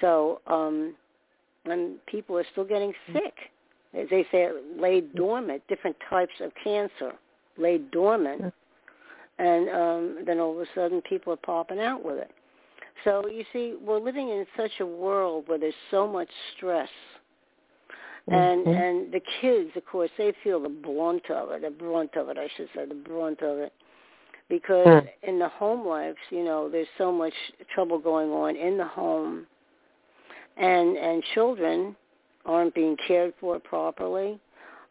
So 0.00 0.40
um 0.46 0.94
and 1.64 1.96
people 2.06 2.36
are 2.38 2.46
still 2.52 2.64
getting 2.64 2.92
sick. 3.12 3.34
As 3.94 4.08
they 4.10 4.26
say 4.30 4.48
laid 4.78 5.14
dormant 5.14 5.62
different 5.68 5.96
types 6.08 6.34
of 6.40 6.52
cancer 6.62 7.12
laid 7.58 7.90
dormant 7.90 8.52
and 9.38 9.68
um 9.70 10.24
then 10.26 10.38
all 10.38 10.52
of 10.52 10.60
a 10.60 10.66
sudden 10.74 11.00
people 11.02 11.32
are 11.32 11.36
popping 11.36 11.80
out 11.80 12.04
with 12.04 12.18
it 12.18 12.30
so 13.04 13.26
you 13.28 13.44
see, 13.52 13.74
we're 13.80 14.00
living 14.00 14.28
in 14.28 14.46
such 14.56 14.72
a 14.80 14.86
world 14.86 15.44
where 15.46 15.58
there's 15.58 15.74
so 15.90 16.06
much 16.06 16.28
stress. 16.56 16.88
And 18.28 18.66
mm-hmm. 18.66 18.82
and 18.82 19.12
the 19.12 19.20
kids, 19.40 19.70
of 19.76 19.86
course, 19.86 20.10
they 20.18 20.32
feel 20.42 20.60
the 20.60 20.68
brunt 20.68 21.30
of 21.30 21.52
it. 21.52 21.62
The 21.62 21.70
brunt 21.70 22.16
of 22.16 22.28
it, 22.28 22.36
I 22.36 22.48
should 22.56 22.68
say, 22.74 22.84
the 22.84 22.94
brunt 22.94 23.40
of 23.40 23.58
it, 23.58 23.72
because 24.48 24.84
mm. 24.84 25.06
in 25.22 25.38
the 25.38 25.48
home 25.48 25.86
lives, 25.86 26.16
you 26.30 26.42
know, 26.42 26.68
there's 26.68 26.88
so 26.98 27.12
much 27.12 27.32
trouble 27.72 28.00
going 28.00 28.30
on 28.30 28.56
in 28.56 28.78
the 28.78 28.84
home, 28.84 29.46
and 30.56 30.96
and 30.96 31.22
children 31.34 31.94
aren't 32.44 32.74
being 32.74 32.96
cared 33.06 33.32
for 33.40 33.60
properly. 33.60 34.40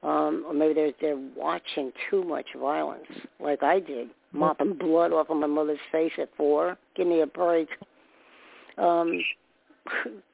um, 0.05 0.45
or 0.47 0.53
maybe 0.53 0.73
they're 0.73 0.91
they're 1.01 1.21
watching 1.35 1.91
too 2.09 2.23
much 2.23 2.45
violence, 2.59 3.07
like 3.39 3.63
I 3.63 3.79
did, 3.79 4.09
mopping 4.33 4.73
blood 4.73 5.11
off 5.11 5.29
of 5.31 5.37
my 5.37 5.47
mother's 5.47 5.79
face 5.91 6.11
at 6.19 6.29
four. 6.37 6.77
Give 6.95 7.07
me 7.07 7.21
a 7.21 7.27
break. 7.27 7.67
Um, 8.77 9.21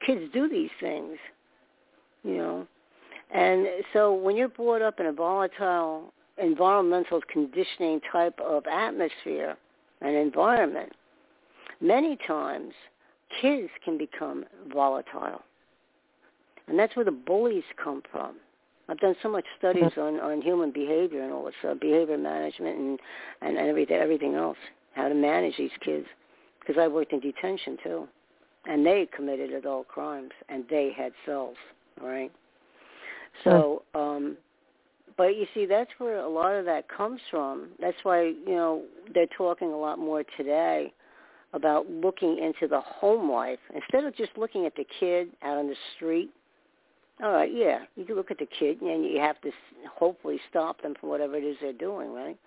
kids 0.06 0.32
do 0.32 0.48
these 0.48 0.70
things, 0.80 1.16
you 2.24 2.36
know, 2.36 2.66
and 3.32 3.66
so 3.92 4.12
when 4.12 4.36
you're 4.36 4.48
brought 4.48 4.82
up 4.82 5.00
in 5.00 5.06
a 5.06 5.12
volatile 5.12 6.12
environmental 6.38 7.20
conditioning 7.32 8.00
type 8.10 8.38
of 8.40 8.66
atmosphere 8.66 9.56
and 10.00 10.16
environment, 10.16 10.92
many 11.80 12.18
times 12.26 12.72
kids 13.40 13.70
can 13.84 13.96
become 13.96 14.44
volatile. 14.72 15.42
And 16.68 16.78
that's 16.78 16.94
where 16.94 17.04
the 17.04 17.10
bullies 17.10 17.64
come 17.82 18.02
from. 18.10 18.36
I've 18.88 19.00
done 19.00 19.16
so 19.22 19.28
much 19.28 19.44
studies 19.58 19.92
on, 19.96 20.20
on 20.20 20.42
human 20.42 20.70
behavior 20.70 21.22
and 21.22 21.32
all 21.32 21.44
this 21.44 21.54
uh, 21.66 21.74
behavior 21.74 22.18
management 22.18 22.78
and, 22.78 23.00
and, 23.40 23.56
and 23.56 23.68
everything, 23.68 23.96
everything 23.96 24.34
else, 24.34 24.58
how 24.94 25.08
to 25.08 25.14
manage 25.14 25.56
these 25.56 25.70
kids. 25.82 26.06
Because 26.60 26.76
I 26.78 26.88
worked 26.88 27.12
in 27.12 27.20
detention 27.20 27.78
too. 27.82 28.08
And 28.64 28.86
they 28.86 29.08
committed 29.14 29.52
adult 29.52 29.88
crimes 29.88 30.30
and 30.48 30.64
they 30.70 30.92
had 30.96 31.12
cells, 31.26 31.56
right? 32.00 32.30
So, 33.44 33.82
um, 33.94 34.36
but 35.16 35.36
you 35.36 35.46
see, 35.54 35.66
that's 35.66 35.90
where 35.98 36.18
a 36.18 36.28
lot 36.28 36.52
of 36.52 36.64
that 36.66 36.88
comes 36.88 37.20
from. 37.30 37.68
That's 37.80 37.96
why, 38.02 38.22
you 38.22 38.54
know, 38.54 38.82
they're 39.12 39.26
talking 39.36 39.72
a 39.72 39.76
lot 39.76 39.98
more 39.98 40.22
today 40.36 40.92
about 41.52 41.90
looking 41.90 42.38
into 42.38 42.66
the 42.68 42.80
home 42.80 43.30
life 43.30 43.58
instead 43.74 44.04
of 44.04 44.16
just 44.16 44.30
looking 44.36 44.64
at 44.64 44.74
the 44.74 44.86
kid 45.00 45.28
out 45.42 45.58
on 45.58 45.66
the 45.66 45.76
street. 45.96 46.30
All 47.22 47.32
right, 47.32 47.52
yeah, 47.52 47.80
you 47.94 48.04
can 48.04 48.16
look 48.16 48.30
at 48.30 48.38
the 48.38 48.48
kid 48.58 48.80
and 48.80 49.04
you 49.04 49.20
have 49.20 49.40
to 49.42 49.50
hopefully 49.92 50.40
stop 50.48 50.80
them 50.82 50.94
from 50.98 51.08
whatever 51.10 51.36
it 51.36 51.44
is 51.44 51.56
they're 51.60 51.72
doing, 51.72 52.12
right? 52.12 52.38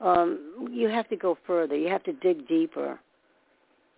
Um, 0.00 0.68
you 0.70 0.88
have 0.88 1.08
to 1.08 1.16
go 1.16 1.36
further. 1.46 1.76
You 1.76 1.88
have 1.88 2.04
to 2.04 2.12
dig 2.12 2.46
deeper. 2.46 2.98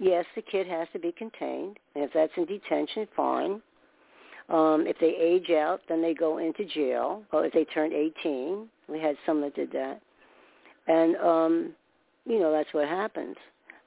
Yes, 0.02 0.24
the 0.34 0.42
kid 0.42 0.66
has 0.66 0.88
to 0.92 0.98
be 0.98 1.12
contained, 1.12 1.78
and 1.94 2.04
if 2.04 2.12
that's 2.12 2.32
in 2.36 2.44
detention, 2.44 3.06
fine. 3.16 3.62
Um, 4.48 4.84
if 4.86 4.98
they 5.00 5.14
age 5.18 5.50
out, 5.50 5.80
then 5.88 6.02
they 6.02 6.12
go 6.12 6.38
into 6.38 6.64
jail. 6.64 7.22
Or 7.32 7.46
if 7.46 7.52
they 7.52 7.64
turn 7.64 7.92
18, 7.92 8.68
we 8.88 8.98
had 8.98 9.16
some 9.24 9.40
that 9.42 9.54
did 9.54 9.70
that, 9.72 10.00
and 10.88 11.16
um, 11.16 11.72
you 12.26 12.40
know 12.40 12.50
that's 12.52 12.72
what 12.74 12.88
happens 12.88 13.36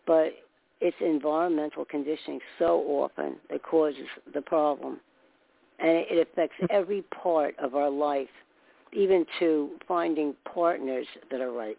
but 0.05 0.33
it's 0.81 0.97
environmental 1.01 1.85
conditioning 1.85 2.39
so 2.59 2.83
often 2.87 3.35
that 3.49 3.63
causes 3.63 4.07
the 4.33 4.41
problem. 4.41 4.99
And 5.79 5.89
it 5.89 6.27
affects 6.27 6.55
every 6.69 7.01
part 7.21 7.55
of 7.59 7.75
our 7.75 7.89
life, 7.89 8.29
even 8.93 9.25
to 9.39 9.71
finding 9.87 10.33
partners 10.53 11.05
that 11.31 11.41
are 11.41 11.51
right. 11.51 11.77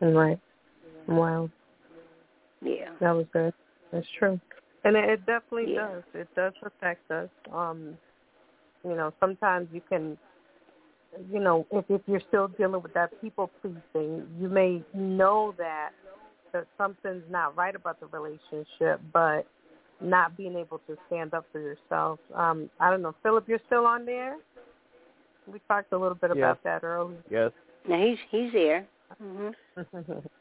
Right. 0.00 0.38
Wow. 1.06 1.50
Yeah. 2.62 2.90
That 3.00 3.12
was 3.12 3.26
good. 3.32 3.52
That's 3.92 4.06
true. 4.18 4.40
And 4.84 4.96
it, 4.96 5.08
it 5.08 5.26
definitely 5.26 5.74
Yeah. 5.74 5.88
does. 5.88 6.02
It 6.14 6.28
does 6.34 6.52
affect 6.62 7.10
us. 7.10 7.28
Um, 7.52 7.96
you 8.84 8.96
know, 8.96 9.12
sometimes 9.20 9.68
you 9.72 9.82
can 9.88 10.16
you 11.30 11.40
know, 11.40 11.66
if 11.72 11.84
if 11.88 12.00
you're 12.06 12.22
still 12.28 12.48
dealing 12.48 12.82
with 12.82 12.94
that 12.94 13.10
people 13.20 13.50
pleasing, 13.60 14.26
you 14.38 14.48
may 14.48 14.82
know 14.94 15.54
that 15.58 15.90
that 16.52 16.66
something's 16.78 17.22
not 17.30 17.56
right 17.56 17.74
about 17.74 18.00
the 18.00 18.06
relationship, 18.06 19.00
but 19.12 19.46
not 20.00 20.36
being 20.36 20.56
able 20.56 20.80
to 20.88 20.96
stand 21.06 21.34
up 21.34 21.46
for 21.52 21.60
yourself. 21.60 22.18
Um, 22.34 22.70
I 22.80 22.90
don't 22.90 23.02
know, 23.02 23.14
Philip, 23.22 23.48
you're 23.48 23.60
still 23.66 23.86
on 23.86 24.04
there. 24.04 24.36
We 25.46 25.60
talked 25.68 25.92
a 25.92 25.98
little 25.98 26.14
bit 26.14 26.30
Yes. 26.30 26.38
about 26.38 26.62
that 26.64 26.84
earlier. 26.84 27.18
Yes. 27.30 27.52
Now 27.88 28.04
he's 28.04 28.18
he's 28.30 28.52
there. 28.52 28.86
hmm 29.20 29.50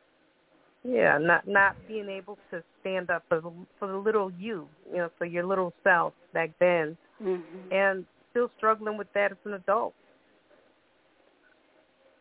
yeah, 0.89 1.17
not 1.17 1.47
not 1.47 1.75
being 1.87 2.09
able 2.09 2.37
to 2.51 2.63
stand 2.81 3.09
up 3.09 3.23
for 3.29 3.41
the, 3.41 3.51
for 3.77 3.87
the 3.87 3.97
little 3.97 4.31
you, 4.31 4.67
you 4.91 4.97
know, 4.97 5.09
for 5.17 5.25
your 5.25 5.45
little 5.45 5.73
self 5.83 6.13
back 6.33 6.51
then, 6.59 6.97
hmm 7.21 7.37
and 7.71 8.05
still 8.31 8.49
struggling 8.57 8.97
with 8.97 9.07
that 9.13 9.31
as 9.31 9.37
an 9.45 9.53
adult. 9.53 9.93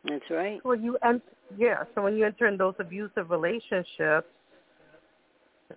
That's 0.04 0.24
right. 0.30 0.60
Well, 0.64 0.76
you 0.76 0.98
and 1.02 1.20
yeah, 1.56 1.84
so 1.94 2.02
when 2.02 2.16
you 2.16 2.24
enter 2.24 2.46
in 2.46 2.56
those 2.56 2.74
abusive 2.78 3.30
relationships, 3.30 4.26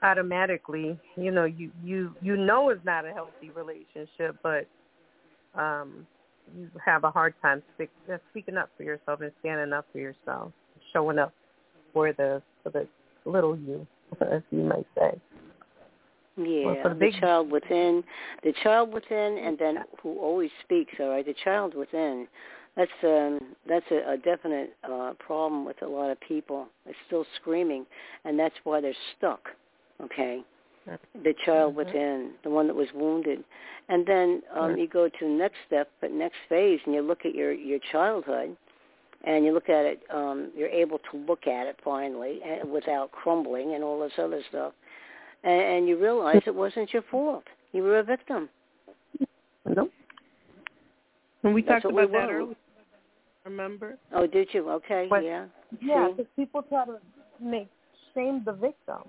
automatically, 0.04 0.98
you 1.16 1.32
know, 1.32 1.46
you 1.46 1.72
you 1.84 2.14
you 2.22 2.36
know 2.36 2.70
it's 2.70 2.84
not 2.86 3.06
a 3.06 3.14
healthy 3.14 3.52
relationship, 3.56 4.36
but 4.44 4.68
um, 5.60 6.06
you 6.58 6.70
have 6.84 7.04
a 7.04 7.12
hard 7.12 7.34
time 7.42 7.62
speak, 7.76 7.90
speaking 8.32 8.58
up 8.58 8.70
for 8.76 8.84
yourself 8.84 9.22
and 9.22 9.32
standing 9.40 9.74
up 9.74 9.86
for 9.92 10.00
yourself, 10.00 10.52
showing 10.94 11.20
up 11.20 11.34
for 11.94 12.14
the 12.14 12.42
for 12.64 12.70
the 12.70 12.88
little 13.26 13.58
you, 13.58 13.86
as 14.22 14.42
you 14.52 14.64
might 14.64 14.88
say. 14.98 15.20
Yeah, 16.38 16.82
for 16.82 16.90
the 16.90 16.96
the 16.96 17.00
big- 17.00 17.20
child 17.20 17.52
within, 17.52 18.04
the 18.44 18.54
child 18.64 18.94
within, 18.94 19.38
and 19.38 19.58
then 19.58 19.78
who 20.02 20.18
always 20.20 20.50
speaks. 20.64 20.94
All 21.00 21.10
right, 21.10 21.26
the 21.26 21.36
child 21.44 21.76
within. 21.76 22.28
That's 22.78 22.92
um 23.04 23.56
that's 23.68 23.86
a, 23.92 24.14
a 24.14 24.18
definite 24.18 24.76
uh, 24.90 25.14
problem 25.20 25.66
with 25.66 25.82
a 25.82 25.88
lot 25.88 26.10
of 26.10 26.20
people. 26.22 26.68
They're 26.86 26.96
still 27.08 27.26
screaming, 27.36 27.86
and 28.24 28.40
that's 28.40 28.56
why 28.64 28.80
they're 28.80 28.94
stuck. 29.18 29.50
Okay, 30.02 30.44
the 31.24 31.34
child 31.46 31.74
Mhm. 31.74 31.78
within, 31.78 32.32
the 32.44 32.50
one 32.50 32.68
that 32.68 32.76
was 32.76 32.88
wounded, 32.94 33.44
and 33.90 34.06
then 34.06 34.42
um, 34.56 34.78
you 34.78 34.88
go 34.88 35.10
to 35.10 35.20
the 35.20 35.30
next 35.30 35.58
step, 35.68 35.92
but 36.00 36.12
next 36.12 36.38
phase, 36.48 36.80
and 36.86 36.96
you 36.96 37.02
look 37.02 37.26
at 37.26 37.36
your 37.36 37.52
your 37.52 37.80
childhood, 37.92 38.56
and 39.24 39.46
you 39.46 39.54
look 39.54 39.70
at 39.70 39.86
it. 39.86 40.02
Um, 40.14 40.52
you're 40.56 40.70
able 40.70 41.00
to 41.12 41.18
look 41.28 41.48
at 41.48 41.68
it 41.68 41.78
finally, 41.84 42.40
and 42.46 42.70
without 42.72 43.12
crumbling 43.12 43.76
and 43.76 43.84
all 43.84 44.00
this 44.02 44.14
other 44.18 44.42
stuff 44.50 44.74
and, 45.44 45.62
and 45.62 45.88
you 45.88 45.98
realize 46.02 46.42
it 46.46 46.56
wasn't 46.56 46.92
your 46.94 47.04
fault. 47.10 47.44
You 47.72 47.84
were 47.84 48.00
a 48.00 48.04
victim. 48.04 48.50
Nope. 49.66 49.92
And 51.44 51.54
we 51.54 51.62
That's 51.62 51.84
talked 51.84 51.94
what 51.94 51.96
we 51.96 52.04
about 52.04 52.28
that 52.28 52.34
were. 52.34 52.40
earlier. 52.42 52.56
Remember? 53.46 53.98
Oh, 54.14 54.28
did 54.28 54.50
you? 54.54 54.70
Okay, 54.70 55.08
But- 55.10 55.24
yeah. 55.24 55.46
Yeah, 55.82 56.10
because 56.10 56.30
people 56.36 56.62
try 56.64 56.86
to 56.86 56.98
make 57.42 57.70
shame 58.14 58.44
the 58.46 58.52
victim, 58.52 59.04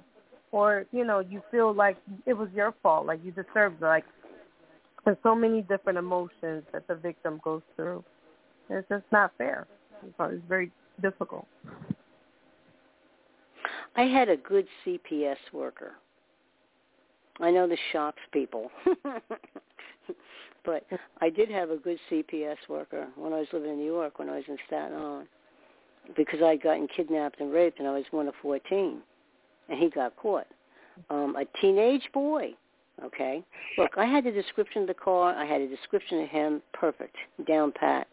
or 0.53 0.87
you 0.93 1.05
know, 1.05 1.19
you 1.19 1.43
feel 1.51 1.75
like 1.75 1.97
it 2.25 2.35
was 2.35 2.49
your 2.55 2.73
fault, 2.85 3.05
like 3.05 3.19
you 3.25 3.33
deserved. 3.33 3.83
it. 3.83 3.85
Like 3.85 4.05
there's 5.05 5.17
so 5.25 5.35
many 5.35 5.63
different 5.63 5.99
emotions 5.99 6.63
that 6.73 6.87
the 6.87 6.95
victim 6.95 7.41
goes 7.43 7.63
through. 7.75 8.05
It's 8.71 8.89
just 8.89 9.03
not 9.11 9.33
fair. 9.37 9.67
It's 10.05 10.15
it's 10.19 10.43
very 10.49 10.71
difficult. 11.01 11.47
I 13.97 14.03
had 14.03 14.29
a 14.29 14.37
good 14.37 14.67
CPS 14.85 15.37
worker. 15.53 15.93
I 17.41 17.51
know 17.51 17.67
this 17.67 17.79
shocks 17.93 18.21
people, 18.33 18.71
but 20.65 20.87
I 21.21 21.31
did 21.31 21.51
have 21.51 21.71
a 21.71 21.77
good 21.77 21.99
CPS 22.11 22.57
worker 22.69 23.09
when 23.17 23.33
I 23.33 23.39
was 23.39 23.49
living 23.53 23.71
in 23.71 23.79
New 23.79 23.87
York, 23.87 24.19
when 24.19 24.29
I 24.29 24.37
was 24.37 24.45
in 24.49 24.59
Staten 24.67 24.95
Island, 24.95 25.29
because 26.17 26.41
I'd 26.43 26.63
gotten 26.63 26.89
kidnapped 26.95 27.41
and 27.41 27.53
raped, 27.53 27.79
and 27.79 27.89
I 27.89 27.93
was 27.93 28.05
one 28.11 28.29
of 28.29 28.35
14, 28.43 29.01
and 29.69 29.79
he 29.79 29.89
got 29.91 30.15
caught. 30.17 30.47
Um, 31.09 31.37
a 31.37 31.45
teenage 31.61 32.07
boy, 32.13 32.51
okay? 33.03 33.43
Look, 33.79 33.93
I 33.97 34.05
had 34.05 34.25
the 34.25 34.31
description 34.31 34.83
of 34.83 34.89
the 34.89 34.95
car. 34.95 35.35
I 35.35 35.47
had 35.47 35.63
a 35.63 35.69
description 35.69 36.23
of 36.23 36.29
him, 36.29 36.63
perfect, 36.75 37.17
down 37.47 37.73
pat. 37.73 38.07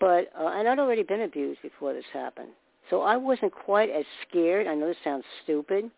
But, 0.00 0.30
uh, 0.38 0.48
and 0.48 0.68
I'd 0.68 0.78
already 0.78 1.02
been 1.02 1.22
abused 1.22 1.62
before 1.62 1.92
this 1.92 2.04
happened. 2.12 2.50
So 2.90 3.02
I 3.02 3.16
wasn't 3.16 3.52
quite 3.52 3.90
as 3.90 4.04
scared. 4.28 4.66
I 4.66 4.74
know 4.74 4.86
this 4.86 4.96
sounds 5.04 5.24
stupid, 5.42 5.90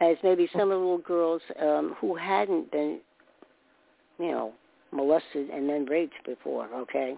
as 0.00 0.16
maybe 0.22 0.48
some 0.52 0.62
of 0.62 0.68
the 0.70 0.76
little 0.76 0.98
girls 0.98 1.42
um, 1.60 1.94
who 2.00 2.16
hadn't 2.16 2.70
been, 2.70 3.00
you 4.18 4.30
know, 4.30 4.52
molested 4.90 5.50
and 5.50 5.68
then 5.68 5.84
raped 5.86 6.14
before. 6.26 6.68
Okay, 6.74 7.16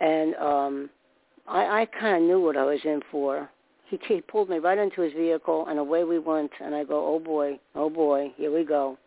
and 0.00 0.34
um, 0.36 0.90
I, 1.46 1.82
I 1.82 1.86
kind 1.98 2.16
of 2.16 2.22
knew 2.22 2.40
what 2.40 2.56
I 2.56 2.64
was 2.64 2.80
in 2.84 3.00
for. 3.10 3.48
He, 3.88 3.98
he 4.08 4.20
pulled 4.20 4.50
me 4.50 4.58
right 4.58 4.78
into 4.78 5.00
his 5.02 5.12
vehicle, 5.12 5.66
and 5.68 5.78
away 5.78 6.04
we 6.04 6.18
went. 6.18 6.50
And 6.60 6.74
I 6.74 6.84
go, 6.84 7.06
oh 7.06 7.20
boy, 7.20 7.58
oh 7.74 7.88
boy, 7.88 8.32
here 8.36 8.52
we 8.52 8.64
go. 8.64 8.98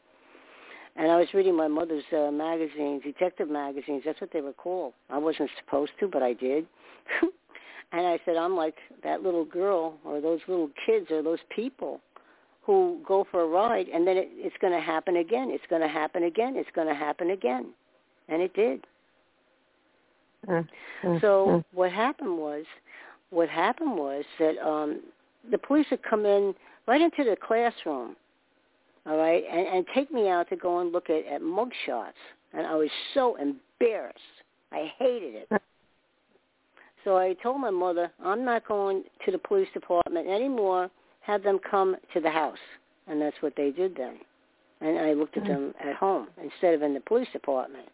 And 0.99 1.09
I 1.09 1.15
was 1.15 1.27
reading 1.33 1.55
my 1.55 1.67
mother's 1.67 2.03
uh, 2.11 2.29
magazines, 2.29 3.01
detective 3.03 3.49
magazines. 3.49 4.03
That's 4.05 4.19
what 4.21 4.31
they 4.31 4.41
were 4.41 4.53
called. 4.53 4.93
I 5.09 5.17
wasn't 5.17 5.49
supposed 5.57 5.93
to, 6.01 6.07
but 6.07 6.21
I 6.21 6.33
did. 6.33 6.67
And 7.91 8.05
I 8.05 8.19
said, 8.23 8.35
I'm 8.35 8.55
like 8.55 8.75
that 9.03 9.23
little 9.23 9.45
girl 9.45 9.97
or 10.05 10.21
those 10.21 10.41
little 10.47 10.69
kids 10.85 11.09
or 11.09 11.23
those 11.23 11.39
people 11.49 11.99
who 12.61 12.99
go 13.03 13.25
for 13.31 13.41
a 13.41 13.47
ride 13.47 13.87
and 13.87 14.05
then 14.05 14.15
it, 14.15 14.29
it's 14.33 14.55
going 14.61 14.73
to 14.73 14.79
happen 14.79 15.15
again. 15.15 15.49
It's 15.49 15.63
going 15.69 15.81
to 15.81 15.87
happen 15.87 16.23
again. 16.23 16.53
It's 16.55 16.69
going 16.75 16.87
to 16.87 16.93
happen 16.93 17.31
again. 17.31 17.73
And 18.27 18.41
it 18.41 18.53
did. 18.53 18.85
So 21.21 21.63
what 21.73 21.91
happened 21.91 22.37
was, 22.37 22.65
what 23.31 23.49
happened 23.49 23.97
was 23.97 24.23
that 24.39 24.57
um, 24.59 25.01
the 25.49 25.57
police 25.57 25.87
would 25.89 26.03
come 26.03 26.25
in 26.25 26.53
right 26.87 27.01
into 27.01 27.23
the 27.23 27.35
classroom, 27.35 28.15
all 29.09 29.17
right, 29.17 29.43
and, 29.51 29.67
and 29.67 29.85
take 29.95 30.11
me 30.11 30.29
out 30.29 30.47
to 30.49 30.55
go 30.55 30.79
and 30.79 30.91
look 30.91 31.09
at, 31.09 31.25
at 31.25 31.41
mug 31.41 31.71
shots. 31.85 32.17
And 32.53 32.67
I 32.67 32.75
was 32.75 32.89
so 33.15 33.37
embarrassed. 33.37 34.19
I 34.71 34.91
hated 34.99 35.33
it. 35.35 35.61
So 37.03 37.17
I 37.17 37.33
told 37.41 37.59
my 37.59 37.71
mother, 37.71 38.11
I'm 38.23 38.45
not 38.45 38.67
going 38.67 39.03
to 39.25 39.31
the 39.31 39.37
police 39.39 39.67
department 39.73 40.27
anymore. 40.27 40.91
Have 41.21 41.41
them 41.41 41.59
come 41.69 41.95
to 42.13 42.19
the 42.19 42.29
house. 42.29 42.57
And 43.07 43.19
that's 43.19 43.35
what 43.39 43.53
they 43.57 43.71
did 43.71 43.95
then. 43.95 44.17
And 44.81 44.99
I 44.99 45.13
looked 45.13 45.37
at 45.37 45.45
them 45.45 45.73
at 45.83 45.95
home 45.95 46.27
instead 46.41 46.75
of 46.75 46.83
in 46.83 46.93
the 46.93 46.99
police 46.99 47.27
department. 47.33 47.87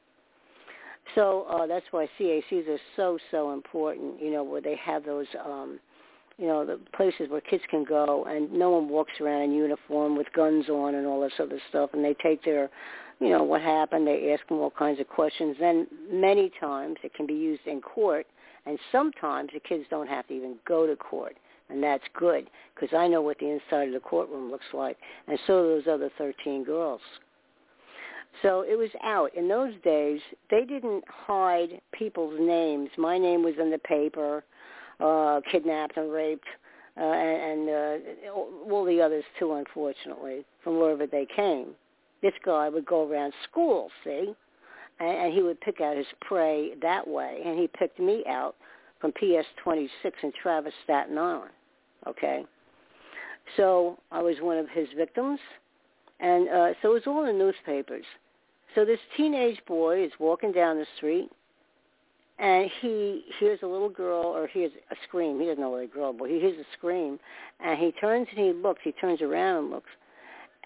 So 1.14 1.46
uh, 1.50 1.66
that's 1.66 1.86
why 1.92 2.10
CACs 2.20 2.68
are 2.68 2.80
so, 2.96 3.18
so 3.32 3.54
important, 3.54 4.22
you 4.22 4.32
know, 4.32 4.44
where 4.44 4.62
they 4.62 4.76
have 4.76 5.06
those, 5.06 5.28
um, 5.46 5.80
you 6.38 6.48
know, 6.48 6.66
the 6.66 6.80
places 6.96 7.30
where 7.30 7.42
kids 7.42 7.64
can 7.70 7.84
go 7.84 8.26
and 8.26 8.52
no 8.52 8.70
one 8.70 8.90
walks 8.90 9.14
around 9.22 9.44
in 9.44 9.54
uniform 9.54 10.18
with 10.18 10.28
guns 10.36 10.70
on 10.70 10.96
and 10.96 11.08
all 11.08 11.22
this 11.22 11.34
other 11.40 11.60
stuff. 11.70 11.92
And 11.94 12.04
they 12.04 12.16
take 12.22 12.44
their, 12.44 12.70
you 13.20 13.30
know, 13.30 13.44
what 13.44 13.62
happened. 13.62 14.06
They 14.06 14.34
ask 14.34 14.48
them 14.48 14.60
all 14.60 14.72
kinds 14.72 15.00
of 15.00 15.08
questions. 15.08 15.56
Then 15.60 15.88
many 16.12 16.52
times 16.60 16.98
it 17.04 17.14
can 17.14 17.26
be 17.26 17.34
used 17.34 17.66
in 17.66 17.82
court 17.82 18.28
and 18.66 18.80
sometimes 18.92 19.50
the 19.54 19.60
kids 19.60 19.86
don't 19.90 20.08
have 20.08 20.28
to 20.28 20.34
even 20.34 20.56
go 20.68 20.88
to 20.88 20.96
court, 20.96 21.38
and 21.70 21.82
that's 21.82 22.04
good 22.18 22.50
because 22.74 22.96
I 22.96 23.08
know 23.08 23.22
what 23.22 23.38
the 23.40 23.50
inside 23.50 23.88
of 23.88 23.94
the 23.94 24.00
courtroom 24.00 24.52
looks 24.52 24.66
like, 24.74 24.98
and 25.28 25.38
so 25.46 25.62
do 25.62 25.82
those 25.82 25.94
other 25.94 26.10
13 26.18 26.64
girls. 26.64 27.02
So 28.42 28.66
it 28.68 28.78
was 28.78 28.90
out. 29.04 29.34
In 29.36 29.48
those 29.48 29.74
days, 29.84 30.20
they 30.52 30.66
didn't 30.66 31.04
hide 31.08 31.80
people's 31.94 32.38
names. 32.40 32.90
My 32.98 33.18
name 33.18 33.44
was 33.44 33.54
in 33.62 33.72
the 33.72 33.78
paper, 33.78 34.44
uh, 35.00 35.42
kidnapped 35.52 35.98
and 35.98 36.12
raped, 36.12 36.48
uh, 36.98 37.04
and, 37.04 37.70
and 37.70 37.70
uh, 37.70 38.32
all 38.32 38.86
the 38.86 39.02
others 39.02 39.24
too, 39.38 39.54
unfortunately, 39.54 40.46
from 40.64 40.80
wherever 40.80 41.06
they 41.06 41.28
came. 41.36 41.70
This 42.22 42.34
guy 42.44 42.70
would 42.70 42.86
go 42.86 43.10
around 43.10 43.34
schools, 43.50 43.92
see? 44.04 44.34
and, 45.00 45.10
and 45.10 45.34
he 45.34 45.42
would 45.42 45.60
pick 45.62 45.82
out 45.82 45.98
his 45.98 46.06
prey 46.22 46.74
that 46.82 47.08
way. 47.08 47.42
And 47.46 47.60
he 47.60 47.68
picked 47.68 48.00
me 48.00 48.24
out 48.28 48.56
from 49.00 49.12
PS 49.12 49.46
26 49.64 50.18
in 50.24 50.32
Travis, 50.42 50.74
Staten 50.84 51.18
Island. 51.18 51.52
Okay, 52.08 52.46
so 53.58 53.98
I 54.12 54.22
was 54.22 54.36
one 54.42 54.58
of 54.58 54.70
his 54.70 54.88
victims, 54.96 55.40
and 56.20 56.48
uh, 56.50 56.74
so 56.82 56.92
it 56.92 56.94
was 56.94 57.04
all 57.08 57.26
in 57.26 57.38
the 57.38 57.44
newspapers. 57.44 58.06
So 58.76 58.86
this 58.86 59.00
teenage 59.18 59.60
boy 59.68 60.04
is 60.04 60.12
walking 60.20 60.52
down 60.52 60.78
the 60.78 60.86
street, 60.98 61.32
and 62.38 62.70
he 62.82 63.24
hears 63.40 63.60
a 63.64 63.68
little 63.68 63.90
girl, 63.90 64.24
or 64.24 64.48
hears 64.48 64.72
a 64.92 64.96
scream. 65.08 65.40
He 65.40 65.46
doesn't 65.46 65.62
know 65.62 65.70
what 65.70 65.84
a 65.84 65.88
girl, 65.88 66.14
but 66.14 66.30
he 66.30 66.40
hears 66.40 66.58
a 66.60 66.66
scream, 66.78 67.20
and 67.60 67.80
he 67.80 67.92
turns 67.94 68.28
and 68.36 68.40
he 68.40 68.52
looks. 68.52 68.82
He 68.84 68.92
turns 68.94 69.22
around 69.22 69.64
and 69.64 69.70
looks, 69.72 69.90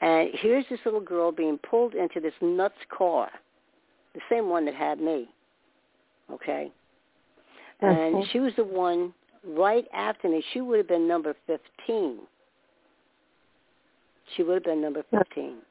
and 0.01 0.29
here's 0.33 0.65
this 0.69 0.79
little 0.85 1.01
girl 1.01 1.31
being 1.31 1.57
pulled 1.57 1.93
into 1.93 2.19
this 2.19 2.33
nuts 2.41 2.75
car 2.89 3.29
the 4.13 4.21
same 4.29 4.49
one 4.49 4.65
that 4.65 4.75
had 4.75 4.99
me. 4.99 5.29
Okay. 6.31 6.71
And 7.81 8.15
Okay. 8.15 8.27
she 8.31 8.39
was 8.39 8.55
the 8.55 8.63
one 8.63 9.13
right 9.43 9.87
after 9.93 10.27
me. 10.27 10.41
She 10.51 10.61
would 10.61 10.77
have 10.77 10.87
been 10.87 11.07
number 11.07 11.35
15. 11.47 12.27
She 14.35 14.43
would 14.43 14.55
have 14.55 14.63
been 14.63 14.81
number 14.81 15.03
15. 15.03 15.61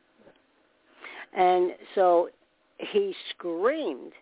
And 1.32 1.76
so 1.94 2.30
he 2.78 3.14
screamed 3.30 4.12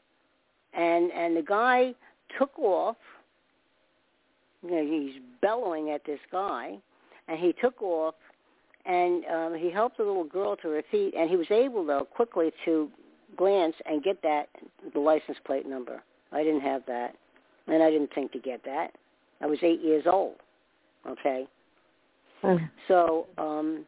and 0.76 1.10
and 1.12 1.36
the 1.36 1.42
guy 1.42 1.94
took 2.38 2.58
off. 2.58 2.96
You 4.62 4.70
know, 4.70 4.84
he's 4.84 5.20
bellowing 5.42 5.90
at 5.90 6.04
this 6.04 6.18
guy 6.32 6.76
and 7.28 7.38
he 7.38 7.52
took 7.60 7.80
off 7.82 8.14
and 8.84 9.24
um 9.26 9.54
he 9.58 9.70
helped 9.70 9.96
the 9.98 10.04
little 10.04 10.24
girl 10.24 10.56
to 10.56 10.68
her 10.68 10.82
feet 10.90 11.14
and 11.16 11.28
he 11.30 11.36
was 11.36 11.50
able 11.50 11.84
though 11.84 12.04
quickly 12.04 12.50
to 12.64 12.88
glance 13.36 13.74
and 13.84 14.02
get 14.02 14.22
that 14.22 14.48
the 14.94 15.00
license 15.00 15.38
plate 15.44 15.66
number. 15.66 16.02
I 16.32 16.42
didn't 16.42 16.62
have 16.62 16.82
that, 16.86 17.14
and 17.68 17.82
I 17.82 17.90
didn't 17.90 18.12
think 18.14 18.32
to 18.32 18.38
get 18.38 18.64
that. 18.64 18.92
I 19.40 19.46
was 19.46 19.58
eight 19.62 19.80
years 19.80 20.04
old. 20.06 20.36
Okay, 21.08 21.46
Mm. 22.42 22.68
so 22.88 23.26
um, 23.38 23.84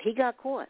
he 0.00 0.12
got 0.14 0.36
caught, 0.38 0.68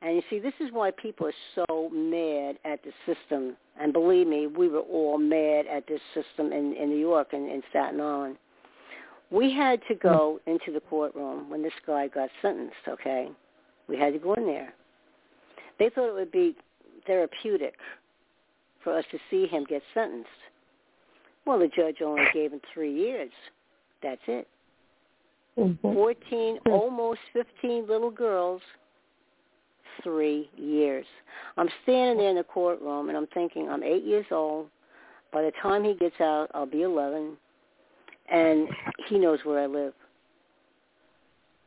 and 0.00 0.14
you 0.14 0.22
see, 0.30 0.38
this 0.38 0.54
is 0.60 0.70
why 0.72 0.90
people 0.92 1.26
are 1.26 1.32
so 1.54 1.88
mad 1.90 2.58
at 2.64 2.80
the 2.84 2.92
system. 3.04 3.56
And 3.80 3.92
believe 3.92 4.26
me, 4.26 4.46
we 4.46 4.68
were 4.68 4.80
all 4.80 5.18
mad 5.18 5.66
at 5.66 5.86
this 5.88 6.00
system 6.14 6.52
in 6.52 6.74
in 6.74 6.88
New 6.90 6.98
York 6.98 7.28
and 7.32 7.50
in 7.50 7.62
Staten 7.70 8.00
Island. 8.00 8.36
We 9.30 9.52
had 9.52 9.80
to 9.88 9.94
go 9.94 10.40
into 10.46 10.72
the 10.72 10.80
courtroom 10.80 11.50
when 11.50 11.62
this 11.62 11.72
guy 11.86 12.08
got 12.08 12.30
sentenced. 12.40 12.76
Okay, 12.88 13.28
we 13.88 13.96
had 13.96 14.12
to 14.12 14.18
go 14.18 14.34
in 14.34 14.46
there. 14.46 14.72
They 15.78 15.90
thought 15.90 16.08
it 16.08 16.14
would 16.14 16.32
be 16.32 16.56
therapeutic 17.06 17.74
for 18.82 18.96
us 18.96 19.04
to 19.10 19.18
see 19.30 19.46
him 19.46 19.64
get 19.68 19.82
sentenced. 19.94 20.28
Well, 21.44 21.58
the 21.58 21.68
judge 21.68 22.02
only 22.04 22.24
gave 22.32 22.52
him 22.52 22.60
three 22.72 22.92
years. 22.92 23.32
That's 24.02 24.20
it. 24.28 24.46
Mhm. 25.56 25.94
14, 25.94 26.60
almost 26.66 27.20
15 27.32 27.86
little 27.86 28.10
girls, 28.10 28.62
three 30.02 30.50
years. 30.56 31.06
I'm 31.56 31.68
standing 31.82 32.18
there 32.18 32.30
in 32.30 32.36
the 32.36 32.44
courtroom, 32.44 33.08
and 33.08 33.16
I'm 33.16 33.26
thinking, 33.28 33.68
I'm 33.68 33.82
eight 33.82 34.04
years 34.04 34.26
old. 34.30 34.68
By 35.32 35.42
the 35.42 35.52
time 35.62 35.84
he 35.84 35.94
gets 35.94 36.20
out, 36.20 36.48
I'll 36.54 36.66
be 36.66 36.82
11, 36.82 37.36
and 38.30 38.68
he 39.08 39.18
knows 39.18 39.40
where 39.44 39.60
I 39.60 39.66
live. 39.66 39.92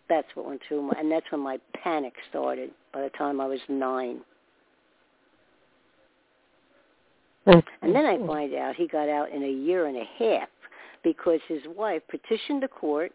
That's 0.10 0.28
what 0.34 0.48
went 0.48 0.62
through 0.68 0.82
my, 0.84 0.94
and 0.98 1.12
that's 1.12 1.26
when 1.32 1.42
my 1.42 1.58
panic 1.84 2.14
started. 2.30 2.72
By 2.94 3.02
the 3.02 3.10
time 3.10 3.40
I 3.40 3.48
was 3.48 3.60
nine, 3.70 4.22
and 7.46 7.96
then 7.96 8.06
I 8.06 8.18
find 8.26 8.54
out 8.54 8.76
he 8.76 8.88
got 8.88 9.10
out 9.10 9.32
in 9.32 9.44
a 9.44 9.50
year 9.50 9.88
and 9.88 9.98
a 9.98 10.06
half 10.20 10.50
because 11.04 11.40
his 11.48 11.62
wife 11.76 12.02
petitioned 12.10 12.62
the 12.62 12.68
court 12.68 13.12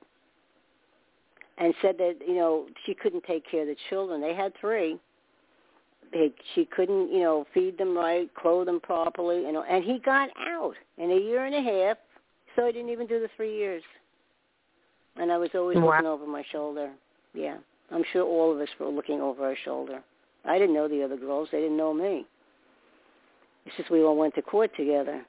and 1.58 1.72
said 1.80 1.96
that 1.98 2.16
you 2.26 2.34
know 2.34 2.66
she 2.84 2.94
couldn't 2.94 3.24
take 3.24 3.48
care 3.48 3.62
of 3.62 3.68
the 3.68 3.76
children. 3.88 4.20
They 4.20 4.34
had 4.34 4.52
three. 4.60 4.98
They, 6.16 6.32
she 6.54 6.64
couldn't 6.64 7.12
you 7.12 7.20
know 7.20 7.46
feed 7.52 7.76
them 7.76 7.96
right, 7.96 8.32
clothe 8.34 8.66
them 8.66 8.80
properly, 8.80 9.42
you 9.42 9.52
know. 9.52 9.64
And 9.68 9.84
he 9.84 9.98
got 9.98 10.30
out 10.38 10.74
in 10.96 11.10
a 11.10 11.16
year 11.16 11.44
and 11.44 11.54
a 11.54 11.60
half, 11.60 11.98
so 12.54 12.66
he 12.66 12.72
didn't 12.72 12.90
even 12.90 13.06
do 13.06 13.20
the 13.20 13.28
three 13.36 13.54
years. 13.54 13.82
And 15.16 15.30
I 15.30 15.36
was 15.36 15.50
always 15.54 15.76
Wow. 15.76 15.90
looking 15.90 16.06
over 16.06 16.26
my 16.26 16.42
shoulder. 16.50 16.90
Yeah, 17.34 17.58
I'm 17.90 18.04
sure 18.12 18.22
all 18.22 18.52
of 18.52 18.60
us 18.60 18.68
were 18.78 18.88
looking 18.88 19.20
over 19.20 19.44
our 19.44 19.56
shoulder. 19.56 20.02
I 20.44 20.58
didn't 20.58 20.74
know 20.74 20.88
the 20.88 21.02
other 21.02 21.16
girls; 21.16 21.48
they 21.52 21.60
didn't 21.60 21.76
know 21.76 21.92
me. 21.92 22.26
It's 23.66 23.76
just 23.76 23.90
we 23.90 24.02
all 24.02 24.16
went 24.16 24.34
to 24.36 24.42
court 24.42 24.70
together. 24.76 25.22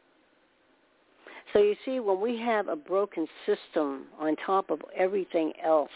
So 1.53 1.59
you 1.59 1.75
see, 1.85 1.99
when 1.99 2.21
we 2.21 2.37
have 2.39 2.67
a 2.67 2.75
broken 2.75 3.27
system 3.45 4.05
on 4.19 4.35
top 4.45 4.69
of 4.69 4.81
everything 4.95 5.53
else, 5.63 5.89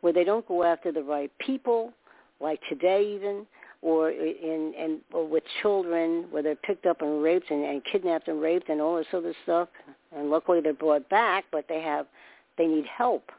where 0.00 0.12
they 0.12 0.24
don't 0.24 0.46
go 0.48 0.64
after 0.64 0.92
the 0.92 1.02
right 1.02 1.30
people, 1.38 1.92
like 2.40 2.58
today 2.68 3.14
even, 3.14 3.46
or 3.82 4.10
in 4.10 4.74
and 4.78 5.00
or 5.12 5.26
with 5.26 5.42
children, 5.62 6.26
where 6.30 6.42
they're 6.42 6.54
picked 6.56 6.86
up 6.86 7.02
and 7.02 7.22
raped 7.22 7.50
and, 7.50 7.64
and 7.64 7.82
kidnapped 7.84 8.28
and 8.28 8.40
raped 8.40 8.68
and 8.68 8.80
all 8.80 8.96
this 8.96 9.06
other 9.12 9.34
stuff, 9.44 9.68
and 10.14 10.30
luckily 10.30 10.60
they're 10.60 10.72
brought 10.72 11.08
back, 11.08 11.44
but 11.50 11.66
they 11.68 11.80
have 11.80 12.06
they 12.58 12.66
need 12.66 12.86
help. 12.86 13.30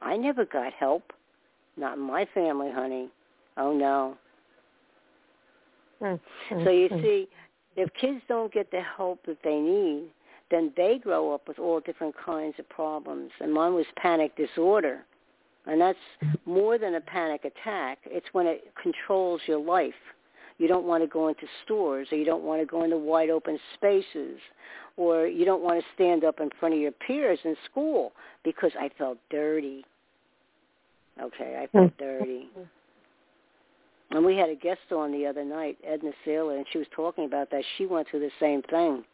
I 0.00 0.16
never 0.16 0.44
got 0.44 0.72
help, 0.72 1.12
not 1.76 1.98
in 1.98 2.02
my 2.02 2.26
family, 2.34 2.70
honey. 2.72 3.08
Oh 3.56 3.72
no. 3.72 4.16
Mm. 6.00 6.18
So 6.64 6.70
you 6.70 6.88
see, 6.88 7.28
if 7.76 7.92
kids 8.00 8.20
don't 8.28 8.52
get 8.52 8.70
the 8.70 8.80
help 8.80 9.24
that 9.26 9.38
they 9.44 9.56
need, 9.56 10.08
then 10.50 10.72
they 10.76 10.98
grow 11.02 11.32
up 11.32 11.48
with 11.48 11.58
all 11.58 11.80
different 11.80 12.14
kinds 12.24 12.54
of 12.58 12.68
problems. 12.68 13.30
And 13.40 13.52
mine 13.52 13.74
was 13.74 13.86
panic 13.96 14.36
disorder. 14.36 15.04
And 15.66 15.80
that's 15.80 15.98
more 16.44 16.78
than 16.78 16.96
a 16.96 17.00
panic 17.00 17.44
attack. 17.44 17.98
It's 18.06 18.26
when 18.32 18.46
it 18.46 18.72
controls 18.80 19.40
your 19.46 19.60
life. 19.60 19.94
You 20.58 20.68
don't 20.68 20.84
want 20.84 21.02
to 21.02 21.08
go 21.08 21.28
into 21.28 21.46
stores 21.64 22.08
or 22.12 22.18
you 22.18 22.24
don't 22.24 22.44
want 22.44 22.60
to 22.60 22.66
go 22.66 22.84
into 22.84 22.96
wide 22.96 23.30
open 23.30 23.58
spaces 23.74 24.38
or 24.96 25.26
you 25.26 25.44
don't 25.44 25.62
want 25.62 25.80
to 25.80 25.86
stand 25.94 26.24
up 26.24 26.40
in 26.40 26.50
front 26.60 26.74
of 26.74 26.80
your 26.80 26.92
peers 26.92 27.38
in 27.44 27.56
school 27.70 28.12
because 28.44 28.70
I 28.78 28.90
felt 28.98 29.18
dirty. 29.30 29.84
Okay, 31.20 31.60
I 31.62 31.66
felt 31.68 31.92
mm. 31.92 31.98
dirty. 31.98 32.48
And 34.10 34.24
we 34.24 34.36
had 34.36 34.50
a 34.50 34.54
guest 34.54 34.92
on 34.94 35.10
the 35.10 35.26
other 35.26 35.44
night, 35.44 35.78
Edna 35.86 36.10
Saylor, 36.26 36.56
and 36.56 36.66
she 36.70 36.78
was 36.78 36.86
talking 36.94 37.24
about 37.24 37.50
that. 37.50 37.62
She 37.78 37.86
went 37.86 38.08
through 38.08 38.20
the 38.20 38.30
same 38.38 38.62
thing. 38.62 39.04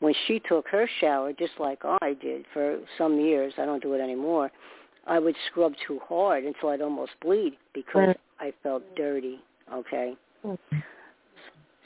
When 0.00 0.14
she 0.26 0.40
took 0.40 0.68
her 0.68 0.88
shower, 1.00 1.32
just 1.32 1.54
like 1.58 1.80
I 1.84 2.14
did 2.20 2.44
for 2.52 2.78
some 2.98 3.18
years, 3.18 3.52
I 3.58 3.64
don't 3.64 3.82
do 3.82 3.94
it 3.94 4.00
anymore, 4.00 4.50
I 5.06 5.18
would 5.18 5.36
scrub 5.50 5.72
too 5.86 6.00
hard 6.08 6.44
until 6.44 6.70
I'd 6.70 6.82
almost 6.82 7.12
bleed 7.22 7.56
because 7.72 8.16
I 8.40 8.52
felt 8.62 8.82
dirty, 8.96 9.38
okay? 9.72 10.14
Mm. 10.44 10.58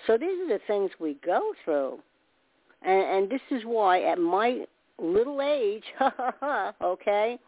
So 0.07 0.17
these 0.17 0.41
are 0.41 0.49
the 0.49 0.61
things 0.67 0.91
we 0.99 1.19
go 1.25 1.53
through. 1.65 1.99
And, 2.83 3.03
and 3.03 3.31
this 3.31 3.43
is 3.51 3.63
why 3.65 4.03
at 4.05 4.19
my 4.19 4.65
little 4.99 5.43
age, 5.43 5.85
okay, 6.83 7.39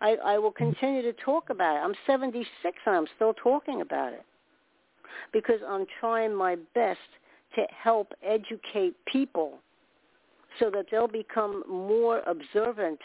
I, 0.00 0.16
I 0.24 0.38
will 0.38 0.52
continue 0.52 1.02
to 1.02 1.12
talk 1.12 1.50
about 1.50 1.76
it. 1.76 1.80
I'm 1.80 1.94
76 2.06 2.46
and 2.86 2.96
I'm 2.96 3.06
still 3.16 3.34
talking 3.34 3.82
about 3.82 4.12
it 4.12 4.24
because 5.32 5.60
I'm 5.66 5.86
trying 6.00 6.34
my 6.34 6.56
best 6.74 6.98
to 7.54 7.66
help 7.70 8.12
educate 8.22 8.94
people 9.06 9.58
so 10.58 10.70
that 10.70 10.86
they'll 10.90 11.08
become 11.08 11.62
more 11.68 12.20
observant. 12.26 12.98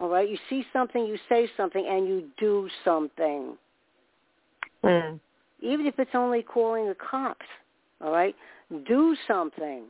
All 0.00 0.08
right? 0.08 0.28
You 0.28 0.38
see 0.50 0.64
something, 0.72 1.04
you 1.06 1.18
say 1.28 1.48
something, 1.56 1.86
and 1.88 2.06
you 2.08 2.24
do 2.38 2.68
something. 2.84 3.56
Mm. 4.82 5.20
Even 5.60 5.86
if 5.86 5.98
it's 5.98 6.10
only 6.14 6.42
calling 6.42 6.88
the 6.88 6.96
cops. 6.96 7.46
All 8.00 8.12
right? 8.12 8.34
Do 8.86 9.16
something. 9.28 9.84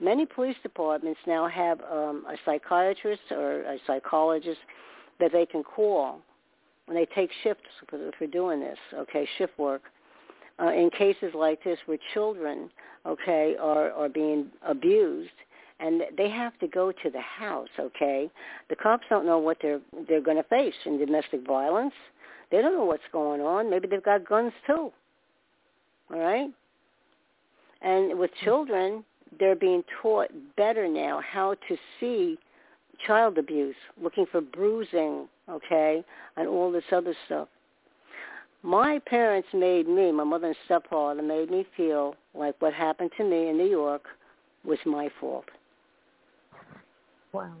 Many 0.00 0.26
police 0.26 0.56
departments 0.62 1.20
now 1.26 1.48
have 1.48 1.80
um, 1.90 2.26
a 2.28 2.36
psychiatrist 2.44 3.22
or 3.30 3.62
a 3.62 3.78
psychologist 3.86 4.58
that 5.20 5.32
they 5.32 5.46
can 5.46 5.62
call 5.62 6.20
when 6.86 6.96
they 6.96 7.06
take 7.14 7.30
shifts 7.42 7.64
for 7.88 8.26
doing 8.26 8.60
this, 8.60 8.78
okay, 8.94 9.26
shift 9.38 9.58
work. 9.58 9.82
Uh, 10.60 10.72
in 10.72 10.88
cases 10.90 11.32
like 11.34 11.62
this 11.64 11.78
where 11.86 11.98
children, 12.12 12.70
okay, 13.06 13.56
are, 13.60 13.90
are 13.92 14.08
being 14.08 14.46
abused 14.64 15.30
and 15.80 16.02
they 16.16 16.28
have 16.30 16.58
to 16.60 16.68
go 16.68 16.92
to 16.92 17.10
the 17.10 17.20
house, 17.20 17.68
okay? 17.78 18.30
The 18.70 18.76
cops 18.76 19.04
don't 19.10 19.26
know 19.26 19.38
what 19.38 19.58
they're 19.60 19.80
they're 20.08 20.20
going 20.20 20.36
to 20.36 20.44
face 20.44 20.74
in 20.86 20.98
domestic 20.98 21.46
violence. 21.46 21.94
They 22.50 22.62
don't 22.62 22.74
know 22.74 22.84
what's 22.84 23.02
going 23.12 23.40
on. 23.40 23.70
Maybe 23.70 23.88
they've 23.88 24.02
got 24.02 24.26
guns 24.28 24.52
too. 24.66 24.92
All 26.12 26.20
right? 26.20 26.48
And 27.82 28.18
with 28.18 28.30
hmm. 28.38 28.44
children, 28.44 29.04
they're 29.38 29.56
being 29.56 29.82
taught 30.00 30.28
better 30.56 30.88
now 30.88 31.20
how 31.20 31.54
to 31.68 31.76
see 31.98 32.38
child 33.06 33.38
abuse, 33.38 33.74
looking 34.00 34.26
for 34.30 34.40
bruising, 34.40 35.28
okay, 35.50 36.04
and 36.36 36.48
all 36.48 36.70
this 36.70 36.84
other 36.92 37.14
stuff. 37.26 37.48
My 38.62 38.98
parents 39.04 39.48
made 39.52 39.88
me, 39.88 40.10
my 40.10 40.24
mother 40.24 40.46
and 40.46 40.56
stepfather, 40.64 41.20
made 41.20 41.50
me 41.50 41.66
feel 41.76 42.14
like 42.34 42.54
what 42.60 42.72
happened 42.72 43.10
to 43.18 43.24
me 43.24 43.48
in 43.48 43.58
New 43.58 43.68
York 43.68 44.04
was 44.64 44.78
my 44.86 45.10
fault. 45.20 45.44
Wow. 47.34 47.52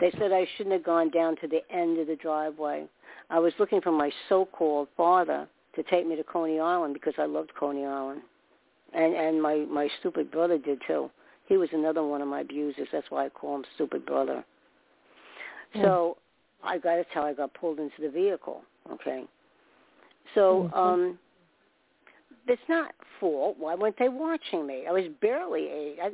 They 0.00 0.10
said 0.18 0.32
I 0.32 0.46
shouldn't 0.56 0.74
have 0.74 0.84
gone 0.84 1.10
down 1.10 1.36
to 1.36 1.48
the 1.48 1.60
end 1.74 1.98
of 1.98 2.08
the 2.08 2.16
driveway. 2.16 2.86
I 3.30 3.38
was 3.38 3.52
looking 3.58 3.80
for 3.80 3.92
my 3.92 4.10
so-called 4.28 4.88
father 4.96 5.48
to 5.76 5.82
take 5.84 6.06
me 6.06 6.16
to 6.16 6.24
Coney 6.24 6.58
Island 6.58 6.94
because 6.94 7.14
I 7.18 7.24
loved 7.24 7.54
Coney 7.54 7.84
Island. 7.84 8.22
And 8.92 9.14
and 9.14 9.40
my 9.40 9.64
my 9.70 9.88
stupid 10.00 10.30
brother 10.30 10.58
did 10.58 10.80
too. 10.86 11.10
He 11.46 11.56
was 11.56 11.68
another 11.72 12.02
one 12.02 12.20
of 12.20 12.28
my 12.28 12.40
abusers. 12.40 12.88
That's 12.92 13.10
why 13.10 13.26
I 13.26 13.28
call 13.30 13.56
him 13.56 13.64
stupid 13.74 14.04
brother. 14.04 14.44
So 15.74 16.18
I 16.62 16.76
got 16.78 16.96
to 16.96 17.04
tell, 17.14 17.24
I 17.24 17.32
got 17.32 17.54
pulled 17.54 17.78
into 17.78 18.02
the 18.02 18.10
vehicle. 18.10 18.62
Okay. 18.90 19.24
So 20.34 20.70
Mhm. 20.74 20.76
um 20.76 21.18
it's 22.46 22.68
not 22.68 22.94
fault. 23.20 23.56
Why 23.58 23.74
weren't 23.74 23.96
they 23.98 24.08
watching 24.08 24.66
me? 24.66 24.86
I 24.86 24.92
was 24.92 25.08
barely 25.20 25.68
eight. 25.68 25.98
I, 26.02 26.10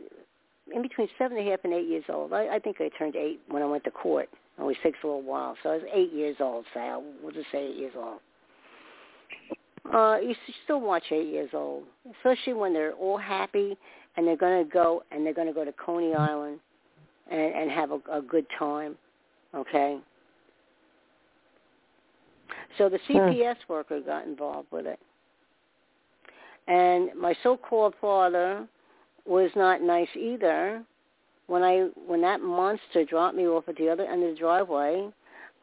in 0.74 0.82
between 0.82 1.08
seven 1.18 1.36
and 1.36 1.46
a 1.46 1.50
half 1.50 1.60
and 1.64 1.72
eight 1.72 1.88
years 1.88 2.04
old. 2.08 2.32
I, 2.32 2.56
I 2.56 2.58
think 2.58 2.76
I 2.80 2.88
turned 2.98 3.16
eight 3.16 3.40
when 3.48 3.62
I 3.62 3.66
went 3.66 3.84
to 3.84 3.90
court. 3.90 4.28
It 4.32 4.60
always 4.60 4.76
takes 4.82 4.98
a 5.02 5.06
little 5.06 5.22
while. 5.22 5.56
So 5.62 5.70
I 5.70 5.74
was 5.74 5.82
eight 5.92 6.12
years 6.12 6.36
old, 6.40 6.64
say. 6.74 6.92
We'll 7.22 7.32
just 7.32 7.50
say 7.52 7.68
eight 7.68 7.76
years 7.76 7.92
old. 7.96 8.20
Uh, 9.92 10.18
you 10.20 10.34
should 10.44 10.54
still 10.64 10.80
watch 10.80 11.04
eight 11.10 11.28
years 11.28 11.50
old, 11.54 11.84
especially 12.18 12.52
when 12.52 12.74
they're 12.74 12.92
all 12.92 13.16
happy 13.16 13.76
and 14.16 14.26
they're 14.26 14.36
going 14.36 14.64
to 14.64 14.70
go 14.70 15.02
and 15.10 15.24
they're 15.24 15.34
going 15.34 15.46
to 15.46 15.54
go 15.54 15.64
to 15.64 15.72
Coney 15.72 16.14
Island 16.14 16.60
and, 17.30 17.54
and 17.54 17.70
have 17.70 17.92
a, 17.92 18.00
a 18.12 18.20
good 18.20 18.46
time. 18.58 18.96
Okay. 19.54 19.98
So 22.76 22.88
the 22.88 22.98
CPS 23.08 23.56
worker 23.68 24.00
got 24.00 24.26
involved 24.26 24.68
with 24.70 24.86
it. 24.86 24.98
And 26.66 27.08
my 27.18 27.34
so-called 27.42 27.94
father 28.00 28.68
was 29.28 29.50
not 29.54 29.82
nice 29.82 30.08
either. 30.16 30.82
When 31.46 31.62
I 31.62 31.88
when 32.06 32.20
that 32.22 32.40
monster 32.40 33.04
dropped 33.04 33.36
me 33.36 33.46
off 33.46 33.68
at 33.68 33.76
the 33.76 33.88
other 33.88 34.04
end 34.04 34.22
of 34.22 34.34
the 34.34 34.38
driveway, 34.38 35.08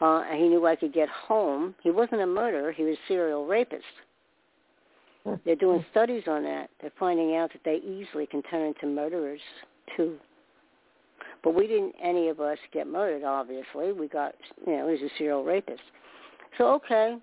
uh, 0.02 0.24
and 0.30 0.40
he 0.40 0.48
knew 0.48 0.66
I 0.66 0.76
could 0.76 0.94
get 0.94 1.10
home. 1.10 1.76
He 1.84 1.92
wasn't 1.92 2.22
a 2.22 2.28
murderer; 2.28 2.72
he 2.72 2.84
was 2.84 2.96
a 2.96 3.08
serial 3.08 3.46
rapist. 3.46 3.84
They're 5.44 5.56
doing 5.56 5.84
studies 5.92 6.24
on 6.28 6.44
that. 6.44 6.70
They're 6.82 6.92
finding 7.00 7.36
out 7.36 7.52
that 7.54 7.62
they 7.66 7.78
easily 7.78 8.28
can 8.28 8.44
turn 8.44 8.68
into 8.68 8.86
murderers 8.86 9.40
too. 9.98 10.18
But 11.44 11.56
we 11.56 11.68
didn't 11.68 11.96
any 12.02 12.30
of 12.30 12.40
us 12.40 12.58
get 12.72 12.88
murdered. 12.88 13.24
Obviously, 13.24 13.92
we 13.92 14.08
got 14.08 14.34
you 14.66 14.78
know 14.78 14.88
he 14.88 14.94
was 14.94 15.02
a 15.02 15.18
serial 15.18 15.44
rapist. 15.44 15.82
So 16.58 16.74
okay, 16.74 17.18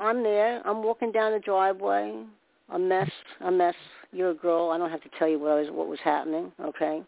I'm 0.00 0.22
there. 0.22 0.66
I'm 0.66 0.82
walking 0.82 1.12
down 1.12 1.32
the 1.32 1.38
driveway. 1.38 2.24
A 2.70 2.78
mess, 2.78 3.10
a 3.40 3.50
mess. 3.50 3.74
You're 4.12 4.30
a 4.30 4.34
girl. 4.34 4.70
I 4.70 4.78
don't 4.78 4.90
have 4.90 5.02
to 5.02 5.10
tell 5.18 5.28
you 5.28 5.38
what 5.38 5.52
I 5.52 5.60
was, 5.60 5.68
what 5.70 5.88
was 5.88 5.98
happening. 6.02 6.52
Okay, 6.60 7.02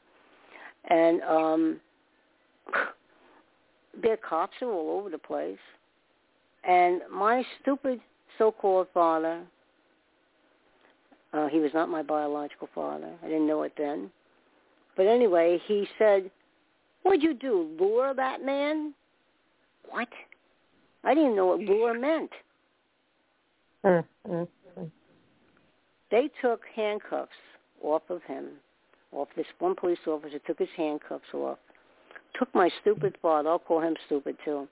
and 0.91 1.23
um, 1.23 1.81
their 4.03 4.17
cops 4.17 4.55
are 4.63 4.71
all 4.71 4.99
over 4.99 5.11
the 5.11 5.19
place. 5.19 5.59
And 6.67 7.03
my 7.13 7.45
stupid 7.61 8.01
so-called 8.39 8.89
father, 8.95 9.43
uh, 11.33 11.49
he 11.49 11.59
was 11.59 11.71
not 11.75 11.89
my 11.89 12.03
biological 12.03 12.69
father. 12.75 13.13
I 13.23 13.27
didn't 13.27 13.47
know 13.47 13.63
it 13.65 13.73
then. 13.77 14.11
But 14.97 15.07
anyway, 15.07 15.61
he 15.67 15.87
said, 15.99 16.31
what'd 17.03 17.23
you 17.23 17.35
do, 17.35 17.77
lure 17.79 18.15
that 18.15 18.45
man? 18.45 18.95
What? 19.91 20.09
I 21.03 21.15
didn't 21.15 21.37
know 21.37 21.47
what 21.47 21.61
lure 21.61 21.99
meant. 21.99 22.31
Mm, 23.85 24.05
mm, 24.27 24.33
mm. 24.33 24.49
They 26.11 26.31
took 26.41 26.63
handcuffs 26.75 27.33
off 27.83 28.03
of 28.09 28.23
him. 28.25 28.51
Off 29.13 29.29
this 29.37 29.47
one 29.61 29.77
police 29.77 29.99
officer 30.07 30.41
took 30.41 30.59
his 30.59 30.69
handcuffs 30.77 31.33
off, 31.33 31.59
took 32.37 32.53
my 32.53 32.69
stupid 32.81 33.17
father, 33.23 33.49
I'll 33.49 33.61
call 33.61 33.81
him 33.81 33.95
stupid 34.07 34.37
too, 34.45 34.67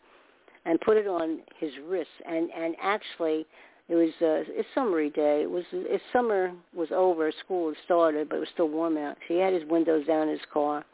and 0.65 0.81
put 0.81 0.97
it 0.97 1.07
on 1.07 1.41
his 1.61 1.71
wrist. 1.87 2.11
And 2.27 2.51
and 2.51 2.75
actually, 2.83 3.47
it 3.89 3.95
was 3.95 4.11
uh, 4.21 4.51
a 4.61 4.65
summery 4.75 5.11
day. 5.11 5.43
It 5.43 5.51
was 5.51 5.65
his 5.71 6.01
summer 6.13 6.53
was 6.75 6.89
over, 6.91 7.31
school 7.45 7.69
had 7.69 7.77
started, 7.85 8.29
but 8.29 8.37
it 8.37 8.41
was 8.41 8.49
still 8.53 8.69
warm 8.69 8.97
out. 8.97 9.17
So 9.29 9.35
he 9.35 9.41
had 9.41 9.53
his 9.53 9.65
windows 9.69 10.07
down 10.07 10.23
in 10.23 10.31
his 10.31 10.47
car. 10.53 10.85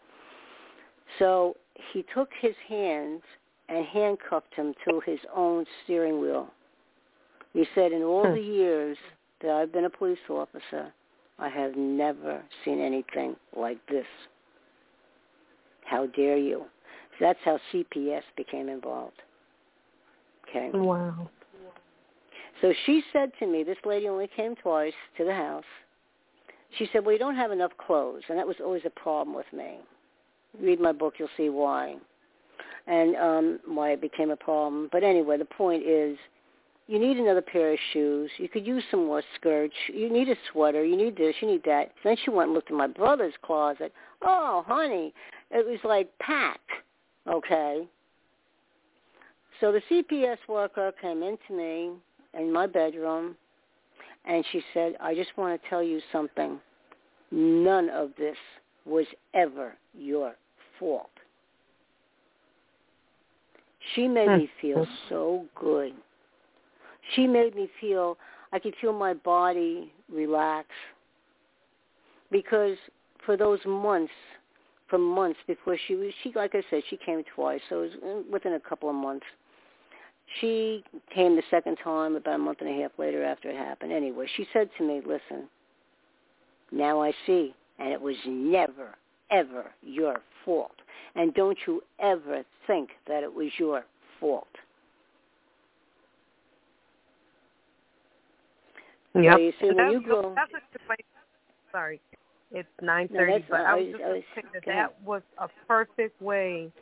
So 1.19 1.56
he 1.93 2.05
took 2.15 2.28
his 2.40 2.55
hands 2.69 3.23
and 3.69 3.85
handcuffed 3.86 4.55
him 4.55 4.74
to 4.89 5.01
his 5.06 5.20
own 5.35 5.65
steering 5.85 6.20
wheel. 6.20 6.48
He 7.55 7.66
said, 7.74 7.93
in 7.93 8.02
all 8.02 8.27
Hmm. 8.27 8.35
the 8.35 8.43
years 8.43 8.98
that 9.43 9.51
I've 9.51 9.73
been 9.73 9.85
a 9.85 9.90
police 9.90 10.19
officer, 10.28 10.93
I 11.39 11.48
have 11.48 11.77
never 11.77 12.43
seen 12.65 12.81
anything 12.81 13.36
like 13.56 13.78
this. 13.89 14.06
How 15.85 16.06
dare 16.06 16.36
you? 16.36 16.65
So 17.19 17.24
that's 17.24 17.39
how 17.44 17.59
CPS 17.73 18.23
became 18.36 18.69
involved. 18.69 19.20
Okay. 20.48 20.70
Wow. 20.73 21.28
So 22.60 22.73
she 22.86 23.02
said 23.12 23.31
to 23.39 23.47
me, 23.47 23.62
this 23.62 23.78
lady 23.85 24.09
only 24.09 24.28
came 24.35 24.56
twice 24.56 24.93
to 25.16 25.24
the 25.24 25.35
house. 25.35 25.65
She 26.77 26.89
said, 26.93 27.05
well, 27.05 27.12
you 27.12 27.19
don't 27.19 27.36
have 27.36 27.52
enough 27.52 27.73
clothes. 27.78 28.23
And 28.28 28.39
that 28.39 28.47
was 28.47 28.56
always 28.62 28.82
a 28.85 28.90
problem 28.90 29.35
with 29.35 29.47
me. 29.52 29.78
Read 30.60 30.81
my 30.81 30.93
book, 30.93 31.15
you'll 31.19 31.28
see 31.36 31.48
why. 31.48 31.97
And 32.86 33.16
um, 33.16 33.60
why 33.66 33.93
it 33.93 34.01
became 34.01 34.31
a 34.31 34.36
problem. 34.36 34.89
But 34.90 35.05
anyway, 35.05 35.39
the 35.39 35.44
point 35.44 35.85
is, 35.86 36.16
you 36.89 36.98
need 36.98 37.19
another 37.19 37.43
pair 37.43 37.74
of 37.74 37.78
shoes. 37.93 38.31
You 38.39 38.48
could 38.48 38.66
use 38.66 38.82
some 38.90 39.06
more 39.06 39.23
skirts. 39.35 39.74
You 39.93 40.10
need 40.10 40.31
a 40.31 40.36
sweater. 40.51 40.82
You 40.82 40.97
need 40.97 41.19
this. 41.19 41.35
You 41.40 41.48
need 41.48 41.62
that. 41.65 41.93
Then 42.02 42.16
she 42.24 42.31
went 42.31 42.48
and 42.48 42.55
looked 42.55 42.70
in 42.70 42.77
my 42.77 42.86
brother's 42.86 43.35
closet. 43.43 43.93
Oh, 44.23 44.65
honey, 44.66 45.12
it 45.51 45.66
was 45.66 45.78
like 45.85 46.10
packed. 46.19 46.70
Okay. 47.28 47.86
So 49.60 49.70
the 49.70 49.82
CPS 49.90 50.39
worker 50.48 50.93
came 51.01 51.23
into 51.23 51.52
me 51.52 51.90
in 52.32 52.51
my 52.51 52.66
bedroom, 52.66 53.36
and 54.24 54.43
she 54.51 54.62
said, 54.73 54.94
I 54.98 55.15
just 55.15 55.36
want 55.36 55.60
to 55.60 55.69
tell 55.69 55.82
you 55.82 56.01
something. 56.10 56.59
None 57.31 57.90
of 57.90 58.12
this 58.16 58.36
was 58.86 59.05
ever 59.35 59.74
your 59.93 60.35
fault. 60.78 61.10
She 63.94 64.09
made 64.09 64.28
hmm. 64.28 64.39
me 64.39 64.51
feel 64.62 64.86
so 65.10 65.44
good. 65.55 65.93
She 67.15 67.27
made 67.27 67.55
me 67.55 67.69
feel, 67.81 68.19
I 68.53 68.59
could 68.59 68.75
feel 68.81 68.93
my 68.93 69.15
body 69.15 69.93
relax. 70.13 70.69
Because 72.31 72.77
for 73.25 73.37
those 73.37 73.61
months, 73.67 74.13
for 74.89 74.99
months 74.99 75.39
before 75.47 75.77
she 75.87 75.95
was, 75.95 76.13
she, 76.23 76.33
like 76.35 76.55
I 76.55 76.63
said, 76.71 76.83
she 76.89 76.97
came 76.97 77.23
twice, 77.35 77.61
so 77.69 77.83
it 77.83 77.83
was 77.83 77.91
uh, 78.03 78.23
within 78.31 78.55
a 78.55 78.61
couple 78.61 78.89
of 78.89 78.95
months. 78.95 79.27
She 80.41 80.85
came 81.15 81.37
the 81.37 81.43
second 81.51 81.77
time 81.83 82.17
about 82.17 82.35
a 82.35 82.39
month 82.39 82.59
and 82.61 82.69
a 82.69 82.83
half 82.83 82.93
later 82.99 83.25
after 83.25 83.49
it 83.49 83.57
happened. 83.57 83.93
Anyway, 83.93 84.27
she 84.37 84.47
said 84.53 84.69
to 84.77 84.87
me, 84.87 85.01
listen, 85.07 85.49
now 86.71 87.03
I 87.03 87.13
see, 87.27 87.55
and 87.79 87.93
it 87.93 88.01
was 88.01 88.17
never, 88.27 88.95
ever 89.31 89.73
your 89.83 90.21
fault. 90.45 90.75
And 91.15 91.33
don't 91.35 91.59
you 91.67 91.83
ever 91.99 92.45
think 92.67 92.91
that 93.07 93.23
it 93.23 93.33
was 93.33 93.49
your 93.59 93.85
fault. 94.21 94.49
Yep. 99.24 99.39
you 99.39 99.53
see, 99.61 99.70
when 99.73 99.90
you 99.90 100.01
grow- 100.01 100.35
that's 100.35 100.51
a 100.53 100.61
good. 100.73 101.03
Sorry, 101.73 102.01
it's 102.51 102.69
nine 102.81 103.09
thirty. 103.09 103.32
No, 103.32 103.39
but 103.51 103.61
I 103.61 103.74
was 103.74 103.82
I 103.82 103.90
just 103.90 104.03
was- 104.05 104.07
I 104.07 104.11
was- 104.11 104.24
to 104.35 104.43
that 104.55 104.65
that 104.66 105.03
was 105.03 105.23
a 105.39 105.49
perfect 105.66 106.20
way 106.23 106.73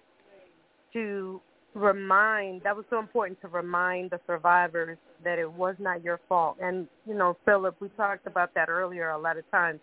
to 0.92 1.40
remind. 1.74 2.62
That 2.62 2.76
was 2.76 2.86
so 2.88 2.98
important 2.98 3.40
to 3.40 3.48
remind 3.48 4.10
the 4.10 4.20
survivors 4.26 4.98
that 5.24 5.38
it 5.38 5.50
was 5.50 5.74
not 5.78 6.02
your 6.02 6.18
fault. 6.28 6.56
And 6.60 6.88
you 7.04 7.14
know, 7.14 7.36
Philip, 7.44 7.80
we 7.80 7.88
talked 7.90 8.26
about 8.26 8.54
that 8.54 8.68
earlier 8.68 9.10
a 9.10 9.18
lot 9.18 9.36
of 9.36 9.50
times. 9.50 9.80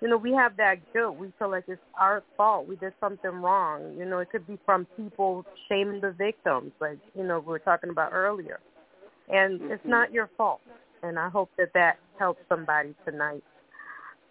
You 0.00 0.08
know, 0.08 0.16
we 0.16 0.32
have 0.32 0.56
that 0.56 0.76
guilt. 0.92 1.16
We 1.16 1.32
feel 1.38 1.48
like 1.50 1.64
it's 1.68 1.80
our 1.98 2.22
fault. 2.36 2.66
We 2.66 2.76
did 2.76 2.92
something 3.00 3.30
wrong. 3.30 3.96
You 3.96 4.04
know, 4.04 4.18
it 4.18 4.30
could 4.30 4.46
be 4.46 4.58
from 4.66 4.86
people 4.96 5.44
shaming 5.68 6.00
the 6.00 6.12
victims, 6.12 6.72
like 6.80 6.98
you 7.14 7.24
know 7.24 7.40
we 7.40 7.46
were 7.46 7.58
talking 7.58 7.90
about 7.90 8.12
earlier. 8.12 8.60
And 9.28 9.60
it's 9.72 9.82
Mhm. 9.84 9.88
not 9.88 10.12
your 10.12 10.26
fault. 10.36 10.60
And 11.04 11.18
I 11.18 11.28
hope 11.28 11.50
that 11.58 11.72
that 11.74 11.98
helps 12.18 12.40
somebody 12.48 12.94
tonight. 13.04 13.44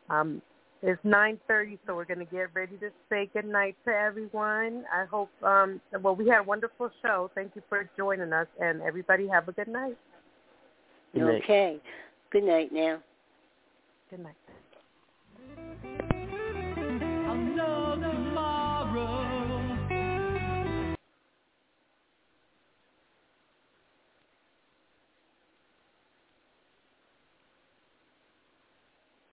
Um, 0.10 0.42
it's 0.82 1.02
9:30, 1.06 1.80
so 1.86 1.96
we're 1.96 2.04
going 2.04 2.20
to 2.20 2.26
get 2.26 2.54
ready 2.54 2.76
to 2.78 2.90
say 3.10 3.30
good 3.34 3.46
night 3.46 3.78
to 3.86 3.92
everyone. 3.92 4.84
I 4.94 5.06
hope. 5.06 5.30
Um, 5.42 5.80
well, 6.02 6.16
we 6.16 6.28
had 6.28 6.40
a 6.40 6.44
wonderful 6.44 6.90
show. 7.02 7.32
Thank 7.36 7.56
you 7.56 7.62
for 7.70 7.90
joining 7.96 8.34
us, 8.34 8.48
and 8.60 8.82
everybody 8.82 9.28
have 9.28 9.48
a 9.48 9.54
good 9.54 9.70
night. 9.70 9.98
Good 11.14 11.24
night. 11.24 11.44
Okay. 11.44 11.80
Good 12.32 12.44
night 12.44 12.74
now. 12.74 13.00
Good 14.10 14.20
night. 14.20 14.36